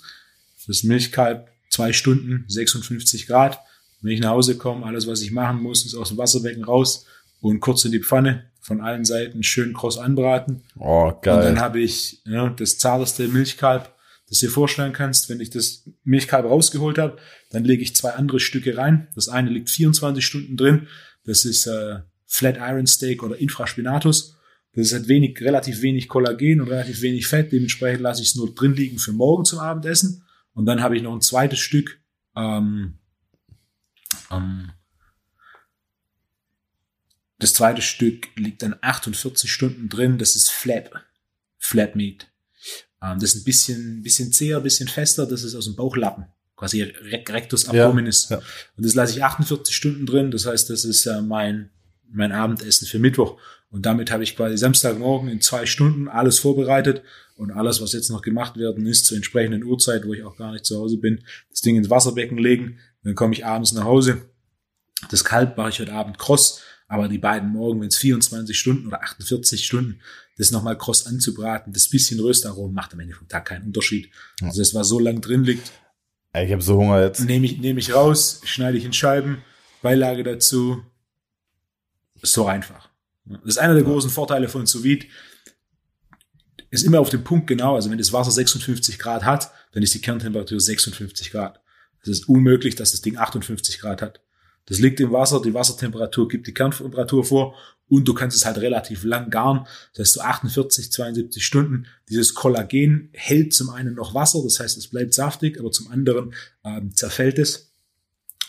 Das 0.67 0.83
Milchkalb 0.83 1.49
zwei 1.71 1.93
Stunden, 1.93 2.45
56 2.49 3.27
Grad. 3.27 3.61
Wenn 4.01 4.13
ich 4.13 4.21
nach 4.21 4.31
Hause 4.31 4.57
komme, 4.57 4.85
alles, 4.87 5.07
was 5.07 5.23
ich 5.23 5.31
machen 5.31 5.63
muss, 5.63 5.85
ist 5.85 5.95
aus 5.95 6.09
dem 6.09 6.19
Wasserbecken 6.19 6.65
raus 6.65 7.07
und 7.41 7.61
kurz 7.61 7.85
in 7.85 7.93
die 7.93 8.03
Pfanne, 8.03 8.51
von 8.61 8.81
allen 8.81 9.05
Seiten 9.05 9.45
schön 9.45 9.73
kross 9.73 9.97
anbraten. 9.97 10.63
Oh, 10.77 11.09
Und 11.09 11.27
dann 11.27 11.55
geil. 11.55 11.61
habe 11.61 11.81
ich 11.81 12.21
ja, 12.25 12.49
das 12.49 12.79
zarteste 12.79 13.29
Milchkalb, 13.29 13.95
das 14.29 14.41
du 14.41 14.47
dir 14.47 14.53
vorstellen 14.53 14.93
kannst. 14.93 15.29
Wenn 15.29 15.41
ich 15.41 15.51
das 15.51 15.89
Milchkalb 16.05 16.47
rausgeholt 16.47 16.99
habe, 16.99 17.19
dann 17.51 17.65
lege 17.65 17.83
ich 17.83 17.95
zwei 17.95 18.11
andere 18.11 18.41
Stücke 18.41 18.77
rein. 18.77 19.09
Das 19.15 19.29
eine 19.29 19.51
liegt 19.51 19.71
24 19.71 20.25
Stunden 20.25 20.57
drin. 20.57 20.89
Das 21.25 21.45
ist 21.45 21.67
äh, 21.67 22.01
Flat 22.27 22.57
Iron 22.59 22.87
Steak 22.87 23.23
oder 23.23 23.39
Infraspinatus. 23.39 24.37
Das 24.73 24.93
hat 24.93 25.09
wenig, 25.09 25.41
relativ 25.41 25.81
wenig 25.81 26.09
Kollagen 26.09 26.61
und 26.61 26.69
relativ 26.69 27.01
wenig 27.01 27.27
Fett. 27.27 27.53
Dementsprechend 27.53 28.03
lasse 28.03 28.21
ich 28.23 28.29
es 28.29 28.35
nur 28.35 28.55
drin 28.55 28.75
liegen 28.75 28.99
für 28.99 29.13
morgen 29.13 29.45
zum 29.45 29.61
Abendessen. 29.61 30.25
Und 30.53 30.67
dann 30.67 30.83
habe 30.83 30.97
ich 30.97 31.03
noch 31.03 31.15
ein 31.15 31.23
zweites 31.23 31.61
Stück. 31.61 32.01
Ähm, 32.35 32.99
ähm, 34.31 34.73
das 37.39 37.55
zweite 37.55 37.83
Stück 37.83 38.29
liegt 38.37 38.63
dann 38.63 38.77
48 38.81 39.51
Stunden 39.51 39.89
drin. 39.89 40.19
Das 40.19 40.37
ist 40.37 40.51
Flap. 40.51 41.03
Flap 41.59 41.95
Meat. 41.95 42.29
Ähm, 43.13 43.19
das 43.21 43.35
ist 43.35 43.43
ein 43.43 43.45
bisschen, 43.45 44.03
bisschen 44.03 44.33
zäher, 44.33 44.61
bisschen 44.61 44.89
fester. 44.89 45.27
Das 45.27 45.43
ist 45.43 45.55
aus 45.55 45.65
dem 45.67 45.77
Bauchlappen. 45.77 46.25
Quasi 46.57 46.83
Rec- 46.83 47.31
Rectus 47.31 47.65
Ja, 47.67 47.85
Abdominis. 47.85 48.29
ja. 48.31 48.39
Und 48.39 48.85
das 48.87 48.95
lasse 48.95 49.13
ich 49.17 49.23
48 49.25 49.75
Stunden 49.77 50.07
drin. 50.07 50.31
Das 50.31 50.47
heißt, 50.47 50.71
das 50.71 50.85
ist 50.85 51.07
äh, 51.07 51.21
mein, 51.21 51.71
mein 52.11 52.33
Abendessen 52.33 52.87
für 52.87 52.99
Mittwoch. 52.99 53.39
Und 53.71 53.85
damit 53.85 54.11
habe 54.11 54.23
ich 54.25 54.37
quasi 54.37 54.57
Samstagmorgen 54.57 55.29
in 55.29 55.41
zwei 55.41 55.67
Stunden 55.67 56.09
alles 56.09 56.39
vorbereitet. 56.39 57.03
Und 57.37 57.51
alles, 57.51 57.83
was 57.83 57.93
jetzt 57.93 58.09
noch 58.09 58.23
gemacht 58.23 58.57
werden 58.57 58.87
ist, 58.87 59.05
zur 59.05 59.17
entsprechenden 59.19 59.63
Uhrzeit, 59.65 60.07
wo 60.07 60.15
ich 60.15 60.23
auch 60.25 60.37
gar 60.39 60.53
nicht 60.53 60.65
zu 60.65 60.79
Hause 60.79 60.97
bin, 60.97 61.23
das 61.51 61.61
Ding 61.61 61.77
ins 61.77 61.91
Wasserbecken 61.91 62.39
legen. 62.39 62.79
Dann 63.05 63.15
komme 63.15 63.35
ich 63.35 63.45
abends 63.45 63.73
nach 63.73 63.85
Hause. 63.85 64.23
Das 65.11 65.23
Kalb 65.25 65.59
mache 65.59 65.69
ich 65.69 65.79
heute 65.81 65.93
Abend 65.93 66.17
kross. 66.19 66.63
Aber 66.89 67.09
die 67.09 67.19
beiden 67.19 67.51
Morgen, 67.51 67.81
wenn 67.81 67.89
es 67.89 67.97
24 67.99 68.59
Stunden 68.59 68.87
oder 68.87 69.03
48 69.03 69.65
Stunden, 69.65 70.01
das 70.39 70.51
nochmal 70.51 70.79
kross 70.79 71.07
anzubraten, 71.07 71.73
das 71.73 71.89
bisschen 71.89 72.21
Röstaromen 72.21 72.75
macht 72.75 72.93
am 72.93 73.01
Ende 73.01 73.15
vom 73.15 73.29
Tag 73.29 73.47
keinen 73.47 73.67
Unterschied. 73.67 74.11
Also 74.43 74.61
das, 74.61 74.75
was 74.75 74.89
so 74.89 75.01
lang 75.01 75.21
drin 75.21 75.45
liegt, 75.45 75.73
ich 76.43 76.53
habe 76.53 76.63
so 76.63 76.77
Hunger 76.77 77.03
jetzt. 77.03 77.21
nehme 77.21 77.47
ich, 77.47 77.59
nehme 77.59 77.81
ich 77.81 77.95
raus, 77.95 78.41
schneide 78.45 78.77
ich 78.77 78.85
in 78.85 78.93
Scheiben, 78.93 79.39
Beilage 79.83 80.23
dazu. 80.23 80.83
So 82.23 82.47
einfach. 82.47 82.91
Das 83.25 83.41
ist 83.45 83.59
einer 83.59 83.75
der 83.75 83.83
großen 83.83 84.11
Vorteile 84.11 84.49
von 84.49 84.67
sous 84.67 84.83
vide. 84.83 85.07
Ist 86.71 86.85
immer 86.85 87.01
auf 87.01 87.11
den 87.11 87.25
Punkt 87.25 87.47
genau. 87.47 87.75
Also 87.75 87.91
wenn 87.91 87.99
das 87.99 88.13
Wasser 88.13 88.31
56 88.31 88.99
Grad 88.99 89.25
hat, 89.25 89.51
dann 89.73 89.83
ist 89.83 89.95
die 89.95 90.01
Kerntemperatur 90.01 90.61
56 90.61 91.31
Grad. 91.31 91.61
Es 92.03 92.09
ist 92.09 92.29
unmöglich, 92.29 92.75
dass 92.75 92.93
das 92.93 93.01
Ding 93.01 93.17
58 93.17 93.79
Grad 93.81 94.03
hat. 94.03 94.21
Das 94.67 94.79
liegt 94.79 95.01
im 95.01 95.13
Wasser, 95.13 95.41
die 95.41 95.55
Wassertemperatur 95.55 96.29
gibt 96.29 96.47
die 96.47 96.55
Kerntemperatur 96.55 97.25
vor 97.25 97.55
und 97.89 98.07
du 98.07 98.15
kannst 98.15 98.37
es 98.37 98.45
halt 98.45 98.59
relativ 98.59 99.05
lang 99.05 99.31
garen. 99.31 99.67
Das 99.95 100.09
heißt, 100.09 100.13
so 100.15 100.21
48, 100.21 100.91
72 100.91 101.45
Stunden. 101.45 101.87
Dieses 102.09 102.35
Kollagen 102.35 103.11
hält 103.13 103.55
zum 103.55 103.71
einen 103.71 103.95
noch 103.95 104.15
Wasser, 104.15 104.41
das 104.43 104.59
heißt, 104.59 104.77
es 104.77 104.89
bleibt 104.89 105.15
saftig, 105.15 105.59
aber 105.59 105.71
zum 105.71 105.89
anderen 105.91 106.35
ähm, 106.65 106.95
zerfällt 106.95 107.39
es, 107.39 107.73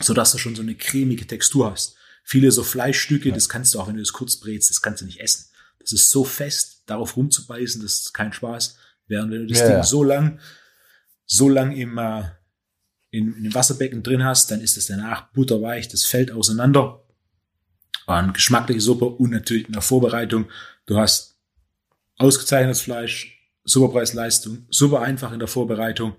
sodass 0.02 0.32
du 0.32 0.40
schon 0.40 0.56
so 0.56 0.64
eine 0.64 0.76
cremige 0.76 1.28
Textur 1.28 1.72
hast. 1.72 1.96
Viele 2.24 2.52
so 2.52 2.64
Fleischstücke, 2.64 3.30
ja. 3.30 3.36
das 3.36 3.48
kannst 3.48 3.74
du 3.74 3.80
auch, 3.80 3.88
wenn 3.88 3.96
du 3.96 4.02
das 4.02 4.12
kurz 4.12 4.38
brätst, 4.38 4.70
das 4.70 4.82
kannst 4.82 5.02
du 5.02 5.06
nicht 5.06 5.22
essen. 5.22 5.46
Das 5.80 5.92
ist 5.92 6.10
so 6.10 6.24
fest, 6.24 6.82
darauf 6.88 7.16
rumzubeißen, 7.16 7.82
das 7.82 7.94
ist 7.94 8.14
kein 8.14 8.34
Spaß. 8.34 8.78
Während 9.08 9.32
wenn 9.32 9.42
du 9.42 9.48
das 9.48 9.60
ja, 9.60 9.70
Ding 9.70 9.84
so 9.84 10.04
lang, 10.04 10.40
so 11.26 11.48
lang 11.48 11.72
im, 11.72 11.98
äh, 11.98 12.24
in, 13.10 13.36
in 13.36 13.44
dem 13.44 13.54
Wasserbecken 13.54 14.04
drin 14.04 14.24
hast, 14.24 14.52
dann 14.52 14.62
ist 14.62 14.78
es 14.78 14.88
danach 14.88 15.32
butterweich, 15.32 15.88
das 15.88 16.06
fällt 16.06 16.32
auseinander. 16.32 17.04
Und 18.06 18.34
geschmackliche 18.34 18.80
Suppe 18.80 19.06
und 19.06 19.32
natürlich 19.32 19.68
in 19.68 19.74
der 19.74 19.82
Vorbereitung. 19.82 20.46
Du 20.86 20.98
hast 20.98 21.38
ausgezeichnetes 22.18 22.82
Fleisch, 22.82 23.38
super 23.66 23.92
Preis-Leistung, 23.92 24.66
super 24.70 25.02
einfach 25.02 25.34
in 25.34 25.40
der 25.40 25.48
Vorbereitung. 25.50 26.16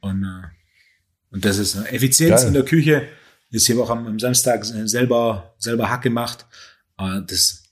Und, 0.00 0.24
äh, 0.24 0.48
und 1.30 1.44
das 1.44 1.58
ist 1.58 1.76
eine 1.76 1.88
Effizienz 1.90 2.40
Geil. 2.40 2.48
in 2.48 2.54
der 2.54 2.64
Küche. 2.64 3.08
Jetzt 3.50 3.66
hier 3.66 3.78
auch 3.78 3.90
am, 3.90 4.06
am 4.06 4.18
Samstag 4.18 4.64
selber, 4.64 5.54
selber 5.58 5.90
Hack 5.90 6.02
gemacht. 6.02 6.44
Äh, 6.98 7.20
das, 7.26 7.62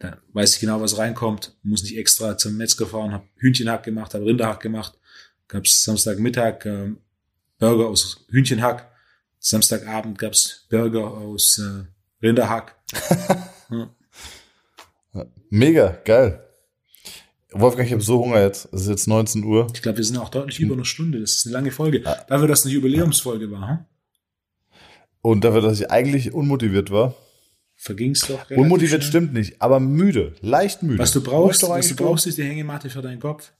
da 0.00 0.18
weiß 0.32 0.54
ich 0.54 0.60
genau, 0.60 0.80
was 0.80 0.98
reinkommt. 0.98 1.56
Muss 1.62 1.84
nicht 1.84 1.96
extra 1.96 2.36
zum 2.36 2.56
Metzger 2.56 2.86
fahren. 2.86 3.12
Hab 3.12 3.26
Hühnchenhack 3.36 3.84
gemacht, 3.84 4.14
habe 4.14 4.26
Rinderhack 4.26 4.60
gemacht. 4.60 4.98
Gab's 5.46 5.84
Samstagmittag 5.84 6.66
äh, 6.66 6.92
Burger 7.58 7.88
aus 7.88 8.24
Hühnchenhack. 8.28 8.90
Samstagabend 9.38 10.18
gab's 10.18 10.66
Burger 10.70 11.12
aus 11.12 11.58
äh, 11.58 11.84
Rinderhack. 12.24 12.76
ja. 13.70 13.90
Mega, 15.50 15.98
geil. 16.04 16.42
Wolfgang, 17.52 17.86
ich 17.86 17.92
habe 17.92 18.02
so 18.02 18.18
Hunger 18.18 18.42
jetzt. 18.42 18.68
Es 18.72 18.82
ist 18.82 18.88
jetzt 18.88 19.06
19 19.06 19.44
Uhr. 19.44 19.66
Ich 19.72 19.82
glaube, 19.82 19.98
wir 19.98 20.04
sind 20.04 20.18
auch 20.18 20.28
deutlich 20.28 20.60
über 20.60 20.74
eine 20.74 20.84
Stunde. 20.84 21.20
Das 21.20 21.32
ist 21.32 21.46
eine 21.46 21.54
lange 21.54 21.70
Folge. 21.70 22.02
Ja. 22.02 22.24
Dafür, 22.28 22.48
dass 22.48 22.60
es 22.60 22.66
eine 22.66 22.74
Jubiläumsfolge 22.74 23.50
war. 23.50 23.68
Hm? 23.68 23.78
Und 25.22 25.44
dafür, 25.44 25.60
dass 25.60 25.80
ich 25.80 25.90
eigentlich 25.90 26.34
unmotiviert 26.34 26.90
war. 26.90 27.14
Verging's 27.76 28.20
doch. 28.20 28.50
Unmotiviert 28.50 29.02
schnell. 29.02 29.10
stimmt 29.10 29.32
nicht, 29.34 29.60
aber 29.60 29.80
müde, 29.80 30.34
leicht 30.40 30.82
müde. 30.82 30.98
Was 30.98 31.12
du 31.12 31.22
brauchst, 31.22 31.62
was 31.62 31.88
du 31.88 31.96
brauchst, 31.96 32.26
ist 32.26 32.38
die 32.38 32.44
Hängematte 32.44 32.88
für 32.88 33.02
deinen 33.02 33.20
Kopf. 33.20 33.52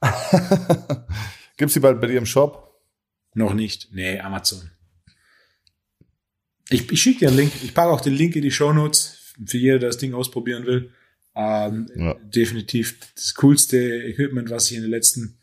Gibt's 1.56 1.74
die 1.74 1.80
bald 1.80 2.00
bei 2.00 2.06
dir 2.06 2.18
im 2.18 2.26
Shop? 2.26 2.65
Noch 3.36 3.52
nicht. 3.52 3.88
Nee, 3.92 4.18
Amazon. 4.18 4.70
Ich, 6.70 6.90
ich 6.90 7.02
schicke 7.02 7.20
dir 7.20 7.28
einen 7.28 7.36
Link. 7.36 7.52
Ich 7.62 7.74
packe 7.74 7.90
auch 7.90 8.00
den 8.00 8.14
Link 8.14 8.34
in 8.34 8.40
die 8.40 8.50
Show 8.50 8.72
Notes 8.72 9.34
für 9.44 9.58
jeder, 9.58 9.78
der 9.78 9.90
das 9.90 9.98
Ding 9.98 10.14
ausprobieren 10.14 10.64
will. 10.64 10.90
Ähm, 11.34 11.86
ja. 11.94 12.14
Definitiv 12.14 12.98
das 13.14 13.34
coolste 13.34 13.76
Equipment, 13.76 14.48
was 14.48 14.70
ich 14.70 14.78
in 14.78 14.82
den 14.84 14.90
letzten 14.90 15.38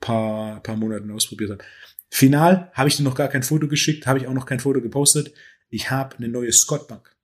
paar, 0.00 0.60
paar 0.60 0.76
Monaten 0.76 1.08
ausprobiert 1.12 1.52
habe. 1.52 1.64
Final 2.10 2.68
habe 2.74 2.88
ich 2.88 2.96
dir 2.96 3.04
noch 3.04 3.14
gar 3.14 3.28
kein 3.28 3.44
Foto 3.44 3.68
geschickt, 3.68 4.08
habe 4.08 4.18
ich 4.18 4.26
auch 4.26 4.34
noch 4.34 4.46
kein 4.46 4.58
Foto 4.58 4.80
gepostet. 4.80 5.32
Ich 5.70 5.92
habe 5.92 6.16
eine 6.16 6.28
neue 6.28 6.50
Scott 6.50 6.88
Bank. 6.88 7.14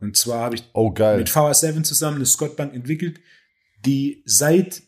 Und 0.00 0.16
zwar 0.16 0.40
habe 0.40 0.54
ich 0.54 0.64
oh, 0.72 0.88
mit 0.88 1.28
VR7 1.28 1.82
zusammen 1.82 2.16
eine 2.16 2.26
Scott 2.26 2.56
Bank 2.56 2.74
entwickelt, 2.74 3.20
die 3.84 4.22
seit 4.24 4.82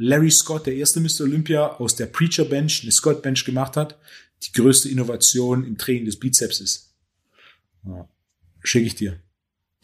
Larry 0.00 0.30
Scott, 0.30 0.66
der 0.66 0.74
erste 0.74 0.98
Mr. 0.98 1.22
Olympia, 1.22 1.76
aus 1.76 1.94
der 1.94 2.06
Preacher 2.06 2.46
Bench 2.46 2.80
eine 2.82 2.90
Scott 2.90 3.22
Bench 3.22 3.44
gemacht 3.44 3.76
hat, 3.76 3.98
die 4.42 4.52
größte 4.52 4.88
Innovation 4.88 5.62
im 5.62 5.76
Training 5.76 6.06
des 6.06 6.18
Bizeps 6.18 6.60
ist. 6.60 6.94
Ja. 7.84 8.08
Schicke 8.62 8.86
ich 8.86 8.94
dir. 8.94 9.20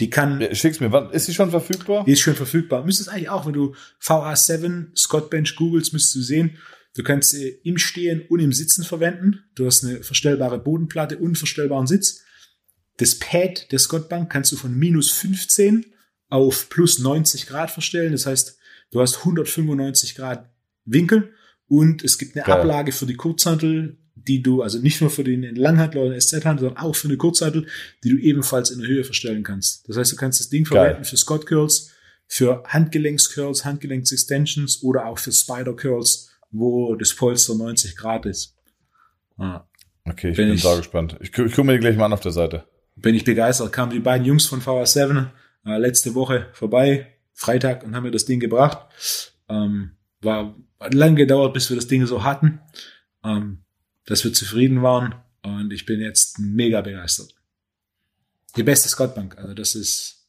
Die 0.00 0.08
kann. 0.08 0.40
Ja, 0.40 0.54
schick's 0.54 0.80
mir. 0.80 0.90
Wann, 0.90 1.10
ist 1.10 1.26
sie 1.26 1.34
schon 1.34 1.50
verfügbar? 1.50 2.04
Die 2.06 2.12
ist 2.12 2.20
schon 2.20 2.34
verfügbar. 2.34 2.84
Müsstest 2.84 3.10
eigentlich 3.10 3.28
auch, 3.28 3.44
wenn 3.44 3.52
du 3.52 3.74
VA7 4.02 4.96
Scott 4.96 5.28
Bench 5.28 5.54
googelst, 5.54 5.92
müsstest 5.92 6.14
du 6.14 6.22
sehen, 6.22 6.56
du 6.94 7.02
kannst 7.02 7.30
sie 7.30 7.48
im 7.62 7.76
Stehen 7.76 8.22
und 8.28 8.40
im 8.40 8.52
Sitzen 8.54 8.84
verwenden. 8.84 9.44
Du 9.54 9.66
hast 9.66 9.84
eine 9.84 10.02
verstellbare 10.02 10.58
Bodenplatte 10.58 11.18
und 11.18 11.26
einen 11.26 11.36
verstellbaren 11.36 11.86
Sitz. 11.86 12.22
Das 12.96 13.18
Pad 13.18 13.70
der 13.70 13.78
Scott 13.78 14.08
Bank 14.08 14.32
kannst 14.32 14.50
du 14.52 14.56
von 14.56 14.74
minus 14.74 15.10
15 15.10 15.84
auf 16.30 16.70
plus 16.70 16.98
90 17.00 17.46
Grad 17.46 17.70
verstellen. 17.70 18.12
Das 18.12 18.24
heißt, 18.24 18.56
Du 18.90 19.00
hast 19.00 19.18
195 19.18 20.14
Grad 20.14 20.50
Winkel 20.84 21.32
und 21.68 22.04
es 22.04 22.18
gibt 22.18 22.36
eine 22.36 22.44
Geil. 22.44 22.60
Ablage 22.60 22.92
für 22.92 23.06
die 23.06 23.16
Kurzhantel, 23.16 23.98
die 24.14 24.42
du, 24.42 24.62
also 24.62 24.78
nicht 24.78 25.00
nur 25.00 25.10
für 25.10 25.24
den 25.24 25.42
Langhantel 25.54 25.98
oder 25.98 26.10
den 26.10 26.20
SZ-Hantel, 26.20 26.60
sondern 26.60 26.78
auch 26.78 26.94
für 26.94 27.08
eine 27.08 27.16
Kurzhantel, 27.16 27.66
die 28.04 28.10
du 28.10 28.16
ebenfalls 28.16 28.70
in 28.70 28.80
der 28.80 28.88
Höhe 28.88 29.04
verstellen 29.04 29.42
kannst. 29.42 29.88
Das 29.88 29.96
heißt, 29.96 30.12
du 30.12 30.16
kannst 30.16 30.40
das 30.40 30.48
Ding 30.48 30.64
Geil. 30.64 30.72
verwenden 30.72 31.04
für 31.04 31.16
Scott 31.16 31.46
Curls, 31.46 31.92
für 32.26 32.62
Handgelenks-Curls, 32.66 33.64
Handgelenks-Extensions 33.64 34.82
oder 34.82 35.06
auch 35.06 35.18
für 35.18 35.32
Spider-Curls, 35.32 36.30
wo 36.50 36.94
das 36.94 37.14
Polster 37.14 37.54
90 37.54 37.96
Grad 37.96 38.26
ist. 38.26 38.54
Ah. 39.36 39.66
Okay, 40.08 40.30
ich 40.30 40.36
bin, 40.36 40.48
bin 40.50 40.60
da 40.60 40.76
gespannt. 40.76 41.16
Ich, 41.20 41.36
ich 41.36 41.52
gucke 41.52 41.64
mir 41.64 41.72
die 41.74 41.80
gleich 41.80 41.96
mal 41.96 42.06
an 42.06 42.12
auf 42.12 42.20
der 42.20 42.32
Seite. 42.32 42.64
Bin 42.94 43.14
ich 43.14 43.24
begeistert. 43.24 43.72
Kamen 43.72 43.92
die 43.92 43.98
beiden 43.98 44.24
Jungs 44.24 44.46
von 44.46 44.62
VR7 44.62 45.26
äh, 45.66 45.78
letzte 45.78 46.14
Woche 46.14 46.46
vorbei, 46.52 47.15
Freitag 47.36 47.84
und 47.84 47.94
haben 47.94 48.04
mir 48.04 48.10
das 48.10 48.24
Ding 48.24 48.40
gebracht. 48.40 48.86
Ähm, 49.48 49.96
war 50.22 50.56
hat 50.80 50.94
lang 50.94 51.16
gedauert, 51.16 51.54
bis 51.54 51.70
wir 51.70 51.76
das 51.76 51.86
Ding 51.86 52.04
so 52.06 52.24
hatten, 52.24 52.60
ähm, 53.22 53.64
dass 54.06 54.24
wir 54.24 54.32
zufrieden 54.32 54.82
waren 54.82 55.14
und 55.42 55.72
ich 55.72 55.86
bin 55.86 56.00
jetzt 56.00 56.38
mega 56.38 56.80
begeistert. 56.80 57.34
Die 58.56 58.62
beste 58.62 58.88
Scott 58.88 59.14
Bank, 59.14 59.36
also 59.38 59.54
das 59.54 59.74
ist. 59.74 60.28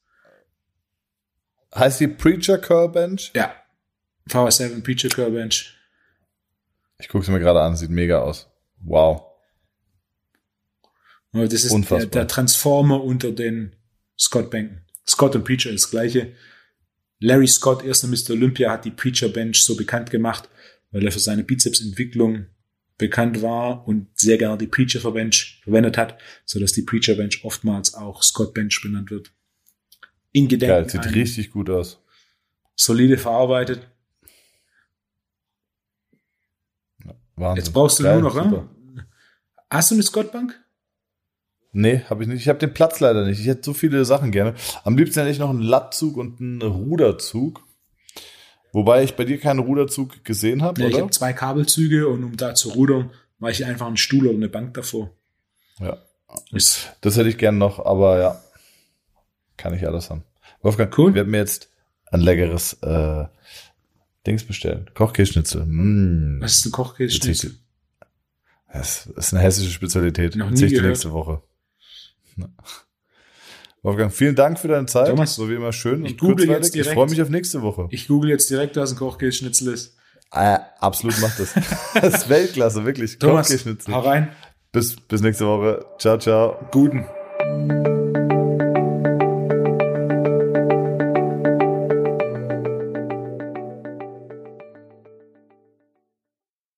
Heißt 1.74 2.00
die 2.00 2.08
Preacher 2.08 2.58
Curl 2.58 2.90
Bench? 2.90 3.32
Ja. 3.36 3.56
VR7 4.30 4.84
Preacher 4.84 5.10
Curl 5.10 5.32
Bench. 5.32 5.74
Ich 7.00 7.08
gucke 7.08 7.24
es 7.24 7.30
mir 7.30 7.40
gerade 7.40 7.62
an, 7.62 7.76
sieht 7.78 7.90
mega 7.90 8.20
aus. 8.20 8.50
Wow. 8.80 9.24
Das 11.32 11.54
ist 11.54 11.90
der, 11.92 12.06
der, 12.08 12.28
Transformer 12.28 13.04
unter 13.04 13.32
den 13.32 13.76
Scott 14.18 14.50
Bänken. 14.50 14.86
Scott 15.08 15.36
und 15.36 15.44
Preacher 15.44 15.70
ist 15.70 15.86
das 15.86 15.92
gleiche. 15.92 16.34
Larry 17.20 17.48
Scott, 17.48 17.84
erster 17.84 18.08
Mr. 18.08 18.32
Olympia, 18.32 18.72
hat 18.72 18.86
die 18.86 18.92
Preacher 18.92 19.30
Bench 19.30 19.64
so 19.64 19.76
bekannt 19.76 20.12
gemacht, 20.12 20.50
weil 20.92 21.06
er 21.06 21.12
für 21.12 21.20
seine 21.20 21.44
Bizepsentwicklung 21.44 22.48
bekannt 22.98 23.42
war 23.42 23.88
und 23.88 24.08
sehr 24.16 24.38
gerne 24.38 24.58
die 24.58 24.68
Preacher 24.68 25.12
Bench 25.12 25.62
verwendet 25.64 25.98
hat, 25.98 26.20
so 26.46 26.60
dass 26.60 26.74
die 26.74 26.82
Preacher 26.82 27.16
Bench 27.16 27.44
oftmals 27.44 27.94
auch 27.94 28.24
Scott 28.24 28.54
Bench 28.54 28.80
benannt 28.82 29.12
wird. 29.12 29.32
In 30.32 30.48
Gedenken. 30.48 30.88
Geil, 30.88 30.90
sieht 30.90 31.16
richtig 31.16 31.52
gut 31.52 31.70
aus. 31.70 32.00
Solide 32.76 33.18
verarbeitet. 33.18 33.88
Wahnsinn. 37.36 37.64
Jetzt 37.64 37.74
brauchst 37.74 38.00
du 38.00 38.04
Geil, 38.04 38.22
nur 38.22 38.34
noch, 38.34 38.46
ne? 38.46 39.06
Hast 39.70 39.92
du 39.92 39.96
eine 39.96 40.04
Scott 40.04 40.32
Bank? 40.32 40.60
Nee, 41.80 42.02
habe 42.10 42.24
ich 42.24 42.28
nicht. 42.28 42.42
Ich 42.42 42.50
habe 42.50 42.58
den 42.58 42.74
Platz 42.74 43.02
leider 43.02 43.24
nicht. 43.24 43.40
Ich 43.40 43.46
hätte 43.46 43.62
so 43.64 43.72
viele 43.76 44.04
Sachen 44.04 44.32
gerne. 44.32 44.56
Am 44.84 44.98
liebsten 44.98 45.20
hätte 45.20 45.32
ich 45.32 45.38
noch 45.38 45.52
einen 45.52 45.62
Lattzug 45.62 46.18
und 46.18 46.42
einen 46.42 46.64
Ruderzug. 46.64 47.62
Wobei 48.74 49.04
ich 49.04 49.16
bei 49.16 49.26
dir 49.26 49.40
keinen 49.40 49.60
Ruderzug 49.60 50.24
gesehen 50.24 50.64
habe, 50.64 50.82
oder? 50.82 50.90
Ich 50.90 51.00
habe 51.00 51.12
zwei 51.12 51.34
Kabelzüge 51.34 52.08
und 52.08 52.24
um 52.24 52.36
da 52.36 52.56
zu 52.56 52.70
rudern, 52.70 53.12
mache 53.38 53.52
ich 53.52 53.64
einfach 53.64 53.86
einen 53.86 53.96
Stuhl 53.96 54.26
oder 54.26 54.38
eine 54.38 54.50
Bank 54.50 54.74
davor. 54.74 55.12
Ja. 55.80 55.98
Ist 56.52 56.98
das 57.02 57.16
hätte 57.16 57.30
ich 57.30 57.38
gern 57.38 57.60
noch, 57.60 57.86
aber 57.86 58.20
ja. 58.20 58.42
Kann 59.56 59.76
ich 59.76 59.86
alles 59.86 60.10
haben. 60.10 60.24
Wolfgang, 60.64 60.98
cool. 60.98 61.14
wir 61.14 61.22
haben 61.22 61.30
mir 61.30 61.38
jetzt 61.38 61.70
ein 62.08 62.22
leckeres 62.22 62.74
äh, 62.82 63.26
Dings 64.26 64.44
bestellen. 64.44 64.90
Kochkäseschnitzel. 64.96 65.64
Mm. 65.64 66.42
Was 66.42 66.54
ist 66.54 66.66
ein 66.66 66.72
Kochkäseschnitzel? 66.72 67.52
Das 68.74 69.06
ist 69.06 69.34
eine 69.36 69.44
hessische 69.44 69.70
Spezialität. 69.70 70.36
Noch 70.36 70.50
nie 70.50 70.68
gehört. 70.68 70.88
nächste 70.88 71.12
Woche. 71.12 71.44
Wolfgang, 73.84 74.12
vielen 74.12 74.36
Dank 74.36 74.60
für 74.60 74.68
deine 74.68 74.86
Zeit. 74.86 75.08
Thomas, 75.08 75.36
so 75.36 75.50
wie 75.50 75.54
immer 75.54 75.72
schön 75.72 76.06
ich 76.06 76.18
google 76.18 76.50
jetzt 76.50 76.74
direkt. 76.74 76.90
Ich 76.90 76.94
freue 76.94 77.10
mich 77.10 77.22
auf 77.22 77.30
nächste 77.30 77.62
Woche. 77.62 77.88
Ich 77.92 78.08
google 78.08 78.30
jetzt 78.32 78.50
direkt, 78.50 78.76
was 78.76 78.92
ein 78.92 78.98
Kochkäseschnitzel 78.98 79.74
ist. 79.74 79.96
Äh, 80.32 80.58
absolut 80.80 81.20
macht 81.22 81.40
das. 81.40 81.54
das 81.94 82.14
ist 82.16 82.30
Weltklasse, 82.30 82.86
wirklich. 82.86 83.18
Thomas, 83.18 83.50
hau 83.90 84.00
rein. 84.00 84.30
Bis, 84.72 84.96
bis 84.96 85.22
nächste 85.22 85.46
Woche. 85.46 85.86
Ciao, 85.98 86.18
ciao. 86.18 86.58
Guten. 86.72 87.06